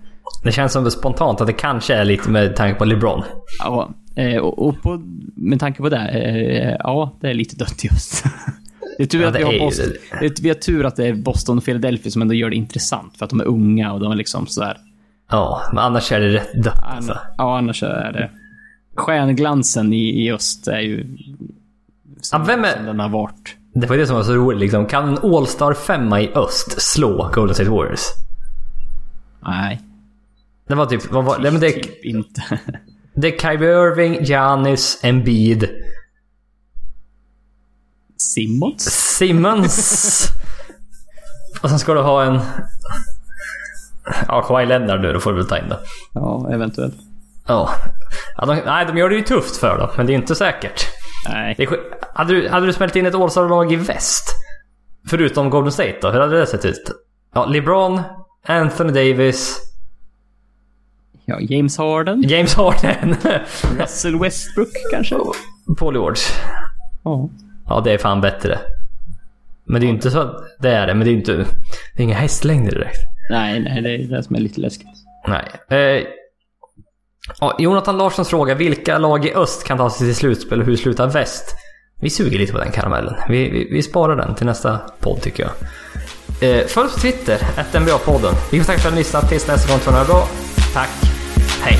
Det 0.44 0.52
känns 0.52 0.74
som 0.74 0.92
spontant 0.92 1.42
att 1.42 1.48
det 1.48 1.54
kanske 1.54 1.94
är 1.96 2.06
lite 2.06 2.30
med 2.30 2.56
tanke 2.56 2.78
på 2.78 2.86
LeBron. 2.86 3.24
Ja, 3.60 3.90
eh, 4.16 4.38
och, 4.38 4.68
och 4.68 4.82
på, 4.82 5.02
med 5.36 5.60
tanke 5.60 5.82
på 5.82 5.90
det, 5.90 6.08
eh, 6.08 6.76
ja, 6.80 7.18
det 7.22 7.30
är 7.30 7.34
lite 7.34 7.56
dött 7.56 7.84
just. 7.84 8.24
Det 8.98 9.04
är 9.04 9.08
tur 9.08 9.22
Ja, 9.22 9.28
att 9.28 9.34
det 9.34 9.40
vi 9.40 9.46
har 9.46 9.60
Boston. 9.60 9.90
Det 10.20 10.40
vi 10.40 10.50
har 10.50 10.56
tur 10.56 10.86
att 10.86 10.96
det 10.96 11.08
är 11.08 11.14
Boston 11.14 11.58
och 11.58 11.66
Philadelphia 11.66 12.12
som 12.12 12.22
ändå 12.22 12.34
gör 12.34 12.50
det 12.50 12.56
intressant. 12.56 13.18
För 13.18 13.26
att 13.26 13.30
de 13.30 13.40
är 13.40 13.46
unga 13.46 13.94
och 13.94 14.00
de 14.00 14.12
är 14.12 14.16
liksom 14.16 14.48
sådär. 14.48 14.78
Ja, 15.32 15.62
men 15.74 15.84
annars 15.84 16.12
är 16.12 16.20
det 16.20 16.34
rätt 16.34 16.64
dött 16.64 16.84
alltså. 16.84 17.18
Ja, 17.38 17.58
annars 17.58 17.84
är 17.84 18.12
det... 18.12 18.30
Stjärnglansen 18.96 19.94
i, 19.94 20.26
i 20.26 20.32
öst 20.32 20.68
är 20.68 20.80
ju... 20.80 21.18
Som, 22.22 22.42
Ja, 22.42 22.46
vem 22.48 22.64
är- 22.64 22.74
som 22.76 22.86
den 22.86 23.00
har 23.00 23.10
varit. 23.10 23.56
Det 23.74 23.88
var 23.88 23.98
det 23.98 24.08
som 24.08 24.16
var 24.16 24.24
så 24.24 24.34
roligt 24.34 24.60
liksom. 24.60 24.86
Kan 24.86 25.08
en 25.10 25.18
All-Star 25.36 25.74
femma 25.74 26.22
i 26.22 26.28
öst 26.34 26.82
slå 26.82 27.32
Golden 27.34 27.56
State 27.56 27.70
Warriors? 27.70 28.02
Nej, 29.44 29.82
Det 30.68 30.76
var 30.76 30.86
typ... 30.86 31.12
Vad 31.12 31.26
var, 31.26 31.40
nej, 31.40 31.52
men 31.52 31.62
det, 31.62 31.72
typ 31.72 32.06
inte. 32.06 32.42
det 33.16 33.28
är 33.36 33.40
Kyrie 33.40 33.70
Irving, 33.88 34.24
Giannis, 34.24 35.00
Embiid, 35.04 35.70
Simmons? 38.18 38.84
Simmons. 39.18 40.28
Och 41.62 41.70
sen 41.70 41.80
ska 41.80 41.94
du 41.94 42.02
ha 42.02 42.24
en... 42.24 42.40
Ja, 44.28 44.42
Kawhi 44.42 44.66
Leonard 44.66 45.02
nu, 45.02 45.14
då 45.14 45.20
får 45.20 45.32
du 45.32 45.38
väl 45.38 45.48
ta 45.48 45.58
in 45.58 45.70
det. 45.70 45.80
Ja, 46.14 46.50
eventuellt. 46.52 46.96
Ja. 47.48 47.70
ja 48.38 48.46
de, 48.46 48.56
nej, 48.66 48.86
de 48.86 48.98
gör 48.98 49.10
det 49.10 49.16
ju 49.16 49.22
tufft 49.22 49.58
för 49.58 49.78
dem, 49.78 49.90
men 49.98 50.06
det 50.06 50.14
är 50.14 50.16
inte 50.16 50.36
säkert. 50.36 50.86
Nej. 51.30 51.56
Det 51.58 51.68
hade, 52.14 52.34
du, 52.34 52.50
hade 52.50 52.66
du 52.66 52.74
smält 52.74 52.96
in 52.96 53.06
ett 53.06 53.16
All-Star-lag 53.16 53.74
i 53.74 53.76
väst? 53.76 54.30
Förutom 55.10 55.50
Golden 55.50 55.72
State 55.72 55.98
då? 56.02 56.12
Hur 56.12 56.20
hade 56.20 56.40
det 56.40 56.48
sett 56.48 56.66
ut? 56.66 56.92
Ja, 57.34 57.46
LeBron, 57.46 58.02
Anthony 58.48 58.92
Davis, 58.92 59.62
Ja, 61.26 61.40
James 61.40 61.78
Harden? 61.78 62.22
James 62.22 62.56
Harden, 62.56 63.16
Russell 63.80 64.20
Westbrook 64.20 64.70
kanske? 64.92 65.16
Paul 65.78 65.94
George. 65.96 66.22
Ja. 67.04 67.30
Ja, 67.68 67.82
det 67.84 67.92
är 67.92 67.98
fan 67.98 68.22
bättre. 68.22 68.60
Men 69.66 69.82
det 69.82 69.86
är 69.86 69.88
ju 69.88 69.94
inte 69.94 70.12
så 70.12 70.20
att 70.20 70.44
det 70.60 70.70
är 70.70 70.88
det, 70.88 70.94
men 70.94 71.06
det 71.06 71.10
är 71.10 71.12
ju 71.12 71.18
inte... 71.18 71.36
Det 71.96 72.02
är 72.02 72.04
inga 72.04 72.16
hästlängder 72.16 72.72
direkt. 72.72 72.98
Nej, 73.30 73.60
nej, 73.60 73.82
det 73.82 73.90
är 73.90 73.98
det 74.18 74.24
som 74.24 74.36
är 74.36 74.40
lite 74.40 74.62
läskigt. 74.62 74.88
Nej. 75.28 75.46
Eh, 75.80 76.04
ja, 77.40 77.56
Jonathan 77.60 77.98
Larssons 77.98 78.30
fråga. 78.30 78.56
Vilka 78.56 78.98
lag 78.98 79.26
i 79.26 79.34
öst 79.34 79.64
kan 79.64 79.78
ta 79.78 79.90
sig 79.90 80.08
till 80.08 80.16
slutspel 80.16 80.60
och 80.60 80.66
hur 80.66 80.76
slutar 80.76 81.08
väst? 81.08 81.56
Vi 82.02 82.10
suger 82.10 82.40
lite 82.40 82.54
på 82.54 82.60
den 82.60 82.72
karamellen. 82.72 83.16
Vi, 83.30 83.50
vi, 83.50 83.68
vi 83.72 83.84
sparar 83.84 84.16
den 84.16 84.36
till 84.36 84.46
nästa 84.46 84.80
podd 85.00 85.22
tycker 85.22 85.44
jag. 85.44 85.52
Eh, 86.50 86.66
följ 86.66 86.88
oss 86.88 86.94
på 86.94 87.00
Twitter, 87.00 87.38
NBA-podden. 87.74 88.34
Vi 88.52 88.60
får 88.60 88.66
tacka 88.66 88.80
för 88.80 88.88
att 88.88 88.94
ni 88.94 89.00
lyssnat. 89.00 89.30
Tills 89.30 89.48
nästa 89.48 89.72
gång, 89.72 89.80
tror 89.80 89.94
det 90.00 90.06
bra. 90.06 90.28
Tack. 90.74 90.90
Hej. 91.62 91.80